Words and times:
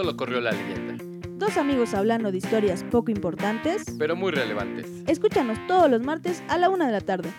Solo 0.00 0.16
corrió 0.16 0.40
la 0.40 0.52
leyenda. 0.52 1.04
Dos 1.36 1.58
amigos 1.58 1.92
hablando 1.92 2.32
de 2.32 2.38
historias 2.38 2.84
poco 2.84 3.10
importantes. 3.10 3.84
Pero 3.98 4.16
muy 4.16 4.32
relevantes. 4.32 4.86
Escúchanos 5.06 5.58
todos 5.66 5.90
los 5.90 6.00
martes 6.00 6.42
a 6.48 6.56
la 6.56 6.70
una 6.70 6.86
de 6.86 6.92
la 6.92 7.02
tarde. 7.02 7.30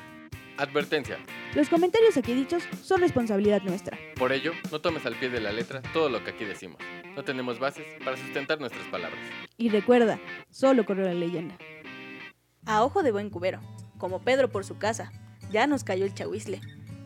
Advertencia. 0.57 1.17
Los 1.55 1.69
comentarios 1.69 2.17
aquí 2.17 2.35
dichos 2.35 2.61
son 2.83 3.01
responsabilidad 3.01 3.63
nuestra. 3.63 3.97
Por 4.15 4.31
ello, 4.31 4.51
no 4.71 4.79
tomes 4.79 5.07
al 5.07 5.15
pie 5.15 5.29
de 5.29 5.41
la 5.41 5.51
letra 5.51 5.81
todo 5.91 6.07
lo 6.09 6.23
que 6.23 6.29
aquí 6.29 6.45
decimos. 6.45 6.77
No 7.15 7.23
tenemos 7.23 7.57
bases 7.57 7.87
para 8.05 8.15
sustentar 8.15 8.59
nuestras 8.59 8.85
palabras. 8.89 9.19
Y 9.57 9.69
recuerda, 9.69 10.19
solo 10.51 10.85
corrió 10.85 11.05
la 11.05 11.15
leyenda. 11.15 11.57
A 12.67 12.83
ojo 12.83 13.01
de 13.01 13.11
buen 13.11 13.31
cubero, 13.31 13.59
como 13.97 14.21
Pedro 14.21 14.51
por 14.51 14.65
su 14.65 14.77
casa, 14.77 15.11
ya 15.51 15.65
nos 15.65 15.83
cayó 15.83 16.05
el 16.05 16.13
chahuizle. 16.13 16.61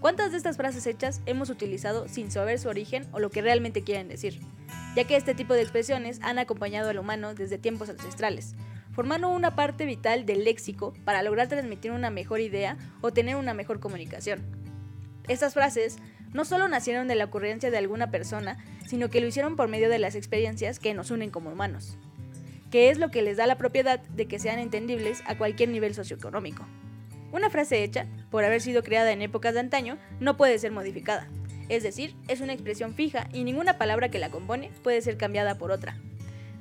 ¿Cuántas 0.06 0.30
de 0.30 0.38
estas 0.38 0.56
frases 0.56 0.86
hechas 0.86 1.20
hemos 1.26 1.50
utilizado 1.50 2.08
sin 2.08 2.30
saber 2.30 2.60
su 2.60 2.70
origen 2.70 3.08
o 3.12 3.18
lo 3.18 3.32
que 3.32 3.42
realmente 3.42 3.82
quieren 3.82 4.08
decir? 4.08 4.40
Ya 4.96 5.06
que 5.06 5.16
este 5.16 5.34
tipo 5.34 5.56
de 5.56 5.64
expresiones 5.64 6.20
han 6.22 6.38
acompañado 6.38 6.92
al 6.92 7.00
humano 7.00 7.34
desde 7.34 7.58
tiempos 7.58 7.90
ancestrales, 7.90 8.54
formando 8.92 9.30
una 9.30 9.56
parte 9.56 9.88
vital 9.88 10.28
del 10.28 10.44
léxico 10.44 10.94
para 11.06 11.24
lograr 11.24 11.48
transmitir 11.48 11.90
una 11.90 12.12
mejor 12.12 12.40
idea 12.40 12.78
o 13.02 13.14
tener 13.14 13.36
una 13.36 13.56
mejor 13.56 13.80
comunicación. 13.80 14.44
Estas 15.28 15.56
frases 15.56 15.98
no 16.34 16.46
solo 16.46 16.68
nacieron 16.68 17.08
de 17.08 17.16
la 17.16 17.26
ocurrencia 17.26 17.72
de 17.72 17.78
alguna 17.80 18.12
persona, 18.12 18.64
sino 18.86 19.10
que 19.10 19.22
lo 19.22 19.26
hicieron 19.26 19.56
por 19.56 19.70
medio 19.70 19.90
de 19.90 19.98
las 19.98 20.14
experiencias 20.14 20.78
que 20.78 20.94
nos 20.94 21.10
unen 21.10 21.32
como 21.32 21.50
humanos, 21.50 21.98
que 22.70 22.92
es 22.92 23.00
lo 23.00 23.10
que 23.10 23.24
les 23.24 23.38
da 23.38 23.48
la 23.48 23.58
propiedad 23.58 24.02
de 24.02 24.28
que 24.28 24.38
sean 24.38 24.60
entendibles 24.60 25.24
a 25.26 25.36
cualquier 25.36 25.70
nivel 25.70 25.96
socioeconómico. 25.96 26.64
Una 27.36 27.50
frase 27.50 27.84
hecha, 27.84 28.06
por 28.32 28.46
haber 28.46 28.62
sido 28.62 28.82
creada 28.82 29.12
en 29.12 29.22
épocas 29.22 29.54
de 29.54 29.60
antaño, 29.60 29.98
no 30.22 30.38
puede 30.38 30.58
ser 30.58 30.72
modificada, 30.72 31.28
es 31.68 31.84
decir, 31.84 32.16
es 32.30 32.40
una 32.40 32.54
expresión 32.54 32.94
fija 32.94 33.28
y 33.34 33.44
ninguna 33.44 33.78
palabra 33.78 34.08
que 34.08 34.20
la 34.20 34.32
compone 34.32 34.72
puede 34.84 35.02
ser 35.02 35.18
cambiada 35.18 35.58
por 35.58 35.70
otra, 35.70 35.98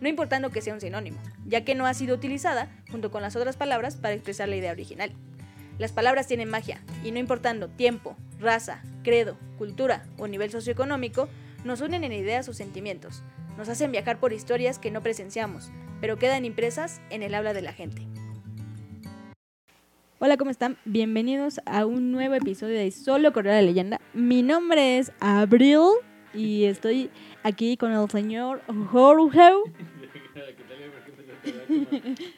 no 0.00 0.08
importando 0.08 0.50
que 0.50 0.62
sea 0.62 0.74
un 0.74 0.80
sinónimo, 0.80 1.20
ya 1.46 1.64
que 1.64 1.76
no 1.76 1.86
ha 1.86 1.94
sido 1.94 2.16
utilizada 2.16 2.68
junto 2.90 3.12
con 3.12 3.22
las 3.22 3.36
otras 3.36 3.56
palabras 3.56 3.94
para 3.94 4.14
expresar 4.14 4.48
la 4.48 4.56
idea 4.56 4.72
original. 4.72 5.12
Las 5.78 5.92
palabras 5.92 6.26
tienen 6.26 6.50
magia, 6.50 6.82
y 7.04 7.12
no 7.12 7.20
importando 7.20 7.68
tiempo, 7.68 8.16
raza, 8.40 8.82
credo, 9.04 9.38
cultura 9.58 10.06
o 10.18 10.26
nivel 10.26 10.50
socioeconómico, 10.50 11.28
nos 11.62 11.82
unen 11.82 12.02
en 12.02 12.12
ideas 12.12 12.48
o 12.48 12.52
sentimientos, 12.52 13.22
nos 13.56 13.68
hacen 13.68 13.92
viajar 13.92 14.18
por 14.18 14.32
historias 14.32 14.80
que 14.80 14.90
no 14.90 15.04
presenciamos, 15.04 15.70
pero 16.00 16.18
quedan 16.18 16.44
impresas 16.44 17.00
en 17.10 17.22
el 17.22 17.36
habla 17.36 17.54
de 17.54 17.62
la 17.62 17.72
gente. 17.72 18.08
Hola, 20.18 20.36
¿cómo 20.36 20.50
están? 20.50 20.76
Bienvenidos 20.84 21.60
a 21.66 21.86
un 21.86 22.12
nuevo 22.12 22.34
episodio 22.34 22.78
de 22.78 22.90
Solo 22.90 23.32
Correr 23.32 23.54
la 23.54 23.62
Leyenda. 23.62 24.00
Mi 24.14 24.42
nombre 24.42 24.98
es 24.98 25.12
Abril 25.20 25.80
y 26.32 26.64
estoy 26.64 27.10
aquí 27.42 27.76
con 27.76 27.92
el 27.92 28.08
señor 28.10 28.62
Jorge. 28.90 29.50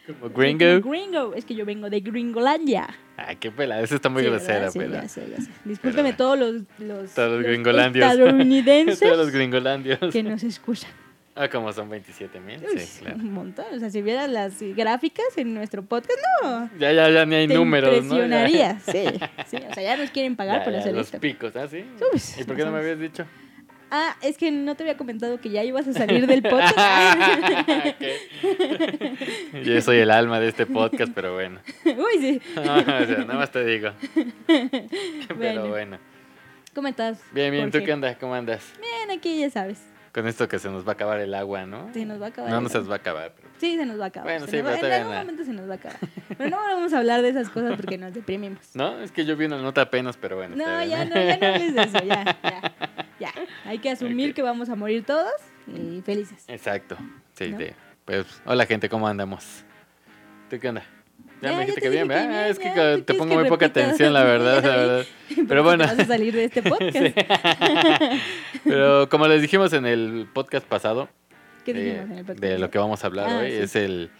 Como 0.06 0.30
gringo. 0.34 0.80
Gringo. 0.80 1.34
Es 1.34 1.44
que 1.44 1.54
yo 1.54 1.64
vengo 1.64 1.88
de 1.90 2.00
Gringolandia. 2.00 2.88
Ay, 3.16 3.36
qué 3.36 3.50
pela. 3.52 3.80
Eso 3.80 3.94
está 3.94 4.08
muy 4.08 4.22
Sí, 4.22 4.28
grosera. 4.28 4.70
Sí, 4.70 4.78
pela. 4.78 5.02
ya 5.02 5.08
sé, 5.08 5.28
ya 5.30 5.40
sé. 5.40 5.50
Discúlpeme 5.64 6.12
todos 6.14 6.38
los, 6.38 6.52
los, 6.78 7.14
Todos 7.14 7.30
los 7.30 7.40
los 7.42 7.46
gringolandios. 7.46 8.04
estadounidenses 8.10 9.00
Todos 9.00 9.16
los 9.18 9.30
gringolandios. 9.30 9.98
que 10.12 10.22
nos 10.22 10.42
escuchan. 10.42 10.90
Ah, 11.38 11.48
como 11.48 11.70
son 11.70 11.90
27 11.90 12.40
mil. 12.40 12.60
Sí, 12.78 13.00
claro. 13.00 13.16
Un 13.16 13.32
montón. 13.32 13.66
O 13.74 13.78
sea, 13.78 13.90
si 13.90 14.00
vieras 14.00 14.30
las 14.30 14.58
gráficas 14.74 15.26
en 15.36 15.52
nuestro 15.52 15.84
podcast, 15.84 16.18
no. 16.42 16.70
Ya, 16.78 16.92
ya, 16.92 17.10
ya 17.10 17.26
ni 17.26 17.34
hay 17.34 17.46
te 17.46 17.52
números, 17.54 17.90
¿no? 18.04 18.14
impresionaría. 18.16 18.78
Sí, 18.86 19.04
sí. 19.46 19.56
O 19.70 19.74
sea, 19.74 19.82
ya 19.82 19.96
nos 19.98 20.10
quieren 20.10 20.34
pagar 20.34 20.60
Ya, 20.60 20.64
por 20.64 20.72
ya, 20.72 20.78
hacer 20.80 20.94
los 20.94 21.06
esto. 21.08 21.20
picos, 21.20 21.54
¿ah, 21.56 21.68
sí? 21.68 21.84
Uy, 22.12 22.20
¿Y 22.40 22.44
por 22.44 22.56
qué 22.56 22.64
no 22.64 22.72
me 22.72 22.78
habías 22.78 22.98
dicho? 22.98 23.26
Ah, 23.90 24.16
es 24.22 24.36
que 24.38 24.50
no 24.50 24.74
te 24.74 24.82
había 24.82 24.96
comentado 24.96 25.38
que 25.40 25.50
ya 25.50 25.62
ibas 25.62 25.86
a 25.86 25.92
salir 25.92 26.26
del 26.26 26.42
podcast. 26.42 26.76
Yo 29.64 29.80
soy 29.82 29.98
el 29.98 30.10
alma 30.10 30.40
de 30.40 30.48
este 30.48 30.66
podcast, 30.66 31.12
pero 31.14 31.34
bueno. 31.34 31.60
Uy, 31.84 32.18
sí. 32.20 32.40
o 32.56 32.62
sea, 32.64 33.18
nada 33.18 33.34
más 33.34 33.50
te 33.52 33.64
digo. 33.64 33.90
Pero 35.38 35.68
Bueno. 35.68 35.98
¿Cómo 36.74 36.88
estás? 36.88 37.20
Bien, 37.32 37.50
bien, 37.52 37.70
¿tú 37.70 37.78
qué 37.84 37.92
andas? 37.92 38.16
¿Cómo 38.18 38.34
andas? 38.34 38.72
Bien, 38.80 39.16
aquí 39.16 39.38
ya 39.38 39.50
sabes. 39.50 39.82
Con 40.16 40.26
esto 40.26 40.48
que 40.48 40.58
se 40.58 40.70
nos 40.70 40.86
va 40.86 40.92
a 40.92 40.94
acabar 40.94 41.20
el 41.20 41.34
agua, 41.34 41.66
¿no? 41.66 41.92
Se 41.92 42.06
nos 42.06 42.18
va 42.18 42.24
a 42.24 42.28
acabar. 42.30 42.50
No, 42.50 42.62
no 42.62 42.70
se 42.70 42.78
nos 42.78 42.88
va 42.88 42.94
a 42.94 42.96
acabar. 42.96 43.32
pero- 43.36 43.48
Sí, 43.60 43.76
se 43.76 43.84
nos 43.84 44.00
va 44.00 44.04
a 44.04 44.08
acabar. 44.08 44.30
Bueno, 44.32 44.46
Se 44.46 44.50
sí, 44.52 44.62
va- 44.62 44.70
pero 44.72 44.86
En 44.86 44.92
algún 44.94 45.14
momento 45.14 45.44
se 45.44 45.52
nos 45.52 45.68
va 45.68 45.74
a 45.74 45.76
acabar. 45.76 45.98
Pero 46.38 46.48
no 46.50 46.56
vamos 46.56 46.92
a 46.94 46.98
hablar 46.98 47.20
de 47.20 47.28
esas 47.28 47.50
cosas 47.50 47.76
porque 47.76 47.98
nos 47.98 48.14
deprimimos. 48.14 48.58
No, 48.74 48.98
es 49.00 49.12
que 49.12 49.26
yo 49.26 49.36
vi 49.36 49.44
una 49.44 49.58
nota 49.60 49.82
apenas, 49.82 50.16
pero 50.16 50.36
bueno. 50.36 50.56
No, 50.56 50.64
ya 50.84 51.04
no, 51.04 51.14
ya 51.14 51.36
no 51.38 51.46
hables 51.46 51.74
de 51.74 51.82
eso, 51.82 51.98
ya, 52.04 52.24
ya, 52.42 52.72
ya. 53.20 53.32
Hay 53.66 53.78
que 53.78 53.90
asumir 53.90 54.32
que 54.32 54.40
vamos 54.40 54.70
a 54.70 54.74
morir 54.74 55.04
todos 55.04 55.32
y 55.66 56.00
felices. 56.00 56.44
Exacto. 56.48 56.96
Sí, 57.34 57.50
¿No? 57.52 57.58
de- 57.58 57.74
pues, 58.06 58.40
hola 58.46 58.64
gente, 58.64 58.88
¿cómo 58.88 59.06
andamos? 59.08 59.64
¿Tú 60.48 60.58
qué 60.58 60.68
onda? 60.70 60.82
Ya, 61.42 61.52
me 61.52 61.60
dijiste 61.60 61.80
te 61.80 61.80
que 61.82 61.90
bien, 61.90 62.08
que 62.08 62.14
¿verdad? 62.14 62.48
es 62.48 62.58
que 62.58 62.64
ya, 62.64 62.74
ca- 62.74 62.96
¿tú 62.96 63.02
te 63.02 63.14
pongo 63.14 63.30
que 63.34 63.40
muy 63.40 63.48
poca 63.48 63.66
atención, 63.66 64.12
la 64.12 64.24
verdad, 64.24 64.62
la 64.64 64.76
verdad. 64.76 65.04
Pero 65.48 65.62
bueno. 65.62 65.84
vas 65.84 65.98
a 65.98 66.04
salir 66.06 66.34
de 66.34 66.44
este 66.44 66.62
podcast. 66.70 67.16
Pero 68.64 69.08
como 69.08 69.26
les 69.28 69.42
dijimos 69.42 69.72
en 69.72 69.86
el 69.86 70.26
podcast 70.32 70.66
pasado, 70.66 71.08
¿Qué 71.64 71.72
de, 71.74 71.82
dijimos 71.84 72.10
en 72.10 72.18
el 72.18 72.24
podcast? 72.24 72.40
de 72.40 72.58
lo 72.58 72.70
que 72.70 72.78
vamos 72.78 73.04
a 73.04 73.06
hablar 73.06 73.26
Ah, 73.28 73.38
hoy, 73.40 73.50
sí. 73.50 73.56
es 73.58 73.76
el 73.76 74.10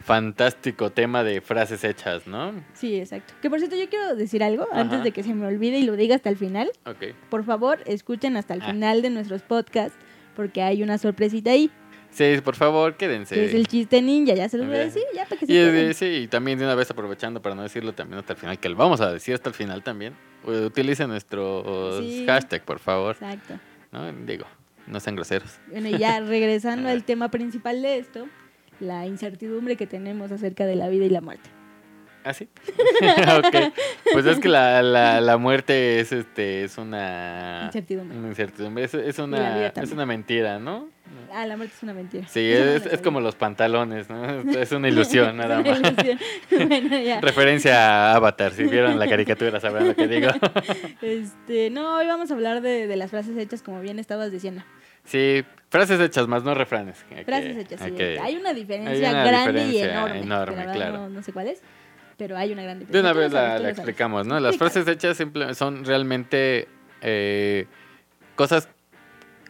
fantástico 0.00 0.90
tema 0.90 1.24
de 1.24 1.40
frases 1.40 1.82
hechas, 1.84 2.26
¿no? 2.26 2.52
Sí, 2.74 2.96
exacto. 2.98 3.34
Que 3.42 3.50
por 3.50 3.58
cierto, 3.58 3.76
yo 3.76 3.88
quiero 3.88 4.14
decir 4.16 4.42
algo 4.42 4.66
Ajá. 4.70 4.80
antes 4.80 5.02
de 5.02 5.10
que 5.12 5.22
se 5.22 5.34
me 5.34 5.46
olvide 5.46 5.78
y 5.78 5.82
lo 5.84 5.96
diga 5.96 6.14
hasta 6.16 6.28
el 6.28 6.36
final. 6.36 6.70
Ok. 6.86 7.14
Por 7.30 7.44
favor, 7.44 7.80
escuchen 7.86 8.36
hasta 8.36 8.54
el 8.54 8.62
Ah. 8.62 8.66
final 8.70 9.02
de 9.02 9.10
nuestros 9.10 9.42
podcasts 9.42 9.98
porque 10.36 10.62
hay 10.62 10.82
una 10.82 10.98
sorpresita 10.98 11.50
ahí. 11.50 11.70
Sí, 12.10 12.36
por 12.42 12.56
favor, 12.56 12.96
quédense. 12.96 13.34
Que 13.34 13.44
es 13.44 13.54
el 13.54 13.66
chiste 13.68 14.02
ninja, 14.02 14.34
ya 14.34 14.48
se 14.48 14.58
los 14.58 14.66
voy 14.66 14.76
a 14.76 14.80
decir, 14.80 15.02
ya 15.14 15.24
para 15.24 15.38
que 15.38 15.46
se 15.46 15.52
Y 15.52 15.56
queden. 15.56 15.94
sí, 15.94 16.06
y 16.06 16.28
también 16.28 16.58
de 16.58 16.64
una 16.64 16.74
vez 16.74 16.90
aprovechando 16.90 17.40
para 17.42 17.54
no 17.54 17.62
decirlo 17.62 17.92
también 17.92 18.18
hasta 18.18 18.32
el 18.32 18.38
final, 18.38 18.58
que 18.58 18.68
lo 18.68 18.76
vamos 18.76 19.00
a 19.00 19.12
decir 19.12 19.34
hasta 19.34 19.48
el 19.50 19.54
final 19.54 19.82
también. 19.82 20.14
Utilicen 20.44 21.08
nuestros 21.08 21.98
Sí. 22.04 22.24
hashtag, 22.26 22.64
por 22.64 22.78
favor. 22.80 23.16
Exacto. 23.20 23.54
¿no? 23.92 24.10
Digo, 24.26 24.46
no 24.86 24.98
sean 25.00 25.16
groseros. 25.16 25.58
Bueno, 25.70 25.88
y 25.88 25.98
ya 25.98 26.20
regresando 26.26 26.88
al 26.88 27.04
tema 27.04 27.30
principal 27.30 27.82
de 27.82 27.98
esto, 27.98 28.26
la 28.80 29.06
incertidumbre 29.06 29.76
que 29.76 29.86
tenemos 29.86 30.32
acerca 30.32 30.66
de 30.66 30.76
la 30.76 30.88
vida 30.88 31.04
y 31.04 31.10
la 31.10 31.20
muerte. 31.20 31.50
¿Ah, 32.24 32.34
sí? 32.34 32.48
ok. 33.38 33.72
Pues 34.12 34.26
es 34.26 34.38
que 34.38 34.48
la, 34.48 34.82
la, 34.82 35.20
la 35.20 35.36
muerte 35.38 36.00
es 36.00 36.12
este 36.12 36.64
es 36.64 36.76
una 36.76 37.62
Incertidumbre. 37.66 38.18
una 38.18 38.28
incertidumbre. 38.28 38.84
Es, 38.84 38.94
es 38.94 39.18
una 39.18 39.66
es 39.68 39.92
una 39.92 40.04
mentira, 40.04 40.58
¿no? 40.58 40.88
Ah, 41.32 41.46
la 41.46 41.56
muerte 41.56 41.74
es 41.76 41.82
una 41.82 41.94
mentira. 41.94 42.26
Sí, 42.28 42.40
es, 42.52 42.84
es 42.86 43.00
como 43.00 43.20
los 43.20 43.34
pantalones, 43.34 44.10
¿no? 44.10 44.40
Es 44.58 44.72
una 44.72 44.88
ilusión 44.88 45.36
nada 45.38 45.60
más. 45.62 45.78
ilusión. 45.80 46.18
bueno, 46.68 46.98
ya. 46.98 47.20
Referencia 47.20 48.10
a 48.12 48.16
Avatar, 48.16 48.52
si 48.52 48.64
vieron 48.64 48.98
la 48.98 49.08
caricatura 49.08 49.58
sabrán 49.60 49.88
lo 49.88 49.94
que 49.96 50.06
digo. 50.06 50.28
Este, 51.00 51.70
no, 51.70 51.96
hoy 51.98 52.06
vamos 52.06 52.30
a 52.30 52.34
hablar 52.34 52.60
de, 52.60 52.86
de 52.86 52.96
las 52.96 53.10
frases 53.10 53.36
hechas 53.38 53.62
como 53.62 53.80
bien 53.80 53.98
estabas 53.98 54.30
diciendo. 54.32 54.62
Sí, 55.04 55.42
frases 55.70 55.98
hechas 56.00 56.28
más, 56.28 56.44
no 56.44 56.54
refranes. 56.54 57.02
Frases 57.24 57.56
hechas, 57.56 57.80
sí. 57.82 57.92
que- 57.92 58.18
Hay 58.20 58.36
una 58.36 58.52
diferencia 58.52 59.08
hay 59.08 59.14
una 59.14 59.24
grande 59.24 59.62
y 59.62 59.66
diferencia 59.68 59.92
enorme. 59.92 60.20
enorme, 60.20 60.56
verdad 60.56 60.74
claro. 60.74 60.92
No, 60.98 61.08
no 61.08 61.22
sé 61.22 61.32
cuál 61.32 61.48
es, 61.48 61.62
pero 62.18 62.36
hay 62.36 62.52
una 62.52 62.62
gran 62.64 62.78
De 62.80 62.84
diferencia. 62.84 63.10
una 63.12 63.18
vez 63.20 63.32
la, 63.32 63.58
la 63.58 63.70
explicamos, 63.70 64.26
¿no? 64.26 64.38
Las 64.40 64.58
frases 64.58 64.86
hechas 64.86 65.16
simple- 65.16 65.54
son 65.54 65.84
realmente 65.86 66.68
eh, 67.00 67.66
cosas 68.34 68.68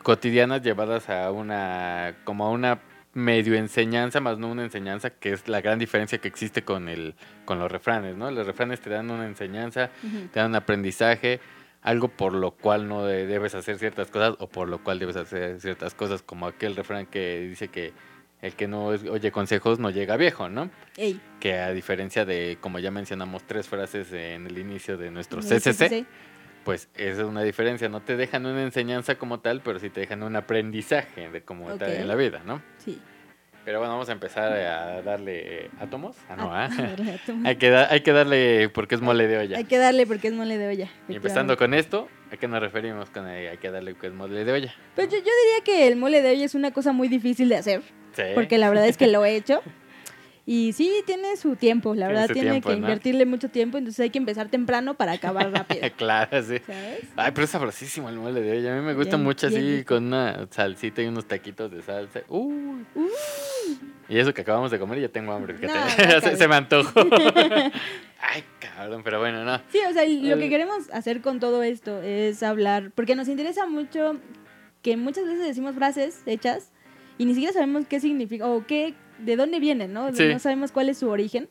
cotidianas 0.03 0.63
llevadas 0.63 1.09
a 1.09 1.31
una, 1.33 2.15
como 2.25 2.47
a 2.47 2.51
una 2.51 2.81
medio 3.15 3.55
enseñanza, 3.55 4.21
más 4.21 4.39
no 4.39 4.49
una 4.49 4.63
enseñanza, 4.63 5.11
que 5.11 5.33
es 5.33 5.49
la 5.49 5.61
gran 5.61 5.79
diferencia 5.79 6.19
que 6.19 6.29
existe 6.29 6.63
con 6.63 6.89
el, 6.89 7.15
con 7.45 7.59
los 7.59 7.71
refranes, 7.73 8.17
¿no? 8.17 8.31
Los 8.31 8.47
refranes 8.47 8.81
te 8.81 8.91
dan 8.91 9.11
una 9.11 9.27
enseñanza, 9.27 9.91
te 10.33 10.39
dan 10.39 10.51
un 10.51 10.55
aprendizaje, 10.57 11.41
algo 11.83 12.09
por 12.09 12.33
lo 12.35 12.53
cual 12.53 12.87
no 12.87 13.05
de- 13.05 13.27
debes 13.27 13.55
hacer 13.55 13.79
ciertas 13.79 14.11
cosas 14.11 14.35
o 14.39 14.47
por 14.49 14.69
lo 14.69 14.85
cual 14.85 14.99
debes 14.99 15.17
hacer 15.17 15.61
ciertas 15.61 15.95
cosas, 15.95 16.23
como 16.23 16.47
aquel 16.47 16.77
refrán 16.77 17.07
que 17.07 17.41
dice 17.41 17.69
que 17.69 17.93
el 18.43 18.55
que 18.55 18.69
no 18.69 18.87
oye 18.87 19.31
consejos 19.33 19.79
no 19.79 19.91
llega 19.91 20.17
viejo, 20.17 20.49
¿no? 20.49 20.71
Ey, 20.97 21.21
que 21.41 21.55
a 21.59 21.73
diferencia 21.73 22.25
de, 22.25 22.59
como 22.61 22.79
ya 22.79 22.91
mencionamos, 22.91 23.43
tres 23.45 23.69
frases 23.69 24.13
en 24.13 24.47
el 24.47 24.59
inicio 24.59 24.97
de 24.97 25.11
nuestro 25.11 25.41
CCC, 25.41 26.05
pues 26.65 26.89
esa 26.95 27.23
es 27.23 27.27
una 27.27 27.43
diferencia. 27.43 27.89
No 27.89 28.01
te 28.01 28.17
dejan 28.17 28.47
una 28.47 28.63
enseñanza 28.63 29.17
como 29.17 29.41
tal, 29.41 29.61
pero 29.63 29.79
sí 29.79 29.91
te 29.91 30.01
dejan 30.01 30.23
un 30.23 30.37
aprendizaje 30.37 31.31
de 31.31 31.43
cómo 31.43 31.67
tal 31.77 31.91
Ok. 31.91 31.99
en 32.01 32.09
la 32.09 32.15
vida, 32.15 32.43
¿no? 32.45 32.63
Sí. 32.79 33.01
Pero 33.65 33.81
bueno, 33.81 33.93
vamos 33.95 34.09
a 34.09 34.13
empezar 34.13 34.51
a 34.53 35.03
darle 35.03 35.71
átomos. 35.79 36.17
Ah, 36.31 36.37
no, 36.37 36.55
Ah, 36.55 36.71
hay, 37.45 37.57
que 37.57 37.75
hay 37.75 38.01
que 38.01 38.13
darle 38.13 38.71
porque 38.71 38.95
es 38.95 39.03
mole 39.03 39.27
de 39.27 39.37
olla. 39.37 39.59
Hay 39.59 39.65
que 39.65 39.77
darle 39.77 40.07
porque 40.07 40.29
es 40.29 40.35
mole 40.35 40.57
de 40.57 40.69
olla. 40.69 40.89
Y 41.07 41.17
empezando 41.17 41.55
con 41.59 41.75
esto, 41.75 42.09
¿a 42.33 42.37
qué 42.39 42.49
nos 42.49 42.61
referimos 42.61 43.11
con 43.11 43.27
el 43.29 43.49
hay 43.49 43.59
que 43.59 43.71
darle 43.71 43.93
porque 43.93 44.07
es 44.07 44.15
mole 44.15 44.43
de 44.45 44.53
olla? 44.53 44.75
Pues 44.95 45.09
yo, 45.09 45.17
yo 45.19 45.23
diría 45.25 45.65
que 45.65 45.87
el 45.87 45.97
mole 45.97 46.23
de 46.23 46.31
olla 46.31 46.45
es 46.47 46.55
una 46.55 46.71
cosa 46.71 46.93
muy 46.93 47.09
difícil 47.09 47.51
de 47.51 47.57
hacer, 47.57 47.83
Sí. 48.15 48.23
porque 48.35 48.59
la 48.59 48.69
verdad 48.69 48.87
es 48.87 48.97
que 48.97 49.07
lo 49.07 49.25
he 49.25 49.37
hecho. 49.37 49.63
Y 50.51 50.73
sí, 50.73 51.03
tiene 51.05 51.37
su 51.37 51.57
tiempo, 51.57 51.95
la 51.95 52.09
verdad, 52.09 52.31
tiene 52.33 52.53
tiempo, 52.53 52.71
que 52.71 52.77
¿no? 52.77 52.81
invertirle 52.81 53.27
mucho 53.27 53.51
tiempo, 53.51 53.77
entonces 53.77 54.01
hay 54.01 54.09
que 54.09 54.17
empezar 54.17 54.49
temprano 54.49 54.95
para 54.95 55.13
acabar 55.13 55.53
rápido. 55.53 55.83
claro, 55.95 56.43
sí. 56.43 56.57
¿Sabes? 56.67 57.01
Ay, 57.17 57.33
pero 57.35 57.45
es 57.45 57.51
sabrosísimo 57.51 58.09
el 58.09 58.17
mole 58.17 58.41
de 58.41 58.53
hoy. 58.53 58.67
A 58.67 58.75
mí 58.75 58.81
me 58.81 58.95
gusta 58.95 59.17
Bien, 59.17 59.25
mucho 59.27 59.51
bien 59.51 59.61
así 59.61 59.85
con 59.85 60.07
una 60.07 60.49
salsita 60.51 61.03
y 61.03 61.07
unos 61.09 61.29
taquitos 61.29 61.71
de 61.71 61.83
salsa. 61.83 62.23
Uy. 62.29 62.87
Uh. 62.95 63.09
Y 64.09 64.17
eso 64.17 64.33
que 64.33 64.41
acabamos 64.41 64.71
de 64.71 64.79
comer 64.79 65.01
ya 65.01 65.11
tengo 65.11 65.33
hambre. 65.33 65.55
se, 66.23 66.37
se 66.39 66.49
me 66.49 66.55
antojó. 66.55 66.99
Ay, 68.19 68.43
cabrón, 68.59 69.03
pero 69.05 69.19
bueno, 69.19 69.45
no. 69.45 69.61
Sí, 69.71 69.81
o 69.87 69.93
sea, 69.93 70.07
lo 70.09 70.39
que 70.39 70.49
queremos 70.49 70.89
hacer 70.95 71.21
con 71.21 71.41
todo 71.41 71.63
esto 71.63 72.01
es 72.01 72.43
hablar, 72.43 72.91
porque 72.95 73.17
nos 73.17 73.29
interesa 73.29 73.67
mucho 73.67 74.17
que 74.81 74.97
muchas 74.97 75.27
veces 75.27 75.47
decimos 75.47 75.75
frases 75.75 76.23
hechas 76.25 76.73
y 77.19 77.25
ni 77.27 77.35
siquiera 77.35 77.53
sabemos 77.53 77.85
qué 77.89 78.01
significa 78.01 78.47
o 78.47 78.65
qué, 78.67 78.95
de 79.19 79.37
dónde 79.37 79.61
vienen, 79.61 79.93
¿no? 79.93 80.13
Sí. 80.15 80.27
No 80.29 80.39
sabemos 80.39 80.73
cuál 80.73 80.89
es 80.89 80.99
su 80.99 81.09
origen 81.09 81.49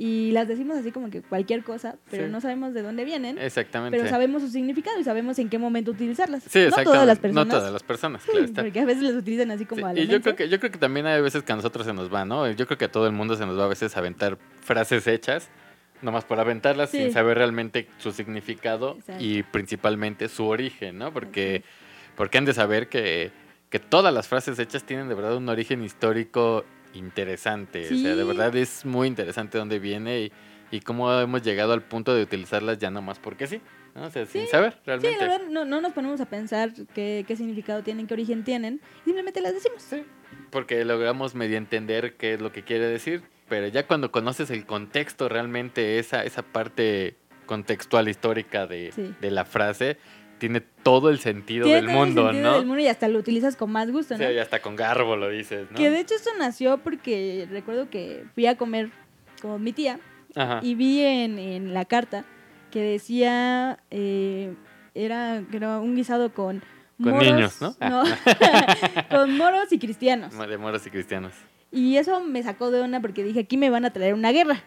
y 0.00 0.30
las 0.30 0.46
decimos 0.46 0.76
así 0.76 0.92
como 0.92 1.10
que 1.10 1.22
cualquier 1.22 1.64
cosa, 1.64 1.96
pero 2.10 2.26
Sí. 2.26 2.32
no 2.32 2.40
sabemos 2.40 2.72
de 2.72 2.82
dónde 2.82 3.04
vienen, 3.04 3.36
Exactamente. 3.38 3.96
pero 3.98 4.08
sabemos 4.08 4.42
su 4.42 4.48
significado 4.48 4.98
y 5.00 5.04
sabemos 5.04 5.38
en 5.40 5.48
qué 5.48 5.58
momento 5.58 5.90
utilizarlas. 5.90 6.44
Sí, 6.44 6.60
no 6.70 6.82
todas 6.84 7.06
las 7.06 7.18
personas. 7.18 7.46
No 7.48 7.54
todas 7.54 7.72
las 7.72 7.82
personas, 7.82 8.22
claro 8.24 8.40
está. 8.44 8.62
Porque 8.62 8.78
a 8.80 8.84
veces 8.84 9.02
las 9.02 9.14
utilizan 9.14 9.50
así 9.50 9.64
como 9.64 9.80
Sí, 9.80 9.84
a 9.86 9.92
lo 9.94 10.00
y 10.00 10.06
yo 10.06 10.20
creo 10.20 10.36
que 10.36 10.48
yo 10.48 10.60
creo 10.60 10.70
que 10.70 10.78
también 10.78 11.06
hay 11.06 11.20
veces 11.20 11.42
que 11.42 11.52
a 11.52 11.56
nosotros 11.56 11.84
se 11.86 11.92
nos 11.94 12.12
va, 12.12 12.24
¿no? 12.24 12.48
Yo 12.50 12.66
creo 12.66 12.78
que 12.78 12.84
a 12.84 12.92
todo 12.92 13.06
el 13.06 13.12
mundo 13.12 13.34
se 13.36 13.44
nos 13.46 13.58
va 13.58 13.64
a 13.64 13.68
veces 13.68 13.96
aventar 13.96 14.38
frases 14.60 15.06
hechas, 15.08 15.48
nomás 16.00 16.24
por 16.24 16.38
aventarlas 16.38 16.90
Sí. 16.90 16.98
sin 16.98 17.12
saber 17.12 17.38
realmente 17.38 17.88
su 17.98 18.12
significado 18.12 18.94
Exacto. 18.98 19.24
y 19.24 19.42
principalmente 19.42 20.28
su 20.28 20.46
origen, 20.46 20.98
¿no? 20.98 21.12
Porque 21.12 21.64
porque 22.16 22.38
han 22.38 22.44
de 22.44 22.52
saber 22.54 22.88
que, 22.88 23.30
que 23.70 23.78
todas 23.78 24.12
las 24.14 24.28
frases 24.28 24.58
hechas 24.58 24.84
tienen 24.84 25.08
de 25.08 25.14
verdad 25.14 25.36
un 25.36 25.48
origen 25.48 25.82
histórico 25.84 26.64
interesante, 26.94 27.84
o 27.84 27.96
sea, 27.96 28.14
de 28.16 28.22
Sí. 28.22 28.28
verdad 28.28 28.54
es 28.56 28.84
muy 28.84 29.08
interesante 29.08 29.58
dónde 29.58 29.78
viene 29.78 30.20
y, 30.22 30.32
y 30.70 30.80
cómo 30.80 31.12
hemos 31.12 31.42
llegado 31.42 31.72
al 31.72 31.82
punto 31.82 32.14
de 32.14 32.22
utilizarlas 32.22 32.78
ya 32.78 32.90
nomás 32.90 33.18
porque 33.18 33.46
sí, 33.46 33.60
¿no? 33.94 34.04
O 34.04 34.10
sea, 34.10 34.26
sin 34.26 34.42
Sí. 34.42 34.48
saber 34.48 34.72
Sí, 34.74 34.78
realmente. 34.86 35.18
la 35.18 35.26
verdad, 35.28 35.46
no, 35.48 35.64
no 35.64 35.80
nos 35.80 35.92
ponemos 35.92 36.20
a 36.20 36.26
pensar 36.26 36.72
qué, 36.94 37.24
qué 37.26 37.36
significado 37.36 37.82
tienen, 37.82 38.06
qué 38.06 38.14
origen 38.14 38.44
tienen, 38.44 38.80
simplemente 39.04 39.40
las 39.40 39.54
decimos. 39.54 39.82
Sí, 39.82 40.02
porque 40.50 40.84
logramos 40.84 41.34
medio 41.34 41.56
entender 41.58 42.16
qué 42.16 42.34
es 42.34 42.40
lo 42.40 42.52
que 42.52 42.62
quiere 42.62 42.86
decir, 42.86 43.22
pero 43.48 43.66
ya 43.68 43.86
cuando 43.86 44.10
conoces 44.10 44.50
el 44.50 44.66
contexto 44.66 45.28
realmente, 45.28 45.98
esa, 45.98 46.24
esa 46.24 46.42
parte 46.42 47.16
contextual 47.46 48.08
histórica 48.08 48.66
de, 48.66 48.92
Sí. 48.92 49.14
de 49.20 49.30
la 49.30 49.44
frase, 49.46 49.96
tiene 50.38 50.60
todo 50.60 51.10
el 51.10 51.18
sentido 51.18 51.64
Tiene 51.64 51.82
del 51.82 51.90
todo 51.90 52.02
el 52.02 52.06
mundo, 52.06 52.22
sentido 52.24 52.50
¿no? 52.50 52.56
del 52.56 52.66
mundo 52.66 52.82
y 52.82 52.86
hasta 52.86 53.08
lo 53.08 53.18
utilizas 53.18 53.56
con 53.56 53.70
más 53.70 53.90
gusto, 53.90 54.14
¿no? 54.14 54.18
sea, 54.18 54.32
ya 54.32 54.42
hasta 54.42 54.60
con 54.62 54.76
garbo 54.76 55.16
lo 55.16 55.28
dices, 55.28 55.70
¿no? 55.70 55.76
Que 55.76 55.90
de 55.90 56.00
hecho 56.00 56.14
esto 56.14 56.30
nació 56.38 56.78
porque 56.78 57.46
recuerdo 57.50 57.90
que 57.90 58.24
fui 58.34 58.46
a 58.46 58.56
comer 58.56 58.90
con 59.42 59.62
mi 59.62 59.72
tía 59.72 60.00
Ajá. 60.34 60.60
y 60.62 60.74
vi 60.74 61.02
en, 61.02 61.38
en 61.38 61.74
la 61.74 61.84
carta 61.84 62.24
que 62.70 62.80
decía, 62.80 63.78
eh, 63.90 64.54
era, 64.94 65.42
era 65.52 65.78
un 65.78 65.96
guisado 65.96 66.32
con... 66.32 66.62
Con 67.02 67.18
niños, 67.18 67.60
¿no? 67.60 67.76
con 69.10 69.36
moros 69.36 69.70
y 69.70 69.78
cristianos. 69.78 70.36
De 70.36 70.58
moros 70.58 70.84
y 70.84 70.90
cristianos. 70.90 71.32
Y 71.70 71.96
eso 71.96 72.20
me 72.20 72.42
sacó 72.42 72.70
de 72.70 72.80
onda 72.80 73.00
porque 73.00 73.22
dije, 73.22 73.40
aquí 73.40 73.56
me 73.56 73.70
van 73.70 73.84
a 73.84 73.92
traer 73.92 74.14
una 74.14 74.32
guerra, 74.32 74.62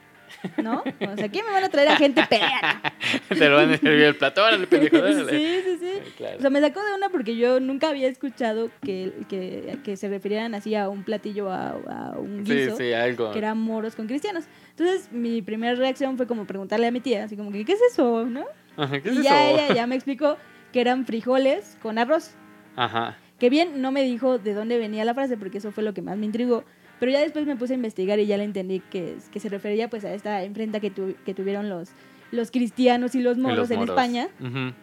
¿no? 0.61 0.83
O 0.83 1.15
sea, 1.15 1.25
aquí 1.25 1.41
me 1.45 1.51
van 1.51 1.63
a 1.63 1.69
traer 1.69 1.89
a 1.89 1.95
gente 1.97 2.23
peleando. 2.29 2.89
Te 3.29 3.49
lo 3.49 3.55
van 3.57 3.71
a 3.73 3.77
servir 3.77 4.01
el 4.05 4.15
plato, 4.15 4.43
órale, 4.43 4.67
pendejo, 4.67 4.97
órale. 4.97 5.29
Sí, 5.29 5.61
sí, 5.65 5.77
sí. 5.79 6.11
Claro. 6.17 6.37
O 6.37 6.41
sea, 6.41 6.49
me 6.49 6.61
sacó 6.61 6.83
de 6.83 6.93
una 6.95 7.09
porque 7.09 7.35
yo 7.35 7.59
nunca 7.59 7.89
había 7.89 8.07
escuchado 8.07 8.69
que, 8.83 9.13
que, 9.29 9.77
que 9.83 9.97
se 9.97 10.09
refirieran 10.09 10.53
así 10.55 10.75
a 10.75 10.89
un 10.89 11.03
platillo, 11.03 11.49
a, 11.51 11.69
a 11.69 12.17
un 12.17 12.45
Sí, 12.45 12.53
guiso, 12.53 12.77
sí, 12.77 12.93
algo. 12.93 13.31
que 13.31 13.37
eran 13.39 13.57
moros 13.57 13.95
con 13.95 14.07
cristianos. 14.07 14.45
Entonces, 14.71 15.11
mi 15.11 15.41
primera 15.41 15.75
reacción 15.75 16.17
fue 16.17 16.27
como 16.27 16.45
preguntarle 16.45 16.87
a 16.87 16.91
mi 16.91 17.01
tía, 17.01 17.23
así 17.25 17.35
como 17.35 17.51
que, 17.51 17.65
¿qué 17.65 17.73
es 17.73 17.81
eso, 17.91 18.25
no? 18.25 18.45
Ajá, 18.77 18.99
¿Qué 19.01 19.09
es 19.09 19.15
y 19.19 19.23
ya 19.23 19.49
eso? 19.51 19.59
ella 19.65 19.73
ya 19.75 19.87
me 19.87 19.95
explicó 19.95 20.37
que 20.71 20.81
eran 20.81 21.05
frijoles 21.05 21.77
con 21.81 21.97
arroz. 21.97 22.31
Ajá. 22.75 23.17
Que 23.37 23.49
bien, 23.49 23.81
no 23.81 23.91
me 23.91 24.03
dijo 24.03 24.37
de 24.37 24.53
dónde 24.53 24.77
venía 24.77 25.03
la 25.03 25.13
frase, 25.13 25.35
porque 25.35 25.57
eso 25.57 25.71
fue 25.71 25.83
lo 25.83 25.93
que 25.93 26.01
más 26.01 26.15
me 26.17 26.25
intrigó. 26.27 26.63
Pero 27.01 27.11
ya 27.11 27.19
después 27.19 27.45
me 27.47 27.55
puse 27.57 27.73
a 27.73 27.75
investigar 27.75 28.19
y 28.19 28.27
ya 28.27 28.37
le 28.37 28.43
entendí 28.45 28.79
que, 28.79 29.17
que 29.31 29.39
se 29.41 29.49
refería 29.49 29.89
pues 29.89 30.05
a 30.05 30.13
esta 30.13 30.43
enfrenta 30.43 30.79
que, 30.79 30.91
tu- 30.91 31.15
que 31.25 31.33
tuvieron 31.33 31.67
los, 31.67 31.89
los 32.31 32.51
cristianos 32.51 33.15
y 33.15 33.21
los 33.21 33.37
moros 33.39 33.57
los 33.57 33.71
en 33.71 33.79
moros. 33.79 33.89
España. 33.97 34.29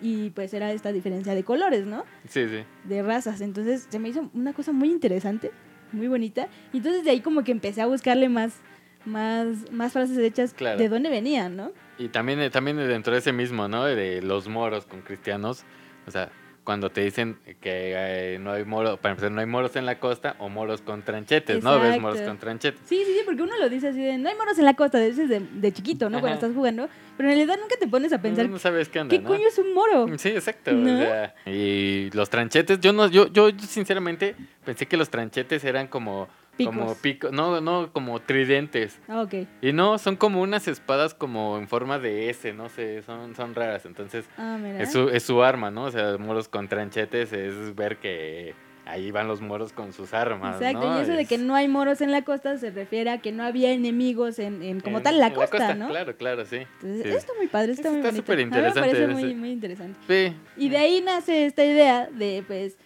Y 0.02 0.30
pues 0.30 0.52
era 0.52 0.72
esta 0.72 0.90
diferencia 0.92 1.34
de 1.36 1.44
colores, 1.44 1.86
¿no? 1.86 2.04
Sí, 2.28 2.46
sí. 2.48 2.64
De 2.84 3.02
razas. 3.02 3.40
Entonces 3.40 3.86
se 3.88 3.98
me 4.00 4.08
hizo 4.08 4.28
una 4.34 4.52
cosa 4.52 4.72
muy 4.72 4.90
interesante, 4.90 5.52
muy 5.92 6.08
bonita. 6.08 6.48
Y 6.72 6.78
entonces 6.78 7.04
de 7.04 7.10
ahí 7.12 7.20
como 7.20 7.44
que 7.44 7.52
empecé 7.52 7.82
a 7.82 7.86
buscarle 7.86 8.28
más, 8.28 8.56
más, 9.04 9.70
más 9.70 9.92
frases 9.92 10.18
hechas 10.18 10.52
Claro. 10.54 10.76
de 10.78 10.88
dónde 10.88 11.10
venían, 11.10 11.56
¿no? 11.56 11.70
Y 11.98 12.08
también, 12.08 12.50
también 12.50 12.76
dentro 12.78 13.12
de 13.12 13.20
ese 13.20 13.32
mismo, 13.32 13.68
¿no? 13.68 13.84
De 13.84 14.22
los 14.22 14.48
moros 14.48 14.86
con 14.86 15.02
cristianos. 15.02 15.64
O 16.06 16.10
sea, 16.10 16.30
cuando 16.68 16.90
te 16.90 17.00
dicen 17.00 17.38
que 17.62 17.94
eh, 17.96 18.38
no 18.38 18.52
hay 18.52 18.62
moros, 18.66 18.98
para 18.98 19.12
empezar, 19.12 19.30
no 19.30 19.40
hay 19.40 19.46
moros 19.46 19.74
en 19.76 19.86
la 19.86 19.98
costa 19.98 20.36
o 20.38 20.50
moros 20.50 20.82
con 20.82 21.00
tranchetes, 21.00 21.64
¿no? 21.64 21.80
Ves 21.80 21.98
moros 21.98 22.20
con 22.20 22.36
tranchetes. 22.36 22.78
Sí, 22.84 23.04
sí, 23.06 23.14
sí, 23.14 23.20
porque 23.24 23.40
uno 23.40 23.56
lo 23.56 23.70
dice 23.70 23.88
así 23.88 24.02
de, 24.02 24.18
no 24.18 24.28
hay 24.28 24.36
moros 24.36 24.58
en 24.58 24.66
la 24.66 24.74
costa, 24.74 24.98
de 24.98 25.08
veces 25.08 25.30
de, 25.30 25.40
de 25.40 25.72
chiquito, 25.72 26.10
¿no? 26.10 26.20
Cuando 26.20 26.34
estás 26.34 26.52
jugando. 26.54 26.90
Pero 27.16 27.30
en 27.30 27.36
realidad 27.36 27.56
nunca 27.58 27.76
te 27.80 27.88
pones 27.88 28.12
a 28.12 28.20
pensar, 28.20 28.44
no, 28.44 28.52
no 28.52 28.58
sabes 28.58 28.90
qué 28.90 29.00
onda, 29.00 29.16
¿qué 29.16 29.22
¿no? 29.22 29.30
coño 29.30 29.48
es 29.48 29.56
un 29.56 29.72
moro? 29.72 30.08
Sí, 30.18 30.28
exacto. 30.28 30.72
¿No? 30.72 30.92
o 30.92 30.98
sea, 30.98 31.34
y 31.46 32.10
los 32.12 32.28
tranchetes, 32.28 32.78
yo 32.80 32.92
no, 32.92 33.08
yo, 33.08 33.32
yo 33.32 33.48
sinceramente 33.66 34.36
pensé 34.62 34.84
que 34.84 34.98
los 34.98 35.08
tranchetes 35.08 35.64
eran 35.64 35.86
como, 35.86 36.28
como 36.66 36.94
pico, 36.96 37.30
no, 37.30 37.60
no, 37.60 37.92
como 37.92 38.20
tridentes. 38.20 38.98
Ah, 39.08 39.22
ok. 39.22 39.34
Y 39.62 39.72
no, 39.72 39.98
son 39.98 40.16
como 40.16 40.40
unas 40.40 40.68
espadas 40.68 41.14
como 41.14 41.58
en 41.58 41.68
forma 41.68 41.98
de 41.98 42.30
S, 42.30 42.52
no 42.52 42.68
sé, 42.68 43.02
son, 43.02 43.34
son 43.36 43.54
raras. 43.54 43.86
Entonces, 43.86 44.24
Ah, 44.36 44.58
es 44.78 44.92
su, 44.92 45.08
es 45.08 45.22
su 45.22 45.42
arma, 45.42 45.70
¿no? 45.70 45.84
O 45.84 45.90
sea, 45.90 46.16
moros 46.18 46.48
con 46.48 46.68
tranchetes 46.68 47.32
es 47.32 47.74
ver 47.74 47.96
que 47.98 48.54
ahí 48.86 49.10
van 49.10 49.28
los 49.28 49.42
moros 49.42 49.74
con 49.74 49.92
sus 49.92 50.14
armas, 50.14 50.56
Exacto, 50.62 50.88
¿no? 50.88 50.98
y 50.98 51.02
eso 51.02 51.12
de 51.12 51.26
que 51.26 51.36
no 51.36 51.54
hay 51.54 51.68
moros 51.68 52.00
en 52.00 52.10
la 52.10 52.22
costa 52.22 52.56
se 52.56 52.70
refiere 52.70 53.10
a 53.10 53.18
que 53.18 53.32
no 53.32 53.42
había 53.44 53.70
enemigos 53.72 54.38
en, 54.38 54.62
en 54.62 54.80
como 54.80 54.96
en- 54.96 55.02
tal 55.04 55.18
la 55.18 55.26
en 55.26 55.34
costa, 55.34 55.74
¿no? 55.74 55.88
Claro, 55.88 56.16
claro, 56.16 56.46
sí. 56.46 56.56
Entonces, 56.80 57.02
Sí. 57.02 57.08
está 57.18 57.34
muy 57.36 57.48
padre, 57.48 57.72
está 57.72 57.82
Eso 57.82 57.90
muy 57.90 57.98
está 57.98 58.08
bonito. 58.08 58.22
súper 58.22 58.38
mí 58.38 58.44
me 58.46 58.50
parece 58.50 59.02
interesante 59.02 59.34
muy 59.34 59.50
interesante. 59.50 59.98
Sí. 60.08 60.34
Y 60.56 60.70
de 60.70 60.78
ahí 60.78 61.02
nace 61.02 61.44
esta 61.44 61.66
idea 61.66 62.08
de, 62.10 62.42
pues, 62.46 62.78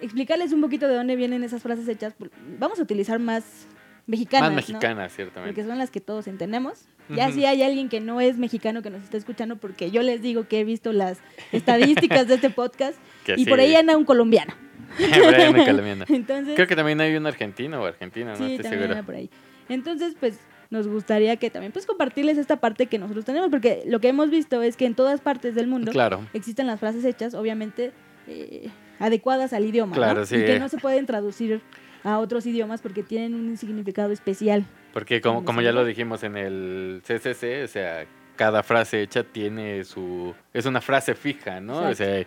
explicarles 0.00 0.52
un 0.52 0.60
poquito 0.60 0.88
de 0.88 0.94
dónde 0.94 1.16
vienen 1.16 1.42
esas 1.44 1.62
frases 1.62 1.86
hechas. 1.88 2.14
por- 2.14 2.30
Vamos 2.58 2.78
a 2.78 2.82
utilizar 2.82 3.18
más 3.18 3.66
mexicanas, 4.06 4.52
Más 4.52 4.68
¿no? 4.68 4.74
mexicanas, 4.74 5.12
ciertamente. 5.14 5.52
Porque 5.54 5.68
son 5.68 5.78
las 5.78 5.90
que 5.90 6.00
todos 6.00 6.26
entendemos. 6.26 6.86
Ya 7.08 7.32
si 7.32 7.44
hay 7.44 7.62
alguien 7.64 7.88
que 7.88 7.98
no 8.00 8.20
es 8.20 8.38
mexicano 8.38 8.82
que 8.82 8.90
nos 8.90 9.02
está 9.02 9.16
escuchando, 9.16 9.56
porque 9.56 9.90
yo 9.90 10.00
les 10.02 10.22
digo 10.22 10.46
que 10.46 10.60
he 10.60 10.64
visto 10.64 10.92
las 10.92 11.18
estadísticas 11.50 12.28
de 12.28 12.34
este 12.34 12.50
podcast 12.50 12.96
Que 13.24 13.34
y 13.36 13.44
por 13.46 13.58
ahí 13.58 13.74
anda 13.74 13.96
un 13.96 14.04
colombiano. 14.06 14.54
Entonces, 14.98 16.54
Creo 16.54 16.66
que 16.66 16.76
también 16.76 17.00
hay 17.00 17.14
un 17.16 17.26
argentino 17.26 17.82
o 17.82 17.86
argentina, 17.86 18.30
no 18.32 18.36
sí, 18.36 18.54
estoy 18.54 18.62
también 18.62 18.82
seguro. 18.88 19.04
por 19.06 19.14
ahí. 19.14 19.30
Entonces, 19.68 20.14
pues 20.18 20.38
nos 20.70 20.86
gustaría 20.86 21.36
que 21.36 21.50
también 21.50 21.72
pues 21.72 21.84
compartirles 21.86 22.38
esta 22.38 22.56
parte 22.56 22.86
que 22.86 22.98
nosotros 22.98 23.24
tenemos, 23.24 23.50
porque 23.50 23.82
lo 23.86 24.00
que 24.00 24.08
hemos 24.08 24.30
visto 24.30 24.62
es 24.62 24.76
que 24.76 24.86
en 24.86 24.94
todas 24.94 25.20
partes 25.20 25.54
del 25.54 25.66
mundo 25.66 25.90
Claro. 25.92 26.26
existen 26.32 26.66
las 26.68 26.78
frases 26.78 27.04
hechas, 27.04 27.34
obviamente 27.34 27.92
eh, 28.28 28.68
adecuadas 29.00 29.52
al 29.52 29.64
idioma, 29.64 29.96
Claro, 29.96 30.20
¿no? 30.20 30.26
sí. 30.26 30.36
y 30.36 30.44
que 30.44 30.60
no 30.60 30.68
se 30.68 30.78
pueden 30.78 31.06
traducir 31.06 31.60
a 32.04 32.18
otros 32.18 32.46
idiomas 32.46 32.80
porque 32.80 33.02
tienen 33.02 33.34
un 33.34 33.56
significado 33.56 34.12
especial. 34.12 34.64
Porque 34.92 35.20
como, 35.20 35.44
como 35.44 35.60
ya 35.62 35.72
lo 35.72 35.84
dijimos 35.84 36.22
en 36.22 36.36
el 36.36 37.02
CCC, 37.04 37.64
o 37.64 37.68
sea, 37.68 38.06
cada 38.36 38.62
frase 38.62 39.02
hecha 39.02 39.22
tiene 39.24 39.84
su... 39.84 40.34
Es 40.54 40.64
una 40.66 40.80
frase 40.80 41.14
fija, 41.14 41.60
¿no? 41.60 41.88
O 41.88 41.94
sea, 41.94 42.24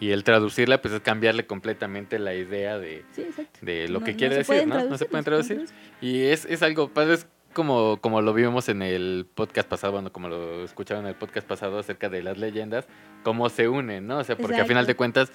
y 0.00 0.10
el 0.12 0.22
traducirla, 0.22 0.80
pues 0.80 0.94
es 0.94 1.00
cambiarle 1.00 1.46
completamente 1.46 2.18
la 2.20 2.34
idea 2.34 2.78
de, 2.78 3.04
Sí, 3.10 3.22
exacto. 3.22 3.58
de 3.62 3.88
lo 3.88 3.98
No- 3.98 4.04
que 4.06 4.12
no 4.12 4.18
quiere 4.18 4.44
se 4.44 4.52
decir, 4.54 4.68
¿no? 4.68 4.84
No 4.84 4.96
se 4.96 5.06
pueden 5.06 5.24
traducir. 5.24 5.64
Y 6.00 6.22
es, 6.26 6.44
es 6.44 6.62
algo, 6.62 6.88
padre, 6.88 7.14
es 7.14 7.26
como, 7.52 7.98
como 8.00 8.22
lo 8.22 8.32
vimos 8.32 8.68
en 8.68 8.82
el 8.82 9.26
podcast 9.34 9.68
pasado, 9.68 9.94
bueno, 9.94 10.12
como 10.12 10.28
lo 10.28 10.62
escucharon 10.64 11.02
en 11.04 11.08
el 11.08 11.16
podcast 11.16 11.46
pasado 11.48 11.80
acerca 11.80 12.08
de 12.08 12.22
las 12.22 12.38
leyendas, 12.38 12.86
cómo 13.24 13.48
se 13.48 13.66
unen, 13.68 14.06
¿no? 14.06 14.18
O 14.18 14.24
sea, 14.24 14.36
porque 14.36 14.60
a 14.60 14.64
final 14.64 14.86
de 14.86 14.92
Exacto. 14.92 14.98
cuentas 14.98 15.32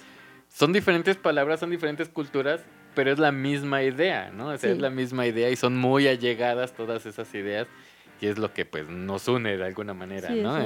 son 0.54 0.72
diferentes 0.72 1.16
palabras, 1.16 1.58
son 1.58 1.70
diferentes 1.70 2.08
culturas, 2.08 2.60
pero 2.94 3.10
es 3.10 3.18
la 3.18 3.32
misma 3.32 3.82
idea, 3.82 4.30
¿no? 4.30 4.46
O 4.50 4.56
sea, 4.56 4.70
Sí. 4.70 4.76
es 4.76 4.80
la 4.80 4.88
misma 4.90 5.26
idea 5.26 5.50
y 5.50 5.56
son 5.56 5.76
muy 5.76 6.06
allegadas 6.06 6.72
todas 6.74 7.04
esas 7.06 7.34
ideas 7.34 7.66
y 8.20 8.26
es 8.28 8.38
lo 8.38 8.52
que 8.54 8.64
pues 8.64 8.88
nos 8.88 9.26
une 9.26 9.56
de 9.56 9.64
alguna 9.64 9.94
manera, 9.94 10.28
Sí, 10.28 10.40
¿no? 10.40 10.56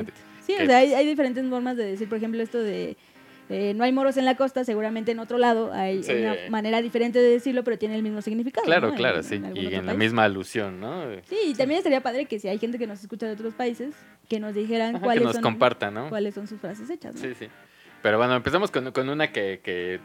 Sí, 0.47 0.55
o 0.63 0.67
sea, 0.67 0.77
hay, 0.79 0.93
hay 0.93 1.07
diferentes 1.07 1.47
formas 1.49 1.77
de 1.79 1.85
decir, 1.85 2.07
por 2.07 2.19
ejemplo, 2.19 2.43
esto 2.43 2.59
de 2.59 2.99
eh, 3.51 3.73
no 3.75 3.83
hay 3.85 3.93
moros 3.93 4.19
en 4.19 4.27
la 4.27 4.37
costa, 4.37 4.63
seguramente 4.63 5.13
en 5.13 5.21
otro 5.21 5.39
lado 5.39 5.73
hay 5.73 6.01
una 6.11 6.35
manera 6.51 6.83
diferente 6.83 7.19
de 7.19 7.31
decirlo, 7.31 7.65
pero 7.65 7.79
tiene 7.79 7.97
el 7.97 8.03
mismo 8.03 8.21
significado. 8.21 8.67
Claro, 8.67 8.89
¿no? 8.91 8.95
claro, 8.95 9.17
En- 9.19 9.25
sí. 9.25 9.37
en 9.37 9.57
y 9.57 9.75
en 9.75 9.87
la 9.87 9.95
misma 9.95 10.25
alusión, 10.25 10.81
¿no? 10.81 11.05
Sí, 11.31 11.37
y 11.47 11.55
también 11.55 11.79
estaría 11.79 12.03
padre 12.03 12.27
que 12.27 12.39
si 12.39 12.49
hay 12.49 12.59
gente 12.59 12.79
que 12.79 12.87
nos 12.87 13.01
escucha 13.01 13.25
de 13.27 13.33
otros 13.33 13.55
países, 13.55 13.95
que 14.29 14.39
nos 14.39 14.55
dijeran 14.55 14.97
Ajá, 14.97 15.05
cuáles, 15.05 15.21
que 15.21 15.25
nos 15.25 15.35
son, 15.37 15.43
compartan, 15.43 15.95
¿no? 15.95 16.11
cuáles 16.11 16.35
son 16.35 16.47
sus 16.47 16.61
frases 16.61 16.91
hechas. 16.91 17.15
¿no? 17.15 17.21
Sí, 17.23 17.29
sí. 17.39 17.49
Pero 18.03 18.19
bueno, 18.19 18.35
empezamos 18.37 18.71
con, 18.71 18.93
con 18.93 19.09
una 19.09 19.33
que, 19.33 19.61
que 19.63 20.01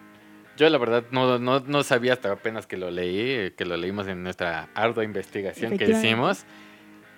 Yo 0.58 0.70
la 0.70 0.78
verdad 0.78 1.04
no, 1.12 1.38
no, 1.40 1.60
no 1.60 1.84
sabía 1.84 2.14
hasta 2.14 2.32
apenas 2.32 2.68
que 2.68 2.78
lo 2.78 2.92
leí, 2.92 3.52
que 3.52 3.66
lo 3.66 3.78
leímos 3.78 4.08
en 4.08 4.24
nuestra 4.24 4.70
ardua 4.76 5.04
investigación 5.04 5.78
que 5.78 5.90
hicimos. 5.90 6.46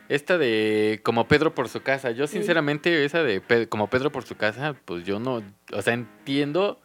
Esta 0.07 0.37
de 0.37 0.99
como 1.03 1.27
Pedro 1.27 1.55
por 1.55 1.67
su 1.67 1.81
casa. 1.81 2.11
Yo 2.11 2.27
sinceramente 2.27 3.05
esa 3.05 3.23
de 3.23 3.41
como 3.69 3.89
Pedro 3.89 4.11
por 4.11 4.23
su 4.23 4.35
casa, 4.35 4.75
pues 4.85 5.03
yo 5.03 5.19
no, 5.19 5.41
o 5.73 5.81
sea, 5.81 5.93
entiendo 5.95 6.79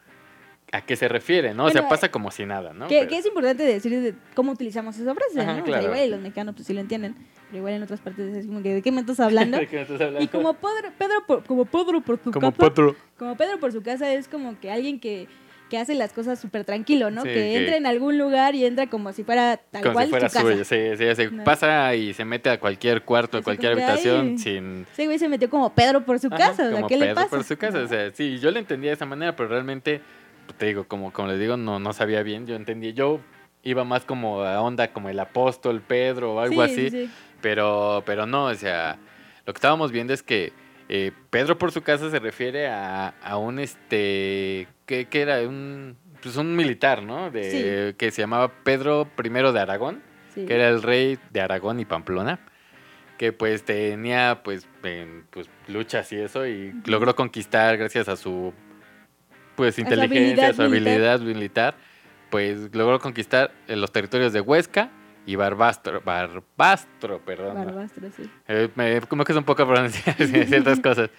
a 0.73 0.81
qué 0.83 0.95
se 0.97 1.09
refiere, 1.09 1.53
¿no? 1.53 1.65
o 1.65 1.71
sea, 1.71 1.89
pasa 1.89 2.11
como 2.13 2.31
si 2.31 2.47
nada, 2.47 2.73
¿no? 2.73 2.87
Que, 2.87 2.99
Pero- 3.01 3.09
que 3.11 3.19
es 3.19 3.27
importante 3.27 3.65
decir 3.65 4.01
de 4.01 4.15
cómo 4.35 4.53
utilizamos 4.53 4.97
esa 4.97 5.15
frase, 5.15 5.41
Ajá, 5.41 5.55
¿no? 5.55 5.61
O 5.63 5.65
claro. 5.65 5.83
sea, 5.83 5.91
igual 5.93 6.11
los 6.13 6.21
mexicanos 6.21 6.55
pues 6.55 6.67
sí 6.69 6.73
lo 6.75 6.81
entienden, 6.81 7.17
pero 7.51 7.59
igual 7.59 7.75
en 7.75 7.83
otras 7.83 8.01
partes 8.01 8.35
es 8.37 8.47
como 8.47 8.63
que 8.63 8.75
¿de 8.75 8.83
qué 8.83 8.93
me 8.93 9.01
estás 9.01 9.19
hablando? 9.21 9.59
¿De 9.61 9.67
qué 9.67 9.77
me 9.77 9.83
estás 9.83 10.01
hablando? 10.01 10.23
y 10.23 10.29
como 10.29 10.55
Pedro, 10.55 10.93
Pedro 10.97 11.15
por, 11.27 11.45
como 11.45 11.65
Pedro 11.65 12.01
por 12.01 12.19
su 12.23 12.31
como 12.31 12.53
casa, 12.53 12.73
Pedro. 12.73 12.97
como 13.19 13.37
Pedro 13.37 13.59
por 13.61 13.73
su 13.73 13.83
casa 13.83 14.13
es 14.13 14.29
como 14.29 14.59
que 14.61 14.71
alguien 14.71 15.01
que, 15.01 15.27
que 15.69 15.79
hace 15.79 15.95
las 15.95 16.13
cosas 16.13 16.41
súper 16.41 16.65
tranquilo, 16.65 17.11
¿no? 17.11 17.23
Sí, 17.23 17.29
que, 17.29 17.35
que- 17.35 17.57
entra 17.59 17.77
en 17.77 17.87
algún 17.87 18.19
lugar 18.19 18.55
y 18.55 18.65
entra 18.65 18.87
como 18.89 19.13
si 19.13 19.25
fuera 19.25 19.57
tal 19.57 19.83
Como 19.83 19.95
cual 19.95 20.07
si 20.07 20.11
fuera 20.11 20.29
su 20.29 20.35
casa. 20.37 20.49
suyo, 20.49 20.65
sí, 20.65 20.97
sí, 20.97 21.15
sí, 21.17 21.35
No. 21.35 21.45
pasa 21.45 21.95
y 21.95 22.13
se 22.15 22.25
mete 22.25 22.51
a 22.51 22.61
cualquier 22.61 23.03
cuarto, 23.03 23.39
a 23.39 23.43
cualquier 23.43 23.73
habitación 23.73 24.39
sin... 24.39 24.87
Ese 24.93 25.07
güey 25.07 25.19
se 25.19 25.29
metió 25.29 25.51
como 25.51 25.75
Pedro 25.75 26.05
por 26.05 26.19
su 26.21 26.29
Ajá, 26.29 26.39
casa, 26.39 26.67
o 26.67 26.71
sea, 26.71 26.75
como 26.77 26.87
¿qué 26.89 26.97
le 26.97 27.07
Pedro 27.07 27.15
pasa? 27.17 27.29
por 27.31 27.45
su 27.45 27.57
casa, 27.57 27.79
¿No? 27.79 27.85
o 27.85 27.89
sea, 27.89 28.11
sí, 28.13 28.39
yo 28.39 28.51
lo 28.51 28.59
entendía 28.59 28.91
de 28.91 28.95
esa 28.95 29.07
manera, 29.07 29.35
pero 29.37 29.49
realmente, 29.49 30.01
te 30.59 30.67
digo, 30.67 30.85
como, 30.89 31.13
como 31.13 31.29
les 31.29 31.39
digo, 31.41 31.57
no, 31.57 31.79
no 31.79 31.93
sabía 31.93 32.23
bien, 32.23 32.47
yo 32.47 32.55
entendí, 32.57 32.93
yo 32.93 33.21
iba 33.63 33.85
más 33.85 34.05
como 34.05 34.43
a 34.43 34.61
onda 34.63 34.89
como 34.93 35.09
el 35.11 35.21
apóstol 35.21 35.83
Pedro 35.83 36.35
o 36.35 36.41
algo 36.41 36.65
Sí, 36.65 36.73
así, 36.73 36.91
sí, 36.91 37.07
sí. 37.07 37.11
Pero, 37.41 38.03
pero 38.07 38.27
no, 38.27 38.47
o 38.47 38.55
sea, 38.55 38.99
lo 39.47 39.53
que 39.53 39.59
estábamos 39.59 39.93
viendo 39.93 40.13
es 40.13 40.23
que 40.23 40.53
eh, 40.89 41.13
Pedro 41.31 41.59
por 41.59 41.73
su 41.73 41.83
casa 41.83 42.11
se 42.11 42.19
refiere 42.19 42.69
a, 42.69 43.15
a 43.23 43.37
un, 43.37 43.59
este, 43.59 44.67
¿qué, 44.87 45.07
qué 45.09 45.23
era? 45.23 45.41
Un, 45.41 45.97
pues 46.23 46.37
un 46.37 46.57
militar, 46.57 47.03
¿no? 47.03 47.31
De, 47.31 47.95
Que 47.97 48.11
se 48.11 48.23
llamaba 48.23 48.53
Pedro 48.65 49.09
I 49.23 49.29
de 49.29 49.61
Aragón 49.61 50.11
sí. 50.35 50.47
que 50.47 50.55
era 50.55 50.69
el 50.69 50.83
rey 50.83 51.19
de 51.31 51.41
Aragón 51.41 51.81
y 51.81 51.85
Pamplona, 51.85 52.41
que 53.19 53.33
pues 53.33 53.65
tenía 53.65 54.43
pues, 54.43 54.69
en, 54.83 55.27
pues 55.31 55.49
luchas 55.69 56.13
y 56.13 56.17
eso 56.17 56.47
y 56.47 56.73
logró 56.87 57.15
conquistar 57.15 57.77
gracias 57.77 58.09
a 58.09 58.17
su 58.17 58.53
pues 59.57 59.79
inteligencia, 59.79 60.49
a 60.49 60.55
su 60.55 60.63
habilidad 60.63 61.15
habilidad 61.15 61.21
militar, 61.21 61.75
pues 62.31 62.75
logró 62.75 62.99
conquistar 62.99 63.53
eh, 63.69 63.77
los 63.77 63.93
territorios 63.93 64.33
de 64.33 64.41
Huesca 64.41 64.91
y 65.31 65.37
Barbastro, 65.37 66.01
Barbastro, 66.05 67.21
perdón. 67.25 67.55
Barbastro, 67.55 68.09
sí. 68.17 68.29
Eh, 68.49 68.69
me- 68.75 69.01
como 69.03 69.25
que 69.25 69.33
es 69.33 69.39
un 69.39 69.45
poco 69.45 69.67
pronunciar 69.67 70.17
ciertas 70.47 70.81
cosas. 70.83 71.11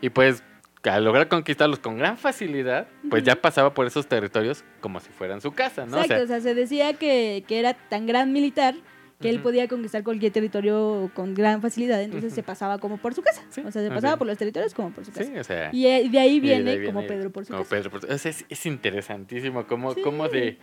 Y 0.00 0.10
pues 0.10 0.42
al 0.84 1.04
lograr 1.04 1.28
conquistarlos 1.28 1.80
con 1.80 1.98
gran 1.98 2.16
facilidad, 2.16 2.86
pues 3.10 3.22
ya 3.24 3.36
pasaba 3.36 3.74
por 3.74 3.86
esos 3.86 4.06
territorios 4.06 4.64
como 4.80 5.00
si 5.00 5.10
fueran 5.10 5.40
su 5.40 5.52
casa, 5.52 5.84
¿no? 5.84 5.98
O 5.98 6.00
Exacto, 6.00 6.26
sea, 6.28 6.36
o 6.38 6.40
sea, 6.40 6.40
se 6.40 6.54
decía 6.54 6.94
que, 6.94 7.44
que 7.46 7.58
era 7.58 7.74
tan 7.74 8.06
gran 8.06 8.32
militar 8.32 8.74
que 9.20 9.28
él 9.28 9.40
podía 9.40 9.66
conquistar 9.66 10.04
cualquier 10.04 10.32
territorio 10.32 11.10
con 11.12 11.34
gran 11.34 11.60
facilidad, 11.60 12.00
entonces 12.00 12.32
se 12.32 12.44
pasaba 12.44 12.78
como 12.78 12.98
por 12.98 13.14
su 13.14 13.22
casa. 13.22 13.42
Sí, 13.50 13.62
O 13.66 13.72
sea, 13.72 13.82
se 13.82 13.88
pasaba 13.90 14.16
por 14.16 14.28
los 14.28 14.38
territorios 14.38 14.72
como 14.74 14.92
por 14.92 15.04
su 15.04 15.10
casa. 15.12 15.24
sí, 15.24 15.36
o 15.36 15.42
sea. 15.44 15.70
Y 15.72 15.86
eh, 15.86 16.08
de 16.08 16.18
ahí 16.20 16.36
Y 16.36 16.40
de 16.40 16.46
viene 16.46 16.70
ahí 16.70 16.84
como 16.86 17.00
viene 17.00 17.14
Pedro 17.16 17.30
por 17.32 17.44
su 17.44 17.52
como 17.52 17.64
casa. 17.64 17.74
Pedro 17.76 17.90
por 17.90 18.00
su- 18.02 18.06
o 18.06 18.16
sea, 18.16 18.30
es, 18.30 18.46
es 18.48 18.64
interesantísimo 18.66 19.66
cómo, 19.66 19.92
Sí. 19.94 20.02
cómo 20.02 20.28
de, 20.28 20.58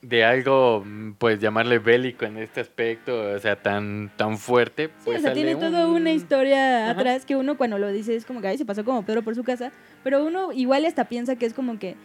de 0.00 0.24
algo, 0.24 0.82
mm, 0.86 1.14
pues 1.14 1.40
llamarle 1.40 1.78
bélico 1.80 2.24
en 2.24 2.36
este 2.38 2.60
aspecto, 2.60 3.32
o 3.34 3.38
sea, 3.40 3.56
tan, 3.56 4.10
tan 4.16 4.38
fuerte. 4.38 4.86
Sí, 4.86 4.92
pues, 5.04 5.18
o 5.18 5.20
sea, 5.20 5.30
sale 5.30 5.34
tiene 5.44 5.56
toda 5.56 5.86
una 5.88 6.10
un- 6.10 6.16
historia 6.16 6.90
Ajá. 6.90 6.90
atrás 7.00 7.24
que 7.24 7.34
uno 7.36 7.56
cuando 7.56 7.78
lo 7.78 7.88
dice 7.88 8.14
es 8.14 8.24
como 8.24 8.40
que 8.40 8.48
ahí 8.48 8.58
se 8.58 8.64
pasó 8.64 8.84
como 8.84 9.04
Pedro 9.04 9.22
por 9.22 9.34
su 9.34 9.42
casa, 9.44 9.72
pero 10.04 10.24
uno 10.24 10.52
igual 10.52 10.84
hasta 10.84 11.04
piensa 11.08 11.34
que 11.36 11.46
es 11.46 11.52
como 11.54 11.78
que 11.78 11.96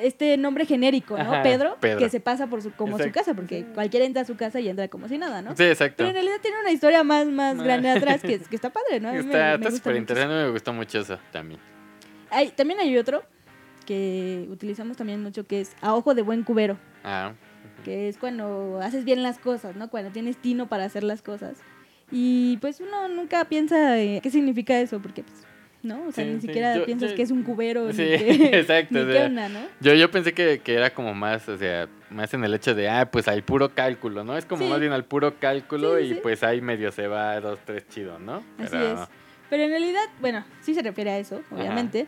este 0.00 0.36
nombre 0.38 0.64
genérico, 0.64 1.16
¿no? 1.18 1.22
Ajá, 1.34 1.42
Pedro, 1.42 1.76
Pedro. 1.80 1.98
que 1.98 2.08
se 2.08 2.18
pasa 2.20 2.46
por 2.46 2.62
su, 2.62 2.70
como 2.72 2.98
su 2.98 3.10
casa, 3.10 3.34
porque 3.34 3.64
cualquiera 3.74 4.06
entra 4.06 4.22
a 4.22 4.24
su 4.24 4.36
casa 4.36 4.58
y 4.60 4.68
entra 4.68 4.88
como 4.88 5.06
si 5.08 5.18
nada, 5.18 5.42
¿no? 5.42 5.54
Sí, 5.56 5.64
exacto. 5.64 5.96
Pero 5.98 6.08
en 6.10 6.14
realidad 6.14 6.36
tiene 6.40 6.56
una 6.60 6.70
historia 6.70 7.02
más, 7.04 7.26
más 7.26 7.60
grande 7.62 7.90
atrás 7.90 8.22
que, 8.22 8.38
que 8.50 8.56
está 8.56 8.70
padre, 8.70 9.00
¿no? 9.00 9.10
A 9.10 9.12
mí 9.12 9.18
Está 9.18 9.70
súper 9.70 9.96
interesante, 9.96 10.34
me 10.34 10.50
gustó 10.50 10.72
mucho 10.72 11.00
eso 11.00 11.18
también. 11.30 11.60
Hay- 12.30 12.48
también 12.50 12.80
hay 12.80 12.96
otro 12.96 13.22
que 13.92 14.46
utilizamos 14.50 14.96
también 14.96 15.22
mucho 15.22 15.46
que 15.46 15.60
es 15.60 15.76
a 15.82 15.94
ojo 15.94 16.14
de 16.14 16.22
buen 16.22 16.42
cubero, 16.44 16.78
Ah, 17.04 17.32
que 17.84 18.08
es 18.08 18.16
cuando 18.16 18.80
haces 18.82 19.04
bien 19.04 19.22
las 19.22 19.38
cosas, 19.38 19.76
¿no? 19.76 19.90
Cuando 19.90 20.10
tienes 20.10 20.36
tino 20.38 20.66
para 20.68 20.84
hacer 20.84 21.02
las 21.04 21.20
cosas. 21.20 21.58
Y 22.10 22.56
pues 22.60 22.80
uno 22.80 23.08
nunca 23.08 23.44
piensa 23.46 23.98
eh, 24.00 24.20
qué 24.22 24.30
significa 24.30 24.78
eso, 24.80 25.00
porque 25.00 25.22
pues, 25.24 25.44
¿no? 25.82 26.04
O 26.06 26.12
sea, 26.12 26.24
Sí, 26.24 26.30
ni 26.30 26.40
sí, 26.40 26.46
siquiera 26.46 26.76
yo- 26.76 26.84
piensas 26.86 27.10
yo- 27.10 27.16
que 27.16 27.22
es 27.22 27.30
un 27.30 27.42
cubero, 27.42 27.92
sí, 27.92 28.02
ni 28.28 28.38
que, 28.38 28.58
exacto, 28.60 28.94
ni 28.94 29.00
o 29.00 29.06
qué 29.06 29.12
sea, 29.12 29.26
onda, 29.26 29.48
¿no? 29.48 29.60
Yo, 29.80 29.94
yo 29.94 30.10
pensé 30.10 30.32
que, 30.32 30.60
que 30.60 30.74
era 30.74 30.90
como 30.94 31.12
más, 31.14 31.48
o 31.48 31.58
sea, 31.58 31.88
más 32.10 32.32
en 32.34 32.44
el 32.44 32.54
hecho 32.54 32.74
de, 32.74 32.88
ah, 32.88 33.10
pues 33.10 33.28
al 33.28 33.42
puro 33.42 33.74
cálculo, 33.74 34.24
¿no? 34.24 34.36
Es 34.38 34.44
como 34.46 34.62
Sí. 34.64 34.70
más 34.70 34.80
bien 34.80 34.92
al 34.92 35.04
puro 35.04 35.34
cálculo 35.38 35.98
Sí, 35.98 36.04
y 36.04 36.08
sí. 36.14 36.20
pues 36.22 36.42
ahí 36.42 36.60
medio 36.60 36.92
se 36.92 37.06
va 37.08 37.38
dos, 37.40 37.58
tres 37.64 37.86
chido, 37.88 38.18
¿no? 38.18 38.36
Así 38.58 38.68
Pero- 38.70 39.02
es. 39.02 39.08
Pero 39.50 39.64
en 39.64 39.70
realidad, 39.70 40.04
bueno, 40.20 40.44
sí 40.62 40.72
se 40.74 40.80
refiere 40.82 41.10
a 41.10 41.18
eso, 41.18 41.42
obviamente, 41.50 42.06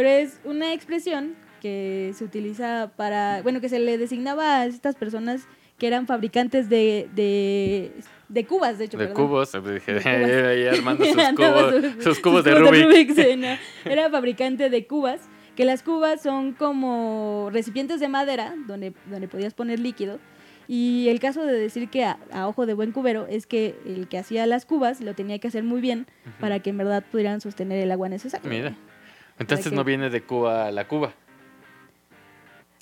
pero 0.00 0.08
es 0.08 0.40
una 0.44 0.72
expresión 0.72 1.34
que 1.60 2.12
se 2.14 2.24
utiliza 2.24 2.90
para, 2.96 3.42
bueno, 3.42 3.60
que 3.60 3.68
se 3.68 3.78
le 3.78 3.98
designaba 3.98 4.60
a 4.60 4.66
estas 4.66 4.96
personas 4.96 5.46
que 5.78 5.86
eran 5.86 6.06
fabricantes 6.06 6.68
de, 6.68 7.08
de, 7.14 7.92
de 8.28 8.44
cubas, 8.46 8.78
de 8.78 8.84
hecho. 8.86 8.96
De 8.98 9.06
perdón. 9.08 9.26
cubos, 9.26 9.52
dije, 9.52 9.92
De 9.94 10.00
cubas. 10.00 10.46
ahí 10.46 10.66
armando 10.66 11.04
sus 11.04 11.14
cubos, 11.36 11.74
sus- 11.94 12.04
sus 12.04 12.18
cubos 12.20 12.44
de 12.44 12.52
sus 12.52 12.60
Rubik. 12.60 13.14
sí, 13.14 13.36
no. 13.36 13.48
Era 13.90 14.08
fabricante 14.10 14.68
de 14.70 14.86
cubas, 14.86 15.20
que 15.56 15.64
las 15.64 15.82
cubas 15.82 16.22
son 16.22 16.52
como 16.52 17.48
recipientes 17.52 18.00
de 18.00 18.08
madera 18.08 18.54
donde, 18.66 18.92
donde 19.10 19.28
podías 19.28 19.52
poner 19.54 19.80
líquido. 19.80 20.18
Y 20.68 21.08
el 21.08 21.18
caso 21.18 21.44
de 21.44 21.52
decir 21.58 21.88
que 21.90 22.04
a, 22.04 22.18
a 22.32 22.46
ojo 22.46 22.64
de 22.64 22.74
buen 22.74 22.92
cubero 22.92 23.26
es 23.28 23.46
que 23.46 23.74
el 23.86 24.06
que 24.08 24.18
hacía 24.18 24.46
las 24.46 24.64
cubas 24.66 25.00
lo 25.00 25.14
tenía 25.14 25.38
que 25.40 25.48
hacer 25.48 25.64
muy 25.64 25.80
bien 25.80 26.06
para 26.40 26.60
que 26.60 26.70
en 26.70 26.78
verdad 26.78 27.04
pudieran 27.10 27.40
sostener 27.40 27.80
el 27.82 27.90
agua 27.90 28.08
necesaria. 28.08 28.48
Mira. 28.48 28.76
Entonces 29.40 29.72
no 29.72 29.82
viene 29.82 30.10
de 30.10 30.20
Cuba 30.22 30.66
a 30.66 30.70
la 30.70 30.86
Cuba. 30.86 31.12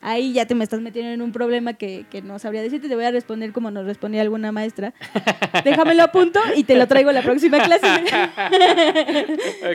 Ahí 0.01 0.33
ya 0.33 0.47
te 0.47 0.55
me 0.55 0.63
estás 0.63 0.81
metiendo 0.81 1.11
en 1.11 1.23
un 1.23 1.33
problema 1.33 1.75
que, 1.75 2.05
que 2.09 2.23
no 2.23 2.39
sabría 2.39 2.63
decirte. 2.63 2.89
Te 2.89 2.95
voy 2.95 3.05
a 3.05 3.11
responder 3.11 3.53
como 3.53 3.73
nos 3.73 3.85
respondía 3.85 4.23
alguna 4.23 4.53
maestra. 4.53 4.95
Déjamelo 5.65 6.05
a 6.05 6.13
punto 6.13 6.39
y 6.55 6.63
te 6.63 6.77
lo 6.77 6.87
traigo 6.87 7.11
la 7.11 7.23
próxima 7.23 7.59
clase. 7.59 7.87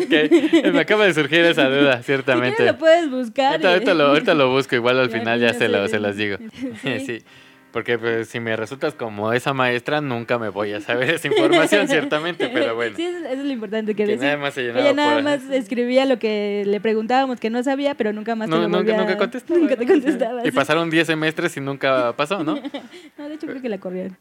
ok, 0.01 0.71
me 0.73 0.79
acaba 0.79 1.05
de 1.05 1.13
surgir 1.13 1.39
esa 1.41 1.69
duda, 1.69 1.97
Si 1.97 2.03
ciertamente. 2.03 2.55
quieres 2.55 2.73
lo 2.73 2.79
puedes 2.79 3.09
buscar. 3.09 3.65
ahorita, 3.65 3.93
lo, 3.93 4.07
ahorita 4.07 4.33
lo 4.33 4.49
busco, 4.49 4.75
igual 4.75 4.99
al 4.99 5.09
final 5.09 5.41
ya 5.41 5.53
se, 5.53 5.67
lo, 5.67 5.87
se 5.89 5.99
las 5.99 6.15
digo. 6.15 6.37
Sí. 6.83 7.23
Porque 7.73 7.97
pues, 7.99 8.29
si 8.29 8.39
me 8.39 8.55
resultas 8.55 8.93
como 8.93 9.33
esa 9.33 9.51
maestra, 9.53 9.99
nunca 9.99 10.37
me 10.39 10.47
voy 10.49 10.71
a 10.71 10.79
saber 10.79 11.09
esa 11.09 11.27
información, 11.27 11.87
ciertamente, 11.89 12.47
pero 12.47 12.75
bueno. 12.75 12.95
Sí, 12.95 13.03
eso, 13.03 13.25
es 13.27 13.39
lo 13.39 13.51
importante 13.51 13.95
que, 13.95 14.05
que 14.05 14.11
decir. 14.11 14.23
nada 14.23 14.37
más 14.37 14.53
se 14.53 14.61
llenaba 14.61 14.79
Ella 14.81 14.93
nada 14.93 15.13
por- 15.15 15.23
más 15.23 15.41
escribía 15.49 16.05
lo 16.05 16.19
que 16.19 16.63
le 16.65 16.79
preguntábamos 16.79 17.39
que 17.39 17.49
no 17.49 17.61
sabía, 17.63 17.95
pero 17.95 18.13
nunca 18.13 18.35
más 18.35 18.47
te 18.47 18.55
No, 18.55 18.61
lo 18.61 18.67
nunca, 18.69 18.95
nunca 18.95 19.17
contestaba. 19.17 19.59
Nunca 19.59 19.75
te 19.75 19.85
contestaba. 19.87 20.41
Y 20.43 20.45
sí. 20.45 20.51
pasaron 20.51 20.89
10 20.89 21.07
semestres 21.07 21.57
y 21.57 21.61
nunca 21.61 22.13
pasó, 22.15 22.43
¿no? 22.43 22.61
No, 23.17 23.27
de 23.27 23.35
hecho 23.35 23.47
creo 23.47 23.61
que 23.61 23.69
la 23.69 23.79
corrieron. 23.79 24.17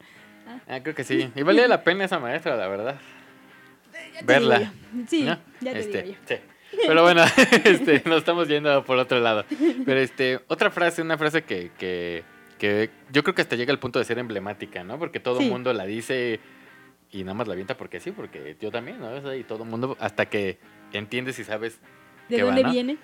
Ah, 0.67 0.81
creo 0.83 0.95
que 0.95 1.05
sí. 1.05 1.31
Y 1.37 1.43
valía 1.43 1.69
la 1.69 1.85
pena 1.85 2.05
esa 2.07 2.19
maestra, 2.19 2.57
la 2.57 2.67
verdad. 2.69 2.97
Ya 4.15 4.21
te 4.21 4.25
Verla. 4.25 4.73
Sí, 5.09 5.23
¿no? 5.25 5.39
ya 5.61 5.73
te 5.73 5.79
Este, 5.79 6.03
digo 6.03 6.17
yo. 6.29 6.35
sí. 6.37 6.41
Pero 6.87 7.03
bueno, 7.03 7.23
este, 7.65 8.03
nos 8.07 8.19
estamos 8.19 8.49
yendo 8.49 8.83
por 8.85 8.97
otro 8.97 9.21
lado. 9.21 9.45
Pero 9.85 10.01
este, 10.01 10.41
otra 10.49 10.71
frase, 10.71 11.03
una 11.03 11.19
frase 11.19 11.43
que, 11.43 11.71
que, 11.79 12.23
que 12.63 12.91
yo 13.11 13.25
creo 13.25 13.35
que 13.35 13.43
hasta 13.43 13.57
llega 13.57 13.73
al 13.73 13.81
punto 13.81 13.99
de 13.99 14.05
ser 14.05 14.21
emblemática, 14.21 14.85
¿no? 14.85 14.97
Porque 14.97 15.19
todo 15.19 15.39
el 15.41 15.47
Sí. 15.47 15.51
mundo 15.51 15.73
la 15.73 15.85
dice 15.85 16.39
y 17.11 17.25
nada 17.25 17.35
más 17.35 17.49
la 17.49 17.55
avienta 17.55 17.77
porque 17.77 17.99
sí, 17.99 18.13
porque 18.13 18.57
yo 18.61 18.71
también, 18.71 19.01
¿no? 19.01 19.35
Y 19.35 19.43
todo 19.43 19.65
el 19.65 19.69
mundo, 19.69 19.97
hasta 19.99 20.27
que 20.27 20.59
entiendes 20.93 21.41
y 21.41 21.45
sabes. 21.45 21.81
¿De 22.29 22.37
qué 22.37 22.43
va, 22.45 22.51
dónde 22.51 22.63
no? 22.63 22.71
viene? 22.71 22.99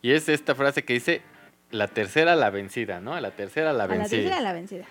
Y 0.00 0.12
es 0.12 0.30
esta 0.30 0.54
frase 0.54 0.84
que 0.86 0.94
dice, 0.94 1.20
la 1.70 1.86
tercera 1.86 2.34
la 2.34 2.48
vencida, 2.48 3.02
¿no? 3.02 3.20
La 3.20 3.32
tercera 3.32 3.74
la 3.74 3.84
A 3.84 3.88
la 3.88 3.94
vencida. 3.94 4.20
tercera 4.22 4.40
la 4.40 4.52
vencida. 4.54 4.84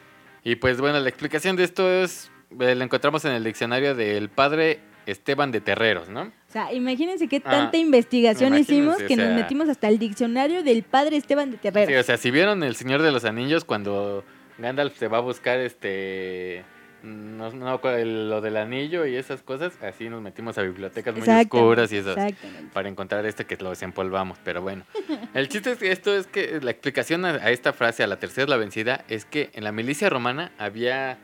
Y 0.43 0.57
pues 0.57 0.79
bueno, 0.79 0.99
la 0.99 1.09
explicación 1.09 1.55
de 1.55 1.63
esto 1.63 1.89
es, 1.89 2.29
eh, 2.59 2.75
la 2.75 2.83
encontramos 2.83 3.25
en 3.25 3.31
el 3.31 3.43
diccionario 3.43 3.95
del 3.95 4.29
padre 4.29 4.79
Esteban 5.07 5.51
de 5.51 5.59
Terreros, 5.59 6.09
¿no? 6.09 6.31
O 6.53 6.55
sea, 6.55 6.71
imagínense 6.71 7.27
qué 7.27 7.41
Ah, 7.43 7.49
tanta 7.49 7.77
investigación 7.77 8.55
hicimos 8.55 9.01
o 9.01 9.07
que 9.07 9.15
nos 9.15 9.33
metimos 9.33 9.69
hasta 9.69 9.87
el 9.87 9.97
diccionario 9.97 10.61
del 10.61 10.83
padre 10.83 11.17
Esteban 11.17 11.49
de 11.49 11.57
Terrero. 11.57 11.89
Sí, 11.89 11.95
o 11.95 12.03
sea, 12.03 12.17
si 12.17 12.29
vieron 12.29 12.61
El 12.61 12.75
Señor 12.75 13.01
de 13.01 13.11
los 13.11 13.25
Anillos 13.25 13.65
cuando 13.65 14.23
Gandalf 14.59 14.95
se 14.95 15.07
va 15.07 15.17
a 15.17 15.21
buscar 15.21 15.59
este 15.59 16.63
no, 17.01 17.49
no 17.51 17.81
lo 17.83 18.41
del 18.41 18.57
anillo 18.57 19.07
y 19.07 19.15
esas 19.15 19.41
cosas, 19.41 19.73
así 19.81 20.09
nos 20.09 20.21
metimos 20.21 20.55
a 20.59 20.61
bibliotecas 20.61 21.15
muy 21.15 21.27
oscuras 21.27 21.91
y 21.91 21.97
eso 21.97 22.11
Exactamente. 22.11 22.71
para 22.71 22.87
encontrar 22.87 23.25
este 23.25 23.45
que 23.45 23.57
lo 23.57 23.71
desempolvamos, 23.71 24.37
pero 24.43 24.61
bueno. 24.61 24.85
El 25.33 25.49
chiste 25.49 25.71
es 25.71 25.79
que 25.79 25.91
esto 25.91 26.15
es 26.15 26.27
que 26.27 26.61
la 26.61 26.69
explicación 26.69 27.25
a, 27.25 27.31
a 27.31 27.49
esta 27.49 27.73
frase, 27.73 28.03
a 28.03 28.07
la 28.07 28.19
tercera 28.19 28.43
es 28.43 28.49
la 28.49 28.57
vencida, 28.57 29.03
es 29.09 29.25
que 29.25 29.49
en 29.53 29.63
la 29.63 29.71
milicia 29.71 30.07
romana 30.09 30.51
había, 30.59 31.17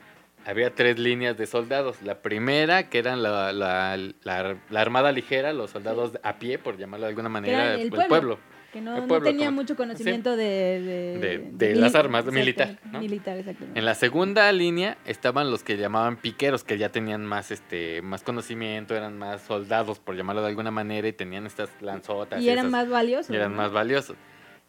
había 0.45 0.73
tres 0.73 0.97
líneas 0.99 1.37
de 1.37 1.45
soldados. 1.45 2.01
La 2.01 2.21
primera, 2.21 2.89
que 2.89 2.99
eran 2.99 3.21
la, 3.23 3.51
la- 3.53 3.97
la- 4.23 4.57
la 4.69 4.81
armada 4.81 5.11
ligera, 5.11 5.53
los 5.53 5.71
soldados 5.71 6.13
a 6.23 6.39
pie, 6.39 6.57
por 6.59 6.77
llamarlo 6.77 7.05
de 7.05 7.09
alguna 7.09 7.29
manera, 7.29 7.75
el 7.75 7.81
el 7.81 7.89
pueblo. 7.89 8.07
pueblo. 8.07 8.39
Que 8.71 8.81
no, 8.81 8.93
el 8.95 9.01
no 9.01 9.07
pueblo, 9.07 9.27
tenía 9.31 9.47
como- 9.47 9.61
mucho 9.61 9.75
conocimiento 9.75 10.35
de, 10.37 10.45
de, 10.45 11.17
De- 11.17 11.37
de 11.53 11.73
mili- 11.73 11.79
las 11.79 11.95
armas, 11.95 12.25
militar, 12.25 12.77
¿no? 12.91 12.99
Militar, 12.99 13.35
exactamente. 13.37 13.79
En 13.79 13.83
la 13.83 13.95
segunda 13.95 14.51
línea 14.51 14.95
estaban 15.05 15.49
los 15.49 15.63
que 15.63 15.75
llamaban 15.75 16.17
piqueros, 16.17 16.63
que 16.63 16.77
ya 16.77 16.89
tenían 16.89 17.25
más 17.25 17.49
este 17.49 18.03
más 18.03 18.21
conocimiento, 18.21 18.95
eran 18.95 19.17
más 19.17 19.41
soldados, 19.41 19.97
por 19.97 20.15
llamarlo 20.15 20.43
de 20.43 20.49
alguna 20.49 20.69
manera, 20.69 21.07
y 21.07 21.13
tenían 21.13 21.47
estas 21.47 21.69
lanzotas. 21.81 22.41
y 22.43 22.49
eran 22.49 22.65
esas- 22.67 22.71
más 22.71 22.89
valiosos. 22.89 23.31
y 23.31 23.35
eran 23.35 23.51
¿no? 23.53 23.57
más 23.57 23.71
valiosos. 23.71 24.15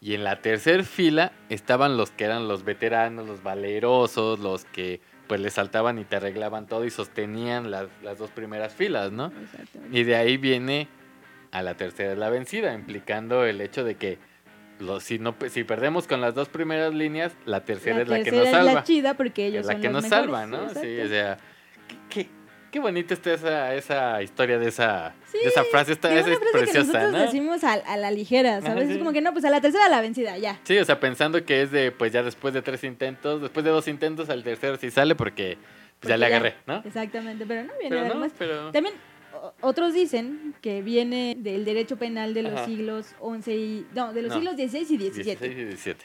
Y 0.00 0.14
en 0.14 0.24
la 0.24 0.40
tercera 0.40 0.82
fila 0.82 1.32
estaban 1.50 1.98
los 1.98 2.10
que 2.10 2.24
eran 2.24 2.48
los 2.48 2.64
veteranos, 2.64 3.28
los 3.28 3.42
valerosos, 3.42 4.38
los 4.40 4.64
que 4.64 5.02
pues 5.30 5.40
le 5.40 5.50
saltaban 5.50 5.96
y 6.00 6.04
te 6.04 6.16
arreglaban 6.16 6.66
todo 6.66 6.84
y 6.84 6.90
sostenían 6.90 7.70
las, 7.70 7.87
las 8.02 8.18
dos 8.18 8.30
primeras 8.30 8.75
filas, 8.75 9.12
¿no? 9.12 9.26
Exactamente. 9.26 9.96
Y 9.96 10.02
de 10.02 10.16
ahí 10.16 10.37
viene 10.38 10.88
a 11.52 11.62
la 11.62 11.75
tercera 11.75 12.16
la 12.16 12.30
vencida, 12.30 12.75
implicando 12.75 13.44
el 13.44 13.60
hecho 13.60 13.84
de 13.84 13.94
que 13.94 14.18
los, 14.80 15.04
si, 15.04 15.20
no, 15.20 15.37
si 15.49 15.62
perdemos 15.62 16.08
con 16.08 16.20
las 16.20 16.34
dos 16.34 16.49
primeras 16.49 16.92
líneas, 16.92 17.32
la 17.44 17.64
tercera 17.64 17.99
la 17.99 18.02
es 18.02 18.08
la 18.08 18.22
que 18.25 18.32
nos 18.32 18.44
es 18.44 18.50
salva. 18.50 18.72
la 18.72 18.82
chida 18.82 19.14
porque 19.14 19.46
ellos 19.46 19.60
es 19.60 19.66
la 19.68 19.72
son 19.75 19.82
que 19.82 19.88
los 19.88 20.02
nos 20.02 20.10
mejores, 20.10 20.32
salva, 20.32 20.46
¿no? 20.46 20.68
Sí, 20.70 20.99
o 20.99 21.06
sea, 21.06 21.38
qué, 21.87 21.96
qué, 22.08 22.30
qué 22.70 22.78
bonita 22.80 23.14
está 23.14 23.32
esa, 23.34 23.74
esa 23.74 24.22
historia 24.22 24.58
de 24.58 24.68
esa, 24.68 25.14
Sí, 25.30 25.38
de 25.38 25.48
esa 25.48 25.64
frase, 25.64 25.92
está, 25.92 26.08
Que 26.08 26.20
es 26.20 26.26
esa 26.26 26.32
es 26.32 26.38
frase 26.38 26.52
que 26.52 26.60
preciosa, 26.62 26.86
nosotros 26.92 27.12
¿no? 27.12 27.18
decimos 27.18 27.64
a, 27.64 27.72
a 27.72 27.96
la 27.96 28.10
ligera, 28.10 28.60
¿sabes? 28.60 28.84
Ajá, 28.84 28.92
Es 28.92 28.98
como 28.98 29.12
que 29.12 29.20
no, 29.20 29.32
pues 29.32 29.44
a 29.44 29.50
la 29.50 29.60
tercera 29.60 29.88
la 29.88 30.00
vencida, 30.00 30.38
ya. 30.38 30.58
Sí, 30.64 30.78
o 30.78 30.84
sea, 30.84 31.00
pensando 31.00 31.44
que 31.44 31.62
es 31.62 31.70
de, 31.70 31.90
pues 31.92 32.12
ya 32.12 32.22
después 32.22 32.54
de 32.54 32.62
tres 32.62 32.84
intentos, 32.84 33.40
después 33.42 33.64
de 33.64 33.70
dos 33.70 33.88
intentos, 33.88 34.28
al 34.30 34.42
tercero 34.42 34.76
sí 34.76 34.90
sale 34.90 35.14
porque 35.14 35.58
pues, 36.00 36.08
ya 36.08 36.16
le 36.16 36.26
agarré, 36.26 36.54
¿no? 36.66 36.82
Exactamente, 36.84 37.44
pero 37.46 37.64
no 37.64 37.72
viene 37.80 37.96
Pero 37.96 38.08
no, 38.14 38.20
más. 38.20 38.32
pero... 38.38 38.70
También 38.72 38.94
otros 39.60 39.94
dicen 39.94 40.54
que 40.60 40.82
viene 40.82 41.34
del 41.38 41.64
derecho 41.64 41.96
penal 41.96 42.34
de 42.34 42.42
los 42.42 42.52
Ajá. 42.52 42.66
siglos 42.66 43.14
11 43.20 43.54
y... 43.54 43.86
No, 43.94 44.12
de 44.12 44.22
los 44.22 44.30
No. 44.30 44.36
siglos 44.36 44.56
16 44.56 44.90
y 44.90 44.96
17. 44.96 45.48
16 45.48 45.52
y 45.52 45.64
17. 45.64 46.04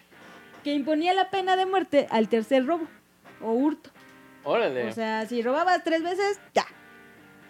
Que 0.64 0.74
imponía 0.74 1.14
la 1.14 1.30
pena 1.30 1.56
de 1.58 1.66
muerte 1.66 2.08
al 2.10 2.30
tercer 2.30 2.66
robo 2.66 2.88
o 3.42 3.52
hurto. 3.52 3.90
Órale. 4.46 4.88
O 4.88 4.92
sea, 4.94 5.26
si 5.26 5.42
robabas 5.42 5.84
tres 5.84 6.02
veces, 6.04 6.40
ya. 6.54 6.66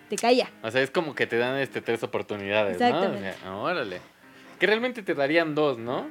Te 0.10 0.16
caía. 0.16 0.50
O 0.64 0.72
sea, 0.72 0.82
es 0.82 0.90
como 0.92 1.14
que 1.16 1.28
te 1.28 1.38
dan 1.38 1.58
este 1.60 1.82
tres 1.82 2.02
oportunidades, 2.04 2.80
¿no? 2.80 3.00
O 3.02 3.18
sea, 3.18 3.56
órale. 3.56 4.02
Que 4.60 4.66
realmente 4.68 5.02
te 5.04 5.14
darían 5.14 5.54
dos, 5.56 5.78
¿no? 5.78 6.10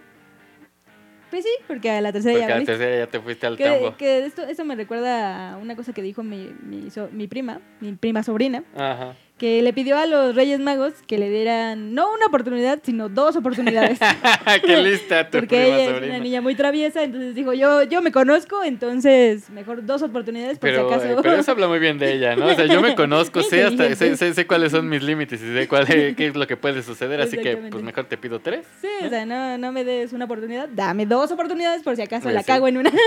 Pues 1.30 1.42
sí, 1.44 1.50
porque 1.66 1.90
a 1.90 2.00
la 2.00 2.12
tercera 2.12 2.34
Porque 2.34 2.48
ya 2.48 2.54
a 2.54 2.58
la 2.60 2.64
tercera 2.64 2.96
ya 2.98 3.06
te 3.10 3.18
fuiste 3.20 3.46
al 3.46 3.56
Que, 3.56 3.64
tambo. 3.64 3.96
que 3.96 4.24
esto, 4.26 4.42
esto 4.42 4.64
me 4.64 4.76
recuerda 4.76 5.52
a 5.52 5.56
una 5.56 5.74
cosa 5.74 5.92
que 5.92 6.02
dijo 6.02 6.22
mi, 6.22 6.54
mi, 6.62 6.90
so- 6.90 7.08
mi 7.10 7.26
prima, 7.26 7.60
mi 7.80 7.92
prima 7.94 8.22
sobrina, 8.22 8.62
Ajá. 8.76 9.14
Que 9.38 9.62
le 9.62 9.72
pidió 9.72 9.98
a 9.98 10.06
los 10.06 10.36
Reyes 10.36 10.60
Magos 10.60 10.92
que 11.08 11.18
le 11.18 11.28
dieran 11.28 11.92
no 11.92 12.12
una 12.14 12.26
oportunidad, 12.26 12.78
sino 12.84 13.08
dos 13.08 13.34
oportunidades. 13.34 13.98
Qué 14.64 14.76
lista 14.76 15.28
tu 15.28 15.38
Porque 15.38 15.56
prima 15.60 15.64
ella 15.76 15.84
es 15.84 15.90
sobrina. 15.90 16.14
una 16.14 16.22
niña 16.22 16.40
muy 16.40 16.54
traviesa, 16.54 17.02
entonces 17.02 17.34
dijo, 17.34 17.52
yo, 17.52 17.82
yo 17.82 18.00
me 18.00 18.12
conozco, 18.12 18.62
entonces 18.62 19.50
mejor 19.50 19.84
dos 19.84 20.02
oportunidades 20.02 20.58
por 20.60 20.70
Pero, 20.70 20.88
si 20.88 20.94
acaso. 20.94 21.12
eh, 21.18 21.22
pero 21.22 21.36
eso 21.36 21.50
habla 21.50 21.66
muy 21.66 21.80
bien 21.80 21.98
de 21.98 22.12
ella, 22.12 22.36
¿no? 22.36 22.46
O 22.46 22.54
sea, 22.54 22.66
yo 22.66 22.80
me 22.80 22.94
conozco, 22.94 23.42
sé 23.42 23.64
hasta, 23.64 23.92
sé, 23.96 24.16
sé, 24.16 24.34
sé 24.34 24.46
cuáles 24.46 24.70
son 24.70 24.88
mis 24.88 25.02
límites 25.02 25.42
y 25.42 25.52
sé 25.52 25.66
cuál, 25.66 25.84
qué 25.86 26.14
es 26.16 26.36
lo 26.36 26.46
que 26.46 26.56
puede 26.56 26.82
suceder, 26.84 27.20
así 27.20 27.36
que 27.36 27.56
pues 27.56 27.82
mejor 27.82 28.04
te 28.04 28.16
pido 28.16 28.38
tres. 28.38 28.64
Sí, 28.80 28.88
o 29.04 29.08
sea, 29.08 29.26
no, 29.26 29.58
no 29.58 29.72
me 29.72 29.82
des 29.82 30.12
una 30.12 30.26
oportunidad, 30.26 30.68
dame 30.68 31.06
dos 31.06 31.32
oportunidades 31.32 31.82
por 31.82 31.96
si 31.96 32.02
acaso 32.02 32.22
Pues 32.24 32.34
la 32.36 32.42
sí. 32.42 32.46
cago 32.46 32.68
en 32.68 32.76
una. 32.76 32.92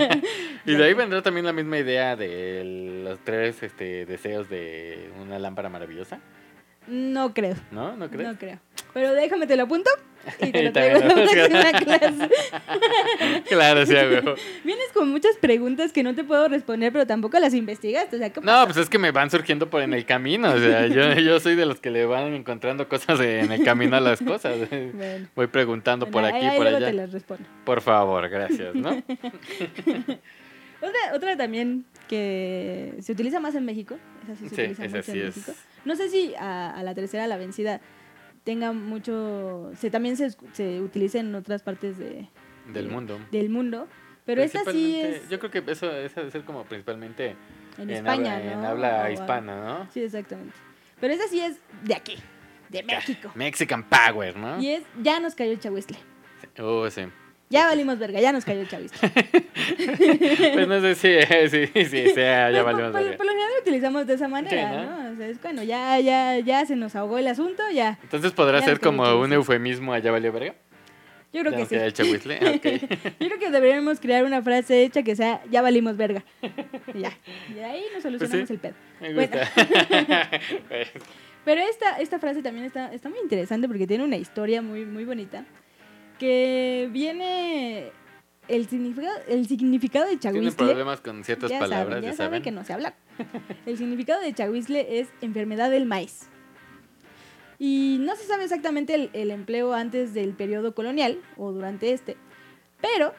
Y 0.66 0.74
de 0.74 0.84
ahí 0.84 0.92
vendrá 0.92 1.22
también 1.22 1.46
la 1.46 1.54
misma 1.54 1.78
idea 1.78 2.16
de 2.16 3.00
los 3.02 3.18
tres 3.20 3.62
este, 3.62 4.04
deseos 4.04 4.48
de 4.50 5.08
una 5.22 5.38
lámpara 5.38 5.69
maravillosa, 5.70 6.18
No 6.86 7.32
creo, 7.32 7.54
¿no? 7.70 7.96
¿No 7.96 8.10
crees? 8.10 8.28
no 8.28 8.38
creo. 8.38 8.58
Pero 8.92 9.12
déjame, 9.14 9.46
te 9.46 9.56
lo 9.56 9.62
apunto 9.64 9.88
y 10.40 10.46
te 10.52 10.64
lo 10.64 10.72
traigo 10.72 10.98
la 10.98 11.14
próxima 11.14 11.72
clase. 11.84 12.30
Claro, 13.48 13.86
sí, 13.86 13.94
huevo. 13.94 14.34
Vienes 14.64 14.88
con 14.92 15.08
muchas 15.10 15.36
preguntas 15.36 15.92
que 15.92 16.02
no 16.02 16.14
te 16.14 16.24
puedo 16.24 16.48
responder, 16.48 16.92
pero 16.92 17.06
tampoco 17.06 17.38
las 17.38 17.54
investigaste. 17.54 18.16
O 18.16 18.18
sea, 18.18 18.30
¿qué 18.30 18.40
No, 18.40 18.64
pues 18.64 18.76
es 18.78 18.90
que 18.90 18.98
me 18.98 19.12
van 19.12 19.30
surgiendo 19.30 19.70
por 19.70 19.82
en 19.82 19.94
el 19.94 20.04
camino. 20.04 20.52
O 20.52 20.58
sea, 20.58 20.86
yo, 20.88 21.14
yo 21.14 21.38
soy 21.40 21.54
de 21.54 21.64
los 21.66 21.80
que 21.80 21.90
le 21.90 22.04
van 22.04 22.34
encontrando 22.34 22.88
cosas 22.88 23.20
en 23.20 23.52
el 23.52 23.62
camino 23.64 23.96
a 23.96 24.00
las 24.00 24.20
cosas. 24.20 24.56
Bueno, 24.68 25.28
Voy 25.36 25.46
preguntando 25.46 26.06
por 26.10 26.24
aquí, 26.24 26.44
ahí 26.44 26.58
por 26.58 26.66
te 26.68 26.76
allá. 26.76 26.92
las 26.92 27.12
respondo. 27.12 27.44
Por 27.64 27.80
favor, 27.80 28.28
gracias, 28.28 28.74
¿no? 28.74 29.02
Otra, 30.82 31.14
otra 31.14 31.36
también 31.36 31.84
que 32.08 32.94
se 33.00 33.12
utiliza 33.12 33.38
más 33.40 33.54
en 33.54 33.64
México. 33.64 33.96
Esa 34.24 34.36
sí 34.36 34.48
se 34.48 34.54
Sí, 34.56 34.62
utiliza 34.62 34.84
esa 34.86 34.96
mucho 34.98 35.12
en 35.12 35.18
es. 35.26 35.36
México. 35.36 35.52
No 35.84 35.96
sé 35.96 36.08
si 36.08 36.34
a, 36.36 36.70
a 36.74 36.82
la 36.82 36.94
tercera, 36.94 37.26
la 37.26 37.36
vencida, 37.36 37.80
tenga 38.44 38.72
mucho. 38.72 39.70
Se, 39.78 39.90
también 39.90 40.16
se, 40.16 40.30
se 40.52 40.80
utiliza 40.80 41.18
en 41.20 41.34
otras 41.34 41.62
partes 41.62 41.98
de, 41.98 42.28
Del 42.72 42.88
mundo. 42.88 43.18
del 43.30 43.50
mundo. 43.50 43.88
Pero 44.26 44.42
esta 44.42 44.64
sí 44.70 44.96
es 45.00 45.28
Yo 45.28 45.38
creo 45.38 45.50
que 45.50 45.70
eso, 45.72 45.90
esa 45.90 46.20
debe 46.20 46.30
ser 46.30 46.44
como 46.44 46.64
principalmente 46.64 47.34
en, 47.78 47.88
en, 47.88 47.90
España, 47.90 48.36
habla, 48.36 48.44
¿no? 48.54 48.58
en 48.60 48.64
habla 48.66 49.04
O- 49.08 49.12
hispana, 49.12 49.64
¿no? 49.64 49.90
Sí, 49.92 50.02
exactamente. 50.02 50.54
Pero 51.00 51.14
esa 51.14 51.26
sí 51.28 51.40
es 51.40 51.58
de 51.82 51.94
aquí, 51.94 52.16
de 52.68 52.82
México. 52.82 53.32
Mexican 53.34 53.82
Power, 53.88 54.36
¿no? 54.36 54.60
Y 54.60 54.68
es, 54.70 54.82
ya 55.02 55.18
nos 55.20 55.34
cayó 55.34 55.52
el 55.52 55.58
chahuizle. 55.60 55.96
Oh, 56.58 56.88
sí. 56.90 57.02
Ya 57.52 57.66
valimos 57.66 57.98
verga, 57.98 58.20
ya 58.20 58.30
nos 58.32 58.44
cayó 58.44 58.60
el 58.60 58.68
chahuizle. 58.68 58.96
Pues 60.54 60.68
no 60.68 60.80
sé 60.80 60.94
si, 60.94 61.66
sí, 61.66 61.84
sí, 61.84 62.08
sea, 62.14 62.50
ya 62.50 62.62
Pues, 62.62 62.74
valimos 62.76 62.92
por, 62.92 63.02
verga. 63.02 63.16
por 63.16 63.26
lo 63.26 63.32
general 63.32 63.50
lo 63.56 63.60
utilizamos 63.60 64.06
de 64.06 64.14
esa 64.14 64.28
manera, 64.28 64.72
¿no? 64.84 65.02
¿no? 65.08 65.12
O 65.12 65.16
sea, 65.16 65.28
es 65.28 65.42
bueno, 65.42 65.62
ya, 65.64 65.98
ya, 65.98 66.38
ya 66.38 66.64
se 66.64 66.76
nos 66.76 66.94
ahogó 66.96 67.18
el 67.18 67.26
asunto, 67.26 67.62
ya. 67.72 67.98
Entonces 68.04 68.32
podrá 68.32 68.60
Ya 68.60 68.66
ser 68.66 68.80
como 68.80 69.02
un 69.18 69.32
eufemismo 69.32 69.92
allá 69.92 70.10
valió 70.12 70.32
verga. 70.32 70.54
Yo 71.32 71.40
creo 71.42 71.52
Ya 71.52 71.58
que 71.58 71.66
sí. 71.66 71.74
el 71.76 71.92
chahuizle, 71.92 72.36
ok. 72.56 73.10
Yo 73.20 73.26
creo 73.28 73.38
que 73.38 73.50
deberíamos 73.50 73.98
crear 74.00 74.24
una 74.24 74.42
frase 74.42 74.82
hecha 74.84 75.02
que 75.02 75.14
sea 75.16 75.40
ya 75.50 75.60
valimos 75.62 75.96
verga. 75.96 76.22
Ya. 76.94 77.12
Y 77.54 77.58
ahí 77.60 77.82
nos 77.94 78.02
solucionamos 78.02 78.48
Pues 78.48 78.48
sí. 78.48 78.54
el 78.54 78.60
pedo. 78.60 78.74
Me 79.00 79.14
Bueno. 79.14 79.36
gusta. 79.36 80.30
Pues, 80.68 80.88
Pero 81.44 81.60
esta, 81.62 81.98
esta 82.00 82.18
frase 82.18 82.42
también 82.42 82.66
está, 82.66 82.92
está 82.92 83.08
muy 83.08 83.18
interesante 83.20 83.66
porque 83.68 83.86
tiene 83.86 84.04
una 84.04 84.16
historia 84.16 84.60
muy, 84.62 84.84
muy 84.84 85.04
bonita. 85.04 85.44
Que 86.20 86.88
viene 86.92 87.90
el 88.46 88.68
significado, 88.68 89.16
el 89.26 89.48
significado 89.48 90.06
de 90.06 90.18
chahuizle. 90.18 90.52
problemas 90.52 91.00
con 91.00 91.24
ciertas 91.24 91.50
ya 91.50 91.58
palabras, 91.58 91.88
saben, 91.88 92.02
ya 92.04 92.10
ya 92.10 92.16
saben 92.16 92.28
saben. 92.30 92.42
que 92.42 92.50
no 92.52 92.64
se 92.64 92.72
habla. 92.74 92.94
El 93.66 93.76
significado 93.78 94.20
de 94.20 94.32
chahuizle 94.34 95.00
es 95.00 95.08
enfermedad 95.22 95.70
del 95.70 95.86
maíz. 95.86 96.28
Y 97.58 97.96
no 98.00 98.16
se 98.16 98.24
sabe 98.24 98.44
exactamente 98.44 98.94
el, 98.94 99.10
el 99.12 99.30
empleo 99.30 99.72
antes 99.74 100.14
del 100.14 100.32
periodo 100.34 100.74
colonial 100.74 101.18
o 101.36 101.52
durante 101.52 101.92
este, 101.92 102.16
pero 102.80 103.12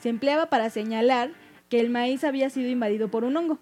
se 0.00 0.08
empleaba 0.08 0.46
para 0.46 0.70
señalar 0.70 1.30
que 1.68 1.78
el 1.80 1.90
maíz 1.90 2.22
había 2.24 2.48
sido 2.50 2.68
invadido 2.70 3.08
por 3.08 3.24
un 3.24 3.36
hongo. 3.36 3.58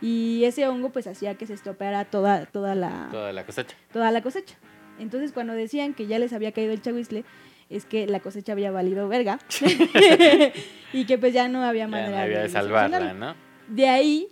Y 0.00 0.42
ese 0.44 0.66
hongo 0.66 0.90
pues 0.90 1.06
hacía 1.06 1.36
que 1.36 1.46
se 1.46 1.54
estropeara 1.54 2.04
toda, 2.04 2.46
toda, 2.46 2.74
la, 2.74 3.08
Toda 3.12 3.32
la 3.32 3.44
cosecha. 3.46 3.76
toda 3.92 4.10
la 4.10 4.22
cosecha. 4.22 4.56
Entonces 4.98 5.30
cuando 5.32 5.52
decían 5.52 5.94
que 5.94 6.06
ya 6.08 6.18
les 6.18 6.32
había 6.32 6.50
caído 6.52 6.72
el 6.72 6.82
chahuizle, 6.82 7.24
es 7.70 7.84
que 7.84 8.06
la 8.06 8.20
cosecha 8.20 8.52
había 8.52 8.70
valido 8.70 9.08
verga 9.08 9.38
y 10.92 11.04
que 11.04 11.18
pues 11.18 11.32
ya 11.34 11.48
no 11.48 11.62
había 11.64 11.84
Ya 11.84 11.88
manera 11.88 12.10
no 12.10 12.16
había 12.22 12.36
de 12.38 12.42
de 12.44 12.48
salvarla. 12.48 13.12
¿no? 13.12 13.34
De 13.68 13.88
ahí, 13.88 14.28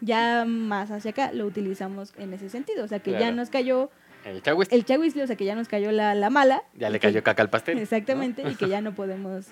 ya 0.00 0.44
más 0.46 0.90
hacia 0.90 1.10
acá, 1.10 1.32
lo 1.32 1.46
utilizamos 1.46 2.12
en 2.18 2.32
ese 2.32 2.48
sentido. 2.48 2.84
O 2.84 2.88
sea, 2.88 3.00
que 3.00 3.12
ya 3.12 3.32
nos 3.32 3.50
cayó 3.50 3.90
El 4.24 4.42
chahuizle. 4.42 4.76
el 4.76 4.84
chahuizle, 4.84 5.22
o 5.24 5.26
sea, 5.26 5.36
que 5.36 5.44
ya 5.44 5.54
nos 5.56 5.66
cayó 5.68 5.90
la, 5.90 6.14
la 6.14 6.30
mala. 6.30 6.62
Ya 6.74 6.88
le 6.90 7.00
que- 7.00 7.08
cayó 7.08 7.22
caca 7.24 7.42
al 7.42 7.50
pastel. 7.50 7.76
¿no? 7.76 7.82
Exactamente, 7.82 8.42
y 8.48 8.54
que 8.54 8.68
ya 8.68 8.80
no 8.80 8.94
podemos 8.94 9.46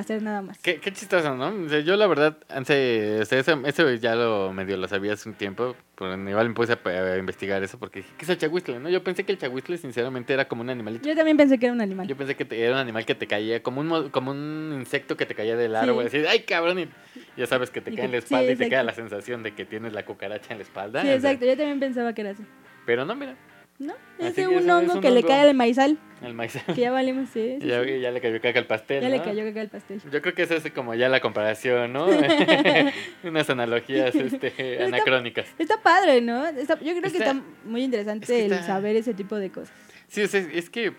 hacer 0.00 0.22
nada 0.22 0.42
más. 0.42 0.58
Qué, 0.58 0.78
qué 0.80 0.92
chistoso, 0.92 1.34
¿no? 1.34 1.48
O 1.64 1.68
sea, 1.68 1.80
yo 1.80 1.96
la 1.96 2.06
verdad, 2.06 2.36
antes, 2.48 3.22
o 3.22 3.24
sea, 3.24 3.38
eso, 3.38 3.60
eso 3.64 3.92
ya 3.94 4.14
lo 4.14 4.52
medio 4.52 4.76
lo 4.76 4.86
sabía 4.88 5.12
hace 5.14 5.28
un 5.28 5.34
tiempo, 5.34 5.74
pero 5.96 6.14
igual 6.28 6.48
me 6.48 6.54
puse 6.54 6.72
a, 6.74 6.88
a 6.88 7.16
investigar 7.18 7.62
eso 7.62 7.78
porque 7.78 8.00
dije, 8.00 8.12
¿qué 8.18 8.24
es 8.24 8.28
el 8.30 8.38
chahuizle? 8.38 8.78
¿no? 8.80 8.88
Yo 8.88 9.02
pensé 9.02 9.24
que 9.24 9.32
el 9.32 9.38
chahuizle 9.38 9.78
sinceramente 9.78 10.32
era 10.34 10.46
como 10.48 10.62
un 10.62 10.70
animalito. 10.70 11.08
Yo 11.08 11.14
también 11.16 11.36
pensé 11.36 11.58
que 11.58 11.66
era 11.66 11.72
un 11.74 11.80
animal. 11.80 12.06
Yo 12.06 12.16
pensé 12.16 12.34
que 12.36 12.44
te- 12.44 12.60
era 12.60 12.72
un 12.74 12.78
animal 12.78 13.04
que 13.06 13.14
te 13.14 13.26
caía, 13.26 13.62
como 13.62 13.80
un, 13.80 13.86
mo- 13.88 14.10
como 14.10 14.30
un 14.32 14.76
insecto 14.78 15.16
que 15.16 15.26
te 15.26 15.34
caía 15.34 15.56
del 15.56 15.74
árbol, 15.76 16.08
Sí. 16.10 16.18
así, 16.18 16.26
¡ay, 16.28 16.40
cabrón! 16.40 16.78
Y 16.80 16.88
ya 17.36 17.46
sabes 17.46 17.70
que 17.70 17.80
te 17.80 17.94
cae 17.94 18.04
en 18.04 18.12
la 18.12 18.18
sí, 18.20 18.24
espalda 18.24 18.52
y 18.52 18.56
te 18.56 18.68
queda 18.68 18.82
la 18.82 18.94
sensación 18.94 19.42
de 19.42 19.52
que 19.54 19.64
tienes 19.64 19.92
la 19.92 20.04
cucaracha 20.04 20.52
en 20.52 20.58
la 20.58 20.64
espalda. 20.64 21.02
Sí, 21.02 21.08
o 21.08 21.10
sea, 21.20 21.30
exacto, 21.32 21.46
yo 21.46 21.56
también 21.56 21.80
pensaba 21.80 22.12
que 22.12 22.20
era 22.20 22.30
así. 22.30 22.42
pero 22.84 23.04
no, 23.04 23.14
mira, 23.14 23.34
¿No? 23.78 23.92
Así 24.18 24.26
Es 24.28 24.36
de 24.36 24.48
un 24.48 24.70
hongo 24.70 24.94
un 24.94 25.00
que 25.02 25.10
le 25.10 25.22
cae 25.22 25.48
al 25.48 25.54
maizal, 25.54 25.98
el 26.22 26.32
maíz. 26.32 26.58
que 26.66 26.80
ya 26.80 26.90
valimos, 26.90 27.28
sí. 27.28 27.58
sí, 27.60 27.66
ya, 27.66 27.84
sí. 27.84 28.00
ya 28.00 28.10
le 28.10 28.20
cayó 28.22 28.40
caca 28.40 28.58
al 28.58 28.66
pastel, 28.66 29.02
Ya 29.02 29.10
le 29.10 29.20
cayó 29.20 29.44
caca 29.44 29.60
al 29.60 29.68
pastel. 29.68 30.00
Yo 30.10 30.22
creo 30.22 30.34
que 30.34 30.42
esa 30.42 30.54
es 30.54 30.70
como 30.72 30.94
ya 30.94 31.10
la 31.10 31.20
comparación, 31.20 31.92
¿no? 31.92 32.06
Unas 33.22 33.50
analogías 33.50 34.14
este, 34.14 34.82
anacrónicas. 34.82 35.46
Está 35.58 35.82
padre, 35.82 36.22
¿no? 36.22 36.46
Está- 36.46 36.78
yo 36.80 36.92
creo 36.98 37.02
que 37.12 37.18
Está- 37.18 37.36
muy 37.64 37.82
interesante 37.84 38.24
es 38.24 38.48
que 38.48 38.54
el 38.56 38.64
saber 38.64 38.96
ese 38.96 39.12
tipo 39.12 39.36
de 39.36 39.50
cosas. 39.50 39.74
Sí, 40.08 40.22
o 40.22 40.28
sea, 40.28 40.40
es 40.40 40.70
que, 40.70 40.94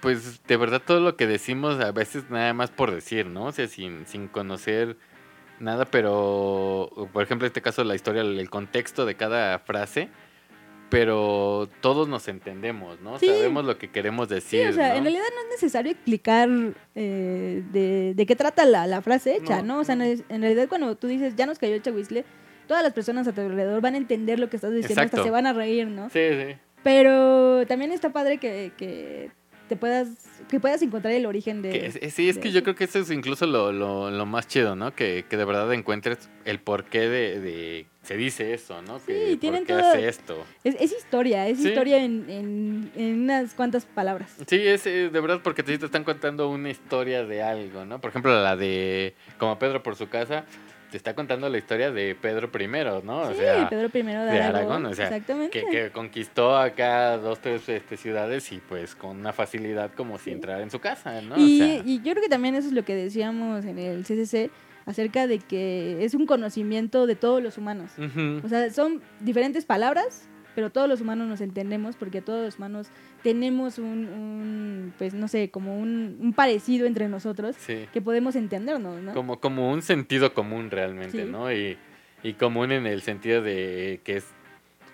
pues, 0.00 0.42
de 0.44 0.56
verdad 0.56 0.80
todo 0.84 1.00
lo 1.00 1.16
que 1.16 1.26
decimos 1.26 1.78
a 1.80 1.92
veces 1.92 2.30
nada 2.30 2.54
más 2.54 2.70
por 2.70 2.92
decir, 2.92 3.26
¿no? 3.26 3.44
O 3.46 3.52
sea, 3.52 3.66
sin, 3.68 4.06
sin 4.06 4.28
conocer 4.28 4.96
nada, 5.60 5.84
pero, 5.84 6.90
por 7.12 7.22
ejemplo, 7.22 7.46
en 7.46 7.50
este 7.50 7.60
caso, 7.62 7.84
la 7.84 7.94
historia, 7.94 8.22
el 8.22 8.48
contexto 8.50 9.04
de 9.04 9.16
cada 9.16 9.58
frase, 9.58 10.08
pero 10.88 11.68
todos 11.80 12.08
nos 12.08 12.28
entendemos, 12.28 13.00
¿no? 13.00 13.18
Sí. 13.18 13.26
Sabemos 13.26 13.64
lo 13.64 13.76
que 13.78 13.90
queremos 13.90 14.28
Sí, 14.28 14.34
decir, 14.34 14.68
o 14.68 14.72
sea, 14.72 14.90
¿no? 14.90 14.94
en 14.96 15.02
realidad 15.04 15.24
no 15.34 15.40
es 15.42 15.60
necesario 15.60 15.92
explicar 15.92 16.48
eh, 16.94 17.62
de, 17.72 18.14
de 18.14 18.26
qué 18.26 18.36
trata 18.36 18.64
la, 18.64 18.86
la 18.86 19.02
frase 19.02 19.36
hecha, 19.36 19.62
No, 19.62 19.74
¿no? 19.74 19.80
O 19.80 19.84
sea, 19.84 19.94
en 19.94 20.40
realidad 20.42 20.68
cuando 20.68 20.94
tú 20.96 21.06
dices, 21.08 21.34
ya 21.36 21.46
nos 21.46 21.58
cayó 21.58 21.74
el 21.74 21.82
chahuizle, 21.82 22.24
todas 22.66 22.82
las 22.82 22.92
personas 22.92 23.26
a 23.26 23.32
tu 23.32 23.40
alrededor 23.40 23.80
van 23.80 23.94
a 23.94 23.98
entender 23.98 24.38
lo 24.38 24.48
que 24.48 24.56
estás 24.56 24.72
diciendo, 24.72 25.02
Exacto. 25.02 25.16
hasta 25.16 25.24
se 25.24 25.30
van 25.30 25.46
a 25.46 25.52
reír, 25.52 25.88
¿no? 25.88 26.08
Sí, 26.10 26.20
sí. 26.30 26.56
Pero 26.82 27.66
también 27.66 27.90
está 27.90 28.10
padre 28.10 28.38
que, 28.38 28.72
que 28.76 29.30
te 29.68 29.76
puedas, 29.76 30.08
que 30.48 30.60
puedas 30.60 30.80
encontrar 30.82 31.12
el 31.14 31.26
origen 31.26 31.62
de... 31.62 31.70
Que 31.70 31.86
es- 31.86 31.96
es- 31.96 32.14
sí, 32.14 32.28
es 32.28 32.36
de 32.36 32.40
que 32.42 32.52
yo 32.52 32.62
creo 32.62 32.74
que 32.74 32.84
eso 32.84 32.98
es 33.00 33.10
incluso 33.10 33.46
lo, 33.46 33.72
lo, 33.72 34.10
lo 34.10 34.26
más 34.26 34.46
chido, 34.46 34.76
¿no? 34.76 34.94
Que, 34.94 35.24
que 35.28 35.36
de 35.36 35.44
verdad 35.44 35.72
encuentres 35.72 36.28
el 36.44 36.60
porqué 36.60 37.00
de, 37.08 37.40
de 37.40 37.86
se 38.02 38.16
dice 38.16 38.54
eso, 38.54 38.80
¿no? 38.82 38.98
Sí, 39.00 39.06
que 39.06 39.36
tienen 39.40 39.64
por 39.64 39.76
qué 39.76 39.82
todo- 39.82 39.90
hace 39.92 40.08
esto. 40.08 40.44
Es, 40.64 40.76
es 40.80 40.92
historia, 40.92 41.48
es 41.48 41.58
Sí. 41.58 41.68
historia 41.68 41.98
en, 42.04 42.30
en, 42.30 42.90
en 42.94 43.22
unas 43.22 43.54
cuantas 43.54 43.84
palabras. 43.84 44.36
Sí, 44.46 44.56
es 44.66 44.86
eh, 44.86 45.10
de 45.10 45.20
verdad 45.20 45.40
porque 45.42 45.62
te, 45.62 45.76
te 45.76 45.86
están 45.86 46.04
contando 46.04 46.48
una 46.48 46.70
historia 46.70 47.24
de 47.24 47.42
algo, 47.42 47.84
¿no? 47.84 48.00
Por 48.00 48.10
ejemplo, 48.10 48.32
la 48.42 48.54
de 48.56 49.14
como 49.38 49.58
Pedro 49.58 49.82
por 49.82 49.96
su 49.96 50.08
casa, 50.08 50.44
te 50.90 50.96
está 50.96 51.14
contando 51.14 51.48
la 51.48 51.58
historia 51.58 51.90
de 51.90 52.14
Pedro 52.14 52.50
I, 52.58 52.66
¿no? 53.04 53.20
O 53.22 53.30
sí, 53.30 53.38
sea, 53.38 53.68
Pedro 53.68 53.88
I 53.92 54.02
de 54.02 54.12
de 54.12 54.12
Aragón, 54.14 54.56
Aragón, 54.56 54.86
o 54.86 54.94
sea, 54.94 55.06
exactamente. 55.06 55.60
que, 55.64 55.70
que 55.70 55.90
conquistó 55.90 56.56
acá 56.56 57.18
dos, 57.18 57.40
tres 57.40 57.68
este, 57.68 57.96
ciudades 57.96 58.50
y 58.52 58.58
pues 58.58 58.94
con 58.94 59.18
una 59.18 59.32
facilidad 59.32 59.90
como 59.94 60.18
si 60.18 60.30
entrara 60.30 60.62
en 60.62 60.70
su 60.70 60.78
casa, 60.78 61.20
¿no? 61.22 61.36
y, 61.36 61.60
o 61.60 61.64
sea, 61.64 61.82
y 61.84 61.96
yo 62.02 62.12
creo 62.12 62.22
que 62.22 62.28
también 62.28 62.54
eso 62.54 62.68
es 62.68 62.74
lo 62.74 62.84
que 62.84 62.94
decíamos 62.94 63.64
en 63.64 63.78
el 63.78 64.04
CCC 64.04 64.50
acerca 64.86 65.26
de 65.26 65.40
que 65.40 66.04
es 66.04 66.14
un 66.14 66.26
conocimiento 66.26 67.06
de 67.06 67.16
todos 67.16 67.42
los 67.42 67.58
humanos. 67.58 67.90
O 68.42 68.48
sea, 68.48 68.70
son 68.70 69.02
diferentes 69.20 69.64
palabras, 69.64 70.28
pero 70.56 70.70
todos 70.70 70.88
los 70.88 71.00
humanos 71.00 71.28
nos 71.28 71.40
entendemos 71.40 71.94
porque 71.94 72.20
todos 72.22 72.44
los 72.44 72.56
humanos 72.56 72.88
tenemos 73.22 73.78
un, 73.78 74.08
un, 74.08 74.92
pues 74.98 75.14
no 75.14 75.28
sé, 75.28 75.50
como 75.50 75.78
un, 75.78 76.16
un 76.20 76.32
parecido 76.32 76.86
entre 76.86 77.08
nosotros 77.08 77.54
sí. 77.58 77.86
que 77.92 78.00
podemos 78.00 78.34
entendernos, 78.34 79.00
¿no? 79.02 79.12
Como, 79.14 79.38
como 79.38 79.70
un 79.70 79.82
sentido 79.82 80.34
común 80.34 80.70
realmente, 80.70 81.24
Sí. 81.24 81.30
¿no? 81.30 81.52
Y, 81.52 81.76
y 82.24 82.32
común 82.32 82.72
en 82.72 82.86
el 82.86 83.02
sentido 83.02 83.42
de 83.42 84.00
que 84.02 84.16
es 84.16 84.26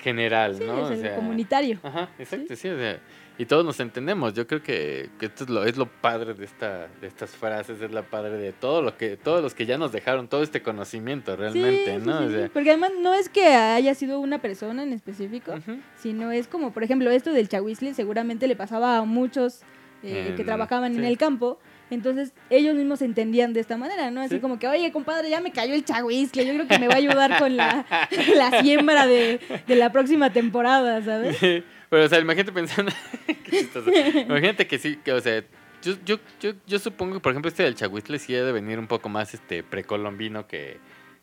general, 0.01 0.57
Sí, 0.57 0.65
¿no? 0.67 0.91
es 0.91 0.99
O 0.99 1.01
sea, 1.01 1.15
comunitario. 1.15 1.79
Ajá, 1.85 2.11
exacto, 2.19 2.57
sí. 2.57 2.69
o 2.69 2.77
sea, 2.77 2.99
y 3.39 3.47
todos 3.47 3.65
nos 3.65 3.81
entendemos. 3.81 4.35
Yo 4.35 4.47
creo 4.47 4.63
que, 4.63 5.11
que 5.19 5.27
esto 5.27 5.45
es 5.45 5.51
lo, 5.51 5.65
es 5.65 5.77
lo 5.77 5.87
padre 5.87 6.35
de 6.35 6.45
esta, 6.45 6.89
de 7.01 7.07
estas 7.07 7.31
frases, 7.31 7.81
es 7.81 7.91
la 7.91 8.03
padre 8.03 8.37
de 8.37 8.53
todo 8.53 8.83
lo 8.83 8.97
que, 8.97 9.17
todos 9.17 9.43
los 9.43 9.55
que 9.55 9.67
ya 9.67 9.79
nos 9.79 9.91
dejaron 9.93 10.29
todo 10.29 10.43
este 10.43 10.63
conocimiento 10.63 11.35
realmente, 11.37 11.99
Sí, 12.01 12.07
¿no? 12.07 12.19
sí, 12.21 12.25
O 12.25 12.29
sí. 12.29 12.35
sea, 12.37 12.51
Porque 12.53 12.71
además 12.71 12.93
no 13.01 13.15
es 13.15 13.29
que 13.29 13.47
haya 13.47 13.95
sido 13.95 14.21
una 14.21 14.41
persona 14.41 14.83
en 14.83 14.93
específico, 14.93 15.55
sino 16.01 16.31
es 16.33 16.47
como, 16.49 16.73
por 16.73 16.85
ejemplo, 16.85 17.11
esto 17.11 17.33
del 17.33 17.49
chahuizle 17.49 17.95
seguramente 17.95 18.47
le 18.47 18.57
pasaba 18.57 18.99
a 18.99 19.03
muchos 19.05 19.61
eh, 20.03 20.35
que 20.37 20.45
trabajaban 20.45 20.95
en 20.97 21.05
el 21.05 21.17
campo. 21.17 21.59
Entonces 21.91 22.33
ellos 22.49 22.75
mismos 22.75 23.01
se 23.01 23.05
entendían 23.05 23.53
de 23.53 23.61
esta 23.61 23.77
manera, 23.77 24.11
¿no? 24.11 24.23
Así 24.23 24.37
Sí. 24.37 24.41
como 24.41 24.59
que, 24.59 24.67
oye, 24.67 24.91
compadre, 24.93 25.29
ya 25.29 25.41
me 25.43 25.53
cayó 25.53 25.75
el 25.75 25.85
chahuizle, 25.85 26.47
yo 26.47 26.55
creo 26.55 26.67
que 26.67 26.79
me 26.79 26.89
va 26.89 26.95
a 26.95 26.97
ayudar 26.97 27.39
con 27.39 27.55
la, 27.57 27.85
la 28.37 28.63
siembra 28.63 29.07
de, 29.07 29.41
de 29.67 29.77
la 29.77 29.93
próxima 29.93 30.33
temporada, 30.33 31.03
¿sabes? 31.05 31.37
Pero, 31.93 32.05
o 32.07 32.09
sea, 32.09 32.19
imagínate 32.21 32.53
pensando. 32.53 32.91
Imagínate 34.27 34.67
que 34.67 34.79
sí, 34.79 34.97
que, 35.05 35.13
o 35.13 35.21
sea, 35.21 35.45
yo, 35.83 35.93
yo, 36.07 36.17
yo, 36.41 36.53
yo 36.67 36.79
supongo 36.79 37.13
que, 37.17 37.21
por 37.21 37.33
ejemplo, 37.33 37.51
este 37.51 37.65
del 37.65 37.75
Chahuizle 37.75 38.19
sí 38.19 38.35
ha 38.35 38.43
de 38.45 38.51
venir 38.51 38.79
un 38.79 38.87
poco 38.87 39.11
más 39.11 39.35
este 39.35 39.63
precolombino 39.63 40.47
que, 40.47 40.79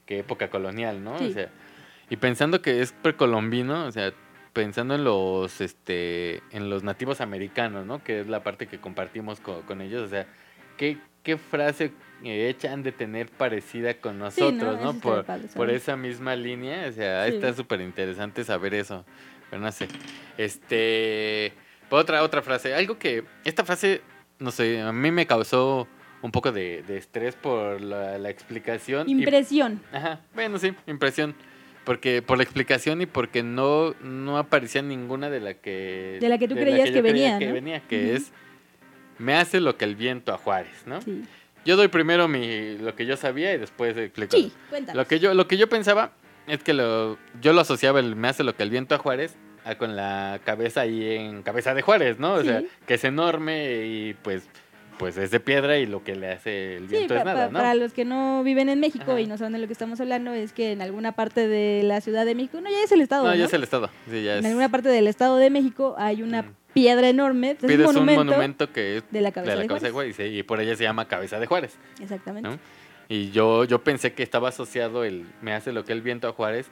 que 0.05 0.19
época 0.19 0.51
colonial, 0.51 1.03
¿no? 1.03 1.17
Sí. 1.17 1.25
O 1.25 1.31
sea, 1.31 1.49
y 2.11 2.17
pensando 2.17 2.61
que 2.61 2.81
es 2.81 2.91
precolombino, 2.91 3.85
o 3.87 3.91
sea, 3.91 4.13
pensando 4.53 4.93
en 4.93 5.03
los 5.05 5.59
este 5.59 6.43
en 6.51 6.69
los 6.69 6.83
nativos 6.83 7.19
americanos, 7.19 7.87
¿no? 7.87 8.03
Que 8.03 8.19
es 8.19 8.27
la 8.27 8.43
parte 8.43 8.67
que 8.67 8.77
compartimos 8.79 9.39
co- 9.39 9.63
con, 9.65 9.81
ellos, 9.81 10.03
o 10.03 10.07
sea, 10.09 10.27
¿qué, 10.77 10.97
qué 11.23 11.37
frase 11.37 11.93
eh, 12.23 12.47
hecha 12.47 12.71
han 12.73 12.83
de 12.83 12.91
tener 12.91 13.31
parecida 13.31 13.95
con 13.95 14.13
Sí, 14.13 14.19
¿no? 14.19 14.51
nosotros, 14.51 14.81
¿no? 14.81 14.99
Por, 14.99 15.25
padre 15.25 15.47
por 15.55 15.71
esa 15.71 15.97
misma 15.97 16.35
línea, 16.35 16.85
o 16.89 16.91
sea, 16.91 17.25
Sí. 17.27 17.33
está 17.33 17.53
súper 17.53 17.81
interesante 17.81 18.43
saber 18.43 18.75
eso. 18.75 19.03
Pero 19.49 19.61
no 19.61 19.71
sé. 19.71 19.87
Este. 20.37 21.53
Otra, 21.89 22.23
otra 22.23 22.41
frase. 22.41 22.73
Algo 22.73 22.97
que. 22.99 23.23
Esta 23.45 23.63
frase, 23.63 24.01
no 24.39 24.51
sé, 24.51 24.81
a 24.81 24.91
mí 24.91 25.11
me 25.11 25.25
causó 25.25 25.87
un 26.21 26.31
poco 26.31 26.51
de, 26.51 26.83
de 26.83 26.97
estrés 26.97 27.35
por 27.35 27.81
la, 27.81 28.17
la 28.17 28.29
explicación. 28.29 29.07
y- 29.09 29.13
Impresión. 29.13 29.81
ajá, 29.91 30.21
bueno, 30.33 30.57
sí, 30.59 30.73
impresión. 30.87 31.35
Porque 31.85 32.21
por 32.21 32.37
la 32.37 32.43
explicación 32.43 33.01
y 33.01 33.05
porque 33.07 33.41
no, 33.41 33.95
no 34.03 34.37
aparecía 34.37 34.81
ninguna 34.81 35.29
de 35.29 35.39
la 35.39 35.53
que. 35.55 36.17
De 36.21 36.29
la 36.29 36.37
que 36.37 36.47
tú 36.47 36.55
creías 36.55 36.89
que 36.91 37.01
creía 37.01 37.01
venía, 37.01 37.39
que 37.39 37.51
venía, 37.51 37.79
que 37.87 38.15
es. 38.15 38.31
Me 39.17 39.35
hace 39.35 39.59
lo 39.59 39.75
que 39.77 39.85
el 39.85 39.95
viento 39.95 40.33
a 40.33 40.37
Juárez, 40.37 40.83
¿no? 40.85 41.01
Sí. 41.01 41.23
Yo 41.65 41.75
doy 41.75 41.87
primero 41.89 42.27
mi, 42.27 42.77
lo 42.77 42.95
que 42.95 43.05
yo 43.05 43.17
sabía 43.17 43.53
y 43.53 43.57
después 43.57 43.97
explico. 43.97 44.35
Sí, 44.37 44.51
cuéntanos. 44.69 44.95
Lo 45.01 45.07
que 45.07 45.19
yo, 45.19 45.33
lo 45.33 45.47
que 45.47 45.57
yo 45.57 45.67
pensaba 45.67 46.11
es 46.49 46.63
que 46.63 46.73
lo, 46.73 47.17
yo 47.41 47.53
lo 47.53 47.61
asociaba 47.61 47.99
el 47.99 48.15
me 48.15 48.27
hace 48.27 48.43
lo 48.43 48.55
que 48.55 48.63
el 48.63 48.69
viento 48.69 48.95
a 48.95 48.97
Juárez 48.97 49.35
a 49.65 49.75
con 49.75 49.95
la 49.95 50.39
cabeza 50.45 50.81
ahí 50.81 51.15
en 51.15 51.43
cabeza 51.43 51.73
de 51.73 51.81
Juárez, 51.81 52.17
¿no? 52.19 52.33
O 52.35 52.43
sea, 52.43 52.63
que 52.87 52.93
es 52.95 53.03
enorme 53.03 53.85
y 53.85 54.13
pues, 54.21 54.47
pues 54.97 55.17
es 55.17 55.31
de 55.31 55.39
piedra 55.39 55.77
y 55.77 55.85
lo 55.85 56.03
que 56.03 56.15
le 56.15 56.31
hace 56.31 56.77
el 56.77 56.87
viento 56.87 57.15
es 57.15 57.25
nada, 57.25 57.47
¿no? 57.47 57.53
para 57.59 57.73
los 57.75 57.93
que 57.93 58.03
no 58.05 58.41
viven 58.43 58.69
en 58.69 58.79
México 58.79 59.11
Ajá. 59.11 59.21
y 59.21 59.27
no 59.27 59.37
saben 59.37 59.53
de 59.53 59.59
lo 59.59 59.67
que 59.67 59.73
estamos 59.73 59.99
hablando, 60.01 60.33
es 60.33 60.53
que 60.53 60.71
en 60.71 60.81
alguna 60.81 61.11
parte 61.11 61.47
de 61.47 61.83
la 61.83 62.01
Ciudad 62.01 62.25
de 62.25 62.35
México, 62.35 62.59
no, 62.61 62.69
ya 62.69 62.83
es 62.83 62.91
el 62.91 63.01
estado, 63.01 63.23
no, 63.25 63.31
¿no? 63.31 63.35
ya 63.35 63.45
es 63.45 63.53
el 63.53 63.63
estado. 63.63 63.89
Sí, 64.09 64.23
ya 64.23 64.35
es. 64.35 64.39
En 64.39 64.45
alguna 64.47 64.69
parte 64.69 64.89
del 64.89 65.07
estado 65.07 65.37
de 65.37 65.49
México 65.49 65.95
hay 65.97 66.23
una 66.23 66.41
Mm. 66.43 66.53
piedra 66.73 67.09
enorme, 67.09 67.51
es 67.51 67.63
un 67.63 67.67
Pides 67.67 67.85
monumento, 67.85 68.21
un 68.21 68.27
monumento 68.27 68.71
que 68.71 68.97
es 68.97 69.03
de 69.11 69.21
la 69.21 69.31
cabeza 69.31 69.51
de 69.51 69.55
la 69.57 69.61
de 69.63 69.67
cabeza 69.67 69.85
de 69.87 69.91
Juárez. 69.91 70.15
Juárez 70.15 70.33
y, 70.33 70.39
y 70.39 70.43
por 70.43 70.61
ella 70.61 70.75
se 70.75 70.83
llama 70.83 71.05
cabeza 71.07 71.39
de 71.39 71.45
Juárez. 71.47 71.77
Exactamente. 72.01 72.49
¿no? 72.49 72.59
Y 73.09 73.31
yo, 73.31 73.63
yo 73.65 73.83
pensé 73.83 74.13
que 74.13 74.23
estaba 74.23 74.49
asociado 74.49 75.03
el 75.03 75.25
me 75.41 75.53
hace 75.53 75.71
lo 75.73 75.83
que 75.83 75.91
el 75.93 76.01
viento 76.01 76.27
a 76.27 76.31
Juárez 76.31 76.67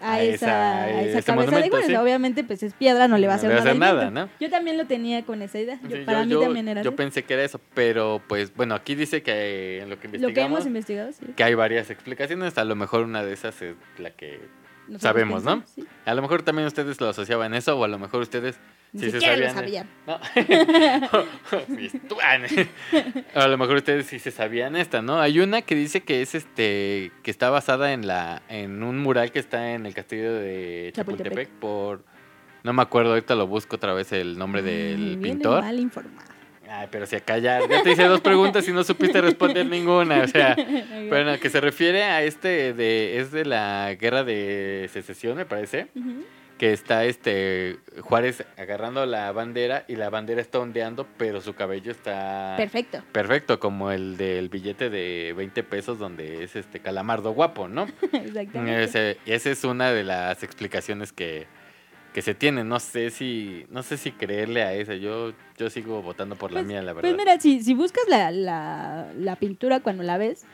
A, 0.00 0.14
a 0.14 0.22
esa, 0.22 0.34
esa- 0.34 0.82
a 0.84 1.02
esa 1.02 1.18
ese 1.18 1.22
cabeza 1.32 1.60
de 1.60 1.68
Juárez. 1.68 1.86
sí. 1.88 1.94
Obviamente, 1.94 2.42
pues 2.44 2.62
es 2.62 2.72
piedra, 2.72 3.06
no 3.08 3.18
le 3.18 3.26
va 3.28 3.34
a 3.34 3.36
No 3.36 3.40
hacer 3.40 3.50
a 3.52 3.54
nada. 3.56 3.70
hacer 3.70 3.78
nada. 3.78 4.10
¿no? 4.10 4.28
Yo 4.40 4.50
también 4.50 4.78
lo 4.78 4.86
tenía 4.86 5.22
con 5.24 5.42
esa 5.42 5.60
idea. 5.60 5.78
Yo- 5.86 5.96
Sí, 5.98 6.02
para 6.04 6.20
yo- 6.20 6.24
mí 6.26 6.32
yo- 6.32 6.40
también 6.40 6.66
era 6.68 6.82
Yo 6.82 6.90
así. 6.90 6.96
pensé 6.96 7.22
que 7.24 7.34
era 7.34 7.44
eso, 7.44 7.60
pero 7.74 8.20
pues 8.26 8.52
bueno, 8.56 8.74
aquí 8.74 8.94
dice 8.94 9.22
que 9.22 9.32
eh, 9.32 9.82
en 9.82 9.90
lo 9.90 10.00
que 10.00 10.08
Lo 10.08 10.12
que 10.12 10.16
investigamos 10.16 10.56
hemos 10.56 10.66
investigado, 10.66 11.12
sí. 11.12 11.26
que 11.36 11.44
hay 11.44 11.54
varias 11.54 11.90
explicaciones, 11.90 12.56
a 12.58 12.64
lo 12.64 12.74
mejor 12.74 13.02
una 13.04 13.22
de 13.22 13.32
esas 13.34 13.60
es 13.62 13.76
la 13.98 14.10
que 14.10 14.40
Nosotros 14.88 15.02
sabemos, 15.02 15.44
¿no? 15.44 15.60
pensamos, 15.60 15.70
sí. 15.74 15.84
a 16.06 16.14
lo 16.14 16.22
mejor 16.22 16.42
también 16.42 16.66
ustedes 16.66 17.00
lo 17.00 17.08
asociaban 17.10 17.52
eso 17.54 17.78
o 17.78 17.84
a 17.84 17.88
lo 17.88 17.98
mejor 17.98 18.22
ustedes 18.22 18.58
Ni 18.92 19.00
sí 19.00 19.10
se 19.10 19.20
siquiera 19.20 19.36
lo 19.48 19.54
sabían. 19.54 19.88
No. 20.06 20.18
Mis 21.68 21.92
tuan. 22.08 22.42
a 23.34 23.46
lo 23.48 23.58
mejor 23.58 23.76
ustedes 23.76 24.06
sí 24.06 24.18
se 24.18 24.30
sabían 24.30 24.76
esta, 24.76 25.00
¿no? 25.02 25.20
Hay 25.20 25.40
una 25.40 25.62
que 25.62 25.74
dice 25.74 26.02
que 26.02 26.22
es 26.22 26.34
este 26.34 27.10
que 27.22 27.30
está 27.30 27.50
basada 27.50 27.92
en 27.92 28.06
la 28.06 28.42
en 28.48 28.82
un 28.82 28.98
mural 28.98 29.32
que 29.32 29.38
está 29.38 29.72
en 29.72 29.86
el 29.86 29.94
castillo 29.94 30.34
de 30.34 30.90
Chapultepec. 30.94 31.30
Chapultepec 31.30 31.58
por 31.60 32.04
no 32.64 32.72
me 32.72 32.82
acuerdo, 32.82 33.10
ahorita 33.10 33.34
lo 33.34 33.46
busco 33.46 33.76
otra 33.76 33.92
vez 33.94 34.12
el 34.12 34.38
nombre 34.38 34.60
Ay, 34.60 34.66
del 34.66 35.16
viene 35.16 35.22
pintor. 35.22 35.62
mal 35.64 35.80
informado. 35.80 36.30
Ay, 36.70 36.88
pero 36.90 37.04
si 37.06 37.16
acá 37.16 37.36
ya, 37.38 37.60
ya 37.68 37.82
te 37.82 37.90
hice 37.92 38.04
dos 38.04 38.20
preguntas 38.22 38.66
y 38.66 38.72
no 38.72 38.82
supiste 38.84 39.20
responder 39.20 39.66
ninguna, 39.66 40.22
o 40.22 40.28
sea, 40.28 40.56
bueno, 41.08 41.38
que 41.38 41.50
se 41.50 41.60
refiere 41.60 42.04
a 42.04 42.22
este 42.22 42.72
de 42.72 43.18
es 43.18 43.30
de 43.30 43.44
la 43.44 43.94
guerra 43.98 44.24
de 44.24 44.88
secesión, 44.92 45.36
me 45.36 45.44
parece, 45.44 45.88
Ujú. 45.94 46.24
Que 46.58 46.72
está 46.72 47.04
este 47.04 47.78
Juárez 48.02 48.44
agarrando 48.56 49.04
la 49.06 49.32
bandera 49.32 49.84
y 49.88 49.96
la 49.96 50.10
bandera 50.10 50.40
está 50.40 50.60
ondeando, 50.60 51.08
pero 51.16 51.40
su 51.40 51.54
cabello 51.54 51.90
está 51.90 52.54
Perfecto. 52.56 53.02
perfecto, 53.10 53.58
como 53.58 53.90
el 53.90 54.16
del 54.16 54.48
billete 54.48 54.88
de 54.90 55.34
20 55.36 55.62
pesos 55.64 55.98
donde 55.98 56.44
es 56.44 56.54
este 56.54 56.78
calamardo 56.80 57.32
guapo, 57.32 57.66
¿no? 57.68 57.86
Exactamente. 58.12 58.84
Ese- 58.84 59.18
esa 59.26 59.50
es 59.50 59.64
una 59.64 59.90
de 59.90 60.04
las 60.04 60.42
explicaciones 60.44 61.12
que, 61.12 61.46
que 62.14 62.22
se 62.22 62.34
tienen. 62.34 62.68
No 62.68 62.78
sé 62.78 63.10
si 63.10 63.66
no 63.70 63.82
sé 63.82 63.96
si 63.96 64.12
creerle 64.12 64.62
a 64.62 64.72
esa. 64.74 64.94
Yo 64.94 65.32
yo 65.58 65.68
sigo 65.68 66.00
votando 66.02 66.36
por 66.36 66.52
la 66.52 66.60
Pues- 66.60 66.66
mía, 66.68 66.82
la 66.82 66.92
verdad. 66.92 67.10
Pues 67.10 67.16
mira, 67.18 67.40
si, 67.40 67.62
si 67.64 67.74
buscas 67.74 68.04
la, 68.08 68.30
la, 68.30 69.10
la 69.18 69.34
pintura 69.36 69.80
cuando 69.80 70.04
la 70.04 70.16
ves, 70.16 70.44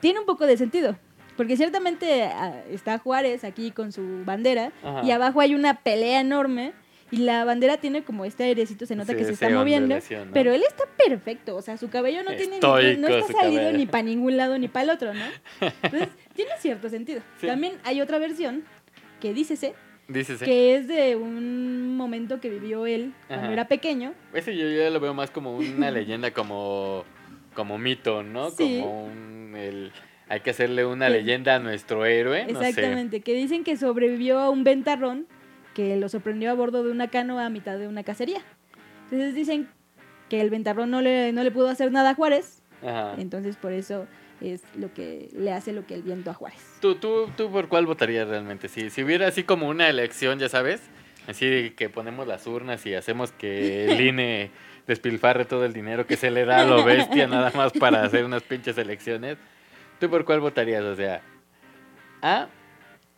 tiene 0.00 0.20
un 0.20 0.26
poco 0.26 0.46
de 0.46 0.56
sentido. 0.58 0.96
Porque 1.38 1.56
ciertamente 1.56 2.24
ah, 2.24 2.62
está 2.70 2.98
Juárez 2.98 3.44
aquí 3.44 3.70
con 3.70 3.92
su 3.92 4.24
bandera 4.26 4.72
Ajá. 4.82 5.02
y 5.04 5.10
abajo 5.12 5.40
hay 5.40 5.54
una 5.54 5.74
pelea 5.80 6.20
enorme 6.20 6.72
y 7.10 7.18
la 7.18 7.44
bandera 7.46 7.78
tiene 7.78 8.02
como 8.02 8.26
este 8.26 8.44
airecito, 8.44 8.84
se 8.84 8.94
nota 8.96 9.12
Sí, 9.12 9.18
que 9.18 9.24
se 9.24 9.32
está 9.32 9.48
moviendo. 9.48 9.96
Pero 10.34 10.52
él 10.52 10.62
está 10.68 10.84
perfecto, 11.02 11.56
o 11.56 11.62
sea, 11.62 11.78
su 11.78 11.88
cabello 11.88 12.22
no 12.24 12.34
tiene 12.36 12.56
ni- 12.56 12.60
no- 12.60 13.08
no, 13.08 13.16
está 13.16 13.32
salido 13.32 13.62
cabello. 13.62 13.78
ni 13.78 13.86
para 13.86 14.02
ningún 14.02 14.36
lado 14.36 14.58
ni 14.58 14.68
para 14.68 14.82
el 14.82 14.90
otro, 14.90 15.14
¿no? 15.14 15.24
Entonces, 15.82 16.08
tiene 16.34 16.50
cierto 16.58 16.90
sentido. 16.90 17.22
Sí. 17.40 17.46
También 17.46 17.74
hay 17.84 18.02
otra 18.02 18.18
versión 18.18 18.64
que 19.20 19.32
dícese 19.32 19.74
Dícese. 20.08 20.44
que 20.44 20.74
es 20.74 20.86
de 20.88 21.16
un 21.16 21.96
momento 21.96 22.40
que 22.40 22.50
vivió 22.50 22.84
él 22.86 23.14
cuando 23.28 23.44
Ajá. 23.46 23.52
era 23.54 23.68
pequeño. 23.68 24.12
Ese 24.34 24.54
yo 24.56 24.68
ya 24.68 24.90
lo 24.90 25.00
veo 25.00 25.14
más 25.14 25.30
como 25.30 25.56
una 25.56 25.90
leyenda, 25.92 26.32
como, 26.32 27.04
como 27.54 27.78
mito, 27.78 28.22
¿no? 28.22 28.50
Sí. 28.50 28.80
Como 28.82 29.04
un... 29.06 29.54
El, 29.56 29.92
hay 30.28 30.40
que 30.40 30.50
hacerle 30.50 30.84
una 30.84 31.08
leyenda 31.08 31.56
a 31.56 31.58
nuestro 31.58 32.04
héroe. 32.04 32.46
No 32.52 32.60
sé. 32.60 32.68
Exactamente, 32.68 33.20
que 33.20 33.34
dicen 33.34 33.64
que 33.64 33.76
sobrevivió 33.76 34.38
a 34.38 34.50
un 34.50 34.64
ventarrón 34.64 35.26
que 35.74 35.96
lo 35.96 36.08
sorprendió 36.08 36.50
a 36.50 36.54
bordo 36.54 36.82
de 36.82 36.90
una 36.90 37.08
canoa 37.08 37.46
a 37.46 37.50
mitad 37.50 37.78
de 37.78 37.88
una 37.88 38.02
cacería. 38.02 38.42
Entonces 39.04 39.34
dicen 39.34 39.68
que 40.28 40.40
el 40.40 40.50
ventarrón 40.50 40.90
no 40.90 41.00
le, 41.00 41.32
no 41.32 41.42
le 41.42 41.50
pudo 41.50 41.68
hacer 41.68 41.92
nada 41.92 42.10
a 42.10 42.14
Juárez, 42.14 42.62
Ajá. 42.82 43.14
entonces 43.18 43.56
por 43.56 43.72
eso 43.72 44.06
es 44.40 44.62
lo 44.76 44.92
que 44.92 45.30
le 45.32 45.52
hace 45.52 45.72
lo 45.72 45.86
que 45.86 45.94
el 45.94 46.02
viento 46.02 46.30
a 46.30 46.34
Juárez. 46.34 46.60
¿Tú, 46.80 46.96
tú, 46.96 47.30
¿Tú 47.36 47.50
por 47.50 47.68
cuál 47.68 47.86
votarías 47.86 48.28
realmente? 48.28 48.68
Si, 48.68 48.90
si 48.90 49.02
hubiera 49.02 49.28
así 49.28 49.44
como 49.44 49.68
una 49.68 49.88
elección, 49.88 50.38
ya 50.38 50.48
sabes, 50.48 50.82
así 51.26 51.72
que 51.76 51.88
ponemos 51.88 52.26
las 52.26 52.46
urnas 52.46 52.84
y 52.84 52.94
hacemos 52.94 53.32
que 53.32 53.86
el 53.86 54.00
INE 54.08 54.50
despilfarre 54.86 55.44
todo 55.44 55.64
el 55.64 55.72
dinero 55.72 56.06
que 56.06 56.16
se 56.16 56.30
le 56.30 56.44
da 56.44 56.62
a 56.62 56.64
lo 56.64 56.82
bestia 56.84 57.26
nada 57.26 57.52
más 57.54 57.72
para 57.72 58.02
hacer 58.02 58.24
unas 58.24 58.42
pinches 58.42 58.78
elecciones, 58.78 59.36
¿tú 59.98 60.08
por 60.10 60.24
cuál 60.24 60.40
votarías? 60.40 60.82
O 60.84 60.94
sea, 60.96 61.20
A 62.22 62.48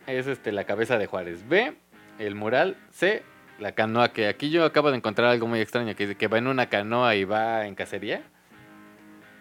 es 0.07 0.27
este 0.27 0.51
la 0.51 0.63
cabeza 0.65 0.97
de 0.97 1.05
Juárez, 1.07 1.47
B 1.47 1.75
el 2.19 2.35
mural, 2.35 2.77
C 2.91 3.23
la 3.59 3.73
canoa, 3.73 4.11
que 4.11 4.27
aquí 4.27 4.49
yo 4.49 4.65
acabo 4.65 4.89
de 4.91 4.97
encontrar 4.97 5.29
algo 5.29 5.45
muy 5.47 5.59
extraño, 5.59 5.95
que 5.95 6.07
dice 6.07 6.17
que 6.17 6.27
va 6.27 6.37
en 6.39 6.47
una 6.47 6.67
canoa 6.67 7.15
y 7.15 7.23
va 7.25 7.67
en 7.67 7.75
cacería. 7.75 8.23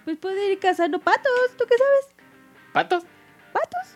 Pues 0.04 0.18
puede 0.18 0.52
ir 0.52 0.58
cazando 0.58 0.98
patos, 0.98 1.30
¿tú 1.56 1.64
qué 1.68 1.74
sabes? 1.76 2.16
¿Patos? 2.72 3.04
¿Patos? 3.52 3.94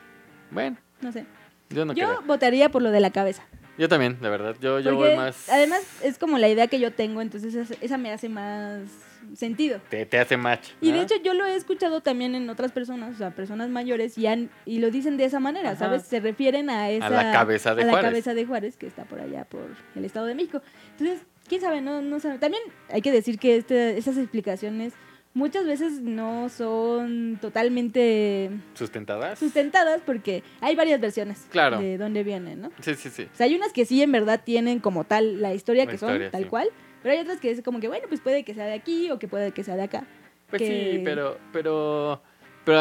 Bueno, 0.50 0.76
No 1.00 1.12
sé. 1.12 1.26
yo 1.70 1.84
no 1.84 1.92
yo 1.92 2.06
creo. 2.08 2.22
votaría 2.22 2.68
por 2.70 2.80
lo 2.82 2.90
de 2.90 3.00
la 3.00 3.10
cabeza. 3.10 3.42
Yo 3.76 3.88
también, 3.88 4.20
de 4.20 4.28
verdad. 4.30 4.54
Yo, 4.60 4.78
yo 4.80 4.94
Porque 4.94 5.08
voy 5.08 5.16
más... 5.16 5.48
además 5.48 5.82
es 6.02 6.18
como 6.18 6.38
la 6.38 6.48
idea 6.48 6.68
que 6.68 6.78
yo 6.80 6.92
tengo, 6.92 7.20
entonces 7.20 7.54
esa, 7.54 7.74
esa 7.80 7.98
me 7.98 8.12
hace 8.12 8.28
más 8.28 8.82
sentido. 9.34 9.80
Te, 9.88 10.06
te 10.06 10.18
hace 10.18 10.36
match. 10.36 10.68
Y 10.80 10.90
¿no? 10.90 10.98
de 10.98 11.02
hecho 11.04 11.14
yo 11.22 11.34
lo 11.34 11.44
he 11.46 11.54
escuchado 11.56 12.00
también 12.00 12.34
en 12.34 12.48
otras 12.50 12.72
personas, 12.72 13.14
o 13.14 13.18
sea, 13.18 13.30
personas 13.30 13.68
mayores, 13.70 14.16
y, 14.18 14.26
han, 14.26 14.50
y 14.66 14.78
lo 14.78 14.90
dicen 14.90 15.16
de 15.16 15.24
esa 15.24 15.40
manera, 15.40 15.70
Ajá. 15.70 15.78
¿sabes? 15.78 16.02
Se 16.02 16.20
refieren 16.20 16.70
a 16.70 16.90
esa... 16.90 17.10
la 17.10 17.32
cabeza 17.32 17.74
de 17.74 17.82
a 17.82 17.86
la 17.86 17.92
Juárez. 17.92 18.10
cabeza 18.10 18.34
de 18.34 18.44
Juárez, 18.46 18.76
que 18.76 18.86
está 18.86 19.04
por 19.04 19.20
allá, 19.20 19.44
por 19.44 19.66
el 19.94 20.04
Estado 20.04 20.26
de 20.26 20.34
México. 20.34 20.60
Entonces, 20.92 21.20
quién 21.48 21.60
sabe, 21.60 21.80
no, 21.80 22.02
no 22.02 22.20
sabe. 22.20 22.38
También 22.38 22.62
hay 22.90 23.02
que 23.02 23.12
decir 23.12 23.38
que 23.38 23.56
este, 23.56 23.98
esas 23.98 24.16
explicaciones 24.16 24.92
muchas 25.36 25.66
veces 25.66 26.00
no 26.00 26.48
son 26.48 27.38
totalmente 27.40 28.50
¿Sustentadas? 28.74 29.38
sustentadas 29.38 30.00
porque 30.06 30.42
hay 30.60 30.76
varias 30.76 31.00
versiones 31.00 31.46
Claro. 31.50 31.80
de 31.80 31.98
dónde 31.98 32.22
vienen, 32.22 32.60
¿no? 32.60 32.70
Sí, 32.80 32.94
sí, 32.94 33.10
sí. 33.10 33.28
O 33.32 33.36
sea, 33.36 33.46
hay 33.46 33.54
unas 33.56 33.72
que 33.72 33.84
sí 33.84 34.00
en 34.00 34.12
verdad 34.12 34.42
tienen 34.44 34.78
como 34.78 35.04
tal 35.04 35.42
la 35.42 35.52
historia 35.52 35.84
La 35.84 35.90
que 35.90 35.96
historia, 35.96 36.26
son, 36.26 36.30
tal 36.30 36.42
sí. 36.44 36.48
cual, 36.48 36.68
pero 37.04 37.14
hay 37.16 37.20
otras 37.20 37.38
que 37.38 37.50
es 37.50 37.60
como 37.60 37.80
que, 37.80 37.86
bueno, 37.88 38.06
pues 38.08 38.22
puede 38.22 38.44
que 38.44 38.54
sea 38.54 38.64
de 38.64 38.72
aquí 38.72 39.10
o 39.10 39.18
que 39.18 39.28
puede 39.28 39.52
que 39.52 39.62
sea 39.62 39.76
de 39.76 39.82
acá. 39.82 40.04
Pues 40.48 40.62
que- 40.62 40.92
sí, 40.96 41.02
pero, 41.04 41.36
pero, 41.52 42.22
pero 42.64 42.80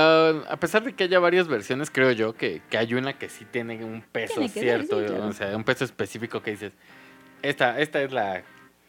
a 0.50 0.56
pesar 0.62 0.82
de 0.86 0.94
que 0.94 1.04
haya 1.04 1.20
varias 1.20 1.50
versiones, 1.50 1.92
creo 1.92 2.10
yo 2.14 2.34
que, 2.34 2.62
que 2.70 2.78
hay 2.78 2.94
una 2.94 3.20
que 3.20 3.28
sí 3.28 3.44
tiene 3.52 3.84
un 3.84 4.02
peso 4.02 4.36
Tiene 4.36 4.48
que 4.48 4.54
ser, 4.62 4.64
cierto, 4.64 5.02
sí, 5.02 5.08
claro. 5.08 5.28
o 5.28 5.34
sea, 5.34 5.58
un 5.58 5.66
peso 5.66 5.84
específico 5.84 6.42
que 6.42 6.52
dices, 6.52 6.72
esta, 7.42 7.82
esta 7.82 8.02
es 8.02 8.14
la 8.14 8.44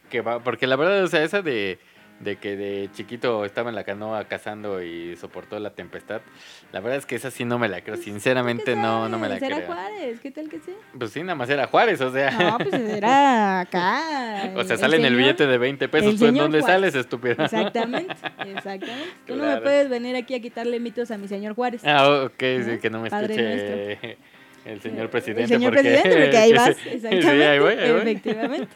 que 0.09 0.21
va, 0.21 0.39
porque 0.41 0.67
la 0.67 0.77
verdad, 0.77 1.03
o 1.03 1.07
sea, 1.07 1.21
esa 1.21 1.41
de, 1.41 1.79
de 2.19 2.37
que 2.37 2.55
de 2.55 2.89
chiquito 2.93 3.43
estaba 3.43 3.69
en 3.69 3.75
la 3.75 3.83
canoa 3.83 4.23
cazando 4.25 4.81
y 4.81 5.17
soportó 5.17 5.59
la 5.59 5.71
tempestad, 5.71 6.21
la 6.71 6.79
verdad 6.79 6.97
es 6.99 7.05
que 7.05 7.15
esa 7.15 7.29
sí 7.29 7.43
no 7.43 7.59
me 7.59 7.67
la 7.67 7.81
creo, 7.81 7.97
sinceramente 7.97 8.63
¿Qué 8.63 8.75
no, 8.75 9.09
no 9.09 9.19
me 9.19 9.27
la 9.27 9.35
sabes? 9.37 9.49
Era 9.49 9.55
creo. 9.57 9.67
Juárez, 9.75 10.19
¿qué 10.21 10.31
tal 10.31 10.47
que 10.49 10.59
sí? 10.59 10.71
Pues 10.97 11.11
sí, 11.11 11.21
nada 11.21 11.35
más 11.35 11.49
era 11.49 11.67
Juárez, 11.67 11.99
o 11.99 12.11
sea. 12.11 12.31
No, 12.31 12.57
pues 12.57 12.73
era 12.73 13.59
acá. 13.61 14.01
O 14.55 14.63
sea, 14.63 14.77
sale 14.77 14.95
en 14.97 15.05
el 15.05 15.15
billete 15.15 15.45
de 15.47 15.57
20 15.57 15.89
pesos. 15.89 16.13
el 16.13 16.19
¿Tú 16.19 16.25
en 16.25 16.31
señor 16.31 16.43
dónde 16.45 16.59
Juárez. 16.61 16.75
sales, 16.93 16.95
estúpido? 16.95 17.43
Exactamente, 17.43 18.13
exactamente. 18.55 19.09
Tú 19.27 19.35
no 19.35 19.43
me 19.45 19.57
puedes 19.61 19.89
venir 19.89 20.15
aquí 20.15 20.35
a 20.35 20.39
quitarle 20.41 20.79
mitos 20.79 21.11
a 21.11 21.17
mi 21.17 21.27
señor 21.27 21.53
Juárez. 21.55 21.81
Ah, 21.85 22.23
ok, 22.25 22.39
sí, 22.39 22.79
que 22.81 22.89
no 22.89 23.01
me 23.01 23.09
escuche 23.09 23.99
el 24.65 24.81
señor 24.81 25.09
presidente. 25.09 25.43
el 25.43 25.49
señor 25.49 25.73
porque- 25.73 25.89
presidente, 25.89 26.21
porque 26.21 26.37
ahí 26.37 26.53
vas. 26.53 26.69
Exactamente. 26.69 27.21
Sí, 27.21 27.41
ahí 27.41 27.59
voy, 27.59 27.73
ahí 27.73 27.91
voy. 27.91 28.01
Efectivamente. 28.01 28.67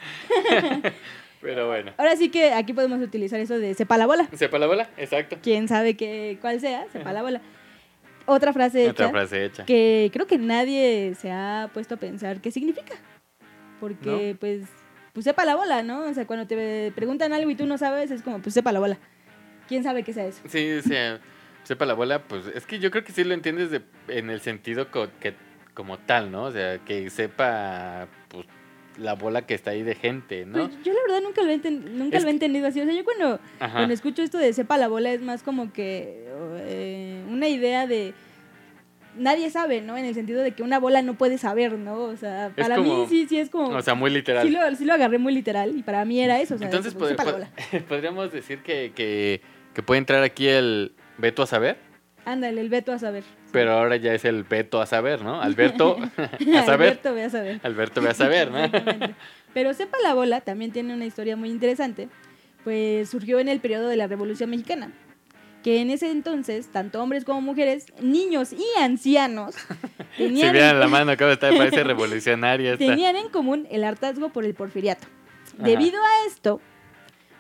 Pero 1.42 1.68
bueno. 1.68 1.94
Ahora 1.98 2.16
sí 2.16 2.30
que 2.30 2.52
aquí 2.54 2.74
podemos 2.74 3.00
utilizar 3.02 3.40
eso 3.40 3.58
de 3.58 3.74
sepa 3.74 3.98
la 3.98 4.06
bola. 4.06 4.28
¿Sepa 4.34 4.60
la 4.60 4.68
bola? 4.68 4.90
Exacto. 4.98 5.38
Quién 5.42 5.68
sabe 5.68 5.96
qué, 5.96 6.38
cuál 6.42 6.60
sea, 6.60 6.86
sepa 6.92 7.14
la 7.14 7.22
bola. 7.22 7.42
Otra 8.26 8.54
frase 8.54 8.82
hecha. 8.84 8.92
Otra 8.92 9.10
frase 9.10 9.46
hecha. 9.46 9.66
que 9.66 10.10
creo 10.14 10.28
que 10.28 10.38
nadie 10.38 11.16
se 11.20 11.32
ha 11.32 11.70
puesto 11.74 11.96
a 11.96 11.98
pensar 11.98 12.42
qué 12.42 12.52
significa. 12.52 12.94
Porque, 13.80 14.36
pues, 14.40 14.64
pues 15.14 15.24
sepa 15.24 15.46
la 15.46 15.56
bola, 15.56 15.82
¿no? 15.84 16.02
O 16.04 16.14
sea, 16.14 16.28
cuando 16.28 16.46
te 16.46 16.92
preguntan 16.96 17.32
algo 17.34 17.50
y 17.50 17.56
tú 17.56 17.66
no 17.66 17.78
sabes, 17.78 18.12
es 18.12 18.22
como, 18.22 18.40
pues 18.42 18.54
sepa 18.54 18.72
la 18.72 18.80
bola. 18.80 18.98
¿Quién 19.68 19.84
sabe 19.84 20.04
qué 20.04 20.14
sea 20.14 20.26
eso? 20.26 20.42
Sí, 20.48 20.82
sí. 20.84 20.94
Sepa 21.64 21.86
la 21.86 21.94
bola, 21.94 22.24
pues 22.24 22.48
es 22.54 22.66
que 22.66 22.80
yo 22.80 22.92
creo 22.92 23.04
que 23.04 23.12
sí 23.12 23.24
lo 23.24 23.34
entiendes 23.34 23.70
de- 23.72 23.82
en 24.08 24.30
el 24.30 24.42
sentido 24.42 24.90
co- 24.92 25.08
que, 25.20 25.34
como 25.74 25.98
tal, 26.00 26.32
¿no? 26.32 26.44
O 26.46 26.52
sea, 26.52 26.80
que 26.80 27.10
sepa 27.10 28.08
pues, 28.28 28.46
la 29.00 29.16
bola 29.16 29.46
que 29.46 29.54
está 29.54 29.72
ahí 29.72 29.84
de 29.84 29.96
gente, 29.96 30.46
¿no? 30.46 30.68
Pues 30.68 30.84
yo 30.84 30.94
la 30.94 31.00
verdad 31.08 31.22
nunca 31.24 31.42
lo 31.42 31.50
he, 31.52 31.56
enten- 31.62 31.84
nunca 31.92 32.18
Es 32.18 32.24
lo 32.24 32.30
he 32.30 32.34
entendido 32.34 32.68
así. 32.68 32.82
O 32.82 32.86
sea, 32.86 32.94
yo 32.94 33.04
cuando, 33.04 33.40
cuando 33.58 33.94
escucho 33.94 34.22
esto 34.22 34.38
de 34.38 34.52
sepa 34.54 34.78
la 34.78 34.88
bola 34.88 35.12
es 35.12 35.22
más 35.22 35.42
como 35.44 35.72
que 35.74 36.26
eh, 36.68 37.24
una 37.30 37.48
idea 37.48 37.88
de... 37.88 38.14
Nadie 39.18 39.50
sabe, 39.50 39.82
¿no? 39.82 39.98
En 39.98 40.06
el 40.06 40.14
sentido 40.14 40.42
de 40.44 40.52
que 40.52 40.62
una 40.64 40.80
bola 40.80 41.02
no 41.02 41.16
puede 41.16 41.38
saber, 41.38 41.74
¿no? 41.74 41.96
O 42.04 42.16
sea, 42.16 42.52
para 42.56 42.76
como- 42.76 43.00
mí 43.02 43.06
sí, 43.10 43.26
sí 43.28 43.40
es 43.40 43.50
como... 43.50 43.70
O 43.70 43.82
sea, 43.82 43.96
muy 43.96 44.12
literal. 44.12 44.48
sí, 44.48 44.54
lo, 44.54 44.76
sí 44.76 44.86
lo 44.86 44.94
agarré 44.94 45.18
muy 45.18 45.34
literal 45.34 45.76
y 45.76 45.84
para 45.84 46.06
mí 46.06 46.22
era 46.22 46.40
eso. 46.40 46.56
O 46.56 46.58
sea, 46.58 46.68
Entonces, 46.68 46.94
como, 46.94 47.06
pod- 47.06 47.10
sepa 47.10 47.24
la 47.26 47.32
pod- 47.32 47.34
bola. 47.34 47.50
podríamos 47.90 48.32
decir 48.32 48.60
que, 48.60 48.92
que, 48.96 49.42
que 49.74 49.82
puede 49.84 49.98
entrar 49.98 50.24
aquí 50.24 50.48
el 50.48 50.94
Beto 51.18 51.42
a 51.44 51.48
saber, 51.48 51.78
Ándale, 52.26 52.62
el 52.62 52.70
veto 52.70 52.92
a 52.92 53.00
saber. 53.00 53.24
Pero 53.52 53.74
ahora 53.74 53.96
ya 53.98 54.14
es 54.14 54.26
el 54.26 54.44
Beto 54.44 54.82
a 54.82 54.86
saber, 54.86 55.22
¿no? 55.22 55.42
Alberto 55.42 55.98
a 56.18 56.64
saber. 56.64 56.90
Alberto, 56.90 57.14
ve 57.14 57.24
a 57.24 57.30
saber. 57.30 57.60
Alberto 57.64 58.02
ve 58.02 58.10
a 58.10 58.14
saber, 58.14 58.52
¿no? 58.52 58.60
Pero 59.54 59.74
Sepa 59.74 59.98
la 60.04 60.14
Bola 60.14 60.42
también 60.42 60.72
tiene 60.72 60.94
una 60.94 61.06
historia 61.06 61.36
muy 61.36 61.50
interesante, 61.50 62.10
pues 62.64 63.10
surgió 63.10 63.40
en 63.40 63.50
el 63.50 63.60
periodo 63.60 63.88
de 63.88 63.98
la 63.98 64.08
Revolución 64.08 64.50
Mexicana, 64.52 64.92
que 65.64 65.82
en 65.82 65.90
ese 65.90 66.12
entonces, 66.12 66.68
tanto 66.72 67.02
hombres 67.02 67.26
como 67.26 67.42
mujeres, 67.42 67.88
niños 68.02 68.54
y 68.54 68.66
ancianos, 68.80 69.56
Si 70.18 70.24
tenían, 70.24 70.54
vieran 70.54 70.76
en, 70.76 70.80
la 70.80 70.88
mano, 70.88 71.12
está, 71.12 71.50
parece 71.50 71.84
revolucionaria 71.86 72.74
esta. 72.74 72.86
tenían 72.86 73.16
en 73.16 73.30
común 73.30 73.68
el 73.72 73.84
hartazgo 73.84 74.30
por 74.30 74.46
el 74.46 74.54
porfiriato. 74.54 75.08
Ajá. 75.56 75.68
Debido 75.68 76.00
a 76.02 76.28
esto, 76.28 76.62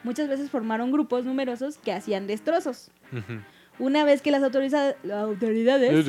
muchas 0.04 0.28
veces 0.28 0.50
formaron 0.50 0.92
grupos 0.92 1.26
numerosos 1.26 1.78
que 1.78 1.92
hacían 1.92 2.28
destrozos. 2.28 2.92
Ujú. 3.12 3.42
Una 3.80 4.04
vez 4.04 4.22
que 4.22 4.30
las 4.32 4.44
autoriza- 4.44 4.96
autoridades 5.14 6.06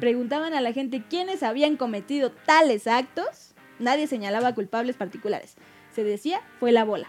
preguntaban 0.00 0.54
a 0.54 0.60
la 0.60 0.72
gente 0.72 1.02
quiénes 1.08 1.42
habían 1.42 1.76
cometido 1.76 2.30
tales 2.32 2.86
actos, 2.86 3.54
nadie 3.78 4.06
señalaba 4.06 4.54
culpables 4.54 4.96
particulares. 4.96 5.54
Se 5.94 6.02
decía 6.02 6.40
fue 6.58 6.72
la 6.72 6.84
bola, 6.84 7.06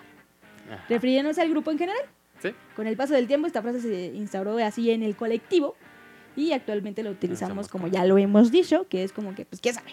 Ajá. 0.71 0.86
refiriéndose 0.89 1.41
al 1.41 1.49
grupo 1.49 1.71
en 1.71 1.77
general. 1.77 2.03
Sí. 2.41 2.49
Con 2.75 2.88
el 2.88 2.97
paso 2.97 3.13
del 3.13 3.27
tiempo 3.27 3.47
esta 3.47 3.62
frase 3.62 3.79
se 3.81 4.05
instauró 4.15 4.58
así 4.58 4.91
en 4.91 5.01
el 5.01 5.15
colectivo 5.15 5.75
y 6.36 6.51
actualmente 6.51 7.01
lo 7.01 7.12
utilizamos 7.12 7.69
como 7.69 7.88
ya 7.88 8.03
lo 8.05 8.17
hemos 8.17 8.51
dicho, 8.51 8.86
que 8.89 9.03
es 9.03 9.13
como 9.13 9.34
que, 9.34 9.45
pues, 9.45 9.62
¿quién 9.62 9.73
sabe? 9.75 9.91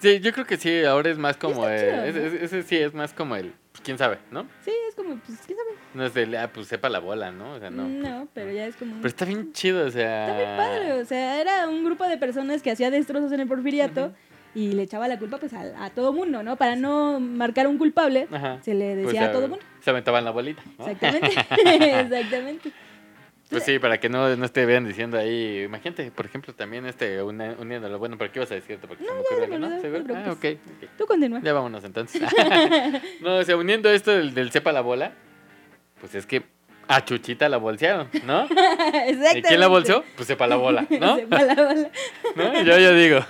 Sí, 0.00 0.20
yo 0.20 0.32
creo 0.32 0.46
que 0.46 0.56
sí, 0.56 0.84
ahora 0.84 1.10
es 1.10 1.18
más 1.18 1.36
como. 1.36 1.68
ese 1.68 2.62
sí 2.62 2.76
es 2.76 2.94
más 2.94 3.12
como 3.12 3.34
el. 3.36 3.52
Quién 3.82 3.98
sabe, 3.98 4.18
¿no? 4.30 4.46
Sí, 4.64 4.70
es 4.88 4.94
como, 4.94 5.16
pues, 5.16 5.38
¿quién 5.46 5.58
sabe? 5.58 5.70
No 5.94 6.04
es 6.06 6.14
de. 6.14 6.38
Ah, 6.38 6.50
pues 6.52 6.66
sepa 6.68 6.88
la 6.88 6.98
bola, 7.00 7.30
¿no? 7.30 7.52
O 7.54 7.58
sea, 7.58 7.70
no. 7.70 7.86
No, 7.88 8.28
pero 8.32 8.50
ya 8.52 8.66
es 8.66 8.76
como... 8.76 8.96
Pero 8.96 9.08
está 9.08 9.24
bien 9.24 9.52
chido, 9.52 9.86
o 9.86 9.90
sea. 9.90 10.26
Está 10.28 10.36
bien 10.38 10.56
padre, 10.56 10.92
o 11.00 11.04
sea, 11.04 11.40
era 11.40 11.68
un 11.68 11.84
grupo 11.84 12.04
de 12.06 12.16
personas 12.18 12.62
que 12.62 12.70
hacía 12.70 12.90
destrozos 12.90 13.32
en 13.32 13.40
el 13.40 13.48
porfiriato 13.48 14.12
y 14.54 14.72
le 14.72 14.82
echaba 14.82 15.08
la 15.08 15.18
culpa 15.18 15.38
pues 15.38 15.52
a, 15.54 15.84
a 15.84 15.90
todo 15.90 16.12
mundo, 16.12 16.42
¿no? 16.42 16.56
Para 16.56 16.76
no 16.76 17.18
marcar 17.20 17.66
un 17.66 17.78
culpable, 17.78 18.28
Ajá. 18.30 18.58
se 18.62 18.74
le 18.74 18.96
decía 18.96 19.04
Pues, 19.04 19.18
a 19.22 19.26
se- 19.26 19.32
todo 19.32 19.48
mundo. 19.48 19.64
Se 19.80 19.90
aventaban 19.90 20.24
la 20.24 20.30
bolita. 20.30 20.62
¿no? 20.78 20.86
Exactamente, 20.88 21.28
exactamente. 22.00 22.72
Pues 23.52 23.64
sí, 23.64 23.78
para 23.78 24.00
que 24.00 24.08
no, 24.08 24.34
no 24.36 24.48
te 24.48 24.66
vean 24.66 24.84
diciendo 24.86 25.18
ahí. 25.18 25.62
Imagínate, 25.64 26.10
por 26.10 26.26
ejemplo, 26.26 26.54
también 26.54 26.86
este 26.86 27.22
uni- 27.22 27.54
uniéndolo. 27.58 27.98
Bueno, 27.98 28.16
¿pero 28.18 28.32
qué 28.32 28.38
ibas 28.40 28.50
a 28.50 28.54
decirte? 28.54 28.88
Porque 28.88 29.04
se 29.04 29.12
me 29.12 29.20
ocurrió 29.20 29.44
se 29.44 29.50
me 29.50 29.58
¿no? 29.58 29.68
no 29.68 29.74
Ah, 30.16 30.32
ok. 30.32 30.40
preocupes. 30.40 30.58
ok. 30.82 30.90
Tú 30.98 31.06
continúa. 31.06 31.40
Ya 31.42 31.52
vámonos 31.52 31.84
entonces. 31.84 32.22
no, 33.20 33.36
o 33.36 33.44
sea, 33.44 33.56
uniendo 33.56 33.90
esto 33.90 34.10
del, 34.10 34.34
del 34.34 34.50
sepa 34.50 34.72
la 34.72 34.80
bola, 34.80 35.12
pues 36.00 36.14
es 36.14 36.26
que 36.26 36.42
a 36.88 37.04
Chuchita 37.04 37.48
la 37.48 37.58
bolsearon, 37.58 38.08
¿no? 38.26 38.42
Exactamente. 38.44 39.38
¿Y 39.38 39.42
quién 39.42 39.60
la 39.60 39.68
bolseó? 39.68 40.02
Pues 40.16 40.26
sepa 40.26 40.46
la 40.46 40.56
bola, 40.56 40.86
¿no? 41.00 41.16
Sepa 41.16 41.42
la 41.42 41.54
bola. 41.54 41.90
¿No? 42.36 42.62
Yo, 42.62 42.78
yo 42.78 42.94
digo 42.94 43.20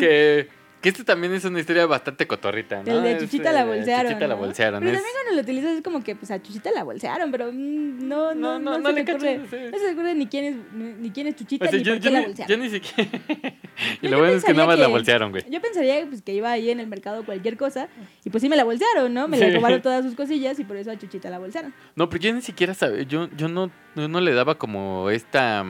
que, 0.00 0.48
que 0.82 0.88
esto 0.90 1.04
también 1.04 1.32
es 1.32 1.44
una 1.44 1.60
historia 1.60 1.86
bastante 1.86 2.26
cotorrita, 2.26 2.82
¿no? 2.82 2.92
El 2.98 3.02
de 3.04 3.18
Chuchita 3.18 3.50
eh, 3.50 3.52
la 3.54 3.64
bolsearon. 3.64 4.12
Chuchita 4.12 4.26
la 4.28 4.34
¿no? 4.34 4.40
bolsearon. 4.40 4.80
Pero 4.80 4.92
es- 4.92 4.96
también 4.98 5.14
cuando 5.14 5.34
lo 5.36 5.40
utilizas 5.42 5.76
es 5.76 5.82
como 5.82 6.02
que 6.04 6.16
pues 6.16 6.30
a 6.32 6.42
Chuchita 6.42 6.70
la 6.72 6.82
bolsearon, 6.84 7.30
pero 7.30 7.52
mm, 7.52 8.08
no, 8.08 8.34
no, 8.34 8.58
No, 8.58 8.58
no, 8.58 8.72
no, 8.72 8.78
no 8.78 8.88
se 8.90 8.94
le 8.94 9.02
ocurre. 9.12 9.40
sí. 9.48 9.56
No 9.72 9.78
se 9.78 9.92
ocurre 9.92 10.14
ni 10.14 10.26
quién 10.26 10.44
es, 10.44 10.56
ni, 11.00 11.10
quién 11.10 11.28
es 11.28 11.36
Chuchita 11.36 11.64
o 11.66 11.68
sea, 11.68 11.78
ni 11.78 11.84
yo, 11.84 11.94
por 11.94 12.02
yo 12.02 12.10
la 12.10 12.20
bolsearon. 12.22 12.48
yo 12.56 12.62
ni 12.64 12.70
siquiera... 12.70 13.10
y 14.02 14.08
lo 14.08 14.18
bueno 14.18 14.34
es 14.34 14.44
que 14.44 14.52
nada 14.54 14.66
más 14.66 14.78
la 14.78 14.88
bolsearon, 14.88 15.30
güey. 15.30 15.44
Yo 15.48 15.60
pensaría 15.62 16.04
pues, 16.08 16.20
que 16.22 16.34
iba 16.34 16.50
ahí 16.50 16.70
en 16.70 16.80
el 16.80 16.88
mercado 16.88 17.24
cualquier 17.24 17.56
cosa 17.56 17.88
y 18.24 18.30
pues 18.30 18.42
sí 18.42 18.48
me 18.48 18.56
la 18.56 18.64
bolsearon, 18.64 19.14
¿no? 19.14 19.28
Me 19.28 19.38
Sí. 19.38 19.44
le 19.44 19.54
robaron 19.54 19.80
todas 19.82 20.04
sus 20.04 20.14
cosillas 20.14 20.58
y 20.58 20.64
por 20.64 20.76
eso 20.76 20.90
a 20.90 20.98
Chuchita 20.98 21.30
la 21.30 21.38
bolsearon. 21.38 21.72
No, 21.96 22.08
pero 22.08 22.22
yo 22.22 22.32
ni 22.34 22.42
siquiera 22.42 22.74
sabía, 22.74 23.02
yo, 23.04 23.28
yo 23.36 23.48
no, 23.48 23.70
yo 23.94 24.08
no 24.08 24.20
le 24.20 24.34
daba 24.34 24.56
como 24.58 25.10
esta, 25.10 25.64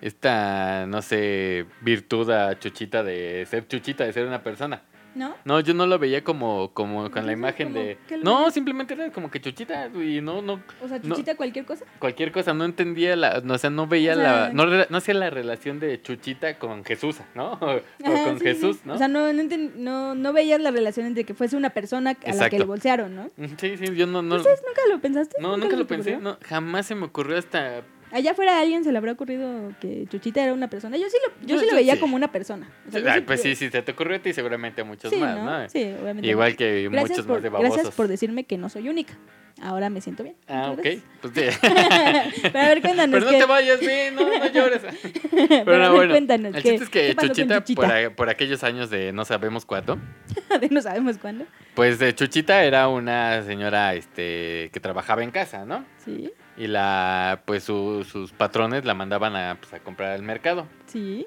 esta, 0.00 0.86
no 0.86 1.02
sé, 1.02 1.66
virtud 1.82 2.30
a 2.30 2.58
Chuchita 2.58 3.02
de 3.02 3.46
ser 3.48 3.66
Chuchita, 3.68 4.04
de 4.04 4.12
ser 4.12 4.26
una 4.26 4.42
persona. 4.42 4.82
¿No? 5.12 5.34
No, 5.44 5.58
yo 5.58 5.74
no 5.74 5.88
lo 5.88 5.98
veía 5.98 6.22
como, 6.22 6.72
como 6.72 7.10
con 7.10 7.26
la 7.26 7.32
imagen 7.32 7.72
de... 7.72 7.98
¿Qué 8.06 8.16
lo 8.16 8.22
No, 8.22 8.50
simplemente 8.52 8.94
era 8.94 9.10
como 9.10 9.28
que 9.28 9.40
chuchita 9.40 9.88
y 9.88 10.20
no, 10.20 10.40
no, 10.40 10.62
O 10.80 10.86
sea, 10.86 11.00
No. 11.02 11.08
chuchita 11.16 11.34
cualquier 11.36 11.64
cosa. 11.64 11.84
cualquier 11.98 12.30
cosa, 12.30 12.54
no 12.54 12.64
entendía 12.64 13.16
la, 13.16 13.40
no, 13.40 13.54
o 13.54 13.58
sea, 13.58 13.70
no 13.70 13.88
veía 13.88 14.12
O 14.12 14.14
sea- 14.14 14.48
la, 14.48 14.52
no, 14.52 14.66
no 14.88 14.96
hacía 14.96 15.14
la 15.14 15.28
relación 15.28 15.80
de 15.80 16.00
chuchita 16.00 16.60
con 16.60 16.84
Jesús, 16.84 17.16
¿no? 17.34 17.54
O, 17.60 17.80
con 18.04 18.38
sí, 18.38 18.44
Jesús, 18.44 18.76
sí. 18.76 18.82
¿no? 18.84 18.94
O 18.94 18.98
sea, 18.98 19.08
no, 19.08 19.32
no, 19.32 19.42
no, 19.74 20.14
no 20.14 20.32
veías 20.32 20.60
la 20.60 20.70
relación 20.70 21.06
entre 21.06 21.24
que 21.24 21.34
fuese 21.34 21.56
una 21.56 21.70
persona 21.70 22.16
a 22.24 22.32
la 22.32 22.48
que 22.48 22.60
le 22.60 22.64
bolsearon, 22.64 23.12
¿no? 23.16 23.30
Sí, 23.58 23.76
sí, 23.78 23.96
yo 23.96 24.06
no, 24.06 24.22
no, 24.22 24.36
¿Ustedes 24.36 24.62
nunca 24.64 24.82
lo 24.88 25.00
pensaste? 25.00 25.42
no, 25.42 25.56
nunca 25.56 25.74
lo 25.74 25.82
se 25.82 25.88
te 25.88 25.94
pensé, 25.96 26.16
no, 26.18 26.38
jamás 26.46 26.86
se 26.86 26.94
me 26.94 27.06
ocurrió 27.06 27.36
hasta... 27.36 27.82
Allá 28.12 28.32
afuera 28.32 28.56
a 28.58 28.60
alguien 28.60 28.82
se 28.84 28.90
le 28.92 28.98
habrá 28.98 29.12
ocurrido 29.12 29.72
que 29.80 30.06
Chuchita 30.08 30.42
era 30.42 30.52
una 30.52 30.68
persona. 30.68 30.96
Yo 30.96 31.08
sí 31.08 31.16
lo, 31.26 31.46
yo 31.46 31.58
sí 31.60 31.66
lo 31.68 31.74
veía 31.76 31.94
sí. 31.94 32.00
como 32.00 32.16
una 32.16 32.32
persona. 32.32 32.68
O 32.88 32.90
sea, 32.90 33.00
yo 33.00 33.08
Ay, 33.10 33.20
sí- 33.20 33.24
pues 33.26 33.40
sí, 33.42 33.54
sí, 33.54 33.70
se 33.70 33.82
te 33.82 33.92
ocurrió 33.92 34.16
a 34.16 34.20
ti 34.20 34.32
seguramente 34.32 34.80
a 34.80 34.84
muchos 34.84 35.10
Sí, 35.12 35.16
más, 35.18 35.36
¿no? 35.36 35.60
¿no? 35.60 35.68
Sí, 35.68 35.82
obviamente. 36.02 36.28
Igual 36.28 36.56
que 36.56 36.88
Gracias 36.90 37.10
muchos 37.10 37.26
por, 37.26 37.34
más 37.36 37.42
de 37.42 37.48
babosos. 37.48 37.74
Gracias 37.74 37.94
por 37.94 38.08
decirme 38.08 38.44
que 38.44 38.58
no 38.58 38.68
soy 38.68 38.88
única. 38.88 39.14
Ahora 39.62 39.90
me 39.90 40.00
siento 40.00 40.22
bien. 40.22 40.36
Ah, 40.48 40.72
Muchas 40.74 40.94
ok. 40.96 41.02
Pues 41.20 41.34
sí. 41.34 41.58
Pero 42.42 42.58
a 42.58 42.68
ver, 42.68 42.80
cuéntanos. 42.80 43.12
Pero 43.12 43.24
no 43.26 43.30
¿qué- 43.32 43.38
te 43.38 43.44
vayas, 43.44 43.80
bien, 43.80 44.14
no, 44.14 44.22
no 44.22 44.46
llores. 44.46 44.80
Pero, 45.30 45.64
Pero 45.64 45.74
a 45.74 45.78
no, 45.78 45.82
ver, 45.84 45.90
bueno. 45.92 46.12
cuéntanos. 46.14 46.54
El 46.54 46.62
¿qué, 46.62 46.68
chiste 46.70 46.84
es 46.84 46.90
que 46.90 47.14
Chuchita, 47.16 47.58
Chuchita? 47.58 47.82
Por, 47.82 47.92
a- 47.92 48.10
por 48.10 48.28
aquellos 48.30 48.64
años 48.64 48.88
de 48.90 49.12
no 49.12 49.24
sabemos 49.24 49.66
cuándo, 49.66 49.98
De 50.60 50.68
no 50.70 50.80
sabemos 50.80 51.18
cuándo. 51.18 51.44
pues 51.74 51.98
de 51.98 52.14
Chuchita 52.14 52.64
era 52.64 52.88
una 52.88 53.42
señora 53.42 53.94
este, 53.94 54.70
que 54.72 54.80
trabajaba 54.80 55.22
en 55.22 55.30
casa, 55.30 55.64
¿no? 55.66 55.84
Sí, 56.04 56.30
Y 56.56 56.66
la, 56.66 57.42
pues 57.44 57.62
su- 57.64 58.04
sus 58.10 58.32
patrones 58.32 58.84
la 58.86 58.94
mandaban 58.94 59.36
a, 59.36 59.56
pues, 59.60 59.74
a 59.74 59.80
comprar 59.80 60.12
al 60.12 60.22
mercado. 60.22 60.66
sí. 60.86 61.26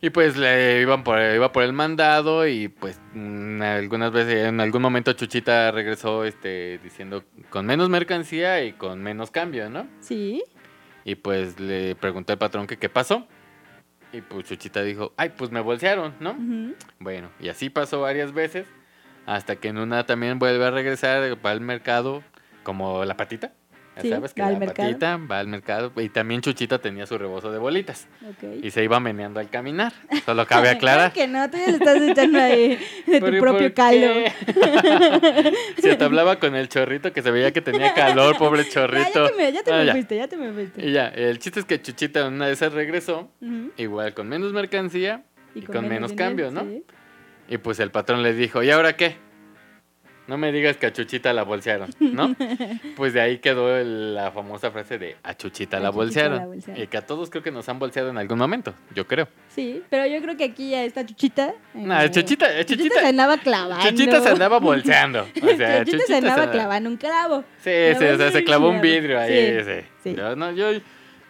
Y 0.00 0.10
pues 0.10 0.36
le 0.36 0.80
iban 0.80 1.02
por, 1.02 1.18
iba 1.20 1.50
por 1.50 1.64
el 1.64 1.72
mandado 1.72 2.46
y 2.46 2.68
pues 2.68 3.00
mm, 3.14 3.60
algunas 3.62 4.12
veces, 4.12 4.46
en 4.46 4.60
algún 4.60 4.80
momento 4.80 5.12
Chuchita 5.12 5.72
regresó 5.72 6.24
este, 6.24 6.78
diciendo 6.84 7.24
con 7.50 7.66
menos 7.66 7.88
mercancía 7.88 8.62
y 8.62 8.74
con 8.74 9.02
menos 9.02 9.32
cambio, 9.32 9.68
¿no? 9.68 9.88
Sí. 10.00 10.44
Y 11.04 11.16
pues 11.16 11.58
le 11.58 11.96
preguntó 11.96 12.32
al 12.32 12.38
patrón 12.38 12.68
que 12.68 12.76
qué 12.76 12.88
pasó. 12.88 13.26
Y 14.12 14.20
pues 14.20 14.46
Chuchita 14.46 14.82
dijo, 14.82 15.12
ay, 15.16 15.32
pues 15.36 15.50
me 15.50 15.60
bolsearon, 15.60 16.14
¿no? 16.20 16.36
Bueno, 16.98 17.30
y 17.40 17.48
así 17.48 17.68
pasó 17.68 18.00
varias 18.00 18.32
veces, 18.32 18.66
hasta 19.26 19.56
que 19.56 19.68
en 19.68 19.78
una 19.78 20.06
también 20.06 20.38
vuelve 20.38 20.64
a 20.64 20.70
regresar, 20.70 21.36
va 21.44 21.50
al 21.50 21.60
mercado, 21.60 22.22
como 22.62 23.04
la 23.04 23.16
patita. 23.16 23.52
Ya 23.98 24.02
Sí, 24.02 24.08
sabes 24.10 24.32
que 24.32 24.42
va 24.42 24.48
al 24.48 24.58
mercado. 24.58 24.88
patita 24.88 25.16
va 25.16 25.38
al 25.40 25.48
mercado. 25.48 25.92
Y 25.96 26.08
también 26.08 26.40
Chuchita 26.40 26.78
tenía 26.78 27.04
su 27.06 27.18
rebozo 27.18 27.50
de 27.52 27.58
bolitas. 27.58 28.06
Y 28.62 28.70
se 28.70 28.84
iba 28.84 29.00
meneando 29.00 29.40
al 29.40 29.50
caminar. 29.50 29.92
Solo 30.24 30.46
cabe 30.48 30.70
aclarar. 30.70 31.12
que 31.12 31.26
no, 31.26 31.50
tú 31.50 31.56
ya 31.56 31.66
le 31.66 31.72
estás 31.78 32.00
echando 32.00 32.38
ahí 32.38 32.78
de 33.06 33.18
tu 33.20 33.24
Pero, 33.26 33.36
¿y 33.36 33.40
propio 33.40 33.74
qué? 33.74 34.32
Se 35.78 35.96
te 35.96 36.04
hablaba 36.04 36.38
con 36.38 36.54
el 36.54 36.68
chorrito 36.68 37.12
que 37.12 37.22
se 37.22 37.30
veía 37.30 37.52
que 37.52 37.60
tenía 37.60 37.92
calor, 37.94 38.36
pobre 38.38 38.68
chorrito. 38.70 39.26
ya 39.26 39.30
te 39.30 39.36
me, 39.36 39.52
ya 39.52 39.62
te 39.62 39.72
Ah, 39.72 39.78
me 39.78 39.86
ya. 39.86 39.92
fuiste, 39.92 40.16
ya 40.16 40.28
te 40.28 40.36
me 40.36 40.52
fuiste. 40.52 40.86
Y 40.86 40.92
ya, 40.92 41.08
el 41.08 41.38
chiste 41.38 41.60
es 41.60 41.66
que 41.66 41.80
Chuchita 41.82 42.26
una 42.28 42.46
de 42.46 42.52
esas 42.52 42.72
regresó, 42.72 43.30
igual 43.76 44.14
con 44.14 44.28
menos 44.28 44.52
mercancía 44.52 45.24
y, 45.54 45.62
con, 45.62 45.88
menos, 45.88 46.12
cambio, 46.12 46.50
¿no? 46.50 46.62
sí. 46.62 46.84
Y 47.48 47.56
pues 47.58 47.80
el 47.80 47.90
patrón 47.90 48.22
le 48.22 48.34
dijo, 48.34 48.62
¿y 48.62 48.70
ahora 48.70 48.94
qué? 48.96 49.16
No 50.28 50.36
me 50.38 50.52
digas 50.52 50.76
que 50.76 50.86
a 50.86 50.92
Chuchita 50.92 51.32
la 51.32 51.42
bolsearon, 51.42 51.88
¿no? 51.98 52.36
pues 52.96 53.14
de 53.14 53.20
ahí 53.20 53.38
quedó 53.38 53.76
el- 53.76 54.14
la 54.14 54.30
famosa 54.30 54.70
frase 54.70 54.98
de 54.98 55.16
a 55.22 55.34
Chuchita, 55.34 55.78
A 55.78 55.80
la, 55.80 55.88
Chuchita 55.88 55.96
bolsearon. 55.96 56.36
la 56.38 56.46
bolsearon. 56.46 56.82
Y 56.82 56.86
que 56.86 56.96
a 56.98 57.06
todos 57.06 57.30
creo 57.30 57.42
que 57.42 57.50
nos 57.50 57.68
han 57.68 57.78
bolseado 57.78 58.10
en 58.10 58.18
algún 58.18 58.38
momento, 58.38 58.74
yo 58.94 59.06
creo. 59.06 59.26
Sí, 59.48 59.82
pero 59.88 60.06
yo 60.06 60.20
creo 60.22 60.36
que 60.36 60.44
aquí 60.44 60.70
ya 60.70 60.84
está 60.84 61.04
Chuchita. 61.04 61.54
No, 61.74 62.00
eh, 62.00 62.10
Chuchita, 62.10 62.46
Chuchita 62.60 62.76
Chuchita, 62.76 63.00
se 63.00 63.06
andaba 63.06 63.38
clavando. 63.38 63.88
Chuchita 63.88 64.20
se 64.20 64.28
andaba 64.28 64.58
volteando. 64.60 65.26
O 65.42 65.48
sea, 65.56 65.84
Chuchita 65.84 66.04
se 66.06 66.16
andaba 66.16 66.44
se- 66.44 66.50
clavando 66.50 66.90
un 66.90 66.96
clavo. 66.98 67.44
Sí, 67.64 67.70
sí, 67.98 68.04
o 68.04 68.16
sea, 68.18 68.30
se 68.30 68.44
clavó 68.44 68.68
un 68.68 68.80
vidrio 68.80 69.18
ahí. 69.18 69.60
Sí, 69.60 69.64
Sí, 69.64 69.86
sí. 70.10 70.14
Yo, 70.14 70.36
no, 70.36 70.52
yo, 70.52 70.72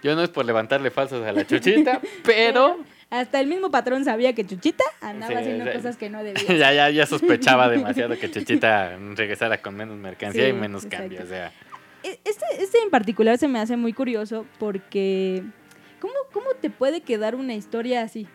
yo 0.02 0.14
no 0.16 0.22
es 0.22 0.28
por 0.28 0.44
levantarle 0.44 0.90
falsos 0.90 1.24
a 1.24 1.32
la 1.32 1.46
Chuchita, 1.46 2.00
pero 2.24 2.78
Hasta 3.10 3.40
el 3.40 3.46
mismo 3.46 3.70
patrón 3.70 4.04
sabía 4.04 4.34
que 4.34 4.44
Chuchita 4.46 4.84
andaba 5.00 5.32
Sí, 5.32 5.38
haciendo 5.38 5.72
cosas 5.72 5.96
que 5.96 6.10
no 6.10 6.22
debía. 6.22 6.42
ya, 6.56 6.72
ya, 6.72 6.90
ya 6.90 7.06
sospechaba 7.06 7.68
demasiado 7.70 8.18
que 8.18 8.30
Chuchita 8.30 8.96
regresara 9.14 9.62
con 9.62 9.76
menos 9.76 9.96
mercancía 9.96 10.44
Sí, 10.44 10.50
y 10.50 10.52
menos 10.52 10.84
exacto. 10.84 11.04
cambio. 11.04 11.22
O 11.22 11.26
sea, 11.26 11.52
E- 12.02 12.20
Este, 12.24 12.44
este 12.58 12.78
en 12.82 12.90
particular 12.90 13.38
se 13.38 13.48
me 13.48 13.58
hace 13.58 13.76
muy 13.76 13.92
curioso 13.92 14.44
porque 14.58 15.42
¿cómo, 16.00 16.12
¿cómo 16.32 16.46
te 16.60 16.68
puede 16.70 17.00
quedar 17.00 17.34
una 17.34 17.54
historia 17.54 18.02
así? 18.02 18.28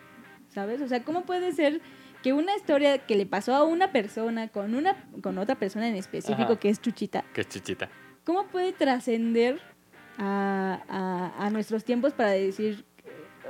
¿Sabes? 0.48 0.80
O 0.80 0.88
sea, 0.88 1.02
¿cómo 1.04 1.22
puede 1.24 1.52
ser 1.52 1.80
que 2.22 2.32
una 2.32 2.56
historia 2.56 2.98
que 2.98 3.16
le 3.16 3.26
pasó 3.26 3.54
a 3.54 3.64
una 3.64 3.92
persona 3.92 4.48
con 4.48 4.74
una 4.74 4.96
con 5.22 5.36
otra 5.38 5.54
persona 5.56 5.88
en 5.88 5.94
específico 5.96 6.42
Ajá. 6.52 6.56
que 6.60 6.68
es 6.70 6.80
Chuchita, 6.80 7.22
que 7.34 7.42
es 7.42 7.48
Chuchita. 7.48 7.88
¿cómo 8.24 8.46
puede 8.46 8.72
trascender 8.72 9.60
a, 10.18 10.80
a- 10.88 11.46
a 11.46 11.50
nuestros 11.50 11.84
tiempos 11.84 12.12
para 12.12 12.30
decir, 12.30 12.84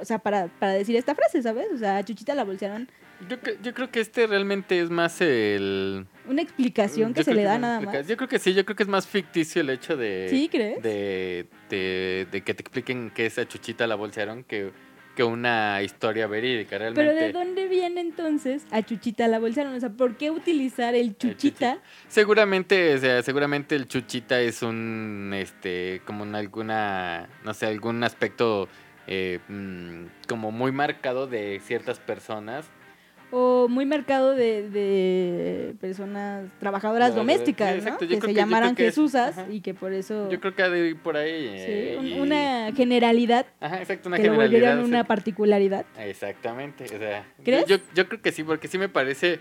o 0.00 0.04
sea, 0.04 0.18
para, 0.18 0.48
para 0.48 0.72
decir 0.72 0.96
esta 0.96 1.14
frase, 1.14 1.42
¿sabes? 1.42 1.66
O 1.74 1.78
sea, 1.78 1.98
a 1.98 2.04
Chuchita 2.04 2.34
la 2.34 2.44
bolsearon. 2.44 2.88
Yo, 3.28 3.36
yo 3.62 3.72
creo 3.74 3.90
que 3.90 4.00
este 4.00 4.26
realmente 4.26 4.80
es 4.80 4.90
más 4.90 5.20
el... 5.20 6.06
Una 6.28 6.42
explicación 6.42 7.14
que 7.14 7.20
yo 7.20 7.24
se 7.24 7.34
le 7.34 7.44
da 7.44 7.52
es 7.52 7.58
una 7.58 7.68
nada 7.68 7.80
más. 7.80 8.08
Yo 8.08 8.16
creo 8.16 8.28
que 8.28 8.38
sí, 8.38 8.54
yo 8.54 8.64
creo 8.64 8.76
que 8.76 8.82
es 8.82 8.88
más 8.88 9.06
ficticio 9.06 9.62
el 9.62 9.70
hecho 9.70 9.96
de... 9.96 10.26
¿Sí, 10.28 10.48
crees? 10.50 10.82
De, 10.82 11.46
de, 11.70 12.26
de 12.30 12.40
que 12.42 12.54
te 12.54 12.62
expliquen 12.62 13.10
que 13.10 13.26
esa 13.26 13.46
Chuchita 13.46 13.86
la 13.86 13.94
bolsearon 13.94 14.42
que, 14.42 14.72
que 15.14 15.22
una 15.22 15.80
historia 15.82 16.26
verídica. 16.26 16.76
Realmente... 16.76 17.14
Pero 17.14 17.26
¿de 17.26 17.32
dónde 17.32 17.68
viene 17.68 18.00
entonces 18.00 18.66
a 18.72 18.82
Chuchita 18.82 19.28
la 19.28 19.38
bolsearon? 19.38 19.74
O 19.74 19.80
sea, 19.80 19.90
¿por 19.90 20.16
qué 20.16 20.30
utilizar 20.30 20.94
el 20.94 21.16
Chuchita? 21.16 21.78
Seguramente, 22.08 22.94
o 22.94 22.98
sea, 22.98 23.22
seguramente 23.22 23.76
el 23.76 23.86
chuchita 23.86 24.40
es 24.40 24.62
un, 24.62 25.30
este, 25.34 26.02
como 26.04 26.24
en 26.24 26.34
alguna, 26.34 27.28
no 27.44 27.54
sé, 27.54 27.66
algún 27.66 28.02
aspecto 28.02 28.68
eh, 29.06 29.40
mm, 29.48 30.06
como 30.28 30.50
muy 30.50 30.72
marcado 30.72 31.26
de 31.26 31.60
ciertas 31.64 31.98
personas. 31.98 32.66
O 33.36 33.66
muy 33.68 33.84
marcado 33.84 34.32
de, 34.36 34.68
de 34.70 35.74
personas 35.80 36.46
trabajadoras 36.60 37.16
domésticas, 37.16 37.74
Que 37.98 38.06
se 38.06 38.18
que- 38.20 38.34
llamaran 38.34 38.76
que 38.76 38.86
es- 38.86 38.94
Jesusas 38.94 39.36
y 39.50 39.60
que 39.60 39.74
por 39.74 39.92
eso... 39.92 40.30
Yo 40.30 40.38
creo 40.38 40.54
que 40.54 40.62
ha 40.62 40.68
de 40.68 40.90
ir 40.90 40.96
por 40.98 41.16
ahí. 41.16 41.48
sí, 41.58 41.64
eh, 41.66 41.96
un- 41.98 42.06
y- 42.06 42.20
una 42.20 42.70
generalidad 42.76 43.46
Ajá, 43.60 43.78
exacto, 43.80 44.08
una 44.08 44.18
que 44.18 44.24
lo 44.24 44.32
generalidad. 44.34 44.60
volvieran 44.76 44.84
una 44.84 45.04
particularidad. 45.04 45.84
Exactamente, 45.98 46.84
o 46.84 46.98
sea. 46.98 47.26
Yo, 47.66 47.76
yo 47.94 48.08
creo 48.08 48.22
que 48.22 48.30
sí, 48.30 48.44
porque 48.44 48.68
sí 48.68 48.78
me 48.78 48.88
parece, 48.88 49.40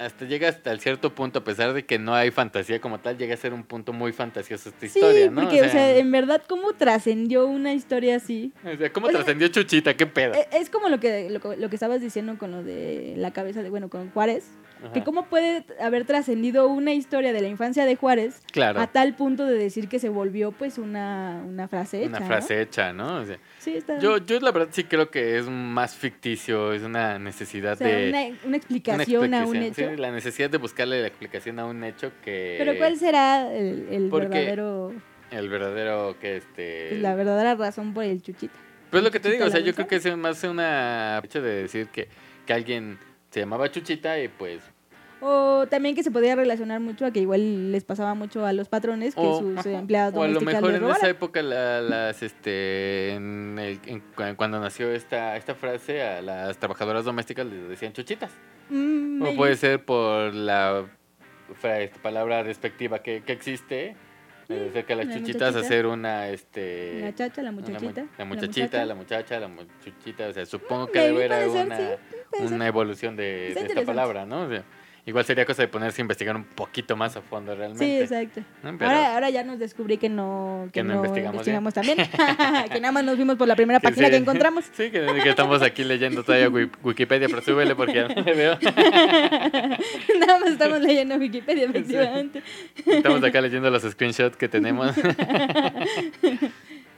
hasta 0.00 0.24
llega 0.24 0.48
hasta 0.48 0.72
el 0.72 0.80
cierto 0.80 1.14
punto, 1.14 1.40
a 1.40 1.44
pesar 1.44 1.72
de 1.72 1.84
que 1.84 1.98
no 1.98 2.14
hay 2.14 2.30
fantasía 2.30 2.80
como 2.80 2.98
tal, 3.00 3.18
llega 3.18 3.34
a 3.34 3.36
ser 3.36 3.52
un 3.52 3.62
punto 3.64 3.92
muy 3.92 4.12
fantasioso 4.12 4.70
esta 4.70 4.80
Sí, 4.80 4.86
historia, 4.86 5.30
¿no? 5.30 5.42
porque, 5.42 5.62
o 5.62 5.68
sea, 5.68 5.96
en 5.96 6.10
verdad, 6.10 6.42
¿cómo 6.48 6.72
trascendió 6.72 7.46
una 7.46 7.74
historia 7.74 8.16
así? 8.16 8.52
o 8.64 8.76
sea, 8.76 8.92
¿cómo 8.92 9.06
o 9.06 9.10
sea, 9.10 9.18
trascendió 9.20 9.48
Chuchita? 9.48 9.94
¿Qué 9.96 10.06
pedo? 10.06 10.34
E- 10.34 10.48
Es 10.52 10.70
como 10.70 10.88
lo 10.88 10.98
que, 11.00 11.28
lo, 11.30 11.40
que- 11.40 11.56
lo 11.56 11.68
que 11.68 11.76
estabas 11.76 12.00
diciendo 12.00 12.36
con 12.38 12.50
lo 12.50 12.62
de 12.62 13.14
la 13.16 13.30
cabeza 13.32 13.62
de, 13.62 13.70
bueno, 13.70 13.88
con 13.88 14.10
Juárez, 14.10 14.44
que 14.92 15.04
cómo 15.04 15.26
puede 15.26 15.64
haber 15.80 16.04
trascendido 16.04 16.68
una 16.68 16.92
historia 16.94 17.32
de 17.32 17.40
la 17.40 17.48
infancia 17.48 17.84
de 17.84 17.96
Juárez 17.96 18.42
Claro. 18.52 18.80
a 18.80 18.86
tal 18.86 19.14
punto 19.14 19.44
de 19.46 19.56
decir 19.56 19.88
que 19.88 19.98
se 19.98 20.08
volvió 20.08 20.52
pues 20.52 20.78
una, 20.78 21.42
una 21.46 21.68
frase 21.68 21.98
hecha, 22.00 22.08
Una 22.08 22.20
¿no? 22.20 22.26
frase 22.26 22.60
hecha, 22.62 22.92
¿no? 22.92 23.16
O 23.20 23.24
sea, 23.24 23.38
Sí, 23.58 23.74
está... 23.76 23.98
yo, 23.98 24.18
yo 24.18 24.40
la 24.40 24.50
verdad 24.52 24.68
sí 24.72 24.84
creo 24.84 25.10
que 25.10 25.38
es 25.38 25.46
más 25.48 25.94
ficticio, 25.94 26.72
es 26.72 26.82
una 26.82 27.18
necesidad 27.18 27.74
o 27.74 27.76
sea, 27.76 27.86
de... 27.86 28.08
una, 28.08 28.20
una 28.26 28.38
una 28.46 28.56
explicación 28.56 29.34
a 29.34 29.46
un 29.46 29.56
hecho. 29.56 29.88
sí, 29.90 29.96
la 29.96 30.10
necesidad 30.10 30.50
de 30.50 30.58
buscarle 30.58 31.00
la 31.02 31.08
explicación 31.08 31.58
a 31.58 31.66
un 31.66 31.84
hecho 31.84 32.12
que... 32.24 32.56
Pero 32.58 32.76
¿cuál 32.78 32.96
será 32.96 33.52
el, 33.54 33.86
el 33.90 34.08
porque- 34.08 34.28
verdadero, 34.28 34.92
El 35.30 35.48
verdadero 35.48 36.16
que 36.20 36.38
este... 36.38 36.86
pues, 36.90 37.02
la 37.02 37.14
verdadera 37.14 37.54
razón 37.54 37.92
por 37.94 38.04
el 38.04 38.22
chuchita? 38.22 38.54
Pues 38.90 39.04
lo 39.04 39.10
que 39.12 39.20
te 39.20 39.30
digo, 39.30 39.44
o 39.44 39.50
sea, 39.50 39.60
yo 39.60 39.72
creo 39.74 39.86
que 39.86 39.96
es 39.96 40.16
más 40.16 40.42
una 40.42 41.20
hecho 41.22 41.40
de 41.40 41.62
decir 41.62 41.86
que, 41.88 42.08
que 42.44 42.52
alguien 42.52 42.98
se 43.30 43.40
llamaba 43.40 43.70
Chuchita 43.70 44.18
y 44.20 44.28
pues... 44.28 44.62
O 45.22 45.66
también 45.68 45.94
que 45.94 46.02
se 46.02 46.10
podía 46.10 46.34
relacionar 46.34 46.80
mucho 46.80 47.04
a 47.04 47.10
que 47.10 47.20
igual 47.20 47.72
les 47.72 47.84
pasaba 47.84 48.14
mucho 48.14 48.46
a 48.46 48.54
los 48.54 48.70
patrones 48.70 49.14
que 49.14 49.20
o, 49.20 49.38
sus 49.40 49.58
ajá, 49.58 49.70
empleadas 49.78 50.14
o 50.14 50.22
a 50.22 50.28
lo 50.28 50.40
mejor 50.40 50.74
en 50.74 50.82
esa 50.86 51.10
época 51.10 51.42
la- 51.42 51.82
las 51.82 52.22
este 52.22 53.10
en 53.10 53.58
el- 53.58 53.78
en 53.84 54.00
cu- 54.00 54.22
cuando 54.36 54.58
nació 54.60 54.90
esta 54.90 55.36
esta 55.36 55.54
frase 55.54 56.02
a 56.02 56.22
las 56.22 56.56
trabajadoras 56.56 57.04
domésticas 57.04 57.44
les 57.44 57.68
decían 57.68 57.92
chuchitas 57.92 58.32
Mm, 58.70 59.20
o 59.20 59.24
maybe. 59.24 59.36
puede 59.36 59.56
ser 59.56 59.84
por 59.84 60.32
la 60.32 60.86
palabra 62.02 62.42
despectiva 62.42 63.00
que, 63.02 63.22
que 63.22 63.32
existe 63.32 63.96
de 64.54 64.60
Mm, 64.60 64.64
decir 64.72 64.84
que 64.84 64.94
las 64.96 65.06
la 65.06 65.14
muchachita. 65.14 65.66
hacer 65.66 65.86
una 65.86 66.28
este 66.28 67.00
La 67.00 67.14
chacha, 67.14 67.42
la 67.42 67.50
una 67.50 67.60
muchachita. 67.60 68.06
la 68.18 68.24
muchachita 68.24 68.64
muchacha. 68.66 68.84
la 68.86 68.94
muchacha 68.94 69.40
la 69.40 69.48
muchachita 69.48 70.28
o 70.28 70.32
sea 70.32 70.46
supongo 70.46 70.86
que 70.88 70.98
Maybe, 70.98 71.22
debe 71.22 71.34
haber 71.34 71.48
una 71.66 71.76
sí, 71.78 72.42
una 72.54 72.66
evolución 72.66 73.16
de, 73.16 73.52
de 73.54 73.60
esta 73.60 73.82
palabra 73.82 74.26
no 74.26 74.42
O 74.42 74.48
sea, 74.48 74.64
igual 75.06 75.24
sería 75.24 75.44
cosa 75.46 75.62
de 75.62 75.68
ponerse 75.68 76.00
a 76.00 76.02
investigar 76.02 76.36
un 76.36 76.44
poquito 76.44 76.96
más 76.96 77.16
a 77.16 77.22
fondo 77.22 77.52
Sí, 77.52 77.58
realmente. 77.58 78.00
exacto. 78.02 78.40
¿no? 78.62 78.70
Ahora, 78.70 79.14
ahora 79.14 79.30
ya 79.30 79.42
nos 79.44 79.58
descubrí 79.58 79.96
que 79.96 80.08
no, 80.08 80.64
que 80.66 80.80
Que 80.80 80.82
no 80.84 80.94
no 80.94 80.96
investigamos 81.04 81.46
investigamos, 81.46 81.74
también. 81.74 81.98
que 82.72 82.80
nada 82.80 82.92
más 82.92 83.04
nos 83.04 83.16
fuimos 83.16 83.36
por 83.36 83.48
la 83.48 83.56
primera 83.56 83.80
página 83.80 84.06
sí. 84.06 84.10
que 84.12 84.16
encontramos. 84.18 84.64
Sí, 84.72 84.90
que, 84.90 85.06
que 85.22 85.28
estamos 85.30 85.62
aquí 85.62 85.84
leyendo 85.84 86.22
todavía 86.22 86.48
Wi- 86.48 86.70
Wikipedia, 86.82 87.28
pero 87.28 87.42
súbele 87.42 87.74
porque 87.74 87.94
ya 87.94 88.08
no 88.08 88.22
le 88.22 88.34
veo. 88.34 88.58
nada 90.20 90.38
más 90.40 90.50
estamos 90.50 90.80
leyendo 90.80 91.16
Wikipedia, 91.16 91.64
efectivamente. 91.64 92.42
Estamos 92.86 93.22
acá 93.24 93.40
leyendo 93.40 93.70
los 93.70 93.82
screenshots 93.82 94.36
que 94.36 94.48
tenemos. 94.48 94.94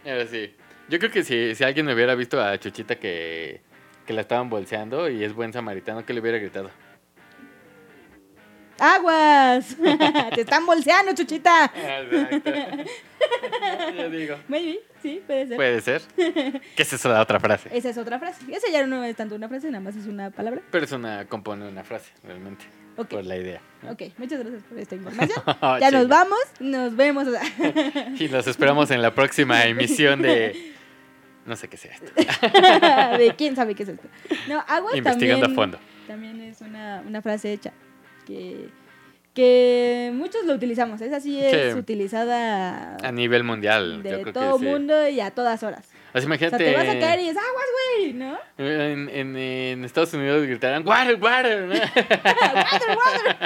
Ahora 0.05 0.27
sí. 0.27 0.53
Yo 0.89 0.99
creo 0.99 1.11
que 1.11 1.23
si, 1.25 1.55
si 1.55 1.65
alguien 1.65 1.89
hubiera 1.89 2.15
visto 2.15 2.43
a 2.43 2.59
Chuchita 2.59 2.97
que, 2.97 3.61
que 4.07 4.13
la 4.13 4.21
estaban 4.23 4.51
bolseando 4.51 5.09
y 5.09 5.25
es 5.25 5.33
buen 5.33 5.53
samaritano, 5.53 6.05
que 6.05 6.13
le 6.13 6.21
hubiera 6.21 6.39
gritado? 6.39 6.71
¡Aguas! 8.83 9.77
¡Te 10.35 10.41
están 10.41 10.67
bolseando, 10.67 11.15
chuchita! 11.15 11.67
Exacto. 11.73 12.41
Yo 13.97 14.11
digo. 14.11 14.37
Maybe, 14.49 14.81
sí, 15.01 15.23
puede 15.25 15.47
ser. 15.47 15.57
Puede 15.57 15.81
ser. 15.81 16.03
¿Qué 16.17 16.83
es 16.83 16.93
eso 16.93 17.09
la 17.09 17.21
otra 17.21 17.39
frase? 17.39 17.69
Esa 17.73 17.91
es 17.91 17.97
otra 17.99 18.19
frase. 18.19 18.43
Esa 18.53 18.69
ya 18.73 18.85
no 18.85 19.05
es 19.05 19.15
tanto 19.15 19.37
una 19.37 19.49
frase, 19.49 19.69
nada 19.71 19.85
más 19.85 19.95
es 19.95 20.07
una 20.07 20.31
palabra. 20.31 20.63
Pero 20.73 20.85
es 20.85 20.91
una, 20.91 21.27
compone 21.27 21.69
una 21.69 21.85
frase, 21.85 22.11
realmente. 22.25 22.65
Ok, 22.97 23.09
Por 23.09 23.25
la 23.25 23.37
idea. 23.37 23.61
ok. 23.89 24.03
Muchas 24.19 24.41
gracias 24.41 24.65
por 24.65 24.77
esta 24.77 24.97
información. 24.97 25.39
Oh, 25.61 25.79
Ya 25.79 25.93
nos 25.93 26.09
vamos, 26.09 26.41
nos 26.59 26.97
vemos. 26.97 27.29
Y 28.19 28.27
los 28.27 28.49
esperamos 28.49 28.91
en 28.91 29.01
la 29.01 29.15
próxima 29.15 29.65
emisión 29.65 30.23
de. 30.23 30.75
No 31.47 31.55
sé 31.55 31.69
qué 31.69 31.77
sea 31.77 31.93
esto. 31.93 32.11
de 33.19 33.35
quién 33.39 33.55
sabe 33.55 33.77
qué 33.77 33.85
es 33.85 33.91
esto. 33.91 34.09
No, 34.49 34.59
aguas 34.67 34.97
Investigando 34.97 35.47
también, 35.47 35.53
a 35.53 35.55
fondo. 35.55 35.79
también 36.09 36.41
es 36.41 36.61
una, 36.61 37.03
una 37.07 37.23
frase 37.23 37.53
hecha 37.53 37.73
que, 38.33 38.69
que 39.35 40.11
muchos 40.15 40.45
lo 40.45 40.55
utilizamos. 40.55 41.01
Esa 41.01 41.21
sí 41.21 41.41
es 41.41 41.73
Sí. 41.73 41.79
utilizada 41.79 42.97
A 43.03 43.13
nivel 43.13 43.45
mundial. 43.45 44.03
yo 44.05 44.11
de 44.17 44.21
creo 44.23 44.33
todo 44.33 44.59
que 44.59 44.65
sí. 44.65 44.71
mundo 44.71 45.09
y 45.09 45.21
a 45.21 45.31
todas 45.31 45.63
horas. 45.63 45.89
Así 46.15 46.19
O 46.19 46.21
sea, 46.21 46.27
imagínate. 46.27 46.59
te 46.65 46.75
vas 46.77 46.89
a 46.89 46.99
caer 46.99 47.21
y 47.21 47.29
es 47.29 47.37
aguas, 47.39 47.65
güey, 47.97 48.13
¿no? 48.13 48.39
En, 48.59 49.09
en, 49.09 49.35
en 49.37 49.85
Estados 49.87 50.13
Unidos 50.13 50.47
gritarán 50.47 50.87
water, 50.87 51.15
water. 51.19 51.61
¿no? 51.63 51.73
water, 51.75 52.99
water. 52.99 53.37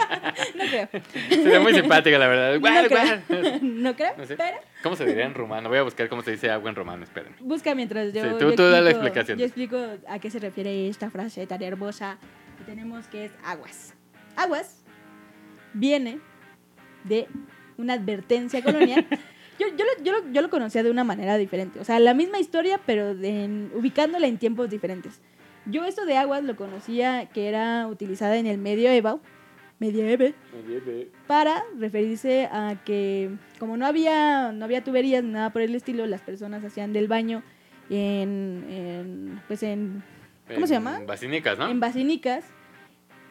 no 0.56 0.64
creo. 0.64 0.88
Sería 1.28 1.60
muy 1.60 1.74
simpática, 1.74 2.18
la 2.18 2.26
verdad. 2.26 2.54
No 2.58 2.60
Water, 2.60 2.88
creo. 2.88 3.00
water. 3.38 3.62
no 3.62 3.94
creo, 3.94 4.14
No 4.18 4.26
sé. 4.26 4.36
pero 4.36 4.56
¿Cómo 4.82 4.96
se 4.96 5.06
diría 5.06 5.26
en 5.26 5.34
rumano? 5.34 5.68
Voy 5.68 5.78
a 5.78 5.82
buscar 5.82 6.08
cómo 6.08 6.22
se 6.22 6.32
dice 6.32 6.50
agua 6.50 6.68
en 6.70 6.74
rumano, 6.74 7.04
espérenme. 7.04 7.36
busca 7.38 7.72
mientras 7.76 8.12
yo. 8.12 8.22
Sí, 8.24 8.28
tú- 8.36 8.50
yo 8.50 8.54
tú 8.56 8.62
da 8.64 8.80
la 8.80 8.90
explico- 8.90 9.06
explicación. 9.06 9.38
Yo 9.38 9.44
explico 9.44 9.78
a 10.08 10.18
qué 10.18 10.30
se 10.32 10.40
refiere 10.40 10.88
esta 10.88 11.08
frase 11.08 11.46
tan 11.46 11.62
hermosa 11.62 12.18
que 12.58 12.64
tenemos 12.64 13.06
que 13.06 13.26
es 13.26 13.32
aguas. 13.44 13.94
Aguas 14.36 14.84
viene 15.74 16.18
de 17.04 17.26
una 17.78 17.94
advertencia 17.94 18.62
colonial. 18.62 19.06
Yo, 19.58 19.68
yo, 19.68 19.86
lo, 19.86 20.04
yo, 20.04 20.12
lo, 20.12 20.32
yo 20.32 20.42
lo 20.42 20.50
conocía 20.50 20.82
de 20.82 20.90
una 20.90 21.02
manera 21.02 21.38
diferente. 21.38 21.80
O 21.80 21.84
sea, 21.84 21.98
la 21.98 22.12
misma 22.12 22.38
historia, 22.38 22.78
pero 22.84 23.12
en- 23.12 23.70
ubicándola 23.74 24.26
en 24.26 24.36
tiempos 24.36 24.68
diferentes. 24.68 25.22
Yo 25.64 25.86
esto 25.86 26.04
de 26.04 26.18
aguas 26.18 26.44
lo 26.44 26.56
conocía 26.56 27.30
que 27.32 27.48
era 27.48 27.86
utilizada 27.88 28.36
en 28.36 28.44
el 28.46 28.58
medioevo, 28.58 29.18
medieval, 29.78 30.34
para 31.26 31.62
referirse 31.78 32.50
a 32.52 32.76
que 32.84 33.30
como 33.58 33.78
no 33.78 33.86
había, 33.86 34.52
no 34.52 34.66
había 34.66 34.84
tuberías, 34.84 35.24
ni 35.24 35.30
nada 35.30 35.48
por 35.54 35.62
el 35.62 35.74
estilo, 35.74 36.04
las 36.04 36.20
personas 36.20 36.62
hacían 36.62 36.92
del 36.92 37.08
baño 37.08 37.42
en, 37.88 38.66
en, 38.68 39.40
pues 39.48 39.62
en, 39.62 40.02
¿Cómo 40.54 40.66
se 40.66 40.74
llama? 40.74 40.98
En 41.00 41.06
Basinicas, 41.06 41.58
¿no? 41.58 41.70
en 41.70 41.80
basinicas 41.80 42.44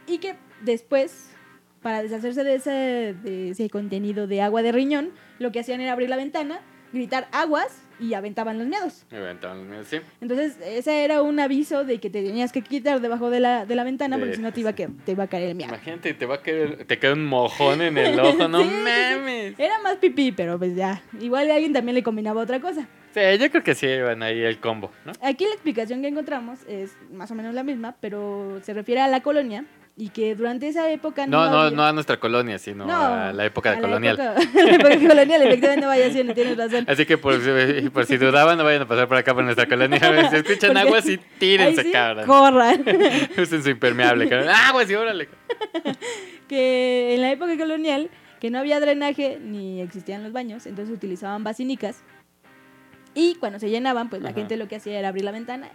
y 0.07 0.17
que 0.19 0.35
después, 0.61 1.31
para 1.81 2.01
deshacerse 2.03 2.43
de 2.43 2.55
ese, 2.55 3.15
de 3.23 3.49
ese 3.51 3.69
contenido 3.69 4.27
de 4.27 4.41
agua 4.41 4.61
de 4.61 4.71
riñón, 4.71 5.11
lo 5.39 5.51
que 5.51 5.59
hacían 5.59 5.81
era 5.81 5.91
abrir 5.93 6.09
la 6.09 6.15
ventana, 6.17 6.59
gritar 6.93 7.27
aguas 7.31 7.81
y 7.99 8.13
aventaban 8.13 8.57
los 8.57 8.67
miedos. 8.67 9.05
Aventaban 9.11 9.59
los 9.59 9.67
míos, 9.67 9.87
sí. 9.89 9.97
Entonces, 10.21 10.57
ese 10.65 11.03
era 11.05 11.21
un 11.21 11.39
aviso 11.39 11.83
de 11.85 11.99
que 11.99 12.09
te 12.09 12.21
tenías 12.23 12.51
que 12.51 12.61
quitar 12.61 12.99
debajo 13.01 13.29
de 13.29 13.39
la, 13.39 13.65
de 13.65 13.75
la 13.75 13.83
ventana 13.85 14.17
porque 14.17 14.31
De- 14.31 14.35
si 14.37 14.41
no 14.41 14.51
te 14.53 14.59
iba, 14.61 14.71
a 14.71 14.75
que, 14.75 14.89
te 15.05 15.13
iba 15.13 15.23
a 15.23 15.27
caer 15.27 15.49
el 15.49 15.55
miedo. 15.55 15.69
Imagínate, 15.69 16.13
te 16.13 16.25
va 16.25 16.35
a 16.35 16.41
caer, 16.41 16.85
te 16.85 16.99
cae 16.99 17.13
un 17.13 17.25
mojón 17.25 17.81
en 17.81 17.97
el 17.97 18.19
ojo, 18.19 18.47
no 18.49 18.61
Sí, 18.61 18.69
mames. 18.69 19.59
Era 19.59 19.79
más 19.81 19.95
pipí, 19.97 20.31
pero 20.33 20.57
pues 20.57 20.75
ya. 20.75 21.01
Igual 21.21 21.49
alguien 21.51 21.71
también 21.73 21.95
le 21.95 22.03
combinaba 22.03 22.41
otra 22.41 22.59
cosa. 22.59 22.87
Sí, 23.13 23.21
yo 23.39 23.49
creo 23.49 23.63
que 23.63 23.75
sí 23.75 23.87
iban 23.87 24.21
ahí 24.23 24.41
el 24.41 24.59
combo, 24.59 24.91
¿no? 25.05 25.13
Aquí 25.21 25.45
la 25.45 25.51
explicación 25.53 26.01
que 26.01 26.09
encontramos 26.09 26.59
es 26.67 26.91
más 27.13 27.31
o 27.31 27.35
menos 27.35 27.53
la 27.53 27.63
misma, 27.63 27.95
pero 28.01 28.59
se 28.63 28.73
refiere 28.73 28.99
a 28.99 29.07
la 29.07 29.21
colonia 29.21 29.63
y 29.97 30.09
que 30.09 30.35
durante 30.35 30.67
esa 30.67 30.89
época 30.91 31.25
No, 31.25 31.49
no, 31.49 31.59
había- 31.61 31.75
no 31.77 31.83
a 31.85 31.93
nuestra 31.93 32.19
colonia, 32.19 32.59
sino 32.59 32.83
a 32.93 33.31
la 33.31 33.45
época 33.45 33.71
a 33.71 33.75
la 33.75 33.81
colonial. 33.81 34.19
época- 34.19 34.49
la 34.65 34.71
época 34.75 35.07
colonial, 35.07 35.41
efectivamente, 35.43 35.85
vaya 35.85 36.11
siendo, 36.11 36.33
tienes 36.33 36.57
razón. 36.57 36.85
Así 36.89 37.05
que 37.05 37.17
por, 37.17 37.39
si- 37.41 37.89
por 37.89 38.05
si 38.05 38.17
dudaban, 38.17 38.57
no 38.57 38.65
vayan 38.65 38.81
a 38.81 38.87
pasar 38.87 39.07
por 39.07 39.15
acá 39.17 39.33
por 39.33 39.43
nuestra 39.45 39.67
colonia. 39.67 39.99
Si 40.29 40.35
escuchan 40.35 40.73
Porque- 40.73 40.79
agua, 40.87 41.01
sí, 41.01 41.17
tírense, 41.39 41.83
sí, 41.83 41.91
cabrón. 41.91 42.25
corran. 42.27 42.83
Usen 43.37 43.63
su 43.63 43.69
impermeable, 43.69 44.27
cabrón. 44.27 44.49
Agua, 44.49 44.85
sí, 44.85 44.95
órale. 44.95 45.29
que 46.47 47.15
en 47.15 47.21
la 47.21 47.31
época 47.31 47.57
colonial, 47.57 48.09
que 48.39 48.49
no 48.49 48.59
había 48.59 48.79
drenaje 48.79 49.39
ni 49.41 49.81
existían 49.81 50.23
los 50.23 50.33
baños, 50.33 50.65
entonces 50.65 50.93
utilizaban 50.93 51.43
basinicas. 51.43 52.03
Y 53.13 53.35
cuando 53.35 53.59
se 53.59 53.69
llenaban, 53.69 54.09
pues 54.09 54.21
la 54.21 54.33
gente 54.33 54.57
lo 54.57 54.67
que 54.67 54.75
hacía 54.75 54.99
era 54.99 55.07
abrir 55.07 55.23
la 55.23 55.31
ventana, 55.31 55.69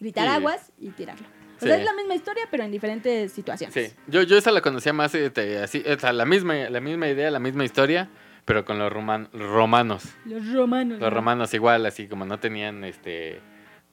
gritar 0.00 0.26
Sí. 0.26 0.34
aguas 0.34 0.72
y 0.80 0.88
tirarlo. 0.90 1.26
O 1.62 1.66
sea, 1.66 1.76
es 1.76 1.84
la 1.84 1.92
misma 1.94 2.14
historia, 2.14 2.44
pero 2.50 2.64
en 2.64 2.70
diferentes 2.72 3.32
situaciones. 3.32 3.74
Sí, 3.74 3.94
yo, 4.06 4.22
yo 4.22 4.36
esa 4.38 4.50
la 4.50 4.60
conocía 4.60 4.92
más 4.92 5.14
este, 5.14 5.58
así, 5.58 5.82
o 5.86 5.98
sea, 5.98 6.12
la 6.12 6.24
misma, 6.24 6.54
la 6.70 6.80
misma 6.80 7.08
idea, 7.08 7.30
la 7.30 7.38
misma 7.38 7.64
historia, 7.64 8.08
pero 8.44 8.64
con 8.64 8.78
los 8.78 8.92
roman- 8.92 9.28
romanos. 9.32 10.04
Los 10.24 10.52
romanos. 10.52 10.98
Los 11.00 11.10
¿no? 11.10 11.14
romanos 11.16 11.52
igual, 11.54 11.86
así 11.86 12.06
como 12.08 12.24
no 12.24 12.38
tenían 12.40 12.84
este 12.84 13.40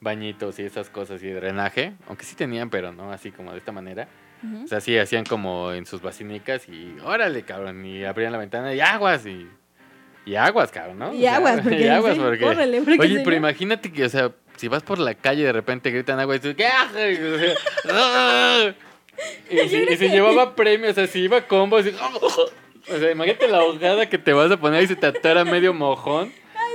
bañitos 0.00 0.58
y 0.58 0.62
esas 0.62 0.90
cosas 0.90 1.22
y 1.22 1.28
drenaje, 1.30 1.94
aunque 2.06 2.24
sí 2.24 2.36
tenían, 2.36 2.70
pero 2.70 2.92
no 2.92 3.12
así 3.12 3.30
como 3.32 3.52
de 3.52 3.58
esta 3.58 3.72
manera. 3.72 4.08
Ujú. 4.42 4.64
O 4.64 4.66
sea, 4.68 4.80
sí 4.80 4.96
hacían 4.96 5.24
como 5.24 5.72
en 5.72 5.84
sus 5.86 6.00
basinicas 6.00 6.68
y 6.68 6.96
órale, 7.02 7.42
cabrón, 7.42 7.84
y 7.84 8.04
abrían 8.04 8.32
la 8.32 8.38
ventana 8.38 8.72
y 8.74 8.80
aguas 8.80 9.26
y 9.26 9.48
y 10.24 10.36
aguas, 10.36 10.70
cabrón, 10.70 10.98
¿no? 10.98 11.14
Y 11.14 11.26
aguas, 11.26 11.60
porque 11.62 11.80
y 11.86 11.88
aguas 11.88 12.16
porque 12.18 12.44
porque 12.84 12.98
Oye, 13.00 13.22
pero 13.24 13.34
imagínate 13.36 13.90
que, 13.90 14.04
o 14.04 14.08
sea, 14.08 14.30
si 14.58 14.68
vas 14.68 14.82
por 14.82 14.98
la 14.98 15.14
calle 15.14 15.42
y 15.42 15.44
de 15.44 15.52
repente 15.52 15.90
gritan 15.90 16.20
agua 16.20 16.36
y 16.36 16.40
tú, 16.40 16.54
¿qué 16.56 16.64
sea, 16.64 17.54
¡ah! 17.90 18.72
y, 19.50 19.68
si, 19.68 19.76
y 19.76 19.96
si 19.96 20.08
llevaba 20.08 20.54
premios, 20.54 20.92
o 20.92 20.94
sea, 20.94 21.06
si 21.06 21.20
iba 21.20 21.40
combo, 21.42 21.78
así, 21.78 21.92
o 22.90 22.98
sea, 22.98 23.10
imagínate 23.10 23.48
la 23.48 23.58
ahogada 23.58 24.08
que 24.08 24.18
te 24.18 24.32
vas 24.32 24.50
a 24.50 24.56
poner 24.58 24.82
y 24.82 24.86
se 24.86 24.96
te 24.96 25.06
atora 25.06 25.44
medio 25.44 25.72
mojón. 25.74 26.32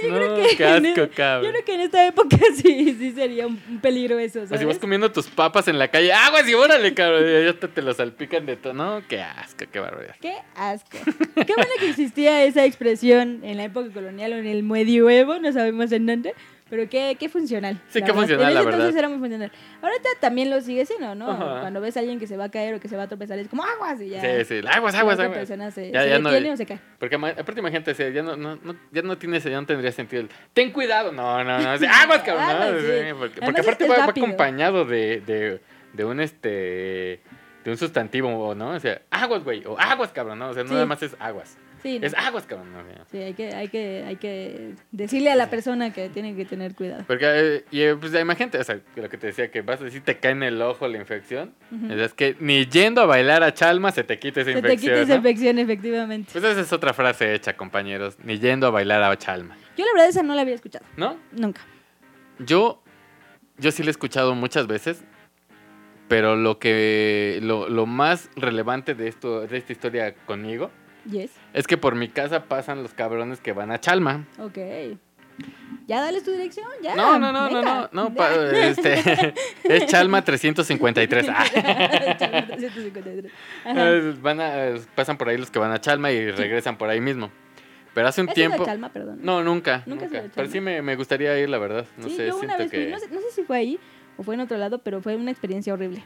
no, 0.10 0.36
qué 0.58 0.64
en 0.66 0.86
asco, 0.88 1.02
e- 1.04 1.10
cabrón. 1.10 1.46
Yo 1.46 1.52
creo 1.52 1.66
que 1.66 1.74
en 1.76 1.82
esta 1.82 2.06
época 2.08 2.38
sí, 2.62 2.96
sí 3.00 3.12
sería 3.14 3.48
un 3.48 3.58
peligro 3.82 4.20
eso, 4.20 4.42
O 4.42 4.46
si 4.46 4.52
vas 4.52 4.60
¿sabes? 4.62 4.80
comiendo 4.80 5.12
tus 5.12 5.28
papas 5.28 5.68
en 5.70 5.80
la 5.80 5.88
calle, 5.88 6.12
aguas 6.12 6.48
y 6.48 6.54
órale, 6.54 6.94
cabrón. 6.94 7.24
Y 7.28 7.44
ya 7.46 7.50
hasta 7.52 7.68
te 7.68 7.82
lo 7.82 7.94
salpican 7.94 8.46
de 8.46 8.58
todo. 8.58 8.74
No, 8.74 9.02
qué 9.08 9.22
asco, 9.22 9.66
qué 9.72 9.80
barbaridad. 9.80 10.16
Qué 10.22 10.36
asco. 10.56 10.98
Qué 11.36 11.54
bueno 11.56 11.72
que 11.80 11.90
existía 11.90 12.44
esa 12.44 12.66
expresión 12.66 13.40
en 13.44 13.58
la 13.58 13.64
época 13.66 13.90
colonial 13.94 14.34
o 14.34 14.36
en 14.38 14.48
el 14.48 14.64
medioevo, 14.64 15.40
no 15.40 15.52
sabemos 15.54 15.92
en 15.92 16.06
dónde, 16.06 16.34
pero 16.74 16.89
qué, 16.89 17.15
qué 17.19 17.30
funcional. 17.30 17.76
Sí, 17.89 17.99
qué 17.99 18.05
verdad. 18.05 18.15
funcional, 18.15 18.47
En 18.47 18.53
la 18.55 18.61
verdad. 18.63 18.80
entonces 18.80 18.97
era 18.97 19.07
muy 19.09 19.19
funcional. 19.19 19.51
Ahorita 19.80 20.09
también 20.19 20.49
lo 20.49 20.59
sigue 20.59 20.88
siendo, 20.88 21.13
¿no? 21.13 21.30
Ajá. 21.30 21.59
Cuando 21.61 21.80
ves 21.82 21.95
a 21.97 21.99
alguien 21.99 22.19
que 22.19 22.26
se 22.26 22.36
va 22.36 22.45
a 22.45 22.49
caer 22.49 22.74
o 22.74 22.80
que 22.80 22.88
se 22.88 22.97
va 22.97 23.03
a 23.03 23.07
tropezar, 23.07 23.38
es 23.38 23.47
como 23.47 23.63
aguas 23.63 24.01
y 24.01 24.09
ya. 24.09 24.21
Sí, 24.21 24.45
sí, 24.45 24.67
aguas, 24.67 24.95
aguas, 24.95 25.19
aguas. 25.19 25.38
persona 25.38 25.69
se, 25.69 25.91
Ya, 25.91 26.01
se 26.01 26.09
ya 26.09 26.17
no- 26.17 26.32
detiene 26.32 26.51
o 26.53 26.57
se 26.57 26.65
cae. 26.65 26.80
Porque 26.97 27.15
aparte 27.15 27.59
imagínate, 27.59 27.93
ya 28.11 28.24
no, 28.24 28.36
no, 28.36 28.55
no- 28.55 28.76
ya 28.91 29.03
no 29.03 29.15
tiene, 29.19 29.39
ya 29.39 29.51
no 29.61 29.67
tendría 29.67 29.91
sentido 29.91 30.24
el, 30.24 30.30
ten 30.53 30.71
cuidado. 30.71 31.11
No, 31.11 31.43
no, 31.43 31.59
no, 31.59 31.69
aguas, 31.69 32.21
cabrón. 32.26 32.74
no, 32.74 32.80
sí. 32.80 32.86
sí, 32.88 33.13
porque, 33.19 33.41
porque 33.41 33.61
aparte 33.61 33.88
va, 33.88 33.97
va 33.97 34.05
acompañado 34.05 34.86
de, 34.86 35.21
de, 35.21 35.61
de 35.93 36.05
un 36.05 36.19
este 36.19 37.21
de 37.63 37.71
un 37.71 37.78
sustantivo, 37.78 38.53
¿no? 38.55 38.71
O 38.71 38.80
sea, 38.80 39.01
aguas, 39.09 39.43
güey, 39.43 39.63
o 39.65 39.80
aguas, 39.80 40.11
cabrón, 40.11 40.39
¿no? 40.39 40.49
O 40.49 40.53
sea, 40.53 40.63
no 40.63 40.69
Sí. 40.69 40.74
nada 40.74 40.86
más 40.86 41.01
es 41.03 41.15
aguas. 41.19 41.57
Sí, 41.84 42.00
no. 42.00 42.08
Es 42.08 42.14
aguas, 42.16 42.46
cabrón, 42.46 42.72
¿no? 42.72 42.80
Sí, 43.12 43.18
hay 43.18 43.34
que, 43.34 43.54
hay 43.54 43.68
que, 43.68 44.04
hay 44.08 44.16
que 44.16 44.74
decirle 44.92 45.30
a 45.32 45.36
la 45.36 45.50
persona 45.50 45.92
que 45.92 46.08
tiene 46.10 46.34
que 46.36 46.46
tener 46.46 46.74
cuidado. 46.76 47.04
Porque, 47.06 47.26
eh, 47.28 47.66
y 47.72 47.82
eh, 47.82 47.96
pues 47.96 48.14
imagínate, 48.16 48.58
o 48.58 48.64
sea, 48.64 48.80
lo 48.96 49.10
que 49.10 49.18
te 49.18 49.28
decía, 49.28 49.52
que 49.52 49.62
vas 49.62 49.82
a 49.82 49.84
decir, 49.84 50.02
te 50.02 50.18
cae 50.18 50.32
en 50.32 50.44
el 50.44 50.62
ojo 50.62 50.88
la 50.88 50.98
infección. 50.98 51.54
Es 51.90 52.14
que 52.14 52.38
ni 52.40 52.66
yendo 52.68 53.02
a 53.02 53.06
bailar 53.06 53.44
a 53.44 53.54
Chalma 53.54 53.92
se 53.92 54.04
te 54.06 54.18
quita 54.18 54.42
esa 54.42 54.54
Se 54.54 54.54
te 54.54 54.60
infección. 54.60 54.94
quita 54.94 55.02
esa 55.04 55.10
¿no? 55.14 55.18
infección, 55.18 55.60
efectivamente. 55.60 56.30
Pues 56.32 56.44
esa 56.44 56.62
es 56.62 56.72
otra 56.74 56.94
frase 56.94 57.34
hecha, 57.36 57.56
compañeros. 57.58 58.18
Ni 58.24 58.40
yendo 58.40 58.66
a 58.68 58.70
bailar 58.70 59.04
a 59.04 59.18
Chalma. 59.18 59.58
Yo 59.78 59.86
la 59.86 59.92
verdad 59.94 60.08
esa 60.10 60.24
no 60.24 60.34
la 60.36 60.42
había 60.42 60.56
escuchado. 60.56 60.86
¿No? 60.96 61.18
Nunca. 61.34 61.62
Yo, 62.40 62.82
yo 63.58 63.72
sí 63.72 63.84
la 63.84 63.90
he 63.90 63.92
escuchado 63.92 64.34
muchas 64.36 64.68
veces, 64.68 65.04
pero 66.08 66.36
lo 66.36 66.60
que 66.60 67.40
lo, 67.42 67.68
lo 67.70 67.86
más 67.86 68.30
relevante 68.36 68.96
de 68.96 69.08
esto, 69.08 69.42
de 69.48 69.58
esta 69.58 69.72
historia 69.74 70.14
conmigo, 70.26 70.72
Yes. 71.12 71.32
Es 71.54 71.68
que 71.68 71.78
por 71.78 71.95
mi 71.95 72.10
casa 72.10 72.45
pasan 72.45 72.84
los 72.84 72.93
cabrones 72.93 73.39
que 73.39 73.54
van 73.54 73.72
a 73.72 73.80
Chalma. 73.80 74.26
Ok. 74.39 74.58
Ya 75.88 75.99
dales 75.99 76.24
tu 76.24 76.32
dirección, 76.32 76.68
ya. 76.82 76.95
No, 76.95 77.18
no, 77.20 77.32
no, 77.32 77.49
no, 77.49 77.56
venga. 77.56 77.89
no, 77.91 78.04
no, 78.04 78.14
pa- 78.14 78.34
este, 78.36 79.34
es 79.64 79.86
Chalma 79.88 80.24
353. 80.24 81.28
Ah. 81.30 81.45
Chalma 82.18 82.45
353. 82.47 83.32
Ajá. 83.66 83.89
Eh, 83.91 84.16
van 84.22 84.39
a, 84.39 84.51
pasan 84.95 85.18
por 85.18 85.30
ahí 85.30 85.38
los 85.38 85.49
que 85.51 85.60
van 85.60 85.72
a 85.72 85.82
Chalma 85.82 86.12
y 86.12 86.32
regresan 86.32 86.78
por 86.78 86.89
ahí 86.89 87.01
mismo. 87.01 87.32
Pero 87.93 88.08
hace 88.08 88.22
un 88.22 88.30
¿Has 88.30 88.38
ido 88.38 88.45
a 88.45 88.49
tiempo... 88.49 88.66
Chalma, 88.66 88.89
perdón? 88.89 89.20
No, 89.22 89.43
nunca, 89.43 89.84
¿Nunca 89.86 90.06
nunca. 90.06 90.24
Pero 90.34 90.47
sí 90.49 90.60
me, 90.62 90.82
me 90.82 90.95
gustaría 90.95 91.38
ir, 91.39 91.49
la 91.49 91.58
verdad. 91.60 91.86
No 91.97 92.08
sí, 92.10 92.16
sé, 92.16 92.28
yo 92.28 92.38
una 92.38 92.58
vez 92.58 92.70
fui, 92.72 92.80
que... 92.80 92.89
no 92.89 92.99
sé, 92.99 93.08
no 93.10 93.20
sé 93.22 93.32
si 93.32 93.43
fue 93.43 93.58
ahí 93.58 93.80
o 94.18 94.24
fue 94.24 94.36
en 94.36 94.41
otro 94.41 94.58
lado, 94.58 94.80
pero 94.80 95.01
fue 95.01 95.16
una 95.16 95.32
experiencia 95.32 95.74
horrible. 95.74 96.04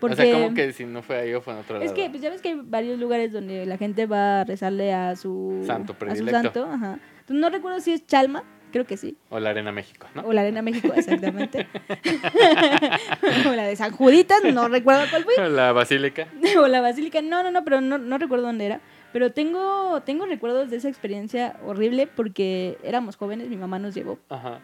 Porque 0.00 0.14
O 0.14 0.16
sea, 0.16 0.32
como 0.32 0.54
que 0.54 0.72
si 0.72 0.84
no 0.84 1.02
fue 1.02 1.18
ahí 1.18 1.34
o 1.34 1.40
fue 1.40 1.54
en 1.54 1.60
otro 1.60 1.78
lado. 1.78 1.84
es 1.84 1.92
que 1.92 2.08
pues, 2.08 2.22
ya 2.22 2.30
ves 2.30 2.40
que 2.40 2.50
hay 2.50 2.60
varios 2.62 2.98
lugares 2.98 3.32
donde 3.32 3.66
la 3.66 3.76
gente 3.76 4.06
va 4.06 4.42
a 4.42 4.44
rezarle 4.44 4.92
a 4.92 5.16
su 5.16 5.62
Santo 5.66 5.96
a 6.08 6.14
su 6.14 6.26
santo, 6.26 6.64
ajá. 6.64 6.98
Entonces, 7.20 7.40
no 7.40 7.50
recuerdo 7.50 7.80
si 7.80 7.92
es 7.92 8.06
Chalma, 8.06 8.44
creo 8.70 8.86
que 8.86 8.96
sí, 8.96 9.16
O 9.30 9.40
la 9.40 9.50
Arena 9.50 9.72
México, 9.72 10.06
¿no? 10.14 10.22
o 10.22 10.32
la 10.32 10.42
Arena 10.42 10.62
México, 10.62 10.92
exactamente. 10.94 11.66
o 13.48 13.52
la 13.54 13.64
de 13.64 13.76
San 13.76 13.90
Juditas, 13.90 14.42
no 14.52 14.68
recuerdo 14.68 15.02
cuál 15.10 15.24
fui. 15.24 15.34
La 15.50 15.72
Basílica. 15.72 16.28
o 16.58 16.68
la 16.68 16.80
Basílica, 16.80 17.20
no, 17.20 17.42
no, 17.42 17.50
no, 17.50 17.64
pero 17.64 17.80
no, 17.80 17.98
no 17.98 18.18
recuerdo 18.18 18.46
dónde 18.46 18.66
era. 18.66 18.80
Pero 19.12 19.32
tengo, 19.32 20.02
tengo 20.02 20.26
recuerdos 20.26 20.70
de 20.70 20.76
esa 20.76 20.88
experiencia 20.88 21.56
horrible 21.64 22.06
porque 22.06 22.78
éramos 22.82 23.16
jóvenes, 23.16 23.48
mi 23.48 23.56
mamá 23.56 23.78
nos 23.78 23.94
llevó. 23.94 24.18
Ajá. 24.28 24.60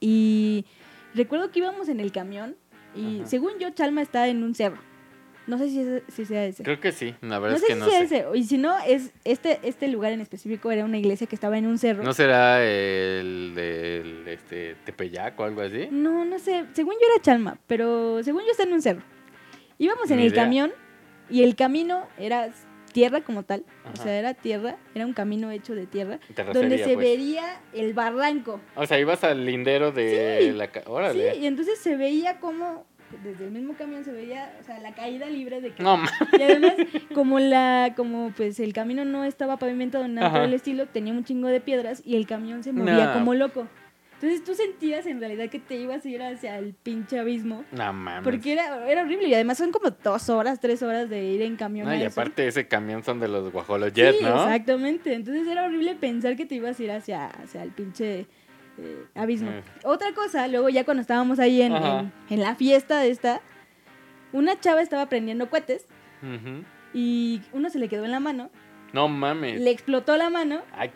Y 0.00 0.64
recuerdo 1.14 1.50
que 1.50 1.60
íbamos 1.60 1.88
en 1.88 2.00
el 2.00 2.10
camión 2.10 2.56
y 2.94 3.18
Ajá. 3.20 3.26
según 3.26 3.52
yo, 3.58 3.70
Chalma 3.70 4.02
está 4.02 4.28
en 4.28 4.42
un 4.42 4.54
cerro. 4.54 4.78
No 5.46 5.58
sé 5.58 5.68
si, 5.70 5.80
es- 5.80 6.02
si 6.08 6.24
sea 6.24 6.44
ese. 6.46 6.62
Creo 6.62 6.78
que 6.78 6.92
sí, 6.92 7.16
la 7.20 7.36
No 7.36 7.40
verdad 7.40 7.56
sé 7.56 7.62
es 7.64 7.66
que 7.68 7.74
si 7.74 7.78
no 7.80 7.86
sea 7.88 7.98
sé. 7.98 8.04
ese. 8.18 8.26
Y 8.38 8.44
si 8.44 8.58
no, 8.58 8.78
es 8.86 9.10
este, 9.24 9.58
este 9.64 9.88
lugar 9.88 10.12
en 10.12 10.20
específico 10.20 10.70
era 10.70 10.84
una 10.84 10.98
iglesia 10.98 11.26
que 11.26 11.34
estaba 11.34 11.58
en 11.58 11.66
un 11.66 11.78
cerro. 11.78 12.04
¿No 12.04 12.12
será 12.12 12.62
el 12.64 13.52
del 13.56 14.28
este, 14.28 14.76
Tepeyac 14.84 15.38
o 15.40 15.44
algo 15.44 15.62
así? 15.62 15.88
No, 15.90 16.24
no 16.24 16.38
sé. 16.38 16.64
Según 16.74 16.94
yo 16.94 17.06
era 17.12 17.20
Chalma, 17.22 17.58
pero 17.66 18.22
según 18.22 18.42
yo 18.44 18.50
está 18.52 18.62
en 18.62 18.72
un 18.72 18.82
cerro. 18.82 19.02
Íbamos 19.78 20.08
en 20.12 20.18
Ni 20.18 20.26
el 20.26 20.32
idea. 20.32 20.44
camión 20.44 20.72
y 21.28 21.42
el 21.42 21.56
camino 21.56 22.06
era 22.18 22.50
tierra 22.92 23.22
como 23.22 23.42
tal. 23.42 23.64
O 23.92 23.96
sea, 23.96 24.18
era 24.18 24.34
tierra, 24.34 24.76
era 24.94 25.06
un 25.06 25.12
camino 25.12 25.50
hecho 25.50 25.74
de 25.74 25.86
tierra, 25.86 26.18
donde 26.52 26.78
se 26.78 26.94
pues. 26.94 26.98
vería 26.98 27.60
el 27.72 27.94
barranco. 27.94 28.60
O 28.76 28.86
sea, 28.86 28.98
ibas 28.98 29.24
al 29.24 29.44
lindero 29.44 29.92
de 29.92 30.38
Sí, 30.42 30.50
la... 30.52 30.68
ca- 30.68 30.80
Sí, 30.82 30.86
Órale. 30.88 31.36
y 31.36 31.46
entonces 31.46 31.78
se 31.78 31.96
veía 31.96 32.38
como, 32.38 32.84
desde 33.22 33.44
el 33.44 33.50
mismo 33.50 33.74
camión 33.74 34.04
se 34.04 34.12
veía, 34.12 34.56
o 34.60 34.64
sea, 34.64 34.78
la 34.80 34.94
caída 34.94 35.26
libre 35.28 35.60
de 35.60 35.72
que... 35.72 35.82
No, 35.82 35.98
Y 36.38 36.42
además, 36.42 36.74
como 37.14 37.38
la, 37.40 37.92
como 37.96 38.32
pues 38.36 38.58
el 38.60 38.72
camino 38.72 39.04
no 39.04 39.24
estaba 39.24 39.56
pavimentado 39.58 40.06
nada 40.08 40.30
por 40.30 40.40
el 40.42 40.54
estilo, 40.54 40.86
tenía 40.86 41.12
un 41.12 41.24
chingo 41.24 41.48
de 41.48 41.60
piedras 41.60 42.02
y 42.04 42.16
el 42.16 42.26
camión 42.26 42.62
se 42.62 42.72
movía 42.72 43.06
No. 43.06 43.12
como 43.14 43.34
loco. 43.34 43.66
Entonces 44.22 44.44
tú 44.44 44.54
sentías 44.54 45.04
en 45.06 45.18
realidad 45.18 45.48
que 45.50 45.58
te 45.58 45.74
ibas 45.74 46.04
a 46.04 46.08
ir 46.08 46.22
hacia 46.22 46.56
el 46.58 46.74
pinche 46.74 47.18
abismo. 47.18 47.64
no 47.72 47.92
mames. 47.92 48.22
Porque 48.22 48.52
era, 48.52 48.88
era 48.88 49.02
horrible 49.02 49.26
y 49.26 49.34
además 49.34 49.58
son 49.58 49.72
como 49.72 49.90
dos 49.90 50.28
horas, 50.28 50.60
tres 50.60 50.80
horas 50.84 51.10
de 51.10 51.24
ir 51.24 51.42
en 51.42 51.56
camión. 51.56 51.88
No, 51.88 51.94
y 51.96 52.04
aparte 52.04 52.46
ese 52.46 52.68
camión 52.68 53.02
son 53.02 53.18
de 53.18 53.26
los 53.26 53.50
Guajolo 53.50 53.88
Jet, 53.88 54.14
sí, 54.18 54.24
¿no? 54.24 54.44
exactamente. 54.44 55.14
Entonces 55.14 55.48
era 55.48 55.64
horrible 55.64 55.96
pensar 55.96 56.36
que 56.36 56.46
te 56.46 56.54
ibas 56.54 56.78
a 56.78 56.82
ir 56.84 56.92
hacia, 56.92 57.26
hacia 57.26 57.64
el 57.64 57.70
pinche 57.70 58.26
eh, 58.78 59.04
abismo. 59.16 59.50
Eh. 59.50 59.62
Otra 59.82 60.12
cosa, 60.14 60.46
luego 60.46 60.68
ya 60.68 60.84
cuando 60.84 61.00
estábamos 61.00 61.40
ahí 61.40 61.60
en, 61.60 61.72
en, 61.74 62.12
en 62.30 62.40
la 62.40 62.54
fiesta 62.54 63.00
de 63.00 63.10
esta, 63.10 63.40
una 64.32 64.58
chava 64.60 64.82
estaba 64.82 65.06
prendiendo 65.06 65.50
cohetes 65.50 65.84
Ujú. 66.22 66.62
y 66.94 67.42
uno 67.52 67.70
se 67.70 67.80
le 67.80 67.88
quedó 67.88 68.04
en 68.04 68.12
la 68.12 68.20
mano, 68.20 68.50
No 68.92 69.08
mames. 69.08 69.60
le 69.60 69.70
explotó 69.72 70.16
la 70.16 70.30
mano 70.30 70.62
Ay, 70.76 70.92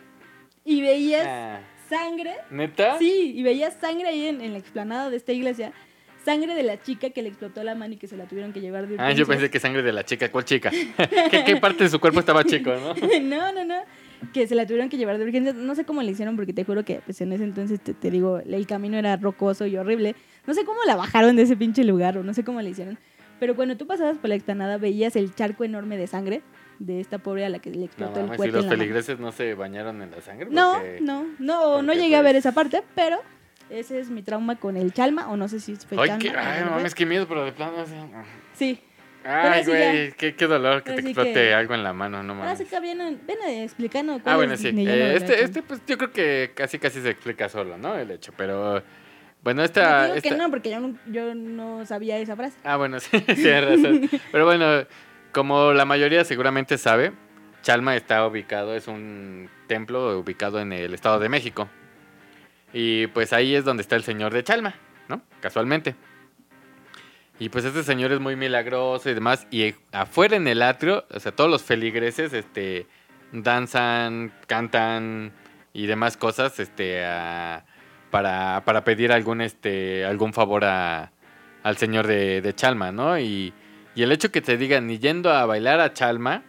y 0.63 0.81
veías 0.81 1.27
ah. 1.27 1.59
Sangre. 1.89 2.33
¿Neta? 2.49 2.97
Sí, 2.97 3.33
y 3.35 3.43
veías 3.43 3.75
sangre 3.75 4.07
ahí 4.07 4.27
en, 4.27 4.41
en 4.41 4.53
la 4.53 4.59
explanada 4.59 5.09
de 5.09 5.17
esta 5.17 5.33
iglesia. 5.33 5.71
Sangre 6.23 6.55
de 6.55 6.63
la 6.63 6.81
chica 6.81 7.09
que 7.11 7.21
le 7.21 7.29
explotó 7.29 7.63
la 7.63 7.73
mano 7.73 7.93
y 7.93 7.97
que 7.97 8.07
se 8.07 8.17
la 8.17 8.25
tuvieron 8.25 8.51
que 8.51 8.59
llevar 8.59 8.85
de 8.87 8.97
Ah, 8.99 9.13
yo 9.13 9.25
pensé 9.25 9.49
que 9.49 9.61
sangre 9.61 9.81
de 9.81 9.93
la 9.93 10.03
chica. 10.03 10.29
¿Cuál 10.29 10.43
chica? 10.43 10.69
¿Qué, 11.31 11.43
qué 11.45 11.55
parte 11.55 11.85
de 11.85 11.89
su 11.89 11.99
cuerpo 11.99 12.19
estaba 12.19 12.43
chico, 12.43 12.71
no? 12.71 12.93
no, 13.21 13.53
no, 13.53 13.63
no. 13.63 13.81
Que 14.33 14.45
se 14.47 14.55
la 14.55 14.65
tuvieron 14.65 14.89
que 14.89 14.97
llevar 14.97 15.17
de 15.17 15.23
urgencias. 15.23 15.55
No 15.55 15.73
sé 15.75 15.85
cómo 15.85 16.01
le 16.01 16.11
hicieron, 16.11 16.35
porque 16.35 16.51
te 16.51 16.65
juro 16.65 16.83
que 16.83 17.01
pues, 17.05 17.21
en 17.21 17.31
ese 17.31 17.45
entonces, 17.45 17.79
te, 17.79 17.93
te 17.93 18.11
digo, 18.11 18.39
el 18.39 18.67
camino 18.67 18.97
era 18.97 19.15
rocoso 19.15 19.65
y 19.67 19.77
horrible. 19.77 20.15
No 20.45 20.53
sé 20.53 20.65
cómo 20.65 20.79
la 20.85 20.97
bajaron 20.97 21.35
de 21.37 21.43
ese 21.43 21.55
pinche 21.55 21.83
lugar 21.85 22.17
o 22.17 22.23
no 22.23 22.33
sé 22.33 22.43
cómo 22.43 22.61
le 22.61 22.71
hicieron. 22.71 22.97
Pero 23.39 23.55
cuando 23.55 23.77
tú 23.77 23.87
pasabas 23.87 24.17
por 24.17 24.29
la 24.29 24.35
explanada, 24.35 24.77
veías 24.77 25.15
el 25.15 25.33
charco 25.33 25.63
enorme 25.63 25.95
de 25.95 26.07
sangre 26.07 26.41
de 26.79 26.99
esta 26.99 27.17
pobre 27.17 27.45
a 27.45 27.49
la 27.49 27.59
que 27.59 27.71
le 27.71 27.77
No 27.79 27.85
explotó 27.85 28.19
el 28.19 28.25
mames, 28.27 28.31
si 28.33 28.37
cohete 28.37 28.51
los 28.53 28.63
en 28.65 28.69
la 28.69 28.75
mano. 28.75 28.81
feligreses 28.83 29.19
no 29.19 29.31
se 29.31 29.53
bañaron 29.55 30.01
en 30.01 30.11
la 30.11 30.21
sangre. 30.21 30.47
No, 30.51 30.73
porque- 30.73 30.99
no, 31.01 31.25
no, 31.39 31.81
no 31.81 31.93
llegué 31.93 32.15
a 32.15 32.21
ver 32.21 32.33
pues- 32.33 32.45
esa 32.45 32.53
parte, 32.53 32.83
pero 32.95 33.19
ese 33.69 33.99
es 33.99 34.09
mi 34.09 34.21
trauma 34.21 34.55
con 34.57 34.77
el 34.77 34.93
chalma, 34.93 35.29
o 35.29 35.37
no 35.37 35.47
sé 35.47 35.59
si 35.59 35.75
fue 35.75 35.97
Ay, 35.99 36.07
chalma. 36.09 36.19
qué, 36.19 36.29
ay, 36.37 36.59
no 36.61 36.65
no 36.69 36.75
mames, 36.77 36.93
qué 36.95 37.05
miedo, 37.05 37.27
pero 37.27 37.43
de 37.45 37.51
plano. 37.51 37.79
así- 37.79 37.93
Sí, 38.53 38.79
Ay, 39.29 39.65
güey, 39.65 40.11
qué, 40.13 40.35
qué 40.35 40.47
dolor 40.47 40.83
que 40.83 40.91
Ahora 40.91 41.01
te 41.03 41.09
explote 41.09 41.33
que- 41.33 41.53
algo 41.53 41.73
en 41.73 41.83
la 41.83 41.91
mano, 41.91 42.23
no 42.23 42.33
ahora 42.33 42.45
mames. 42.45 42.59
sí 42.59 42.65
que 42.65 42.79
vienen, 42.79 43.19
ven 43.27 43.37
explicando 43.61 44.21
Ah, 44.23 44.37
bueno, 44.37 44.55
sí. 44.55 44.69
Eh, 44.69 45.13
este, 45.17 45.43
este, 45.43 45.63
pues 45.63 45.81
yo 45.85 45.97
creo 45.97 46.13
que 46.13 46.51
casi 46.55 46.79
casi 46.79 47.01
se 47.01 47.09
explica 47.09 47.49
solo, 47.49 47.77
¿no? 47.77 47.95
El 47.97 48.09
hecho, 48.11 48.31
pero 48.37 48.81
bueno, 49.43 49.59
No, 49.59 49.65
esta... 49.65 50.03
digo 50.03 50.13
que 50.21 50.29
esta- 50.29 50.37
no, 50.41 50.49
porque 50.49 50.69
yo 50.69 50.79
no, 50.79 50.97
yo 51.07 51.35
no 51.35 51.85
sabía 51.85 52.17
esa 52.19 52.37
frase. 52.37 52.57
Ah, 52.63 52.77
bueno, 52.77 52.99
sí, 53.01 53.19
tienes 53.19 53.65
razón. 53.65 54.09
Pero 54.31 54.45
bueno, 54.45 54.85
como 55.37 55.71
la 55.71 55.85
mayoría 55.85 56.25
seguramente 56.25 56.79
sabe, 56.79 57.13
Chalma 57.61 57.95
está 57.95 58.25
ubicado, 58.25 58.73
es 58.73 58.87
un 58.87 59.51
templo 59.67 60.17
ubicado 60.17 60.59
en 60.59 60.73
el 60.73 60.95
Estado 60.95 61.19
de 61.19 61.29
México. 61.29 61.69
Y 62.73 63.05
pues 63.05 63.33
ahí 63.33 63.53
es 63.53 63.63
donde 63.63 63.81
está 63.81 63.95
el 63.95 64.03
señor 64.03 64.33
de 64.33 64.43
Chalma, 64.43 64.73
¿no? 65.07 65.21
Casualmente. 65.39 65.93
Y 67.37 67.49
pues 67.49 67.65
este 67.65 67.83
señor 67.83 68.13
es 68.13 68.19
muy 68.19 68.35
milagroso 68.35 69.11
y 69.11 69.13
demás. 69.13 69.45
Y 69.51 69.75
afuera 69.91 70.37
en 70.37 70.47
el 70.47 70.63
atrio, 70.63 71.05
o 71.11 71.19
sea, 71.19 71.31
todos 71.31 71.51
los 71.51 71.61
feligreses, 71.61 72.33
este, 72.33 72.87
danzan, 73.31 74.33
cantan 74.47 75.33
y 75.71 75.85
demás 75.85 76.17
cosas, 76.17 76.59
este, 76.59 77.03
para, 78.09 78.63
para 78.65 78.83
pedir 78.83 79.11
algún, 79.11 79.41
este, 79.41 80.03
algún 80.03 80.33
favor 80.33 80.65
a, 80.65 81.11
al 81.61 81.77
señor 81.77 82.07
de, 82.07 82.41
de 82.41 82.55
Chalma, 82.55 82.91
¿no? 82.91 83.19
Y, 83.19 83.53
y 83.97 84.03
el 84.03 84.11
hecho 84.11 84.31
que 84.31 84.41
te 84.41 84.57
digan 84.57 84.85
ni 84.85 84.99
yendo 84.99 85.31
a 85.31 85.43
bailar 85.47 85.79
a 85.79 85.91
Chalma 85.91 86.43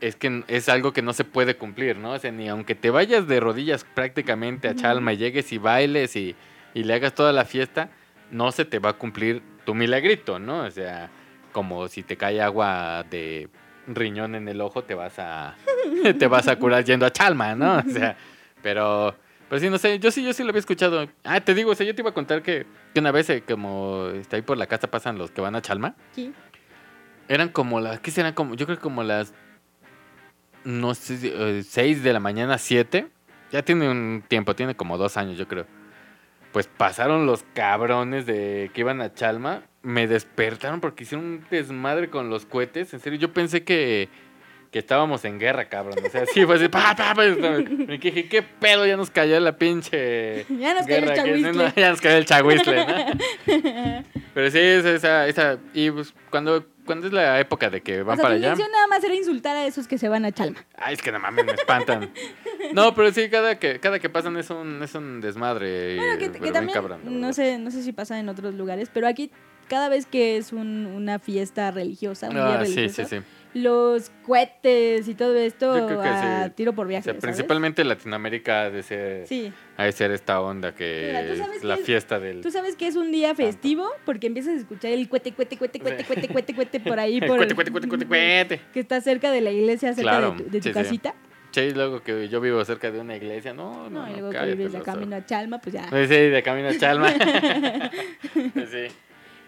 es 0.00 0.14
que 0.14 0.44
es 0.46 0.68
algo 0.68 0.92
que 0.92 1.02
no 1.02 1.12
se 1.12 1.24
puede 1.24 1.56
cumplir, 1.56 1.96
¿no? 1.96 2.12
O 2.12 2.18
sea, 2.20 2.30
ni 2.30 2.48
aunque 2.48 2.76
te 2.76 2.90
vayas 2.90 3.26
de 3.26 3.40
rodillas 3.40 3.82
prácticamente 3.82 4.68
a. 4.68 4.76
Chalma 4.76 5.14
y 5.14 5.16
llegues 5.16 5.52
y 5.52 5.58
bailes 5.58 6.14
y, 6.14 6.36
y 6.72 6.84
le 6.84 6.94
hagas 6.94 7.12
toda 7.12 7.32
la 7.32 7.44
fiesta, 7.44 7.88
no 8.30 8.52
se 8.52 8.64
te 8.64 8.78
va 8.78 8.90
a 8.90 8.92
cumplir 8.92 9.42
tu 9.64 9.74
milagrito, 9.74 10.38
¿no? 10.38 10.60
O 10.60 10.70
sea, 10.70 11.10
como 11.50 11.88
si 11.88 12.04
te 12.04 12.16
cae 12.16 12.40
agua 12.40 13.04
de 13.10 13.48
riñón 13.88 14.36
en 14.36 14.46
el 14.46 14.60
ojo, 14.60 14.84
te 14.84 14.94
vas 14.94 15.18
a 15.18 15.56
te 16.20 16.26
vas 16.28 16.46
a 16.46 16.54
curar 16.54 16.84
yendo 16.84 17.04
a 17.04 17.12
Chalma, 17.12 17.56
¿no? 17.56 17.78
O 17.78 17.90
sea, 17.90 18.16
pero 18.62 19.16
pero 19.48 19.60
sí, 19.60 19.70
no 19.70 19.78
sé, 19.78 19.98
yo 19.98 20.10
sí, 20.10 20.22
yo 20.24 20.32
sí 20.32 20.42
lo 20.42 20.50
había 20.50 20.60
escuchado. 20.60 21.08
Ah, 21.24 21.40
te 21.40 21.54
digo, 21.54 21.70
o 21.70 21.74
sea, 21.74 21.86
yo 21.86 21.94
te 21.94 22.02
iba 22.02 22.10
a 22.10 22.14
contar 22.14 22.42
que, 22.42 22.66
que 22.92 23.00
una 23.00 23.12
vez, 23.12 23.28
eh, 23.30 23.42
como 23.48 24.08
está 24.08 24.36
ahí 24.36 24.42
por 24.42 24.56
la 24.58 24.66
casa 24.66 24.90
pasan 24.90 25.18
los 25.18 25.30
que 25.30 25.40
van 25.40 25.54
a 25.54 25.62
Chalma, 25.62 25.94
Sí. 26.12 26.32
eran 27.28 27.48
como 27.48 27.80
las, 27.80 28.00
¿qué 28.00 28.10
serán? 28.10 28.32
Como, 28.34 28.54
yo 28.54 28.66
creo 28.66 28.78
que 28.78 28.82
como 28.82 29.02
las, 29.02 29.34
no 30.64 30.94
sé, 30.94 31.18
si, 31.18 31.28
eh, 31.32 31.62
6 31.64 32.02
de 32.02 32.12
la 32.12 32.20
mañana, 32.20 32.58
7. 32.58 33.08
Ya 33.52 33.62
tiene 33.62 33.88
un 33.88 34.24
tiempo, 34.26 34.56
tiene 34.56 34.74
como 34.74 34.98
dos 34.98 35.16
años, 35.16 35.36
yo 35.38 35.46
creo. 35.46 35.66
Pues 36.52 36.66
pasaron 36.66 37.26
los 37.26 37.44
cabrones 37.54 38.26
de 38.26 38.70
que 38.72 38.80
iban 38.80 39.00
a 39.00 39.12
Chalma, 39.12 39.62
me 39.82 40.06
despertaron 40.06 40.80
porque 40.80 41.04
hicieron 41.04 41.26
un 41.26 41.46
desmadre 41.50 42.08
con 42.10 42.30
los 42.30 42.46
cohetes. 42.46 42.94
En 42.94 43.00
serio, 43.00 43.18
yo 43.18 43.32
pensé 43.32 43.62
que, 43.64 44.08
que 44.74 44.80
estábamos 44.80 45.24
en 45.24 45.38
guerra, 45.38 45.68
cabrón. 45.68 45.94
O 46.04 46.10
sea, 46.10 46.26
sí, 46.26 46.44
fue 46.44 46.56
así, 46.56 46.66
pa, 46.66 46.96
pa, 46.96 47.14
pa, 47.14 47.22
me 47.22 47.96
dije, 47.96 48.28
¿qué 48.28 48.42
pedo? 48.42 48.84
Ya 48.84 48.96
nos 48.96 49.08
cayó 49.08 49.38
la 49.38 49.56
pinche 49.56 50.44
Ya 50.58 50.74
nos 50.74 50.84
cayó 50.84 50.96
el 50.98 51.04
guerra 51.04 51.14
que- 51.14 51.30
chahuizcle. 51.30 51.52
no, 51.52 51.74
ya 51.76 51.90
nos 51.90 52.00
cayó 52.00 52.16
el 52.16 52.24
chagüisle, 52.26 52.84
¿no? 52.84 54.02
Pero 54.34 54.50
sí, 54.50 54.58
es 54.58 54.84
esa, 54.84 55.28
esa, 55.28 55.58
y 55.74 55.92
pues 55.92 56.12
cuando, 56.28 56.66
cuando 56.84 57.06
es 57.06 57.12
la 57.12 57.38
época 57.38 57.70
de 57.70 57.82
que 57.82 58.02
van 58.02 58.14
o 58.14 58.16
sea, 58.16 58.22
para 58.24 58.34
tu 58.34 58.38
allá. 58.38 58.48
intención 58.48 58.72
nada 58.72 58.86
más 58.88 59.04
era 59.04 59.14
insultar 59.14 59.54
a 59.56 59.64
esos 59.64 59.86
que 59.86 59.96
se 59.96 60.08
van 60.08 60.24
a 60.24 60.32
Chalma. 60.32 60.64
Ay, 60.76 60.94
es 60.94 61.02
que 61.02 61.12
no 61.12 61.20
mames, 61.20 61.44
me 61.44 61.52
espantan. 61.52 62.10
No, 62.72 62.92
pero 62.96 63.12
sí, 63.12 63.30
cada 63.30 63.60
que, 63.60 63.78
cada 63.78 64.00
que 64.00 64.10
pasan 64.10 64.36
es 64.38 64.50
un, 64.50 64.82
es 64.82 64.92
un 64.96 65.20
desmadre. 65.20 65.94
Bueno, 65.94 66.18
que, 66.18 66.30
también, 66.50 66.74
cabrón, 66.74 67.00
no 67.04 67.32
sé, 67.32 67.58
no 67.58 67.70
sé 67.70 67.84
si 67.84 67.92
pasa 67.92 68.18
en 68.18 68.28
otros 68.28 68.54
lugares, 68.54 68.90
pero 68.92 69.06
aquí 69.06 69.30
cada 69.68 69.88
vez 69.88 70.04
que 70.06 70.36
es 70.36 70.52
un- 70.52 70.86
una 70.86 71.20
fiesta 71.20 71.70
religiosa, 71.70 72.26
un 72.28 72.34
día 72.34 72.58
Ah, 72.58 72.64
sí, 72.66 72.74
religioso, 72.74 73.08
sí, 73.08 73.16
sí. 73.18 73.22
Los 73.54 74.10
cohetes 74.26 75.06
y 75.08 75.14
todo 75.14 75.36
esto 75.36 75.78
Yo 75.78 75.86
creo 75.86 76.02
que 76.02 76.08
a 76.08 76.44
sí. 76.46 76.50
tiro 76.56 76.72
por 76.74 76.86
O 76.86 76.88
viaje, 76.88 77.04
sea, 77.04 77.12
¿sabes? 77.12 77.22
principalmente 77.22 77.84
Latinoamérica 77.84 78.62
ha 78.62 78.70
de 78.70 78.82
ser, 78.82 79.26
Sí. 79.28 79.52
ha 79.76 79.84
de 79.84 79.92
ser 79.92 80.10
esta 80.10 80.40
onda 80.40 80.74
que 80.74 81.04
Mira, 81.06 81.26
¿tú 81.46 81.52
es 81.52 81.64
la 81.64 81.74
qué 81.76 81.80
es? 81.80 81.86
fiesta 81.86 82.18
del... 82.18 82.40
Tú 82.40 82.50
sabes 82.50 82.74
que 82.74 82.86
es 82.88 82.96
un 82.96 83.12
día 83.12 83.34
festivo 83.34 83.88
porque 84.04 84.26
empiezas 84.26 84.54
a 84.54 84.56
escuchar 84.58 84.90
el 84.90 85.08
cuete, 85.08 85.32
cuete, 85.32 85.56
cuete, 85.56 85.78
cuete, 85.78 86.04
cuete, 86.04 86.28
cuete, 86.28 86.54
cuete 86.54 86.80
por 86.80 86.98
ahí, 86.98 87.18
El 87.22 87.26
por 87.26 87.36
cuete, 87.36 87.54
cuete, 87.54 87.70
cuete, 87.70 87.88
cuete, 87.88 88.06
cuete. 88.06 88.60
que 88.72 88.80
está 88.80 89.00
cerca 89.00 89.30
de 89.30 89.40
la 89.40 89.50
iglesia, 89.52 89.94
cerca 89.94 90.10
Claro, 90.10 90.32
de 90.32 90.36
tu, 90.44 90.50
de 90.50 90.58
tu 90.60 90.68
sí, 90.68 90.72
casita. 90.74 91.14
Sí, 91.52 91.70
luego 91.70 92.02
que 92.02 92.28
yo 92.28 92.40
vivo 92.40 92.64
cerca 92.64 92.90
de 92.90 92.98
una 92.98 93.14
iglesia, 93.16 93.54
no, 93.54 93.88
no, 93.88 94.00
No, 94.00 94.08
y 94.08 94.10
no, 94.14 94.18
luego 94.18 94.30
que 94.30 94.46
vives 94.56 94.72
de 94.72 94.82
camino 94.82 95.14
a 95.14 95.24
Chalma, 95.24 95.60
pues 95.60 95.74
ya. 95.74 95.88
sí, 95.88 96.08
de 96.08 96.42
camino 96.42 96.70
a 96.70 96.76
Chalma. 96.76 97.12
Sí. 98.34 98.88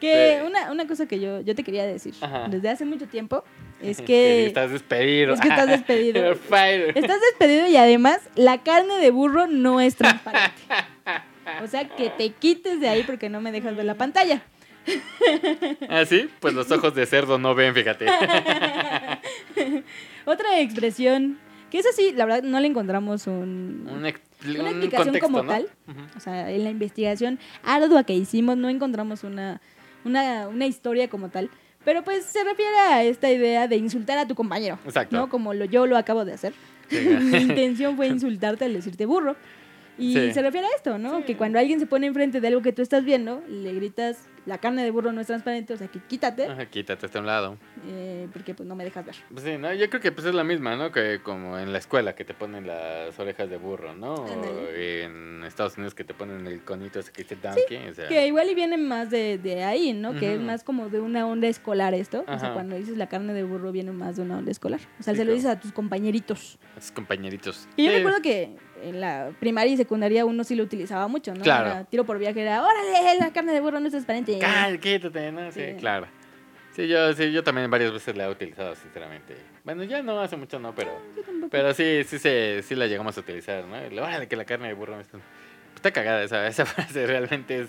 Que 0.01 0.39
Sí. 0.41 0.47
una, 0.47 0.71
una 0.71 0.87
cosa 0.87 1.07
que 1.07 1.19
yo, 1.19 1.41
yo 1.41 1.55
te 1.55 1.65
quería 1.65 1.85
decir 1.87 2.15
Ajá. 2.21 2.49
desde 2.49 2.69
hace 2.69 2.85
mucho 2.85 3.07
tiempo 3.09 3.45
es 3.83 4.01
que 4.03 4.47
estás 4.47 4.71
despedido. 4.71 5.35
es 5.35 5.41
que 5.41 5.49
estás 5.49 5.67
despedido. 5.69 6.33
Estás 6.95 7.21
despedido 7.31 7.69
y 7.69 7.77
además 7.77 8.21
la 8.35 8.63
carne 8.63 8.95
de 8.99 9.11
burro 9.11 9.47
no 9.47 9.81
es 9.81 9.97
transparente. 9.97 10.63
O 11.63 11.69
sea, 11.69 11.89
que 11.89 12.11
te 12.11 12.31
quites 12.31 12.81
de 12.81 12.89
ahí 12.89 13.05
porque 13.05 13.29
no 13.29 13.41
me 13.41 13.53
dejas 13.53 13.77
ver 13.77 13.85
la 13.85 13.95
pantalla. 13.95 14.43
¿Ah, 15.89 16.05
sí? 16.05 16.29
Pues 16.41 16.55
los 16.55 16.69
ojos 16.73 16.93
de 16.97 17.07
cerdo 17.07 17.39
no 17.39 17.55
ven, 17.55 17.73
fíjate. 17.73 18.07
Otra 20.25 20.61
expresión, 20.61 21.39
que 21.71 21.79
es 21.79 21.87
así, 21.87 22.13
la 22.13 22.25
verdad 22.25 22.43
no 22.43 22.59
le 22.61 22.67
encontramos 22.67 23.27
un, 23.29 23.89
Un, 23.91 24.07
ex- 24.07 24.21
una 24.45 24.61
un 24.63 24.67
explicación 24.69 25.05
contexto, 25.07 25.27
como 25.27 25.43
¿no? 25.45 25.49
tal. 25.53 25.69
O 26.17 26.21
sea, 26.21 26.51
en 26.51 26.65
la 26.65 26.71
investigación 26.71 27.39
ardua 27.63 28.05
que 28.05 28.15
hicimos 28.15 28.57
no 28.57 28.69
encontramos 28.69 29.23
una, 29.25 29.61
una, 30.05 30.49
una 30.49 30.67
historia 30.67 31.09
como 31.09 31.29
tal. 31.29 31.49
Pero 31.87 32.03
pues 32.03 32.25
se 32.25 32.43
refiere 32.43 32.77
a 32.77 33.05
esta 33.05 33.31
idea 33.31 33.69
de 33.69 33.77
insultar 33.77 34.19
a 34.19 34.27
tu 34.27 34.35
compañero. 34.35 34.77
Exacto. 34.85 35.17
¿no? 35.17 35.29
Como 35.29 35.55
lo, 35.55 35.67
yo 35.67 35.87
lo 35.87 35.97
acabo 35.97 36.25
de 36.25 36.33
hacer. 36.33 36.53
Sí. 36.91 36.99
Mi 37.21 37.39
intención 37.39 37.95
fue 37.95 38.09
insultarte 38.09 38.65
al 38.65 38.73
decirte 38.73 39.07
burro. 39.07 39.37
Y 39.99 40.13
Sí. 40.13 40.33
se 40.33 40.43
refiere 40.43 40.67
a 40.67 40.71
esto, 40.77 40.99
¿no? 40.99 41.25
Que 41.25 41.37
cuando 41.37 41.59
alguien 41.59 41.81
se 41.81 41.87
pone 41.87 42.07
enfrente 42.07 42.41
de 42.41 42.49
algo 42.49 42.61
que 42.63 42.73
tú 42.73 42.83
estás 42.83 43.05
viendo, 43.05 43.43
le 43.49 43.73
gritas, 43.75 44.29
la 44.45 44.59
carne 44.59 44.85
de 44.85 44.91
burro 44.91 45.11
no 45.13 45.21
es 45.21 45.27
transparente, 45.27 45.73
o 45.73 45.77
sea, 45.77 45.89
que 45.89 45.99
quítate, 46.01 46.47
Ajá, 46.47 46.67
quítate 46.67 47.07
hasta 47.07 47.19
un 47.19 47.27
lado. 47.27 47.57
eh, 47.89 48.29
porque 48.33 48.55
pues 48.55 48.69
no 48.69 48.75
me 48.77 48.85
dejas 48.85 49.05
ver. 49.07 49.15
Pues 49.33 49.45
sí, 49.45 49.57
¿no? 49.59 49.73
Yo 49.73 49.89
creo 49.89 50.01
que 50.03 50.13
pues 50.13 50.27
es 50.27 50.35
la 50.35 50.45
misma, 50.45 50.77
¿no? 50.77 50.93
Que 50.93 51.21
como 51.23 51.59
en 51.59 51.73
la 51.73 51.79
escuela 51.79 52.15
que 52.15 52.25
te 52.25 52.35
ponen 52.35 52.67
las 52.67 53.19
orejas 53.19 53.49
de 53.51 53.57
burro, 53.57 53.95
¿no? 53.95 54.15
O 54.15 54.69
en 54.75 55.43
Estados 55.45 55.77
Unidos 55.77 55.95
que 55.95 56.05
te 56.05 56.15
ponen 56.15 56.47
el 56.47 56.63
conito 56.63 57.01
ese 57.01 57.11
que 57.13 57.23
dice 57.23 57.37
donkey. 57.37 57.89
o 57.89 57.95
sea, 57.95 58.09
Que 58.09 58.27
igual 58.27 58.49
y 58.51 58.55
viene 58.55 58.77
más 58.77 59.11
de, 59.11 59.39
de 59.39 59.65
ahí, 59.65 59.93
¿no? 59.93 60.15
Que 60.15 60.35
es 60.35 60.41
más 60.41 60.63
como 60.63 60.89
de 60.91 61.01
una 61.01 61.27
onda 61.27 61.49
escolar 61.49 61.95
esto. 61.95 62.21
O 62.23 62.25
sea, 62.27 62.35
Ajá. 62.37 62.53
cuando 62.55 62.77
dices 62.77 62.97
la 62.97 63.09
carne 63.09 63.33
de 63.33 63.45
burro 63.45 63.73
viene 63.73 63.93
más 63.93 64.17
de 64.17 64.23
una 64.23 64.39
onda 64.39 64.51
escolar. 64.51 64.81
O 65.01 65.03
sea, 65.03 65.15
Sí, 65.15 65.19
se 65.19 65.25
lo 65.25 65.33
dices 65.33 65.51
a 65.51 65.59
tus 65.61 65.73
compañeritos. 65.73 66.59
a 66.77 66.81
tus 66.81 66.91
compañeritos. 66.93 67.69
Y 67.77 67.85
yo 67.85 67.91
Sí. 67.91 67.97
recuerdo 67.97 68.21
que 68.23 68.51
en 68.89 69.01
la 69.01 69.31
primaria 69.41 69.73
y 69.73 69.77
secundaria 69.77 70.25
uno 70.25 70.45
sí 70.45 70.55
lo 70.55 70.63
utilizaba 70.65 71.09
mucho, 71.09 71.35
¿no? 71.35 71.43
Claro. 71.43 71.71
Era 71.71 71.85
tiro 71.85 72.05
por 72.05 72.19
viaje 72.19 72.43
era, 72.43 72.63
órale, 72.63 73.19
la 73.19 73.33
carne 73.33 73.53
de 73.53 73.61
burro 73.61 73.81
no 73.81 73.87
es 73.87 73.93
transparente. 73.93 74.39
Cal, 74.39 74.79
quítate, 74.81 75.33
¿no? 75.33 75.51
Sí, 75.53 75.61
Sí. 75.61 75.77
claro. 75.79 76.07
Sí 76.75 76.89
yo, 76.89 77.13
sí, 77.15 77.33
yo 77.33 77.43
también 77.43 77.71
varias 77.71 77.91
veces 77.91 78.15
la 78.17 78.27
he 78.27 78.31
utilizado, 78.31 78.75
sinceramente. 78.75 79.35
Bueno, 79.65 79.83
ya 79.85 80.03
no, 80.03 80.21
hace 80.21 80.37
mucho 80.37 80.59
no, 80.59 80.75
pero... 80.75 80.91
Yo 81.17 81.23
tampoco. 81.23 81.49
Pero 81.51 81.73
sí, 81.73 82.03
sí, 82.07 82.19
se, 82.19 82.63
sí 82.63 82.75
la 82.75 82.87
llegamos 82.87 83.17
a 83.17 83.21
utilizar, 83.21 83.65
¿no? 83.65 83.77
Órale, 84.03 84.29
que 84.29 84.37
la 84.37 84.45
carne 84.45 84.69
de 84.69 84.75
burro 84.75 84.95
no 84.95 85.01
está... 85.01 85.19
Está 85.75 85.91
cagada 85.91 86.23
esa, 86.23 86.47
esa 86.47 86.67
frase, 86.67 87.07
realmente 87.07 87.61
es 87.63 87.69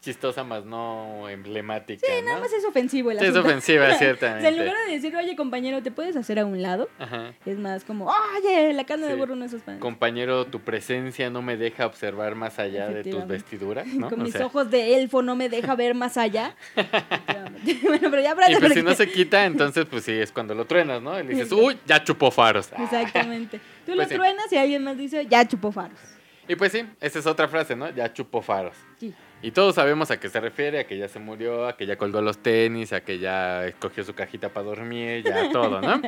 chistosa, 0.00 0.44
más 0.44 0.64
no 0.64 1.28
emblemática, 1.28 2.06
Sí, 2.06 2.12
¿no? 2.20 2.28
nada 2.28 2.40
más 2.40 2.52
es 2.52 2.64
ofensivo 2.64 3.10
el 3.10 3.18
Sí, 3.18 3.26
es 3.26 3.36
ofensiva, 3.36 3.84
O 3.86 3.88
sea, 3.88 3.98
ciertamente. 3.98 4.48
en 4.48 4.56
lugar 4.58 4.74
de 4.86 4.92
decir, 4.92 5.14
oye, 5.16 5.34
compañero, 5.34 5.82
¿te 5.82 5.90
puedes 5.90 6.14
hacer 6.16 6.38
a 6.38 6.44
un 6.46 6.62
lado? 6.62 6.88
Ajá. 6.98 7.34
Es 7.44 7.58
más 7.58 7.84
como, 7.84 8.06
oye, 8.06 8.72
la 8.74 8.84
carne 8.84 9.06
de 9.06 9.14
Sí. 9.14 9.18
burro 9.18 9.34
no 9.34 9.44
es 9.44 9.50
transparente. 9.50 9.82
Compañero, 9.82 10.44
tu 10.46 10.60
presencia 10.60 11.30
no 11.30 11.42
me 11.42 11.56
deja 11.56 11.84
observar 11.86 12.34
más 12.36 12.58
allá 12.58 12.88
de 12.88 13.02
tus 13.04 13.26
vestiduras, 13.26 13.86
¿no? 13.88 14.08
Con 14.08 14.20
O 14.20 14.24
mis 14.24 14.32
sea, 14.34 14.46
ojos 14.46 14.70
de 14.70 14.96
elfo 15.00 15.20
no 15.22 15.34
me 15.34 15.48
deja 15.48 15.74
ver 15.74 15.94
más 15.94 16.16
allá. 16.16 16.54
Bueno, 17.82 18.08
pero 18.10 18.22
ya 18.22 18.34
para 18.34 18.50
Y 18.50 18.56
pues 18.56 18.72
si 18.74 18.82
no 18.82 18.94
se 18.94 19.10
quita, 19.10 19.44
entonces 19.44 19.84
pues 19.90 20.04
sí, 20.04 20.12
es 20.12 20.30
cuando 20.32 20.54
lo 20.54 20.64
truenas, 20.64 21.02
¿no? 21.02 21.18
Y 21.18 21.24
le 21.24 21.34
dices, 21.34 21.50
uy, 21.52 21.78
ya 21.86 22.02
chupó 22.02 22.30
faros. 22.30 22.70
Exactamente. 22.78 23.58
Tú 23.58 23.62
Pues 23.86 23.96
lo 23.98 24.04
sí. 24.04 24.14
truenas 24.14 24.52
y 24.52 24.56
alguien 24.56 24.84
más 24.84 24.96
dice, 24.96 25.26
ya 25.26 25.46
chupó 25.46 25.72
faros. 25.72 25.98
Y 26.46 26.54
pues 26.56 26.72
sí, 26.72 26.86
esa 27.00 27.18
es 27.18 27.26
otra 27.26 27.48
frase, 27.48 27.76
¿no? 27.76 27.90
Ya 27.90 28.12
chupó 28.12 28.40
faros. 28.42 28.76
Sí. 28.98 29.12
Y 29.40 29.52
todos 29.52 29.76
sabemos 29.76 30.10
a 30.10 30.18
qué 30.18 30.28
se 30.28 30.40
refiere, 30.40 30.80
a 30.80 30.86
que 30.86 30.98
ya 30.98 31.08
se 31.08 31.20
murió, 31.20 31.68
a 31.68 31.76
que 31.76 31.86
ya 31.86 31.96
colgó 31.96 32.20
los 32.20 32.38
tenis, 32.38 32.92
a 32.92 33.02
que 33.02 33.18
ya 33.18 33.66
escogió 33.66 34.02
su 34.02 34.14
cajita 34.14 34.48
para 34.48 34.66
dormir, 34.66 35.22
ya 35.22 35.48
todo, 35.52 35.80
¿no? 35.80 36.02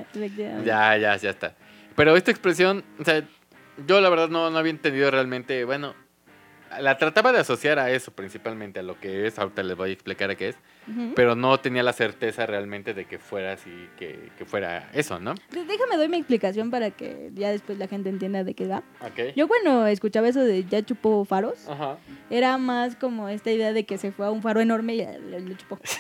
Ya, 0.65 0.97
ya, 0.97 1.17
ya 1.17 1.31
está. 1.31 1.55
Pero 1.95 2.17
esta 2.17 2.31
expresión, 2.31 2.85
o 2.99 3.05
sea, 3.05 3.23
yo 3.87 4.01
la 4.01 4.09
verdad 4.09 4.29
no, 4.29 4.51
no 4.51 4.59
había 4.59 4.71
entendido 4.71 5.11
realmente, 5.11 5.65
bueno, 5.65 5.95
la 6.81 6.99
trataba 6.99 7.33
de 7.33 7.41
asociar 7.41 7.79
a 7.79 7.91
eso 7.91 8.13
principalmente, 8.13 8.81
a 8.81 8.83
lo 8.83 8.99
que 8.99 9.27
es, 9.27 9.39
ahorita 9.39 9.63
les 9.63 9.77
voy 9.77 9.91
a 9.91 9.93
explicar 9.93 10.31
a 10.31 10.35
qué 10.35 10.49
es, 10.51 10.57
Pero 11.15 11.35
no 11.37 11.59
tenía 11.61 11.83
la 11.83 11.93
certeza 11.93 12.47
realmente 12.47 12.95
de 12.95 13.05
que 13.05 13.19
fuera 13.19 13.53
así, 13.53 13.71
que, 13.99 14.31
que 14.39 14.45
fuera 14.45 14.89
eso, 14.93 15.19
¿no? 15.21 15.35
Déjame 15.51 15.97
doy 15.97 16.09
mi 16.09 16.17
explicación 16.19 16.71
para 16.71 16.91
que 16.91 17.31
ya 17.35 17.51
después 17.51 17.79
la 17.79 17.89
gente 17.89 18.09
entienda 18.09 18.45
de 18.45 18.55
qué 18.55 18.67
va. 18.67 18.83
Ok. 19.01 19.35
Yo 19.37 19.49
cuando 19.49 19.87
escuchaba 19.87 20.29
eso 20.29 20.41
de 20.41 20.65
ya 20.65 20.83
chupó 20.83 21.25
faros, 21.25 21.69
Ajá. 21.69 21.97
era 22.31 22.57
más 22.59 22.97
como 22.97 23.29
esta 23.29 23.51
idea 23.51 23.73
de 23.73 23.85
que 23.85 23.99
se 23.99 24.13
fue 24.13 24.27
a 24.27 24.31
un 24.31 24.43
faro 24.43 24.61
enorme 24.61 24.95
y 24.95 24.99
le 24.99 25.57
chupó. 25.57 25.79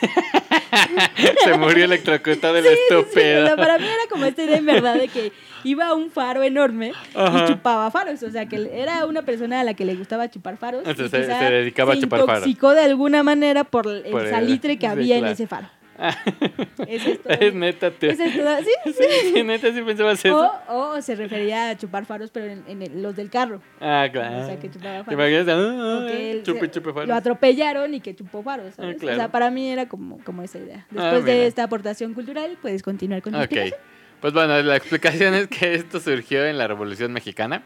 Se 1.44 1.54
murió 1.56 1.84
electrocutado 1.84 2.56
el 2.56 2.64
Sí, 2.64 2.70
sí, 2.70 2.94
estúpido. 2.94 3.46
sea, 3.46 3.56
para 3.56 3.78
mí 3.78 3.84
era 3.84 4.08
como 4.08 4.24
esta 4.24 4.42
idea 4.44 4.56
en 4.58 4.66
verdad 4.66 4.94
de 4.96 5.08
que 5.08 5.32
iba 5.64 5.86
a 5.88 5.94
un 5.94 6.10
faro 6.10 6.42
enorme 6.42 6.92
Ajá. 7.14 7.44
y 7.44 7.48
chupaba 7.48 7.90
faros. 7.90 8.22
O 8.22 8.30
sea, 8.30 8.46
que 8.46 8.70
era 8.72 9.04
una 9.06 9.22
persona 9.22 9.60
a 9.60 9.64
la 9.64 9.74
que 9.74 9.84
le 9.84 9.94
gustaba 9.94 10.30
chupar 10.30 10.56
faros. 10.56 10.82
y 10.86 10.90
Entonces, 10.90 11.10
se- 11.10 11.26
quizá 11.32 11.38
se 11.40 11.50
dedicaba 11.52 11.92
a 11.92 11.96
se 11.96 12.02
chupar 12.02 12.20
faros. 12.20 12.34
intoxicó 12.46 12.70
de 12.72 12.82
alguna 12.82 13.22
manera 13.22 13.64
por 13.64 13.88
el 13.88 14.02
Por 14.10 14.28
salitre 14.28 14.78
que 14.80 14.86
sí, 14.86 14.92
había 14.92 15.14
en 15.16 15.20
claro. 15.20 15.32
ese 15.34 15.46
faro. 15.46 15.68
Es 16.88 17.22
todo. 17.22 17.32
Es 17.34 17.54
neta, 17.54 17.90
tú. 17.90 18.06
Eso 18.06 18.22
es. 18.24 18.32
Sí, 18.64 18.92
sí. 18.92 19.32
Sí, 19.34 19.42
neta, 19.42 19.72
sí 19.72 19.82
pensabas 19.82 20.24
eso. 20.24 20.50
O, 20.68 20.88
o 20.96 21.02
se 21.02 21.14
refería 21.14 21.70
a 21.70 21.76
chupar 21.76 22.06
faros, 22.06 22.30
pero 22.30 22.46
en, 22.46 22.64
en 22.66 22.82
el- 22.82 23.02
los 23.02 23.14
del 23.16 23.28
carro. 23.30 23.60
Ah, 23.80 24.08
claro. 24.10 24.42
O 24.42 24.46
sea, 24.46 24.58
que 24.58 24.70
chupaba 24.70 24.98
¿Te 24.98 25.04
faros. 25.04 25.20
imaginas? 25.30 25.48
O 25.48 26.06
Ah, 26.06 26.10
él 26.10 26.42
chupe, 26.42 26.60
se- 26.60 26.70
chupe 26.70 26.92
faros. 26.92 27.08
Lo 27.08 27.14
atropellaron 27.14 27.92
y 27.94 28.00
que 28.00 28.14
chupó 28.16 28.42
faros, 28.42 28.74
¿sabes? 28.74 28.96
Ah, 28.96 28.98
claro. 28.98 29.16
O 29.16 29.20
sea, 29.20 29.28
para 29.30 29.50
mí 29.50 29.70
era 29.70 29.88
como, 29.88 30.18
como 30.24 30.42
esa 30.42 30.58
idea. 30.58 30.86
Ah, 30.96 31.02
Después 31.02 31.24
de 31.26 31.46
esta 31.46 31.64
aportación 31.64 32.14
cultural, 32.14 32.56
puedes 32.62 32.82
continuar 32.82 33.20
con 33.22 33.32
tu 33.34 33.38
Ok. 33.38 33.44
explicación. 33.44 33.80
Pues 34.22 34.32
bueno, 34.34 34.60
la 34.62 34.76
explicación 34.76 35.34
es 35.34 35.48
que 35.48 35.74
esto 35.74 35.98
surgió 36.00 36.44
en 36.46 36.56
la 36.58 36.66
Revolución 36.66 37.12
Mexicana. 37.12 37.62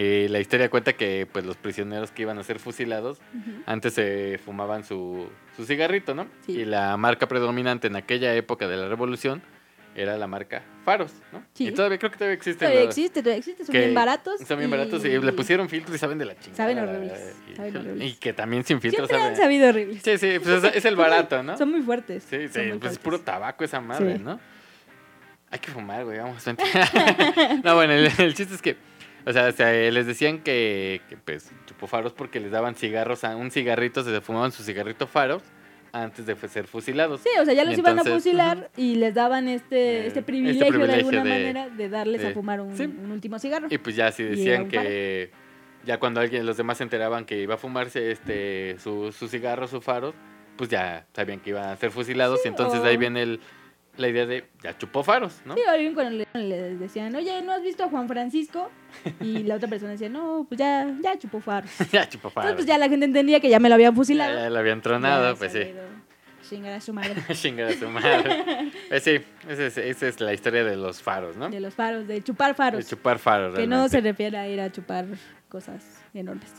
Y 0.00 0.28
la 0.28 0.38
historia 0.38 0.70
cuenta 0.70 0.92
que 0.92 1.26
pues 1.30 1.44
los 1.44 1.56
prisioneros 1.56 2.10
que 2.12 2.22
iban 2.22 2.38
a 2.38 2.44
ser 2.44 2.58
fusilados 2.60 3.18
antes 3.66 3.94
se 3.94 4.38
fumaban 4.44 4.84
su, 4.84 5.28
su 5.56 5.64
cigarrito, 5.64 6.14
¿no? 6.14 6.28
Sí. 6.46 6.52
Y 6.60 6.64
la 6.64 6.96
marca 6.96 7.26
predominante 7.26 7.88
en 7.88 7.96
aquella 7.96 8.32
época 8.34 8.68
de 8.68 8.76
la 8.76 8.88
Revolución 8.88 9.42
era 9.96 10.16
la 10.16 10.28
marca 10.28 10.62
Faros, 10.84 11.12
¿no? 11.32 11.42
Sí. 11.54 11.66
Y 11.68 11.72
todavía 11.72 11.98
creo 11.98 12.12
que 12.12 12.18
todavía 12.18 12.36
existe. 12.36 12.60
Todavía 12.64 12.82
existe, 12.84 13.20
todavía 13.22 13.38
existe, 13.38 13.64
son 13.64 13.72
bien 13.72 13.92
baratos. 13.94 14.40
Son 14.46 14.56
bien 14.58 14.70
baratos 14.70 15.04
y 15.04 15.18
le 15.18 15.32
pusieron 15.32 15.68
filtros 15.68 15.96
y 15.96 15.98
saben 15.98 16.18
de 16.18 16.26
la 16.26 16.34
chingada. 16.38 16.56
Saben 16.56 16.78
horribles, 16.78 17.34
Y, 17.50 17.56
saben 17.56 17.76
horribles. 17.78 18.08
y 18.08 18.14
que 18.14 18.32
también 18.32 18.64
sin 18.64 18.80
filtros 18.80 19.08
Siempre 19.08 19.26
han 19.30 19.34
saben. 19.34 19.42
sabido 19.46 19.68
horribles. 19.70 20.02
Sí, 20.04 20.16
sí, 20.18 20.38
pues 20.38 20.62
es, 20.62 20.76
es 20.76 20.84
el 20.84 20.94
barato, 20.94 21.42
¿no? 21.42 21.58
Son 21.58 21.70
muy 21.72 21.82
fuertes. 21.82 22.22
Sí, 22.30 22.46
sí, 22.46 22.60
pues 22.78 22.92
es 22.92 22.98
puro 23.00 23.18
tabaco 23.18 23.64
esa 23.64 23.80
madre, 23.80 24.18
Sí. 24.18 24.22
¿no? 24.22 24.38
Hay 25.50 25.58
que 25.58 25.70
fumar, 25.72 26.04
güey, 26.04 26.18
vamos, 26.18 26.44
no, 27.64 27.74
bueno, 27.74 27.94
el, 27.94 28.10
el 28.18 28.34
chiste 28.34 28.54
es 28.54 28.60
que, 28.62 28.76
o 29.26 29.32
sea, 29.32 29.48
o 29.48 29.52
sea, 29.52 29.72
les 29.72 30.06
decían 30.06 30.38
que, 30.40 31.00
que, 31.08 31.16
pues, 31.16 31.50
chupó 31.66 31.86
faros 31.86 32.12
porque 32.12 32.40
les 32.40 32.50
daban 32.50 32.74
cigarros, 32.74 33.24
a 33.24 33.36
un 33.36 33.50
cigarrito, 33.50 34.02
se 34.02 34.20
fumaban 34.20 34.52
su 34.52 34.62
cigarrito 34.62 35.06
faros 35.06 35.42
antes 35.92 36.26
de 36.26 36.36
ser 36.48 36.66
fusilados. 36.66 37.20
Sí, 37.22 37.30
o 37.40 37.44
sea, 37.44 37.54
ya 37.54 37.64
los 37.64 37.76
iban 37.78 37.98
a 37.98 38.04
fusilar 38.04 38.70
y 38.76 38.96
les 38.96 39.14
daban 39.14 39.48
este, 39.48 39.76
Eh, 39.76 39.96
este 39.98 40.06
este 40.08 40.22
privilegio, 40.22 40.70
de 40.86 40.92
alguna 40.94 41.24
de- 41.24 41.30
manera 41.30 41.68
de 41.70 41.88
darles 41.88 42.24
a 42.24 42.30
fumar 42.32 42.60
un, 42.60 42.76
sí. 42.76 42.84
un 42.84 43.10
último 43.10 43.38
cigarro. 43.38 43.68
Y 43.70 43.78
pues 43.78 43.96
ya 43.96 44.12
si 44.12 44.22
decían 44.22 44.70
faro. 44.70 44.82
que 44.82 45.30
ya 45.84 45.98
cuando 45.98 46.20
alguien, 46.20 46.44
los 46.44 46.56
demás 46.58 46.76
se 46.78 46.84
enteraban 46.84 47.24
que 47.24 47.40
iba 47.40 47.54
a 47.54 47.58
fumarse 47.58 48.10
este 48.10 48.76
su, 48.78 49.12
su 49.12 49.28
cigarro, 49.28 49.66
su 49.66 49.80
faros, 49.80 50.14
pues 50.56 50.68
ya 50.68 51.06
sabían 51.14 51.40
que 51.40 51.50
iban 51.50 51.64
a 51.70 51.76
ser 51.76 51.90
fusilados 51.90 52.40
y 52.44 52.48
entonces 52.48 52.80
o- 52.80 52.84
ahí 52.84 52.96
viene 52.98 53.22
el, 53.22 53.40
la 53.96 54.08
idea 54.08 54.26
de 54.26 54.44
ya 54.62 54.76
chupó 54.76 55.02
faros, 55.02 55.40
¿no? 55.46 55.54
Sí, 55.54 55.62
alguien 55.66 55.94
cuando 55.94 56.18
le, 56.34 56.40
le 56.42 56.76
decían, 56.76 57.14
oye, 57.16 57.40
¿no 57.42 57.52
has 57.52 57.62
visto 57.62 57.84
a 57.84 57.88
Juan 57.88 58.06
Francisco? 58.08 58.70
Y 59.20 59.44
la 59.44 59.56
otra 59.56 59.68
persona 59.68 59.92
decía, 59.92 60.08
no, 60.08 60.44
pues 60.48 60.58
ya, 60.58 60.86
ya 61.02 61.18
chupó 61.18 61.40
faros. 61.40 61.70
ya 61.92 62.08
chupó 62.08 62.30
faros. 62.30 62.50
Entonces, 62.50 62.66
pues 62.66 62.66
ya 62.66 62.78
la 62.78 62.88
gente 62.88 63.06
entendía 63.06 63.40
que 63.40 63.48
ya 63.48 63.58
me 63.60 63.68
lo 63.68 63.74
habían 63.76 63.92
ya, 63.92 63.96
fusilado. 63.96 64.38
ya 64.38 64.50
lo 64.50 64.58
habían 64.58 64.80
tronado, 64.82 65.32
Ya 65.32 65.38
pues 65.38 65.52
sí. 65.52 65.62
Chingar 66.48 66.72
a 66.72 66.80
su 66.80 66.92
madre. 66.94 67.14
Chingar 67.34 67.68
a 67.68 67.74
su 67.74 67.88
madre. 67.88 68.72
Pues 68.88 69.02
sí, 69.02 69.20
esa 69.48 69.66
es, 69.66 69.76
esa 69.76 70.08
es 70.08 70.20
la 70.20 70.32
historia 70.32 70.64
de 70.64 70.76
los 70.76 71.02
faros, 71.02 71.36
¿no? 71.36 71.50
De 71.50 71.60
los 71.60 71.74
faros, 71.74 72.08
de 72.08 72.22
chupar 72.22 72.48
De 72.48 72.54
faros. 72.54 72.88
chupar 72.88 73.18
faros. 73.18 73.54
que 73.54 73.66
no 73.66 73.76
realmente. 73.76 73.90
se 73.96 74.00
refiere 74.00 74.38
a 74.38 74.48
ir 74.48 74.60
a 74.60 74.72
chupar 74.72 75.04
cosas 75.50 75.84
enormes. 76.14 76.50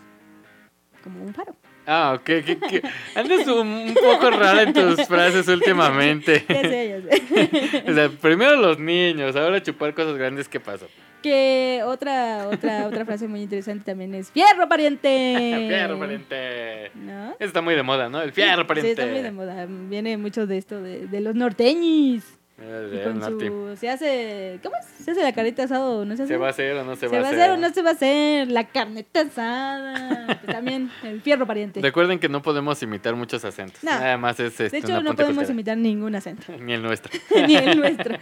Como 1.04 1.24
un 1.24 1.34
faro. 1.34 1.56
Ah, 1.88 2.14
ok. 2.16 2.24
que- 2.24 2.60
que- 2.70 2.82
Andas 3.16 3.48
un, 3.48 3.68
un 3.68 3.94
poco 3.96 4.30
rara 4.30 4.62
en 4.64 4.74
tus 4.74 5.08
frases 5.08 5.48
últimamente. 5.48 6.46
Ya 6.48 6.62
sé, 6.62 7.02
ya 7.02 7.18
sé. 7.18 7.84
o 7.90 7.94
sea, 7.96 8.10
primero 8.10 8.56
los 8.58 8.78
niños, 8.78 9.36
ahora 9.36 9.64
chupar 9.64 9.94
cosas 9.96 10.16
grandes, 10.18 10.48
¿qué 10.48 10.60
pasó? 10.60 10.88
Que 11.22 11.82
otra, 11.86 12.48
otra, 12.48 12.88
otra 12.88 13.04
frase 13.06 13.28
muy 13.28 13.42
interesante 13.42 13.84
también 13.84 14.16
es 14.16 14.32
¡Fierro, 14.32 14.70
pariente! 14.70 15.66
Fierro, 15.70 16.00
pariente. 16.00 16.92
¿No? 16.96 17.36
Está 17.40 17.62
muy 17.62 17.76
de 17.76 17.84
moda, 17.84 18.08
¿no? 18.10 18.22
El 18.22 18.32
fierro, 18.32 18.62
Sí, 18.62 18.68
pariente. 18.68 18.92
está 18.92 19.06
muy 19.06 19.22
de 19.22 19.32
moda. 19.32 19.66
Viene 19.68 20.18
mucho 20.18 20.48
de 20.48 20.58
esto 20.58 20.82
de, 20.82 21.08
de 21.08 21.20
los 21.20 21.36
norteñis. 21.36 22.39
Y 22.62 22.92
del 22.96 23.04
con 23.04 23.20
norte. 23.20 23.48
su... 23.48 23.78
Se 23.78 23.90
hace... 23.90 24.60
¿Cómo 24.64 24.76
es? 24.76 24.86
¿Se 25.06 25.12
hace 25.12 25.24
la 25.24 25.34
carnita 25.34 25.64
asada 25.64 25.86
o 25.86 26.06
no 26.06 26.16
se 26.18 26.24
hace? 26.24 26.34
¿Se 26.34 26.38
va 26.38 26.48
a 26.48 26.50
hacer 26.50 26.76
o 26.78 26.84
no 26.84 26.96
se, 26.96 27.08
¿Se 27.08 27.20
va 27.20 27.28
a 27.28 27.32
hacer 27.32 27.52
o 27.52 27.58
no 27.58 27.70
se 27.74 27.82
va 27.82 27.90
a 27.92 27.94
hacer? 27.94 28.52
La 28.52 28.66
carneta 28.68 29.22
asada. 29.22 30.40
también, 30.46 30.90
el 31.04 31.22
fierro 31.22 31.48
pariente. 31.48 31.82
Recuerden 31.82 32.20
que 32.20 32.30
no 32.30 32.42
podemos 32.42 32.82
imitar 32.84 33.16
muchos 33.16 33.44
acentos. 33.46 33.84
No. 33.84 33.92
Nada 33.92 34.18
más 34.18 34.40
es 34.40 34.60
este, 34.60 34.70
De 34.70 34.78
hecho, 34.80 35.02
no 35.02 35.16
podemos 35.16 35.50
imitar 35.50 35.78
ningún 35.78 36.16
acento. 36.16 36.44
Ni 36.60 36.74
el 36.74 36.82
nuestro. 36.84 37.12
Ni 37.48 37.56
el 37.56 37.78
nuestro. 37.80 38.16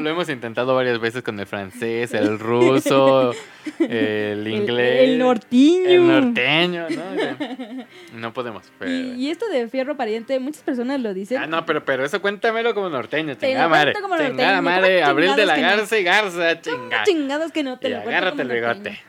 Lo 0.00 0.10
hemos- 0.10 0.28
intentado 0.30 0.74
varias 0.74 1.00
veces 1.00 1.22
con 1.22 1.40
el 1.40 1.46
francés, 1.46 2.14
el 2.14 2.38
ruso, 2.38 3.32
el 3.80 3.90
El- 3.90 4.48
inglés. 4.48 5.08
El, 5.08 5.18
nortiño. 5.18 5.88
El 5.88 6.06
norteño, 6.06 6.86
¿no? 6.90 8.18
No 8.18 8.32
podemos. 8.32 8.70
Pero... 8.78 8.90
Y, 8.92 9.12
y 9.26 9.30
esto 9.30 9.48
de 9.48 9.66
fierro 9.68 9.96
pariente, 9.96 10.38
muchas 10.38 10.62
personas 10.62 11.00
lo 11.00 11.12
dicen. 11.14 11.38
Ah, 11.38 11.46
no, 11.46 11.66
pero, 11.66 11.84
pero 11.84 12.04
eso 12.04 12.20
cuéntamelo 12.22 12.74
como 12.74 12.88
norteño, 12.90 13.29
Te 13.36 13.46
lo 13.46 13.50
chingada 13.52 13.68
madre. 13.68 13.92
como 13.94 14.16
Chingada 14.16 14.60
norteño, 14.60 14.62
madre, 14.62 14.98
¿cómo 15.00 15.10
Abril 15.10 15.36
de 15.36 15.46
la 15.46 15.56
no? 15.56 15.62
Garza 15.62 15.98
y 15.98 16.02
Garza, 16.04 16.60
¿Cómo 16.60 16.60
chingada. 16.62 17.04
chingados 17.04 17.52
que 17.52 17.62
no 17.62 17.78
te 17.78 17.88
Y 17.88 17.90
lo 17.92 17.98
agárrate 18.00 18.42
el 18.42 18.48
norteño? 18.48 18.72
bigote. 18.74 19.00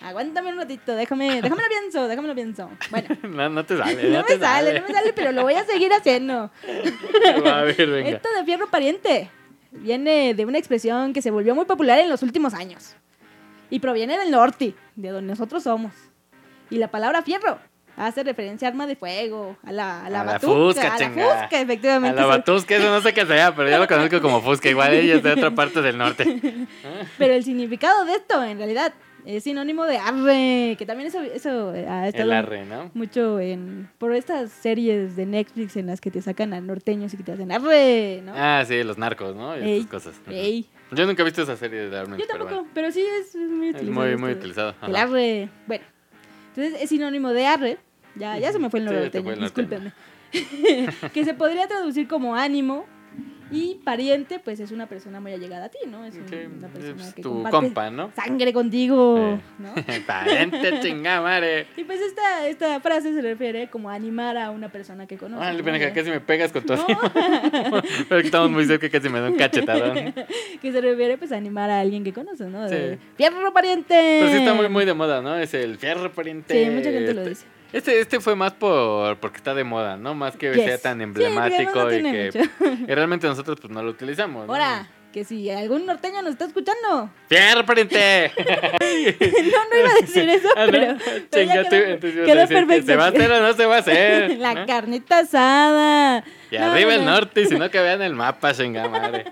Aguántame 0.00 0.52
un 0.52 0.58
ratito, 0.58 0.94
déjame, 0.94 1.26
déjame 1.42 1.62
lo 1.62 1.68
pienso, 1.68 2.06
déjame 2.08 2.28
lo 2.28 2.34
pienso. 2.34 2.70
Bueno, 2.90 3.08
No, 3.24 3.48
no 3.48 3.64
te 3.64 3.76
sale, 3.76 4.10
no 4.10 4.18
no, 4.18 4.24
te 4.24 4.34
me 4.38 4.44
sale, 4.44 4.80
no 4.80 4.86
me 4.86 4.94
sale, 4.94 5.12
pero 5.12 5.32
lo 5.32 5.42
voy 5.42 5.54
a 5.54 5.64
seguir 5.64 5.92
haciendo. 5.92 6.50
A 7.46 7.62
ver, 7.62 7.86
venga. 7.86 8.10
Esto 8.10 8.28
de 8.38 8.44
fierro 8.44 8.68
pariente 8.70 9.28
viene 9.72 10.34
de 10.34 10.44
una 10.46 10.58
expresión 10.58 11.12
que 11.12 11.20
se 11.22 11.30
volvió 11.30 11.54
muy 11.54 11.64
popular 11.64 11.98
en 11.98 12.08
los 12.08 12.22
últimos 12.22 12.54
años. 12.54 12.94
Y 13.70 13.80
proviene 13.80 14.16
del 14.18 14.30
norte, 14.30 14.74
de 14.96 15.08
donde 15.10 15.30
nosotros 15.32 15.64
somos. 15.64 15.92
Y 16.70 16.78
la 16.78 16.88
palabra 16.88 17.22
fierro 17.22 17.58
hace 17.98 18.22
referencia 18.22 18.68
a 18.68 18.70
arma 18.70 18.86
de 18.86 18.96
fuego, 18.96 19.56
a 19.64 19.72
la, 19.72 20.06
a 20.06 20.10
la 20.10 20.20
A 20.20 20.24
la 20.24 20.40
fusca, 20.40 20.94
a 20.94 20.98
la 20.98 21.08
fusca, 21.10 21.48
A 21.56 21.60
efectivamente. 21.60 22.16
la 22.16 22.22
sí. 22.22 22.28
Batusca, 22.28 22.76
eso 22.76 22.90
no 22.90 23.00
sé 23.00 23.12
qué 23.12 23.26
sea, 23.26 23.54
pero 23.54 23.68
yo 23.70 23.78
lo 23.78 23.86
conozco 23.88 24.20
como 24.20 24.40
Fusca. 24.40 24.68
Igual 24.68 24.94
ella 24.94 25.16
es 25.16 25.22
de 25.22 25.32
otra 25.32 25.50
parte 25.50 25.82
del 25.82 25.98
norte. 25.98 26.24
Pero 27.18 27.34
el 27.34 27.44
significado 27.44 28.04
de 28.04 28.12
esto, 28.12 28.42
en 28.44 28.58
realidad, 28.58 28.92
es 29.26 29.42
sinónimo 29.44 29.84
de 29.84 29.98
arre, 29.98 30.76
que 30.78 30.86
también 30.86 31.08
eso, 31.08 31.20
eso 31.20 31.74
eh, 31.74 31.86
ha 31.88 32.08
estado 32.08 32.32
arre, 32.32 32.64
¿no? 32.64 32.90
mucho 32.94 33.40
en 33.40 33.90
por 33.98 34.14
estas 34.14 34.50
series 34.50 35.16
de 35.16 35.26
Netflix 35.26 35.76
en 35.76 35.86
las 35.88 36.00
que 36.00 36.10
te 36.10 36.22
sacan 36.22 36.54
a 36.54 36.60
norteños 36.60 37.12
y 37.12 37.16
que 37.18 37.24
te 37.24 37.32
hacen 37.32 37.50
arre, 37.52 38.22
¿no? 38.24 38.32
Ah, 38.34 38.64
sí, 38.66 38.82
los 38.84 38.96
narcos, 38.96 39.34
¿no? 39.36 39.58
Y 39.58 39.62
Ey, 39.62 39.78
esas 39.80 39.90
cosas. 39.90 40.14
Ey. 40.28 40.66
Yo 40.92 41.04
nunca 41.04 41.20
he 41.22 41.24
visto 41.24 41.42
esa 41.42 41.56
serie 41.56 41.90
de 41.90 41.98
Armin, 41.98 42.18
Yo 42.18 42.24
pero 42.26 42.38
tampoco, 42.38 42.54
bueno. 42.60 42.70
pero 42.72 42.90
sí 42.92 43.02
es, 43.20 43.34
es 43.34 43.50
muy 43.50 43.68
Es 43.68 43.74
utilizado. 43.74 44.06
muy, 44.06 44.16
muy 44.16 44.32
utilizado. 44.32 44.74
El 44.86 44.96
arre. 44.96 45.48
Bueno, 45.66 45.84
entonces 46.54 46.80
es 46.82 46.88
sinónimo 46.88 47.30
de 47.32 47.46
arre. 47.46 47.78
Ya, 48.18 48.38
ya 48.38 48.52
se 48.52 48.58
me 48.58 48.68
fue 48.70 48.80
el 48.80 48.88
Sí, 48.88 48.94
te 48.94 49.00
norteño, 49.22 49.24
norteño. 49.36 49.44
discúlpenme. 49.44 49.92
que 51.14 51.24
se 51.24 51.34
podría 51.34 51.66
traducir 51.66 52.06
como 52.08 52.34
ánimo. 52.34 52.86
Y 53.50 53.76
pariente, 53.82 54.38
pues 54.40 54.60
es 54.60 54.72
una 54.72 54.86
persona 54.90 55.20
muy 55.20 55.32
allegada 55.32 55.64
a 55.64 55.68
ti, 55.70 55.78
¿no? 55.90 56.04
Es 56.04 56.14
un- 56.16 56.28
Sí, 56.28 56.36
una 56.54 56.68
persona 56.68 57.02
es 57.02 57.14
que 57.14 57.22
tu 57.22 57.42
compa, 57.44 57.90
¿no? 57.90 58.12
sangre 58.14 58.52
contigo, 58.52 59.38
Sí. 59.38 59.62
¿no? 59.62 59.74
Pariente, 60.06 60.80
chingada 60.82 61.22
madre. 61.22 61.66
Y 61.78 61.84
pues 61.84 61.98
esta, 61.98 62.46
esta 62.46 62.78
frase 62.80 63.14
se 63.14 63.22
refiere 63.22 63.70
como 63.70 63.88
a 63.88 63.94
animar 63.94 64.36
a 64.36 64.50
una 64.50 64.68
persona 64.70 65.06
que 65.06 65.16
conoces. 65.16 65.46
Ah, 65.48 65.52
¿no? 65.54 65.94
casi 65.94 66.10
me 66.10 66.20
pegas 66.20 66.52
con 66.52 66.64
todo. 66.66 66.76
No, 66.76 66.86
pero 68.10 68.20
estamos 68.20 68.50
muy 68.50 68.66
cerca, 68.66 68.90
casi 68.90 69.08
me 69.08 69.18
da 69.18 69.30
un 69.30 69.36
cachetadón. 69.38 70.12
que 70.60 70.70
se 70.70 70.80
refiere 70.82 71.16
pues 71.16 71.32
a 71.32 71.36
animar 71.38 71.70
a 71.70 71.80
alguien 71.80 72.04
que 72.04 72.12
conoces, 72.12 72.48
¿no? 72.48 72.68
De, 72.68 72.96
Sí. 72.96 73.00
¡Fierro 73.16 73.50
pariente! 73.54 73.94
Pero 74.20 74.28
sí 74.30 74.36
está 74.36 74.52
muy, 74.52 74.68
muy 74.68 74.84
de 74.84 74.92
moda, 74.92 75.22
¿no? 75.22 75.34
Es 75.38 75.54
el 75.54 75.78
fierro 75.78 76.12
pariente. 76.12 76.52
Sí, 76.66 76.70
mucha 76.70 76.90
gente 76.90 77.14
lo 77.14 77.24
dice. 77.24 77.46
Este, 77.72 78.00
este 78.00 78.20
fue 78.20 78.34
más 78.34 78.52
por 78.52 79.18
porque 79.18 79.36
está 79.36 79.54
de 79.54 79.64
moda, 79.64 79.96
¿no? 79.96 80.14
Más 80.14 80.36
que 80.36 80.52
Yes. 80.54 80.64
sea 80.64 80.78
tan 80.78 81.00
emblemático 81.02 81.84
no 81.84 81.92
y 81.92 82.02
que 82.02 82.48
y 82.88 82.94
realmente 82.94 83.26
nosotros 83.26 83.58
pues 83.60 83.70
no 83.72 83.82
lo 83.82 83.90
utilizamos. 83.90 84.46
¿no? 84.46 84.52
Ahora, 84.54 84.88
que 85.12 85.24
si 85.24 85.50
algún 85.50 85.84
norteño 85.86 86.22
nos 86.22 86.32
está 86.32 86.46
escuchando. 86.46 87.10
¡Fierro 87.28 87.64
pariente! 87.66 88.30
no, 88.36 88.46
no 89.70 89.78
iba 89.80 89.90
a 89.90 90.00
decir 90.00 90.28
eso, 90.28 90.48
Ah, 90.56 90.66
¿no? 90.66 90.72
pero, 90.72 90.96
pero 91.30 91.44
ya 91.44 91.54
Chinga, 91.54 91.64
tú, 91.98 92.06
quedó, 92.24 92.48
perfecto. 92.48 92.86
¿Se 92.86 92.96
va 92.96 93.04
a 93.04 93.08
hacer 93.08 93.30
o 93.32 93.40
no 93.40 93.52
se 93.52 93.66
va 93.66 93.76
a 93.76 93.78
hacer? 93.80 94.30
La 94.38 94.66
carnita 94.66 95.20
asada. 95.20 96.24
Y 96.50 96.56
No, 96.58 96.72
arriba 96.72 96.92
no, 96.92 96.98
el 97.00 97.04
no. 97.04 97.10
norte, 97.12 97.42
y 97.42 97.46
si 97.46 97.58
no 97.58 97.70
que 97.70 97.80
vean 97.80 98.00
el 98.02 98.14
mapa, 98.14 98.54
chinga 98.54 98.88
madre. 98.88 99.24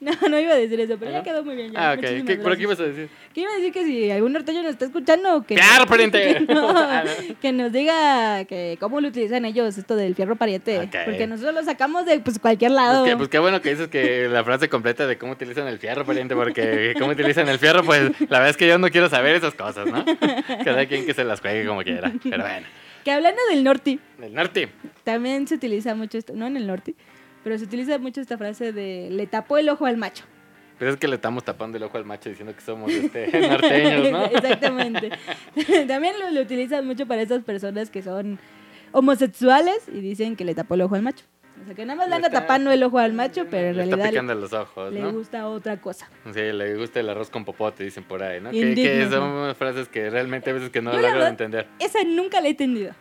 No, 0.00 0.12
no 0.28 0.38
iba 0.38 0.52
a 0.52 0.56
decir 0.56 0.78
eso, 0.80 0.96
pero 0.98 1.10
¿Ah, 1.10 1.14
ya 1.14 1.22
quedó 1.22 1.42
muy 1.44 1.56
bien. 1.56 1.72
Ya. 1.72 1.90
Ah, 1.90 1.94
ok. 1.94 1.98
Muchísimas 2.02 2.26
¿Qué, 2.26 2.36
¿Por 2.36 2.56
qué 2.56 2.62
ibas 2.62 2.80
a 2.80 2.82
decir? 2.84 3.08
¿Qué 3.32 3.40
iba 3.40 3.50
a 3.52 3.56
decir 3.56 3.72
que 3.72 3.84
si 3.84 4.10
algún 4.10 4.32
norteño 4.32 4.62
nos 4.62 4.72
está 4.72 4.84
escuchando, 4.84 5.44
que, 5.46 5.56
¡Fierro 5.56 5.86
pariente! 5.88 6.40
no, 6.48 6.68
Ah, 6.76 7.04
que 7.40 7.52
nos 7.52 7.72
diga 7.72 8.44
que 8.44 8.76
cómo 8.80 9.00
lo 9.00 9.08
utilizan 9.08 9.44
ellos 9.46 9.76
esto 9.78 9.96
del 9.96 10.14
fierro 10.14 10.36
pariente. 10.36 10.88
Porque 11.04 11.26
nosotros 11.26 11.54
lo 11.54 11.62
sacamos 11.64 12.04
de 12.06 12.20
pues 12.20 12.38
cualquier 12.38 12.72
lado. 12.72 13.00
Pues, 13.02 13.10
que, 13.12 13.16
pues 13.16 13.28
qué 13.30 13.38
bueno 13.38 13.60
que 13.62 13.70
dices 13.70 13.88
que 13.88 14.28
la 14.28 14.44
frase 14.44 14.68
completa 14.68 15.06
de 15.06 15.16
cómo 15.18 15.32
utilizan 15.32 15.66
el 15.66 15.78
fierro, 15.78 16.04
pariente, 16.04 16.34
porque 16.34 16.94
cómo 16.98 17.12
utilizan 17.12 17.48
el 17.48 17.58
fierro, 17.58 17.82
pues 17.82 18.10
la 18.20 18.38
verdad 18.38 18.50
es 18.50 18.56
que 18.56 18.68
yo 18.68 18.78
no 18.78 18.88
quiero 18.90 19.08
saber 19.08 19.34
esas 19.36 19.54
cosas, 19.54 19.86
¿no? 19.86 20.04
Cada 20.64 20.86
quien 20.86 21.06
que 21.06 21.14
se 21.14 21.24
las 21.24 21.40
juegue 21.40 21.66
como 21.66 21.82
quiera. 21.82 22.12
Pero 22.22 22.42
bueno, 22.42 22.66
Que 23.04 23.12
hablando 23.12 23.40
del 23.50 23.62
norte, 23.62 23.98
norte. 24.30 24.70
también 25.04 25.46
se 25.46 25.56
utiliza 25.56 25.94
mucho 25.94 26.18
esto, 26.18 26.32
no 26.34 26.46
en 26.46 26.56
el 26.56 26.66
norte, 26.66 26.94
pero 27.42 27.58
se 27.58 27.64
utiliza 27.64 27.98
mucho 27.98 28.20
esta 28.20 28.38
frase 28.38 28.72
de 28.72 29.08
le 29.10 29.26
tapó 29.26 29.58
el 29.58 29.68
ojo 29.68 29.86
al 29.86 29.96
macho. 29.96 30.24
Pero 30.78 30.90
es 30.90 30.96
que 30.96 31.06
le 31.06 31.16
estamos 31.16 31.44
tapando 31.44 31.76
el 31.76 31.82
ojo 31.84 31.98
al 31.98 32.04
macho 32.04 32.30
diciendo 32.30 32.54
que 32.54 32.62
somos 32.62 32.90
este, 32.90 33.26
norteños, 33.48 34.10
¿no? 34.10 34.24
Exactamente. 34.32 35.10
también 35.86 36.18
lo, 36.18 36.30
lo 36.30 36.40
utilizan 36.40 36.86
mucho 36.86 37.06
para 37.06 37.22
esas 37.22 37.44
personas 37.44 37.90
que 37.90 38.02
son 38.02 38.38
homosexuales 38.92 39.88
y 39.88 40.00
dicen 40.00 40.34
que 40.34 40.44
le 40.44 40.54
tapó 40.54 40.74
el 40.74 40.82
ojo 40.82 40.94
al 40.94 41.02
macho. 41.02 41.24
O 41.64 41.66
sea, 41.66 41.74
que 41.74 41.86
nada 41.86 41.96
más 41.96 42.06
le 42.06 42.10
Le 42.10 42.16
anda 42.16 42.28
está- 42.28 42.40
tapando 42.42 42.70
el 42.70 42.82
ojo 42.82 42.98
al 42.98 43.14
macho, 43.14 43.46
pero 43.50 43.68
en 43.70 43.76
le 43.78 43.82
está 43.84 43.96
realidad 43.96 44.10
picando 44.10 44.34
los 44.34 44.52
ojos, 44.52 44.92
le 44.92 45.00
¿no? 45.00 45.12
gusta 45.12 45.48
otra 45.48 45.78
cosa. 45.80 46.10
Sí, 46.32 46.40
le 46.52 46.76
gusta 46.76 47.00
el 47.00 47.08
arroz 47.08 47.30
con 47.30 47.44
popote, 47.46 47.82
dicen 47.84 48.04
por 48.04 48.22
ahí, 48.22 48.38
¿no? 48.40 48.50
Que, 48.50 48.58
Indigno, 48.58 48.92
que 48.92 49.08
son 49.10 49.54
frases 49.54 49.88
que 49.88 50.10
realmente 50.10 50.50
a 50.50 50.52
veces 50.52 50.68
que 50.68 50.82
no 50.82 50.90
Yo 50.92 50.96
la 50.98 51.02
logro 51.02 51.14
verdad- 51.20 51.30
entender. 51.30 51.66
Esa 51.78 52.04
nunca 52.04 52.40
la 52.42 52.48
he 52.48 52.50
entendido. 52.50 52.92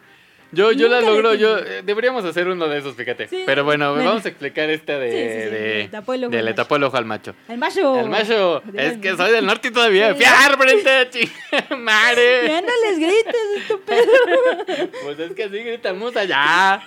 Yo, 0.54 0.72
yo 0.72 0.88
la 0.88 0.99
Nunca 1.01 1.12
logro, 1.12 1.34
yo 1.34 1.58
eh, 1.58 1.82
deberíamos 1.84 2.24
hacer 2.26 2.47
uno 2.47 2.68
de 2.68 2.78
esos, 2.78 2.95
fíjate. 2.95 3.28
Sí, 3.28 3.43
Pero 3.45 3.64
bueno, 3.64 3.91
bueno. 3.93 4.10
vamos 4.12 4.26
a 4.26 4.30
explicar 4.30 4.70
esta 4.70 4.99
de, 4.99 5.10
Sí, 5.12 5.18
sí, 5.18 5.43
sí, 5.49 5.49
de, 5.49 5.74
le 5.84 5.88
tapó 5.89 6.14
el 6.14 6.24
ojo 6.26 6.34
al 6.36 6.43
macho. 6.43 6.56
tapó 6.56 6.76
el 6.76 6.84
ojo 6.84 6.97
al 6.97 7.06
macho. 7.06 7.36
El 7.49 7.58
macho. 7.58 7.99
El 7.99 8.10
macho, 8.10 8.64
es 8.76 8.97
que 8.99 9.16
soy 9.18 9.32
del 9.32 9.45
norte 9.45 9.72
todavía. 9.72 10.14
Sí. 10.14 10.20
¡Fiar, 10.20 10.58
frente, 10.58 11.10
chingada 11.10 11.68
Ya 11.70 11.76
madre! 11.76 12.62
no 12.62 12.72
les 12.89 12.99
grites, 12.99 13.36
estúpido. 13.58 14.89
Pues 15.04 15.20
es 15.20 15.32
que 15.34 15.43
así 15.45 15.58
gritamos 15.60 16.16
allá. 16.16 16.82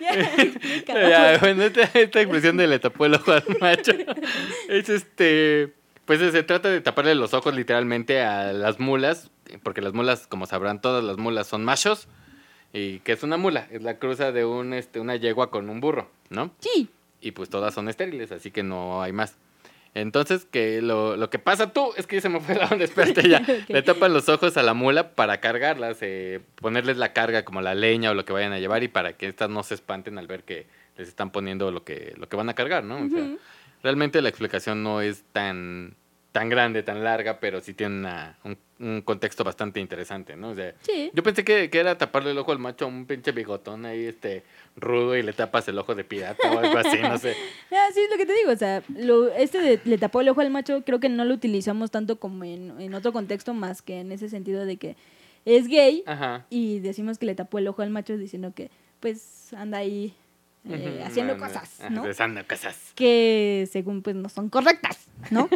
ya, 0.00 0.36
Ya, 1.08 1.38
bueno, 1.38 1.62
esta, 1.64 1.82
esta 1.98 2.20
expresión 2.20 2.56
de 2.56 2.66
le 2.66 2.78
tapó 2.78 3.06
el 3.06 3.14
ojo 3.14 3.32
al 3.32 3.44
macho 3.60 3.92
es 4.68 4.88
este. 4.88 5.72
Pues 6.04 6.20
se 6.20 6.42
trata 6.42 6.68
de 6.68 6.82
taparle 6.82 7.14
los 7.14 7.32
ojos 7.32 7.54
literalmente 7.54 8.20
a 8.20 8.52
las 8.52 8.78
mulas, 8.78 9.30
porque 9.62 9.80
las 9.80 9.94
mulas, 9.94 10.26
como 10.26 10.44
sabrán, 10.44 10.82
todas 10.82 11.02
las 11.02 11.16
mulas 11.16 11.46
son 11.46 11.64
machos. 11.64 12.08
¿Y 12.74 12.98
qué 12.98 13.12
es 13.12 13.22
una 13.22 13.36
mula? 13.38 13.66
Es 13.70 13.82
la 13.82 13.98
cruza 13.98 14.32
de 14.32 14.44
un, 14.44 14.74
este, 14.74 15.00
una 15.00 15.16
yegua 15.16 15.50
con 15.50 15.70
un 15.70 15.80
burro, 15.80 16.10
¿no? 16.28 16.50
Sí. 16.58 16.88
y 17.22 17.30
pues 17.30 17.48
todas 17.48 17.72
son 17.72 17.88
estériles, 17.88 18.32
así 18.32 18.50
que 18.50 18.62
no 18.62 19.00
hay 19.02 19.12
más. 19.12 19.36
Entonces, 19.94 20.44
que 20.44 20.82
lo, 20.82 21.16
lo 21.16 21.30
que 21.30 21.38
pasa 21.38 21.72
tú, 21.72 21.92
es 21.96 22.06
que 22.08 22.20
se 22.20 22.28
me 22.28 22.40
fue 22.40 22.54
la 22.58 22.66
onda, 22.66 22.84
espérate 22.84 23.26
ya. 23.28 23.40
Le 23.68 23.80
tapan 23.82 24.12
los 24.12 24.28
ojos 24.28 24.56
a 24.56 24.62
la 24.64 24.74
mula 24.74 25.14
para 25.14 25.40
cargarlas, 25.40 25.98
eh, 26.02 26.40
ponerles 26.56 26.96
la 26.98 27.12
carga 27.12 27.44
como 27.44 27.62
la 27.62 27.74
leña 27.76 28.10
o 28.10 28.14
lo 28.14 28.24
que 28.24 28.32
vayan 28.32 28.52
a 28.52 28.58
llevar 28.58 28.82
y 28.82 28.88
para 28.88 29.12
que 29.16 29.28
estas 29.28 29.48
no 29.50 29.62
se 29.62 29.74
espanten 29.74 30.18
al 30.18 30.26
ver 30.26 30.42
que 30.42 30.66
les 30.98 31.08
están 31.08 31.30
poniendo 31.30 31.70
lo 31.70 31.84
que, 31.84 32.12
lo 32.18 32.28
que 32.28 32.36
van 32.36 32.48
a 32.48 32.54
cargar, 32.54 32.82
¿no? 32.84 32.96
O 32.96 33.08
sea, 33.08 33.22
Ujú. 33.22 33.38
realmente 33.84 34.20
la 34.20 34.28
explicación 34.28 34.82
no 34.82 35.00
es 35.00 35.22
tan, 35.32 35.94
tan 36.34 36.48
grande, 36.48 36.82
tan 36.82 37.04
larga, 37.04 37.38
pero 37.38 37.60
sí 37.60 37.74
tiene 37.74 37.94
una- 38.00 38.36
un, 38.42 38.58
un 38.80 39.02
contexto 39.02 39.44
bastante 39.44 39.78
interesante, 39.78 40.34
¿no? 40.34 40.48
O 40.50 40.54
sea, 40.56 40.74
Sí. 40.80 41.12
yo 41.14 41.22
pensé 41.22 41.44
que, 41.44 41.70
que 41.70 41.78
era 41.78 41.96
taparle 41.96 42.32
el 42.32 42.38
ojo 42.38 42.50
al 42.50 42.58
macho 42.58 42.86
a 42.86 42.88
un 42.88 43.06
pinche 43.06 43.30
bigotón 43.30 43.86
ahí, 43.86 44.06
este, 44.06 44.42
rudo 44.74 45.16
y 45.16 45.22
le 45.22 45.32
tapas 45.32 45.68
el 45.68 45.78
ojo 45.78 45.94
de 45.94 46.02
pirata 46.02 46.50
o 46.50 46.58
algo 46.58 46.76
así, 46.78 46.98
no 47.00 47.16
sé. 47.18 47.36
Ah, 47.70 47.86
sí, 47.94 48.00
es 48.00 48.10
lo 48.10 48.16
que 48.16 48.26
te 48.26 48.34
digo. 48.34 48.50
O 48.50 48.56
sea, 48.56 48.82
lo, 48.96 49.28
este 49.32 49.58
de 49.58 49.80
le 49.84 49.96
tapó 49.96 50.22
el 50.22 50.28
ojo 50.28 50.40
al 50.40 50.50
macho, 50.50 50.82
creo 50.84 50.98
que 50.98 51.08
no 51.08 51.24
lo 51.24 51.34
utilizamos 51.34 51.92
tanto 51.92 52.18
como 52.18 52.42
en, 52.42 52.80
en 52.80 52.94
otro 52.94 53.12
contexto, 53.12 53.54
más 53.54 53.80
que 53.80 54.00
en 54.00 54.10
ese 54.10 54.28
sentido 54.28 54.64
de 54.66 54.76
que 54.76 54.96
es 55.44 55.68
gay 55.68 56.02
Ajá. 56.04 56.46
y 56.50 56.80
decimos 56.80 57.18
que 57.18 57.26
le 57.26 57.36
tapó 57.36 57.58
el 57.60 57.68
ojo 57.68 57.82
al 57.82 57.90
macho 57.90 58.16
diciendo 58.18 58.52
que, 58.56 58.70
pues, 58.98 59.52
anda 59.54 59.78
ahí 59.78 60.14
eh, 60.68 61.02
haciendo 61.04 61.36
cosas, 61.36 61.78
¿no? 61.90 62.04
Haciendo 62.04 62.46
cosas. 62.46 62.92
Que 62.94 63.68
según, 63.70 64.02
pues, 64.02 64.16
no 64.16 64.28
son 64.28 64.48
correctas, 64.48 65.06
¿no? 65.30 65.48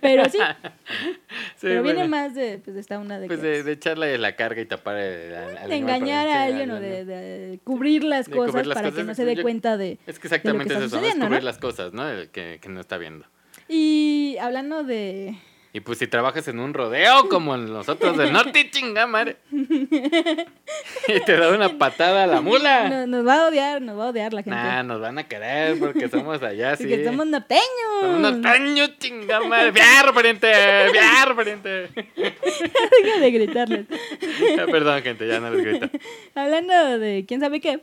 Pero 0.00 0.24
sí, 0.26 0.38
Sí, 1.56 1.66
pero 1.68 1.82
viene 1.82 2.06
más 2.08 2.34
de, 2.34 2.58
pues, 2.58 2.74
de 2.74 2.80
esta 2.80 2.98
una 2.98 3.18
de 3.18 3.26
Pues 3.26 3.40
que... 3.40 3.46
de, 3.46 3.62
de 3.64 3.72
echarle 3.72 4.16
la 4.18 4.36
carga 4.36 4.60
y 4.60 4.66
tapar 4.66 4.96
el, 4.98 5.34
al- 5.34 5.56
al 5.56 5.68
de 5.70 5.76
engañar 5.76 6.28
a 6.28 6.44
alguien 6.44 6.70
al- 6.70 6.76
o 6.76 6.80
de, 6.80 7.04
de 7.04 7.58
cubrir 7.64 8.04
las 8.04 8.26
De 8.26 8.32
cubrir 8.36 8.52
cosas 8.52 8.66
las 8.66 8.74
para 8.76 8.88
cosas. 8.90 9.02
que 9.02 9.06
no 9.08 9.14
se 9.14 9.24
dé 9.24 9.36
Yo- 9.36 9.42
cuenta 9.42 9.76
de... 9.76 9.98
Es 10.06 10.18
que 10.18 10.26
exactamente 10.28 10.72
está 10.74 10.84
es 10.84 10.92
eso, 10.92 11.00
¿no? 11.00 11.06
Es 11.06 11.14
cubrir 11.14 11.30
¿no? 11.30 11.40
las 11.40 11.58
cosas, 11.58 11.92
¿no? 11.92 12.08
El 12.08 12.30
que, 12.30 12.58
que 12.60 12.68
no 12.68 12.80
está 12.80 12.96
viendo. 12.98 13.26
Y 13.68 14.36
hablando 14.40 14.84
de, 14.84 15.36
Y 15.76 15.80
pues 15.80 15.98
si 15.98 16.06
trabajas 16.06 16.46
en 16.46 16.60
un 16.60 16.72
rodeo 16.72 17.28
como 17.28 17.56
nosotros 17.56 18.16
del 18.16 18.32
norte, 18.32 18.70
chinga 18.70 19.08
madre. 19.08 19.38
y 19.50 21.20
te 21.26 21.36
da 21.36 21.50
una 21.50 21.68
patada 21.78 22.22
a 22.22 22.26
la 22.28 22.40
mula. 22.40 22.88
No- 22.88 23.06
nos 23.08 23.26
va 23.26 23.40
a 23.42 23.48
odiar, 23.48 23.82
nos 23.82 23.98
va 23.98 24.04
a 24.04 24.08
odiar 24.10 24.32
la 24.32 24.44
gente. 24.44 24.56
Nah, 24.56 24.84
nos 24.84 25.00
van 25.00 25.18
a 25.18 25.24
querer 25.26 25.76
porque 25.80 26.08
somos 26.08 26.40
allá, 26.44 26.76
sí. 26.76 26.84
Porque 26.84 27.04
somos 27.04 27.26
norteños. 27.26 27.64
Somos 28.02 28.20
norteños, 28.20 28.98
chinga 29.00 29.40
madre. 29.40 29.72
¡Viar, 29.72 30.14
pariente! 30.14 30.46
¡Viar, 30.92 31.34
pariente! 31.34 31.88
Deja 32.14 33.20
de 33.20 33.30
gritarles. 33.32 33.86
Perdón, 34.70 35.02
gente, 35.02 35.26
ya 35.26 35.40
no 35.40 35.50
les 35.50 35.64
grito. 35.64 35.90
Hablando 36.36 36.98
de 37.00 37.24
quién 37.26 37.40
sabe 37.40 37.60
qué, 37.60 37.80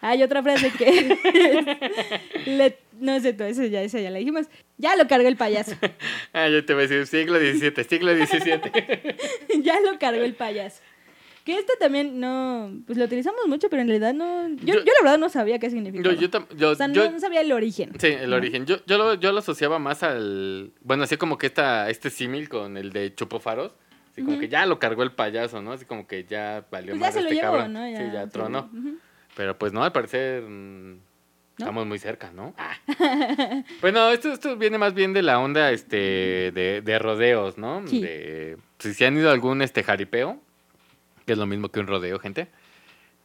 hay 0.00 0.22
otra 0.22 0.42
frase 0.42 0.70
que. 0.72 1.18
le- 2.46 2.78
no 3.00 3.20
sé, 3.20 3.36
esa 3.38 3.66
ya, 3.66 3.82
esa 3.82 4.00
ya 4.00 4.10
la 4.10 4.18
dijimos. 4.18 4.46
Ya 4.76 4.96
lo 4.96 5.06
cargó 5.06 5.28
el 5.28 5.36
payaso. 5.36 5.72
Ah, 6.32 6.48
yo 6.48 6.64
te 6.64 6.74
voy 6.74 6.84
a 6.84 6.86
decir 6.88 7.06
siglo 7.06 7.38
XVII, 7.38 7.84
siglo 7.84 8.12
XVII. 8.14 9.62
ya 9.62 9.80
lo 9.80 9.98
cargó 9.98 10.22
el 10.22 10.34
payaso. 10.34 10.80
Que 11.44 11.58
este 11.58 11.72
también 11.80 12.20
no. 12.20 12.70
Pues 12.86 12.98
lo 12.98 13.04
utilizamos 13.04 13.46
mucho, 13.46 13.70
pero 13.70 13.82
en 13.82 13.88
realidad 13.88 14.12
no. 14.14 14.48
Yo, 14.48 14.74
Yo- 14.74 14.80
yo 14.80 14.92
la 14.98 15.02
verdad 15.02 15.18
no 15.18 15.28
sabía 15.28 15.58
qué 15.58 15.70
significaba. 15.70 16.14
Yo, 16.14 16.20
yo, 16.20 16.30
tam- 16.30 16.46
yo, 16.56 16.70
o 16.70 16.74
sea, 16.74 16.88
no, 16.88 17.18
sabía 17.20 17.40
el 17.40 17.52
origen. 17.52 17.92
Sí, 17.98 18.08
el 18.08 18.32
origen. 18.34 18.66
Yo, 18.66 18.84
yo, 18.84 18.98
lo, 18.98 19.14
yo 19.14 19.32
lo 19.32 19.38
asociaba 19.38 19.78
más 19.78 20.02
al. 20.02 20.72
Bueno, 20.82 21.04
así 21.04 21.16
como 21.16 21.38
que 21.38 21.46
esta, 21.46 21.88
este 21.90 22.10
símil 22.10 22.48
con 22.48 22.76
el 22.76 22.92
de 22.92 23.14
Chupofaros. 23.14 23.72
Así 24.10 24.24
como 24.24 24.40
que 24.40 24.48
ya 24.48 24.66
lo 24.66 24.80
cargó 24.80 25.04
el 25.04 25.12
payaso, 25.12 25.62
¿no? 25.62 25.72
Así 25.72 25.84
como 25.84 26.08
que 26.08 26.24
ya 26.24 26.66
valió 26.72 26.90
Pues 26.92 27.00
ya 27.00 27.06
más 27.06 27.14
se 27.14 27.20
lo 27.22 27.28
este 27.28 27.40
llevó, 27.40 27.52
cabrón. 27.52 27.72
¿no? 27.72 27.86
sí, 27.86 28.02
ya 28.12 28.26
tronó. 28.26 28.68
ujú. 28.76 28.98
Pero 29.38 29.56
pues 29.56 29.72
no, 29.72 29.84
al 29.84 29.92
parecer. 29.92 30.42
mm, 30.42 30.96
Estamos 31.58 31.86
muy 31.86 31.98
cerca, 32.00 32.30
¿no? 32.32 32.54
Ah. 32.58 32.76
bueno, 33.80 34.10
esto, 34.10 34.32
esto 34.32 34.56
viene 34.56 34.78
más 34.78 34.94
bien 34.94 35.12
de 35.12 35.22
la 35.22 35.38
onda 35.40 35.70
este, 35.70 36.50
de, 36.52 36.82
de 36.84 36.98
rodeos, 36.98 37.56
¿no? 37.56 37.86
Sí. 37.86 38.00
De, 38.00 38.56
si 38.80 38.94
se 38.94 39.06
han 39.06 39.16
ido 39.16 39.28
a 39.28 39.32
algún 39.32 39.62
este 39.62 39.82
jaripeo, 39.84 40.40
que 41.24 41.32
es 41.32 41.38
lo 41.38 41.46
mismo 41.46 41.68
que 41.68 41.78
un 41.80 41.86
rodeo, 41.86 42.18
gente. 42.18 42.48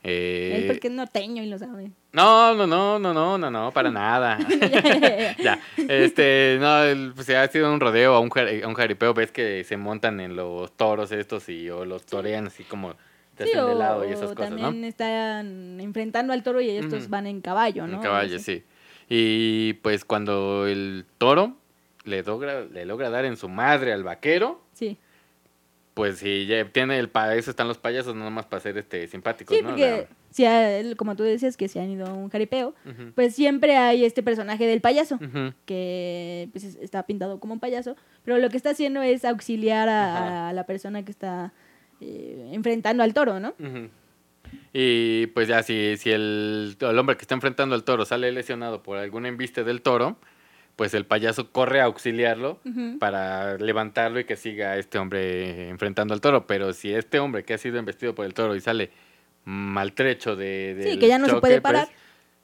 Eh, 0.04 0.60
Es 0.62 0.72
porque 0.72 0.88
es 0.88 0.94
norteño 0.94 1.42
y 1.44 1.48
lo 1.48 1.58
sabe. 1.58 1.92
no, 2.12 2.54
no, 2.56 2.68
no, 2.68 3.00
no, 3.00 3.14
no, 3.14 3.38
no, 3.40 3.50
no, 3.52 3.72
para 3.72 3.90
nada. 3.92 4.38
ya, 5.44 5.60
este, 5.88 6.58
no, 6.60 7.14
pues, 7.16 7.26
si 7.28 7.34
ha 7.34 7.48
sido 7.48 7.72
un 7.74 7.80
rodeo 7.80 8.18
o 8.18 8.20
un 8.22 8.30
jaripeo, 8.30 9.14
ves 9.16 9.32
que 9.32 9.64
se 9.64 9.78
montan 9.78 10.20
en 10.20 10.36
los 10.36 10.76
toros 10.78 11.12
estos 11.12 11.50
y 11.50 11.70
o 11.72 11.86
los 11.86 12.06
torean 12.06 12.48
así 12.48 12.64
como 12.64 12.96
te 13.36 13.44
Sí, 13.46 13.50
hacen 13.52 13.66
de 13.66 13.74
o, 13.74 13.78
lado 13.78 14.08
y 14.08 14.12
esas 14.12 14.32
o 14.32 14.36
cosas, 14.36 14.50
también 14.50 14.82
¿no? 14.82 14.88
están 14.88 15.80
enfrentando 15.82 16.34
al 16.34 16.44
toro 16.44 16.62
y 16.62 16.70
estos 16.70 17.04
Ujú. 17.04 17.10
van 17.12 17.28
en 17.28 17.42
caballo, 17.42 17.88
¿no? 17.88 17.96
En 17.98 18.02
caballo, 18.02 18.40
sí. 18.40 18.64
Y 19.10 19.74
pues 19.82 20.06
cuando 20.06 20.66
el 20.68 21.06
toro 21.18 21.58
le 22.06 22.22
logra, 22.24 22.62
le 22.66 22.86
logra 22.86 23.10
dar 23.10 23.26
en 23.26 23.38
su 23.38 23.50
madre 23.50 23.94
al 23.94 24.04
vaquero, 24.04 24.62
Sí, 24.74 24.98
pues 25.94 26.18
si 26.20 26.48
ya 26.48 26.66
tiene 26.66 26.98
el 26.98 27.10
para 27.10 27.36
eso 27.36 27.52
están 27.52 27.68
los 27.68 27.78
payasos, 27.78 28.16
no 28.16 28.24
nomás 28.24 28.46
para 28.48 28.60
ser 28.62 28.78
este 28.78 29.08
simpáticos, 29.08 29.56
sí 29.56 29.62
¿no? 29.62 29.70
porque 29.70 30.08
si 30.32 30.46
como 30.96 31.16
tú 31.16 31.22
decías 31.22 31.56
que 31.56 31.68
se 31.68 31.80
han 31.80 31.92
ido 31.92 32.08
a 32.08 32.14
un 32.14 32.30
jaripeo, 32.30 32.74
pues 33.14 33.36
siempre 33.36 33.78
hay 33.78 34.04
este 34.04 34.24
personaje 34.24 34.66
del 34.66 34.82
payaso. 34.82 35.20
que 35.66 36.50
pues, 36.52 36.64
es- 36.64 36.76
está 36.78 37.04
pintado 37.04 37.40
como 37.40 37.54
un 37.54 37.60
payaso, 37.60 37.96
pero 38.26 38.38
lo 38.40 38.50
que 38.50 38.58
está 38.58 38.72
haciendo 38.72 39.02
es 39.04 39.24
auxiliar 39.26 39.88
a 39.90 40.52
la 40.54 40.66
persona 40.66 41.04
que 41.06 41.12
está 41.12 41.54
eh, 42.06 42.50
enfrentando 42.54 43.04
al 43.04 43.14
toro, 43.14 43.40
¿no? 43.40 43.54
Y 44.74 45.28
pues 45.28 45.48
ya 45.48 45.64
si, 45.64 45.98
si 45.98 46.12
el, 46.12 46.76
el 46.80 47.00
hombre 47.00 47.16
que 47.16 47.22
está 47.22 47.36
enfrentando 47.36 47.76
al 47.76 47.84
toro 47.84 48.06
sale 48.06 48.32
lesionado 48.32 48.84
por 48.84 48.98
algún 48.98 49.26
embiste 49.26 49.64
del 49.64 49.82
toro, 49.82 50.18
pues 50.76 50.94
el 50.96 51.06
payaso 51.06 51.52
corre 51.52 51.80
a 51.82 51.86
auxiliarlo 51.86 52.60
para 53.00 53.58
levantarlo 53.58 54.20
y 54.20 54.26
que 54.26 54.36
siga 54.36 54.78
este 54.78 54.98
hombre 54.98 55.70
enfrentando 55.70 56.14
al 56.14 56.22
toro. 56.22 56.48
Pero 56.48 56.74
si 56.74 56.94
este 56.94 57.20
hombre 57.20 57.44
que 57.44 57.54
ha 57.54 57.58
sido 57.58 57.78
embestido 57.78 58.16
por 58.16 58.26
el 58.26 58.34
toro 58.34 58.56
y 58.56 58.62
sale 58.62 58.92
maltrecho 59.46 60.36
de, 60.36 60.88
Sí, 60.92 61.00
que 61.00 61.08
ya 61.08 61.20
no 61.20 61.28
se 61.28 61.36
puede 61.36 61.62
pues, 61.62 61.62
parar. 61.62 61.88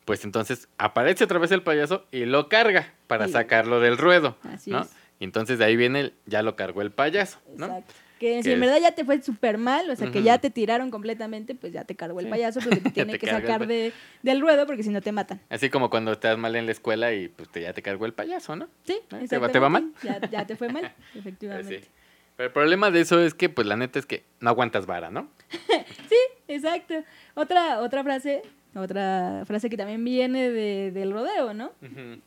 Pues, 0.05 0.26
entonces 0.26 0.68
aparece 0.78 1.24
otra 1.24 1.39
vez 1.39 1.51
el 1.51 1.62
payaso 1.64 2.05
y 2.12 2.26
lo 2.26 2.49
carga 2.49 2.93
para 3.07 3.28
Sí. 3.28 3.34
sacarlo 3.34 3.80
del 3.80 3.97
ruedo. 3.97 4.38
Así 4.43 4.72
¿no? 4.72 4.82
es. 4.82 4.89
Y 5.20 5.24
entonces 5.24 5.60
de 5.60 5.66
ahí 5.66 5.76
viene 5.76 5.99
el, 5.99 6.14
ya 6.26 6.41
lo 6.43 6.55
cargó 6.55 6.82
el 6.82 6.91
payaso, 6.91 7.39
¿no? 7.55 7.66
Exacto. 7.66 7.93
Que 8.20 8.43
si 8.43 8.51
en 8.51 8.59
verdad 8.59 8.80
ya 8.82 8.91
te 8.91 9.05
fue 9.05 9.22
súper 9.22 9.57
mal, 9.57 9.89
o 9.89 9.95
sea, 9.95 10.11
que 10.11 10.22
ya 10.22 10.38
te 10.39 10.49
tiraron 10.49 10.91
completamente, 10.91 11.55
pues 11.55 11.72
ya 11.72 11.86
te 11.86 11.95
cargó 11.95 12.20
el 12.20 12.26
Sí. 12.26 12.30
payaso 12.32 12.59
porque 12.59 12.82
te 12.82 12.89
tiene 12.91 13.13
te 13.13 13.20
que 13.20 13.26
el 13.28 13.32
sacar 13.32 13.65
de, 13.65 13.93
del 14.24 14.41
ruedo 14.41 14.65
porque 14.67 14.84
si 14.84 14.89
no 14.89 15.01
te 15.01 15.11
matan. 15.13 15.39
Así 15.49 15.70
como 15.70 15.89
cuando 15.89 16.11
estás 16.11 16.38
mal 16.38 16.55
en 16.57 16.65
la 16.65 16.74
escuela 16.74 17.13
y 17.13 17.30
pues 17.30 17.49
te, 17.49 17.61
ya 17.61 17.72
te 17.74 17.82
cargó 17.82 18.05
el 18.05 18.13
payaso, 18.13 18.55
¿no? 18.57 18.67
Sí, 18.84 18.99
¿Eh? 19.11 19.26
¿Te 19.30 19.38
va- 19.38 19.49
te 19.49 19.59
va 19.59 19.70
mal? 19.70 19.93
Ya, 20.03 20.20
ya 20.30 20.45
te 20.45 20.55
fue 20.57 20.70
mal, 20.70 20.91
efectivamente. 21.15 21.80
sí. 21.82 21.88
Pero 22.36 22.47
el 22.47 22.53
problema 22.53 22.89
de 22.91 23.01
eso 23.01 23.22
es 23.22 23.34
que, 23.34 23.49
pues 23.49 23.67
la 23.67 23.76
neta 23.76 23.99
es 23.99 24.05
que 24.05 24.24
no 24.39 24.49
aguantas 24.49 24.86
vara, 24.86 25.09
¿no? 25.09 25.30
Exacto. 26.47 26.95
Otra, 27.36 27.80
otra 27.82 28.03
frase, 28.03 28.41
otra 28.76 29.43
frase 29.45 29.70
que 29.70 29.78
también 29.78 30.03
viene 30.03 30.49
de, 30.49 30.91
del 30.91 31.11
rodeo, 31.11 31.53
¿no? 31.53 31.72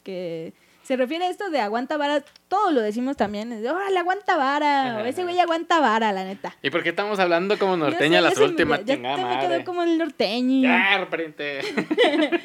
Que 0.05 0.53
se 0.83 0.97
refiere 0.97 1.24
a 1.26 1.30
esto 1.30 1.51
de 1.51 1.61
aguanta 1.61 1.97
vara, 1.97 2.22
todo 2.49 2.70
lo 2.72 2.80
decimos 2.80 3.16
también, 3.16 3.53
es 3.53 3.62
de, 3.62 3.70
órale, 3.70 3.99
aguanta 3.99 4.37
vara, 4.37 4.99
o 5.03 5.05
ese 5.07 5.22
güey 5.22 5.39
aguanta 5.39 5.80
vara, 5.80 6.12
la 6.12 6.24
neta. 6.24 6.55
¿Y 6.62 6.70
por 6.70 6.83
qué 6.83 6.89
estamos 6.91 7.18
hablando 7.18 7.59
como 7.59 7.76
No 7.76 7.85
norteña 7.89 8.18
sé, 8.18 8.22
las 8.22 8.35
ya 8.35 8.41
me- 8.41 8.47
últimas 8.47 8.78
ya, 8.80 8.85
ya 8.87 8.95
chingada 8.95 9.16
te 9.16 9.22
me 9.22 9.28
madre? 9.35 9.49
quedó 9.49 9.64
como 9.64 9.83
el 9.83 9.99
norteño. 9.99 10.62
Ya. 10.62 11.09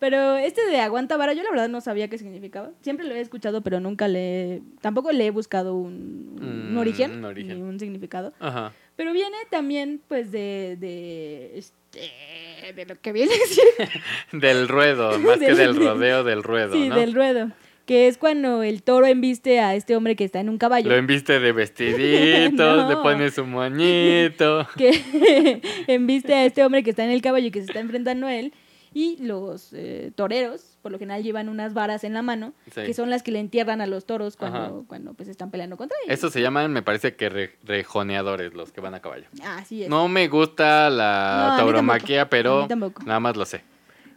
Pero 0.00 0.36
este 0.36 0.64
de 0.68 0.78
aguanta 0.80 1.16
vara, 1.16 1.32
yo 1.32 1.42
la 1.42 1.50
verdad 1.50 1.68
no 1.68 1.80
sabía 1.80 2.06
qué 2.06 2.18
significaba. 2.18 2.70
Siempre 2.82 3.04
lo 3.04 3.16
he 3.16 3.20
escuchado, 3.20 3.62
pero 3.62 3.80
nunca 3.80 4.06
le, 4.06 4.62
tampoco 4.80 5.10
le 5.10 5.26
he 5.26 5.30
buscado 5.32 5.74
un, 5.74 6.38
un 6.40 6.74
Mm, 6.74 6.78
origen, 6.78 7.12
un 7.18 7.24
origen. 7.24 7.56
ni 7.56 7.62
un 7.68 7.80
significado. 7.80 8.32
Ajá. 8.38 8.72
Pero 8.94 9.12
viene 9.12 9.36
también, 9.50 10.00
pues, 10.06 10.30
de, 10.30 10.76
de, 10.78 11.58
este, 11.58 12.72
de 12.74 12.86
lo 12.86 13.00
que 13.00 13.12
viene 13.12 13.32
siendo 13.46 13.92
Del 14.46 14.68
ruedo, 14.68 15.18
más 15.18 15.38
que 15.38 15.46
Del- 15.54 15.56
del 15.56 15.76
rodeo 15.76 16.22
del 16.22 16.44
ruedo, 16.44 16.74
Sí, 16.74 16.88
¿no? 16.88 16.94
del 16.94 17.12
ruedo. 17.12 17.50
Que 17.88 18.06
es 18.06 18.18
cuando 18.18 18.62
el 18.62 18.82
toro 18.82 19.06
embiste 19.06 19.60
a 19.60 19.74
este 19.74 19.96
hombre 19.96 20.14
que 20.14 20.22
está 20.24 20.40
en 20.40 20.50
un 20.50 20.58
caballo. 20.58 20.90
Lo 20.90 20.96
enviste 20.96 21.40
de 21.40 21.52
vestiditos, 21.52 22.76
No. 22.82 22.86
le 22.90 22.96
pones 22.96 23.32
su 23.34 23.46
moñito. 23.46 24.68
Que 24.76 25.62
embiste 25.86 26.34
a 26.34 26.44
este 26.44 26.62
hombre 26.64 26.82
que 26.82 26.90
está 26.90 27.04
en 27.04 27.10
el 27.10 27.22
caballo 27.22 27.46
y 27.46 27.50
que 27.50 27.60
se 27.60 27.66
está 27.66 27.80
enfrentando 27.80 28.26
a 28.26 28.34
él. 28.34 28.52
Y 28.92 29.16
los 29.22 29.72
eh, 29.72 30.12
toreros, 30.16 30.76
por 30.82 30.92
lo 30.92 30.98
general, 30.98 31.22
llevan 31.22 31.48
unas 31.48 31.72
varas 31.72 32.04
en 32.04 32.12
la 32.12 32.20
mano, 32.20 32.52
Sí. 32.74 32.82
que 32.84 32.92
son 32.92 33.08
las 33.08 33.22
que 33.22 33.30
le 33.32 33.38
entierran 33.40 33.80
a 33.80 33.86
los 33.86 34.04
toros 34.06 34.36
cuando, 34.36 34.58
Ajá. 34.58 34.72
cuando 34.86 35.14
pues 35.14 35.28
están 35.30 35.50
peleando 35.50 35.76
contra 35.78 35.96
ellos. 36.04 36.18
Eso 36.18 36.28
se 36.30 36.42
llaman, 36.42 36.70
me 36.72 36.82
parece 36.82 37.16
que 37.16 37.28
re- 37.30 37.56
rejoneadores, 37.64 38.52
los 38.54 38.70
que 38.70 38.80
van 38.82 38.94
a 38.94 39.00
caballo. 39.00 39.26
Así 39.44 39.82
es. 39.84 39.88
No 39.88 40.08
me 40.08 40.28
gusta 40.28 40.90
No, 40.90 40.96
la 40.96 41.50
mí 41.52 41.58
tauromaquia, 41.58 42.28
pero 42.28 42.66
nada 43.06 43.20
más 43.20 43.36
lo 43.36 43.46
sé. 43.46 43.62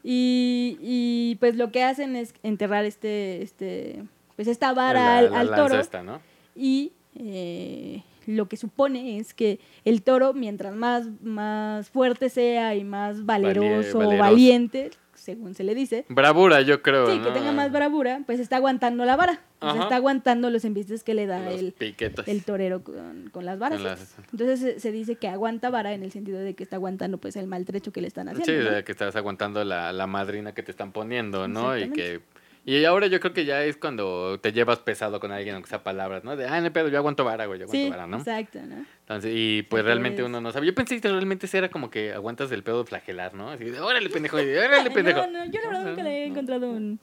Y, 0.03 0.77
y 0.81 1.35
pues 1.39 1.55
lo 1.55 1.71
que 1.71 1.83
hacen 1.83 2.15
es 2.15 2.33
enterrar 2.43 2.85
este, 2.85 3.41
este, 3.41 4.03
pues 4.35 4.47
esta 4.47 4.73
vara 4.73 5.21
La- 5.21 5.39
al, 5.39 5.53
toro. 5.55 5.79
esta, 5.79 6.01
¿no? 6.03 6.19
y 6.55 6.91
eh, 7.15 8.03
lo 8.27 8.47
que 8.47 8.57
supone 8.57 9.17
es 9.19 9.33
que 9.33 9.59
el 9.85 10.01
toro, 10.03 10.33
mientras 10.33 10.75
más, 10.75 11.07
más 11.23 11.89
fuerte 11.89 12.29
sea 12.29 12.75
y 12.75 12.83
más 12.83 13.25
valeroso. 13.25 13.99
valiente, 14.17 14.91
según 15.21 15.53
se 15.53 15.63
le 15.63 15.75
dice, 15.75 16.05
Bravura, 16.09 16.61
yo 16.61 16.81
creo. 16.81 17.05
sí, 17.13 17.19
que 17.19 17.29
tenga 17.31 17.51
más 17.51 17.71
bravura, 17.71 18.21
pues 18.25 18.39
está 18.39 18.55
aguantando 18.57 19.05
la 19.05 19.15
vara. 19.15 19.39
O 19.59 19.65
sea, 19.65 19.71
Ajá. 19.73 19.83
está 19.83 19.95
aguantando 19.97 20.49
los 20.49 20.65
embistes 20.65 21.03
que 21.03 21.13
le 21.13 21.27
da 21.27 21.39
Los 21.39 21.59
el, 21.59 21.71
piquetos. 21.73 22.27
el 22.27 22.43
torero 22.43 22.83
con, 22.83 23.29
con 23.31 23.45
las 23.45 23.59
varas. 23.59 23.79
Las- 23.81 24.15
Entonces 24.31 24.59
se, 24.59 24.79
se 24.79 24.91
dice 24.91 25.15
que 25.17 25.27
aguanta 25.27 25.69
vara 25.69 25.93
en 25.93 26.01
el 26.01 26.11
sentido 26.11 26.39
de 26.39 26.55
que 26.55 26.63
está 26.63 26.77
aguantando 26.77 27.19
pues 27.19 27.35
el 27.35 27.45
maltrecho 27.45 27.91
que 27.91 28.01
le 28.01 28.07
están 28.07 28.27
haciendo. 28.29 28.45
Sí, 28.63 28.67
¿no? 28.69 28.75
de 28.75 28.83
que 28.83 28.91
estás 28.91 29.15
aguantando 29.15 29.63
la, 29.63 29.93
la 29.93 30.07
madrina 30.07 30.53
que 30.53 30.63
te 30.63 30.71
están 30.71 30.91
poniendo, 30.91 31.47
¿no? 31.47 31.77
Y 31.77 31.91
que 31.91 32.21
y 32.65 32.85
ahora 32.85 33.07
yo 33.07 33.19
creo 33.19 33.33
que 33.33 33.45
ya 33.45 33.63
es 33.63 33.77
cuando 33.77 34.39
te 34.39 34.51
llevas 34.53 34.79
pesado 34.79 35.19
con 35.19 35.31
alguien, 35.31 35.55
aunque 35.55 35.69
sea 35.69 35.83
palabras, 35.83 36.23
¿no? 36.23 36.35
De, 36.35 36.45
ah, 36.47 36.61
no 36.61 36.71
pedo, 36.71 36.87
yo 36.89 36.97
aguanto 36.97 37.23
vara, 37.25 37.45
güey, 37.47 37.59
yo 37.59 37.65
aguanto 37.65 37.83
Sí, 37.85 37.89
vara, 37.89 38.07
¿no? 38.07 38.17
exacto, 38.17 38.59
¿no? 38.61 38.85
Entonces, 38.99 39.31
y 39.35 39.63
pues 39.63 39.83
realmente 39.83 40.21
es- 40.21 40.27
uno 40.27 40.39
no 40.41 40.51
sabe. 40.51 40.67
Yo 40.67 40.75
pensé 40.75 41.01
que 41.01 41.07
realmente 41.09 41.47
era 41.51 41.69
como 41.69 41.89
que 41.89 42.13
aguantas 42.13 42.51
el 42.51 42.63
pedo 42.63 42.85
flagelar, 42.85 43.33
¿no? 43.33 43.49
Así 43.49 43.65
de, 43.65 43.79
órale, 43.79 44.09
pendejo, 44.29 44.39
y, 44.41 44.55
órale, 44.55 44.91
pendejo. 44.91 45.21
No, 45.27 45.27
no, 45.31 45.45
yo 45.45 45.59
la 45.61 45.67
verdad 45.69 45.85
nunca 45.85 46.03
le 46.03 46.09
he 46.09 46.25
encontrado 46.27 46.69
un, 46.69 46.99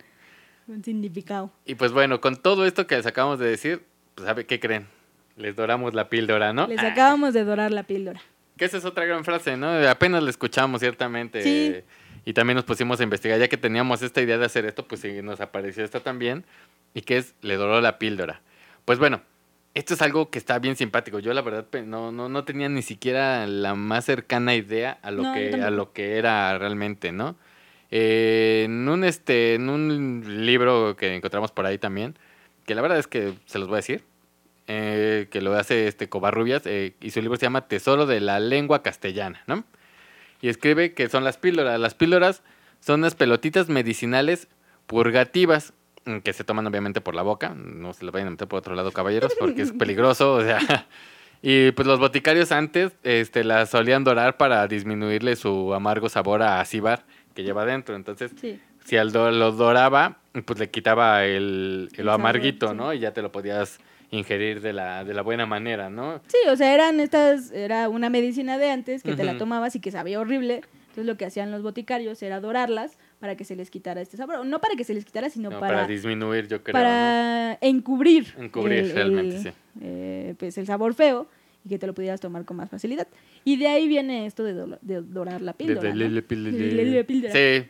un 0.69 0.85
significado. 0.85 1.51
Y 1.65 1.75
pues 1.75 1.93
bueno, 1.93 2.21
con 2.21 2.37
todo 2.37 2.65
esto 2.67 2.87
que 2.87 2.97
les 2.97 3.07
acabamos 3.07 3.39
de 3.39 3.47
decir, 3.49 3.83
pues 4.15 4.27
¿sabe 4.27 4.47
qué 4.47 4.61
creen? 4.61 4.87
Les 5.37 5.55
doramos 5.57 5.95
la 5.95 6.09
píldora, 6.09 6.53
¿no? 6.53 6.67
Les 6.67 6.81
Ah, 6.81 6.89
acabamos 6.89 7.35
de 7.35 7.45
dorar 7.45 7.71
la 7.73 7.83
píldora. 7.85 8.21
Que 8.57 8.65
esa 8.65 8.77
es 8.79 8.85
otra 8.85 9.05
gran 9.05 9.25
frase, 9.25 9.57
¿no? 9.57 9.71
Apenas 9.89 10.23
la 10.23 10.31
escuchamos, 10.31 10.81
ciertamente. 10.81 11.43
Sí. 11.43 11.77
Y 12.25 12.33
también 12.33 12.57
nos 12.57 12.65
pusimos 12.65 13.01
a 13.01 13.03
investigar, 13.03 13.39
ya 13.39 13.49
que 13.49 13.57
teníamos 13.57 14.03
esta 14.03 14.21
idea 14.21 14.39
de 14.39 14.45
hacer 14.45 14.65
esto, 14.67 14.87
pues 14.87 15.05
nos 15.23 15.41
apareció 15.41 15.85
esta 15.85 16.01
también. 16.01 16.45
Y 16.95 17.03
que 17.03 17.19
es, 17.19 17.35
le 17.43 17.57
doró 17.57 17.81
la 17.81 17.99
píldora. 17.99 18.41
Pues 18.85 18.99
bueno, 18.99 19.23
esto 19.75 19.95
es 19.95 20.03
algo 20.03 20.31
que 20.31 20.39
está 20.39 20.59
bien 20.59 20.77
simpático. 20.77 21.19
Yo 21.19 21.33
la 21.33 21.43
verdad 21.43 21.67
no, 21.85 22.11
no, 22.11 22.29
no 22.29 22.45
tenía 22.45 22.69
ni 22.69 22.83
siquiera 22.83 23.47
la 23.47 23.75
más 23.75 24.05
cercana 24.05 24.55
idea 24.55 24.99
a 25.03 25.11
lo, 25.11 25.23
No, 25.23 25.35
que, 25.35 25.55
a 25.55 25.71
lo 25.71 25.93
que 25.93 26.17
era 26.19 26.57
realmente, 26.59 27.13
¿no? 27.13 27.37
Eh, 27.91 28.63
en, 28.65 28.89
un, 28.89 29.05
este, 29.05 29.55
en 29.55 29.71
un 29.71 30.45
libro 30.45 30.97
que 30.97 31.15
encontramos 31.15 31.53
por 31.53 31.65
ahí 31.65 31.79
también, 31.79 32.19
que 32.67 32.75
la 32.75 32.83
verdad 32.83 32.99
es 32.99 33.07
que 33.07 33.35
se 33.47 33.59
los 33.59 33.69
voy 33.69 33.77
a 33.77 33.79
decir, 33.79 34.05
eh, 34.67 35.29
que 35.31 35.41
lo 35.41 35.55
hace 35.55 35.87
este 35.87 36.09
Covarrubias, 36.09 36.67
eh, 36.67 36.95
y 37.01 37.11
su 37.11 37.23
libro 37.23 37.37
se 37.37 37.47
llama 37.47 37.69
Tesoro 37.69 38.05
de 38.05 38.21
la 38.21 38.41
lengua 38.41 38.83
castellana, 38.83 39.43
¿no? 39.47 39.65
Y 40.41 40.49
escribe 40.49 40.95
que 40.95 41.09
son 41.09 41.25
las 41.25 41.37
píldoras. 41.37 41.79
Las 41.81 41.95
píldoras 41.95 42.43
son 42.81 43.01
unas 43.01 43.15
pelotitas 43.15 43.69
medicinales 43.69 44.49
purgativas 44.87 45.73
mm, 46.07 46.19
que 46.19 46.33
se 46.33 46.45
toman 46.45 46.67
obviamente 46.67 47.01
por 47.01 47.15
la 47.15 47.23
boca. 47.23 47.55
No 47.55 47.93
se 47.93 48.05
lo 48.05 48.13
vayan 48.13 48.29
a 48.29 48.31
meter 48.33 48.49
por 48.49 48.59
otro 48.61 48.75
lado, 48.75 48.91
caballeros, 48.93 49.35
porque 49.39 49.63
es 49.63 49.73
peligroso, 49.79 50.35
o 50.35 50.43
sea. 50.43 50.87
Y 51.43 51.71
pues 51.73 51.87
los 51.87 52.01
boticarios 52.01 52.51
antes 52.51 52.93
este, 53.05 53.45
las 53.45 53.71
solían 53.71 54.03
dorar 54.05 54.37
para 54.37 54.67
disminuirle 54.67 55.37
su 55.37 55.73
amargo 55.75 56.09
sabor 56.09 56.43
a 56.43 56.61
acíbar 56.61 57.05
que 57.35 57.45
lleva 57.45 57.63
adentro. 57.63 57.95
Entonces, 57.95 58.33
Sí. 58.41 58.61
si 58.85 58.97
al 58.97 59.13
do- 59.13 59.31
lo 59.31 59.53
doraba, 59.53 60.19
pues 60.45 60.59
le 60.59 60.71
quitaba 60.71 61.25
el, 61.27 61.91
El 61.97 62.07
lo 62.07 62.11
sabor, 62.13 62.21
amarguito, 62.21 62.71
sí. 62.71 62.75
¿no? 62.77 62.93
Y 62.93 62.99
ya 62.99 63.13
te 63.13 63.23
lo 63.23 63.31
podías 63.31 63.79
ingerir 64.11 64.61
de 64.61 64.73
la, 64.73 65.05
de 65.05 65.13
la 65.15 65.23
buena 65.23 65.45
manera, 65.47 65.91
¿no? 65.91 66.21
Sí, 66.29 66.39
o 66.51 66.57
sea, 66.57 66.73
eran 66.75 66.99
estas, 67.01 67.51
era 67.53 67.89
una 67.89 68.09
medicina 68.11 68.57
de 68.59 68.71
antes 68.71 69.03
que 69.03 69.15
te 69.15 69.25
la 69.25 69.37
tomabas 69.39 69.75
y 69.77 69.81
que 69.81 69.91
sabía 69.91 70.21
horrible. 70.21 70.63
Entonces 70.89 71.05
lo 71.07 71.17
que 71.17 71.27
hacían 71.27 71.51
los 71.51 71.63
boticarios 71.63 72.21
era 72.23 72.41
dorarlas 72.41 72.99
para 73.21 73.37
que 73.37 73.45
se 73.45 73.55
les 73.55 73.71
quitara 73.71 74.01
este 74.01 74.17
sabor. 74.17 74.45
No 74.47 74.61
para 74.61 74.75
que 74.75 74.83
se 74.85 74.95
les 74.95 75.05
quitara, 75.05 75.31
sino 75.31 75.51
No, 75.51 75.61
para, 75.61 75.75
para, 75.75 75.87
disminuir, 75.87 76.49
yo 76.49 76.63
creo. 76.63 76.73
¿no? 76.75 76.79
para 76.81 77.59
encubrir, 77.61 78.35
Encubrir, 78.39 78.93
realmente, 78.95 79.39
sí. 79.43 79.49
eh, 79.83 80.35
pues 80.39 80.57
el 80.59 80.67
sabor 80.67 80.95
feo 80.95 81.29
y 81.65 81.69
que 81.69 81.79
te 81.79 81.87
lo 81.87 81.95
pudieras 81.95 82.21
tomar 82.21 82.45
con 82.45 82.57
más 82.57 82.71
facilidad. 82.71 83.07
Y 83.45 83.57
de 83.59 83.69
ahí 83.69 83.87
viene 83.89 84.27
esto 84.27 84.43
de, 84.43 84.55
do- 84.55 84.79
de 84.81 85.03
dorar 85.03 85.41
la 85.43 85.53
píldora. 85.53 85.83
de- 85.93 85.95
¿no? 86.09 86.11
De- 86.15 86.23
píldora. 87.05 87.33
Sí. 87.35 87.69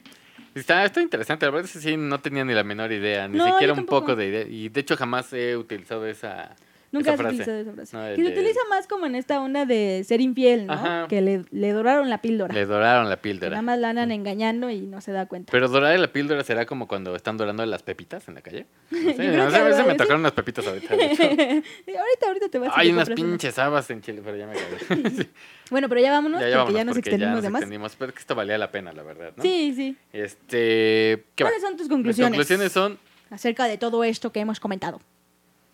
Está, 0.54 0.84
está 0.84 1.00
interesante, 1.00 1.46
la 1.46 1.52
verdad 1.52 1.66
es 1.66 1.72
que 1.72 1.78
sí, 1.80 1.96
no 1.96 2.18
tenía 2.20 2.44
ni 2.44 2.52
la 2.54 2.64
menor 2.64 2.90
idea, 2.92 3.28
ni 3.28 3.38
No, 3.38 3.46
siquiera 3.46 3.72
un 3.72 3.86
poco 3.86 4.16
de 4.16 4.26
idea. 4.26 4.42
Y 4.48 4.68
de 4.68 4.80
hecho 4.80 4.96
jamás 4.96 5.32
he 5.32 5.56
utilizado 5.56 6.06
esa, 6.06 6.56
Nunca 6.90 7.10
has 7.12 7.16
frase. 7.18 7.34
utilizado 7.34 7.58
esa 7.58 7.72
frase. 7.72 7.96
No, 7.96 8.16
que 8.16 8.22
se 8.24 8.32
utiliza 8.32 8.60
más 8.70 8.86
como 8.86 9.06
en 9.06 9.14
esta 9.14 9.40
onda 9.42 9.66
de 9.66 10.02
ser 10.06 10.20
infiel, 10.20 10.66
¿no? 10.66 10.72
Ajá. 10.72 11.06
Que 11.08 11.20
le, 11.20 11.44
le 11.50 11.72
doraron 11.72 12.08
la 12.08 12.20
píldora. 12.22 12.54
Le 12.54 12.64
doraron 12.64 13.08
la 13.10 13.16
Que 13.16 13.22
píldora. 13.22 13.50
nada 13.50 13.62
más 13.62 13.78
la 13.78 13.90
andan 13.90 14.10
engañando 14.10 14.70
y 14.70 14.80
no 14.80 15.00
se 15.00 15.12
da 15.12 15.26
cuenta. 15.26 15.50
Pero 15.52 15.68
dorar 15.68 15.98
la 15.98 16.10
píldora 16.12 16.42
será 16.44 16.64
como 16.66 16.88
cuando 16.88 17.14
están 17.14 17.36
dorando 17.36 17.64
las 17.66 17.82
pepitas 17.82 18.26
en 18.28 18.34
la 18.36 18.40
calle. 18.40 18.66
No 18.90 19.12
sé, 19.14 19.28
no 19.36 19.42
a 19.42 19.46
algo 19.46 19.64
veces 19.66 19.86
me 19.86 19.94
tocaron 19.94 20.20
unas 20.20 20.32
pepitas 20.32 20.66
ahorita. 20.66 20.94
ahorita, 20.94 22.26
ahorita 22.26 22.48
te 22.48 22.58
vas 22.58 22.68
y 22.76 22.80
Hay 22.80 22.90
unas 22.90 23.10
pinches 23.10 23.58
habas 23.58 23.90
en 23.90 24.00
Chile, 24.02 24.22
pero 24.24 24.36
ya 24.36 24.46
me 24.46 24.52
acabé. 24.52 25.10
Sí, 25.18 25.28
Bueno, 25.70 25.88
pero 25.88 26.00
ya 26.00 26.10
vámonos, 26.12 26.40
ya, 26.40 26.46
porque 26.46 26.52
ya 26.52 26.58
vámonos, 26.58 26.74
ya 26.78 26.84
nos 26.84 26.94
porque 26.94 27.10
extendimos 27.10 27.34
nos 27.34 27.42
de 27.42 27.50
más. 27.50 27.60
extendimos, 27.62 27.96
pero 27.96 28.12
que 28.14 28.18
esto 28.20 28.34
valía 28.34 28.56
la 28.58 28.70
pena, 28.70 28.92
la 28.92 29.02
verdad, 29.02 29.32
¿no? 29.36 29.42
Sí, 29.42 29.72
sí. 29.76 29.96
Este, 30.12 31.24
¿qué 31.34 31.44
va? 31.44 31.50
¿Cuáles 31.50 31.62
son 31.62 31.72
tus 31.76 31.82
Mis 31.86 31.88
conclusiones? 31.90 32.30
conclusiones 32.30 32.72
son, 32.72 32.98
Acerca 33.30 33.64
de 33.66 33.76
todo 33.76 34.04
esto 34.04 34.32
que 34.32 34.40
hemos 34.40 34.58
comentado. 34.60 35.00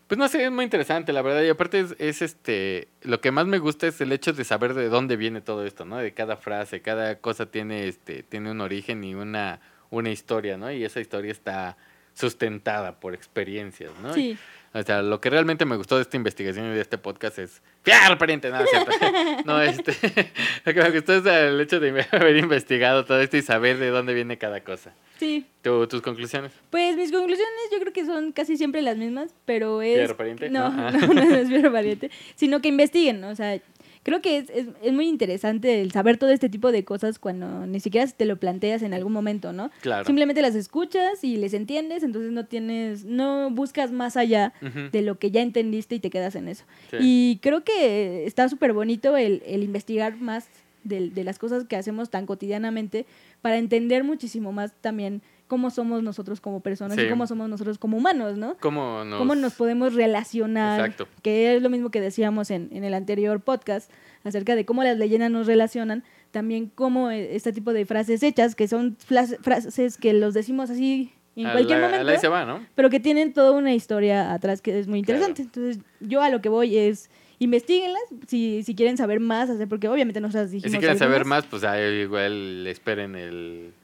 Pues 0.06 0.18
no 0.18 0.28
sé, 0.28 0.44
es 0.44 0.50
muy 0.50 0.64
interesante, 0.64 1.12
la 1.12 1.22
verdad. 1.22 1.42
Y 1.42 1.48
aparte 1.48 1.80
es, 1.80 1.96
es, 1.98 2.22
este, 2.22 2.88
lo 3.02 3.20
que 3.20 3.30
más 3.30 3.46
me 3.46 3.58
gusta 3.58 3.86
es 3.86 4.00
el 4.00 4.12
hecho 4.12 4.32
de 4.32 4.44
saber 4.44 4.74
de 4.74 4.88
dónde 4.88 5.16
viene 5.16 5.40
todo 5.40 5.64
esto, 5.64 5.84
¿no? 5.84 5.96
De 5.96 6.12
cada 6.12 6.36
frase, 6.36 6.82
cada 6.82 7.18
cosa 7.20 7.46
tiene, 7.46 7.88
este, 7.88 8.22
tiene 8.22 8.50
un 8.50 8.60
origen 8.60 9.02
y 9.04 9.14
una, 9.14 9.60
una 9.90 10.10
historia, 10.10 10.56
¿no? 10.58 10.70
Y 10.70 10.84
esa 10.84 11.00
historia 11.00 11.32
está 11.32 11.76
sustentada 12.14 12.98
por 13.00 13.14
experiencias, 13.14 13.92
¿no? 14.02 14.12
Sí. 14.14 14.36
O 14.72 14.82
sea, 14.82 15.02
lo 15.02 15.20
que 15.20 15.30
realmente 15.30 15.64
me 15.64 15.76
gustó 15.76 15.94
de 15.96 16.02
esta 16.02 16.16
investigación 16.16 16.66
y 16.66 16.74
de 16.74 16.80
este 16.80 16.98
podcast 16.98 17.38
es... 17.38 17.62
¡Fiar, 17.82 18.18
pariente! 18.18 18.50
No, 18.50 18.58
cierto. 18.66 18.90
no, 19.44 19.62
este... 19.62 19.92
lo 20.64 20.74
que 20.74 20.82
me 20.82 20.90
gustó 20.90 21.14
es 21.14 21.26
el 21.26 21.60
hecho 21.60 21.78
de 21.78 22.04
haber 22.10 22.36
investigado 22.38 23.04
todo 23.04 23.20
esto 23.20 23.36
y 23.36 23.42
saber 23.42 23.78
de 23.78 23.90
dónde 23.90 24.14
viene 24.14 24.36
cada 24.36 24.64
cosa. 24.64 24.92
Sí. 25.20 25.46
¿Tu- 25.62 25.86
¿Tus 25.86 26.02
conclusiones? 26.02 26.50
Pues 26.70 26.96
mis 26.96 27.12
conclusiones 27.12 27.52
yo 27.70 27.78
creo 27.78 27.92
que 27.92 28.04
son 28.04 28.32
casi 28.32 28.56
siempre 28.56 28.82
las 28.82 28.96
mismas, 28.96 29.32
pero 29.44 29.80
es... 29.80 29.94
¿Fierro 29.94 30.16
pariente? 30.16 30.50
No, 30.50 30.68
No. 30.70 30.90
no, 30.90 31.06
no, 31.06 31.14
no 31.14 31.36
es 31.36 31.46
fierro 31.48 31.70
pariente, 31.72 32.10
sino 32.34 32.60
que 32.60 32.66
investiguen, 32.68 33.20
¿no? 33.20 33.28
o 33.28 33.34
sea, 33.36 33.60
creo 34.04 34.22
que 34.22 34.38
es, 34.38 34.50
es, 34.50 34.68
es 34.82 34.92
muy 34.92 35.08
interesante 35.08 35.80
el 35.80 35.90
saber 35.90 36.18
todo 36.18 36.30
este 36.30 36.48
tipo 36.48 36.70
de 36.70 36.84
cosas 36.84 37.18
cuando 37.18 37.66
ni 37.66 37.80
siquiera 37.80 38.06
te 38.06 38.26
lo 38.26 38.36
planteas 38.36 38.82
en 38.82 38.94
algún 38.94 39.12
momento, 39.12 39.52
¿no? 39.52 39.70
Claro. 39.80 40.04
Simplemente 40.04 40.42
las 40.42 40.54
escuchas 40.54 41.24
y 41.24 41.36
les 41.38 41.54
entiendes, 41.54 42.04
entonces 42.04 42.30
no 42.30 42.46
tienes, 42.46 43.04
no 43.04 43.50
buscas 43.50 43.90
más 43.90 44.16
allá 44.16 44.52
de 44.92 45.02
lo 45.02 45.18
que 45.18 45.32
ya 45.32 45.40
entendiste 45.40 45.96
y 45.96 46.00
te 46.00 46.10
quedas 46.10 46.36
en 46.36 46.48
eso. 46.48 46.64
Sí. 46.90 46.98
Y 47.00 47.38
creo 47.42 47.64
que 47.64 48.26
está 48.26 48.48
súper 48.48 48.72
bonito 48.72 49.16
el, 49.16 49.42
el 49.46 49.64
investigar 49.64 50.16
más 50.20 50.46
de, 50.84 51.10
de 51.10 51.24
las 51.24 51.38
cosas 51.38 51.64
que 51.64 51.76
hacemos 51.76 52.10
tan 52.10 52.26
cotidianamente 52.26 53.06
para 53.40 53.56
entender 53.56 54.04
muchísimo 54.04 54.52
más 54.52 54.72
también 54.80 55.22
cómo 55.46 55.70
somos 55.70 56.02
nosotros 56.02 56.40
como 56.40 56.60
personas 56.60 56.96
y 56.98 57.02
Sí. 57.02 57.08
cómo 57.08 57.26
somos 57.26 57.48
nosotros 57.48 57.78
como 57.78 57.96
humanos, 57.98 58.36
¿no? 58.36 58.56
¿Cómo 58.60 59.04
nos...? 59.04 59.18
Cómo 59.18 59.34
nos 59.34 59.54
podemos 59.54 59.94
relacionar, 59.94 60.80
Exacto. 60.80 61.06
que 61.22 61.54
es 61.56 61.62
lo 61.62 61.70
mismo 61.70 61.90
que 61.90 62.00
decíamos 62.00 62.50
en, 62.50 62.68
en 62.72 62.84
el 62.84 62.94
anterior 62.94 63.40
podcast 63.40 63.90
acerca 64.24 64.54
de 64.56 64.64
cómo 64.64 64.82
las 64.84 64.96
leyendas 64.96 65.30
nos 65.30 65.46
relacionan, 65.46 66.02
también 66.30 66.70
cómo 66.74 67.10
eh, 67.10 67.36
este 67.36 67.52
tipo 67.52 67.72
de 67.72 67.84
frases 67.84 68.22
hechas, 68.22 68.54
que 68.54 68.68
son 68.68 68.96
frases 68.98 69.96
que 69.98 70.12
los 70.14 70.32
decimos 70.34 70.70
así 70.70 71.12
en 71.36 71.46
A 71.48 71.52
cualquier 71.52 71.80
la- 71.80 71.88
momento, 71.90 72.20
se 72.20 72.28
va, 72.28 72.44
¿no? 72.44 72.64
pero 72.74 72.88
que 72.90 73.00
tienen 73.00 73.32
toda 73.32 73.52
una 73.52 73.74
historia 73.74 74.32
atrás 74.32 74.62
que 74.62 74.78
es 74.78 74.86
muy 74.86 75.02
Claro. 75.02 75.20
interesante. 75.26 75.42
Entonces, 75.42 75.84
yo 76.00 76.22
a 76.22 76.30
lo 76.30 76.40
que 76.40 76.48
voy 76.48 76.76
es 76.78 77.10
investiguenlas 77.40 78.02
si, 78.28 78.62
si 78.62 78.74
quieren 78.74 78.96
saber 78.96 79.20
más, 79.20 79.50
porque 79.68 79.88
obviamente 79.88 80.20
nosotros 80.20 80.50
Y 80.52 80.54
dijimos 80.56 80.72
si 80.72 80.78
quieren 80.78 80.98
saber 80.98 81.24
más, 81.24 81.44
pues 81.44 81.64
ahí 81.64 81.82
igual 82.02 82.66
esperen 82.66 83.14
el... 83.16 83.74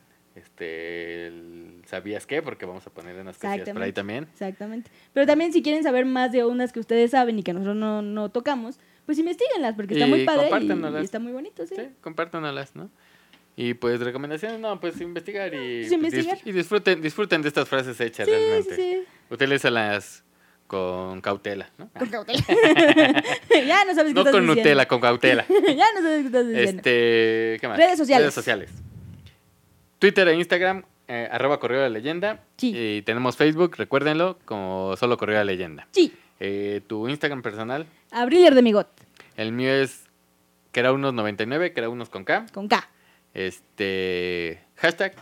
Este... 0.61 1.27
el 1.27 1.71
¿Sabías 1.87 2.25
qué? 2.27 2.41
Porque 2.41 2.67
vamos 2.67 2.87
a 2.87 2.91
poner 2.91 3.17
unas 3.17 3.37
cosillas 3.37 3.69
por 3.71 3.83
ahí 3.83 3.93
también. 3.93 4.29
Exactamente. 4.31 4.91
Pero 5.13 5.27
también 5.27 5.53
si 5.53 5.61
quieren 5.63 5.83
saber 5.83 6.05
más 6.07 6.31
de 6.31 6.45
unas 6.45 6.73
que 6.73 6.79
ustedes 6.79 7.11
saben 7.11 7.39
y 7.39 7.43
que 7.43 7.53
nosotros 7.53 7.75
no, 7.75 8.01
no 8.01 8.29
tocamos, 8.29 8.79
pues 9.07 9.19
investiguenlas, 9.19 9.75
porque 9.75 9.95
está 9.95 10.07
Y 10.07 10.11
muy 10.11 10.25
padre 10.25 10.47
y, 10.47 10.51
compártanlas. 10.51 11.03
y 11.03 11.05
está 11.05 11.19
muy 11.19 11.33
bonito, 11.33 11.67
sí. 11.67 11.75
Sí, 11.77 11.83
compártanas, 12.01 12.77
¿no? 12.77 12.91
Y 13.57 13.75
pues 13.75 13.99
recomendaciones, 14.01 14.61
no, 14.61 14.79
pues 14.79 15.01
investigar 15.01 15.53
y, 15.53 15.57
Pues, 15.57 15.89
pues, 15.89 15.93
investigar. 15.93 16.37
dis- 16.39 16.43
y 16.45 16.53
disfruten, 16.53 17.03
disfruten 17.03 17.43
de 17.43 17.49
estas 17.49 17.69
frases 17.69 18.01
hechas 18.01 18.27
Sí, 18.27 18.33
sí, 18.33 18.39
realmente. 18.39 18.77
sí. 18.77 19.03
Utilízalas 19.29 20.23
con 20.69 21.21
cautela, 21.21 21.71
¿no? 21.77 21.91
Con 21.99 22.09
cautela. 22.09 22.39
ya 23.67 23.85
no 23.85 23.95
sabes 23.95 24.13
qué 24.13 24.15
No 24.15 24.21
estás 24.21 24.33
con 24.33 24.43
diciendo. 24.43 24.55
Nutella, 24.55 24.87
con 24.87 25.01
cautela. 25.01 25.45
ya 25.67 25.87
no 25.95 26.03
sabes 26.03 26.21
qué 26.21 26.27
estás 26.27 26.47
diciendo. 26.49 26.79
este, 26.79 27.57
¿qué 27.61 27.67
más? 27.69 27.77
Redes 27.79 27.99
sociales. 27.99 28.23
Redes 28.23 28.35
sociales. 28.35 28.71
Twitter 30.01 30.27
e 30.27 30.35
Instagram, 30.35 30.83
eh, 31.07 31.29
arroba 31.31 31.61
Correo 31.61 31.83
de 31.83 31.91
Leyenda. 31.91 32.43
Sí. 32.57 32.73
Y 32.77 33.03
tenemos 33.03 33.37
Facebook, 33.37 33.77
recuérdenlo, 33.77 34.39
como 34.45 34.97
solo 34.97 35.17
Correo 35.17 35.39
de 35.39 35.45
la 35.45 35.53
Leyenda. 35.53 35.87
Sí, 35.93 36.13
Eh, 36.41 36.81
tu 36.89 37.07
Instagram 37.09 37.43
personal, 37.43 37.87
Abriller 38.11 38.55
de 38.57 38.63
Migot, 38.63 38.89
el 39.37 39.53
mío 39.53 39.71
es 39.73 40.05
que 40.73 40.81
era 40.81 40.93
unos 40.93 41.13
99, 41.15 41.73
que 41.73 41.81
era 41.81 41.89
unos 41.91 42.09
con 42.09 42.25
K. 42.25 42.47
con 42.53 42.67
K. 42.67 42.89
Este, 43.35 44.61
hashtag, 44.77 45.15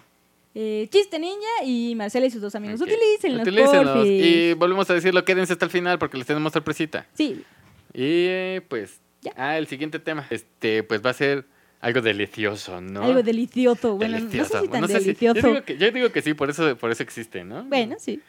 Eh, 0.55 0.89
Chiste 0.91 1.19
Ninja 1.19 1.65
y 1.65 1.95
Marcela 1.95 2.27
y 2.27 2.31
sus 2.31 2.41
dos 2.41 2.55
amigos. 2.55 2.81
Ok. 2.81 2.89
Utilícenlos, 2.89 3.43
Utilícenlos. 3.43 3.95
porfis. 3.97 4.25
Y 4.27 4.53
volvemos 4.55 4.89
a 4.91 4.95
decirlo, 4.95 5.25
quédense 5.25 5.53
hasta 5.53 5.65
el 5.67 5.71
final 5.71 5.99
porque 5.99 6.17
les 6.17 6.27
tenemos 6.27 6.53
sorpresita. 6.53 7.07
Sí, 7.15 7.45
Y 7.93 8.03
eh, 8.29 8.63
pues, 8.69 9.01
Ya. 9.23 9.33
ah, 9.37 9.57
el 9.59 9.67
siguiente 9.67 9.99
tema, 9.99 10.27
este, 10.31 10.83
pues 10.83 11.01
va 11.05 11.11
a 11.11 11.15
ser 11.15 11.45
algo 11.81 12.01
delicioso, 12.01 12.81
¿no? 12.81 13.03
algo 13.05 13.23
delicioso. 13.23 13.97
Bueno, 13.97 14.17
Delicioso. 14.17 14.55
no 14.55 14.61
sé 14.61 14.67
si 14.67 14.69
tan 14.73 14.81
No 14.81 14.89
sé 14.89 14.99
si- 15.01 15.05
delicioso. 15.07 15.41
yo, 15.41 15.49
digo 15.49 15.65
que, 15.65 15.77
yo 15.79 15.91
digo 15.93 16.11
que 16.13 16.23
sí, 16.23 16.35
por 16.35 16.51
eso, 16.51 16.77
por 16.77 16.91
eso 16.91 17.03
existe, 17.03 17.45
¿no? 17.45 17.65
Bueno, 17.65 17.97
sí. 17.99 18.21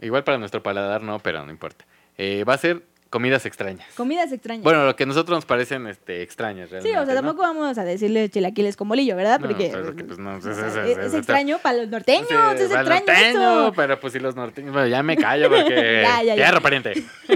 Igual 0.00 0.24
para 0.24 0.38
nuestro 0.38 0.62
paladar 0.62 1.02
no, 1.02 1.18
pero 1.18 1.44
no 1.44 1.50
importa. 1.50 1.84
Eh, 2.18 2.44
va 2.44 2.54
a 2.54 2.58
ser 2.58 2.82
comidas 3.10 3.46
extrañas. 3.46 3.86
Comidas 3.94 4.32
extrañas. 4.32 4.64
Bueno, 4.64 4.84
lo 4.86 4.96
que 4.96 5.04
a 5.04 5.06
nosotros 5.06 5.36
nos 5.36 5.44
parecen 5.46 5.86
este, 5.86 6.22
extrañas 6.22 6.68
sí, 6.68 6.72
realmente. 6.72 6.98
o 6.98 7.04
sea, 7.06 7.14
¿no? 7.14 7.20
tampoco 7.20 7.42
vamos 7.42 7.78
a 7.78 7.84
decirle 7.84 8.28
chilaquiles 8.28 8.76
con 8.76 8.88
bolillo, 8.88 9.14
¿verdad? 9.14 9.38
No, 9.38 9.46
Porque 9.46 9.70
que, 9.70 10.04
pues, 10.04 10.18
no, 10.18 10.34
o 10.36 10.38
es- 10.38 11.14
extraño 11.14 11.58
para 11.60 11.78
los 11.78 11.88
norteños, 11.88 12.26
Sí, 12.28 12.34
es 12.34 12.70
el 12.70 12.76
extraño 12.76 13.04
norteño, 13.06 13.72
pero 13.76 14.00
pues 14.00 14.12
si 14.14 14.18
los 14.18 14.34
norteños, 14.34 14.72
bueno, 14.72 14.88
ya 14.88 15.02
me 15.04 15.16
callo 15.16 15.48
porque 15.48 16.02
Ya, 16.02 16.22
ya, 16.22 16.34
ya. 16.34 16.44
fierro, 16.46 16.60
pariente. 16.60 16.92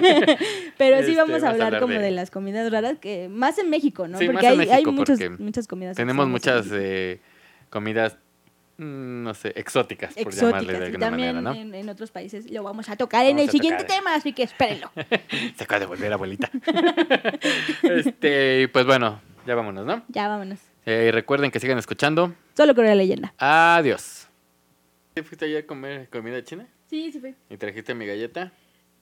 Pero 0.79 0.99
sí 0.99 1.11
Este, 1.11 1.17
vamos 1.17 1.43
a 1.43 1.51
hablar 1.51 1.67
hablar 1.69 1.81
como 1.83 1.95
de- 1.95 2.01
de... 2.01 2.11
las 2.11 2.31
comidas 2.31 2.71
raras, 2.71 2.99
que 2.99 3.29
más 3.29 3.59
en 3.59 3.71
México, 3.71 4.07
¿no? 4.09 4.19
Sí, 4.19 4.27
porque 4.27 4.43
más 4.47 4.55
en 4.55 4.61
hay, 4.61 4.69
hay 4.71 4.85
muchas, 4.85 5.19
porque 5.19 5.43
muchas 5.43 5.67
comidas 5.67 5.97
Tenemos 5.97 6.29
muchas 6.29 6.67
eh, 6.73 7.21
comidas, 7.71 8.17
no 8.79 9.35
sé, 9.35 9.53
exóticas, 9.57 10.15
por 10.15 10.23
exóticas 10.23 10.63
llamarle 10.63 10.73
de 10.73 10.79
y 10.79 10.83
alguna 10.87 11.07
también 11.07 11.35
manera, 11.35 11.55
¿no? 11.55 11.61
en, 11.61 11.75
en 11.75 11.89
otros 11.89 12.11
países 12.13 12.49
lo 12.51 12.63
vamos 12.63 12.89
a 12.89 12.97
tocar 12.97 13.27
en 13.27 13.39
el 13.41 13.51
siguiente 13.51 13.83
tocar. 13.83 13.99
tema, 13.99 14.15
así 14.15 14.33
que 14.33 14.45
espérenlo. 14.45 14.91
Se 15.57 15.65
acaba 15.65 15.81
de 15.81 15.87
volver 15.87 16.13
abuelita. 16.13 16.49
este, 17.83 18.63
y 18.63 18.67
pues 18.69 18.87
bueno, 18.87 19.21
ya 19.47 19.55
vámonos, 19.55 19.85
¿no? 19.85 20.05
ya, 20.09 20.29
vámonos. 20.29 20.61
Eh, 20.87 21.07
y 21.09 21.11
recuerden 21.11 21.51
que 21.51 21.61
sigan 21.61 21.77
escuchando. 21.79 22.35
Solo 22.57 22.75
con 22.75 22.87
la 22.87 22.95
leyenda. 22.95 23.35
Adiós. 23.39 24.29
¿Te 25.15 25.23
fuiste 25.23 25.47
allá 25.47 25.59
a 25.59 25.67
comer 25.67 26.09
comida 26.09 26.43
china? 26.45 26.67
Sí, 26.89 27.11
sí 27.13 27.21
fue. 27.21 27.35
¿Y 27.51 27.57
trajiste 27.57 27.95
mi 27.95 28.07
galleta? 28.07 28.53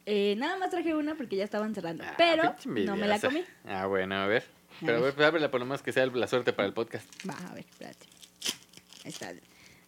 Eh, 0.07 0.35
nada 0.39 0.57
más 0.57 0.71
traje 0.71 0.95
una 0.95 1.17
porque 1.17 1.37
ya 1.37 1.45
estaban 1.45 1.75
cerrando, 1.75 2.03
Ah, 2.07 2.15
pero 2.17 2.55
no 2.65 2.97
me 2.97 3.07
la 3.07 3.21
comí. 3.21 3.45
Ah, 3.67 3.87
bueno, 3.87 4.15
a 4.17 4.27
ver. 4.27 4.45
Pero 4.81 4.93
a 4.93 4.95
ver. 4.97 5.05
ver, 5.05 5.15
pues 5.15 5.27
ábrela 5.29 5.51
por 5.51 5.61
lo 5.61 5.67
menos 5.67 5.83
que 5.83 5.93
sea 5.93 6.07
la 6.07 6.27
suerte 6.27 6.53
para 6.53 6.67
el 6.67 6.75
podcast. 6.75 7.07
Va, 7.29 7.35
a 7.51 7.55
ver, 7.55 7.65
espérate. 7.69 8.07
Ahí 9.05 9.11
está. 9.11 9.33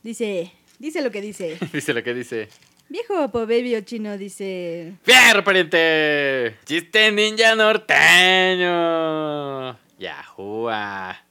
Dice, 0.03 0.53
dice 0.79 1.03
lo 1.03 1.11
que 1.11 1.21
dice. 1.21 1.59
dice 1.73 1.93
lo 1.95 2.03
que 2.03 2.15
dice. 2.15 2.49
Viejo 2.89 3.23
Opo 3.23 3.41
Baby 3.41 3.77
o 3.77 3.83
chino 3.83 4.17
dice... 4.17 4.95
¡Fierro, 5.03 5.45
pariente! 5.45 6.57
¡Chiste 6.65 7.13
ninja 7.13 7.55
norteño! 7.55 8.67
¡Yahua! 9.99 11.28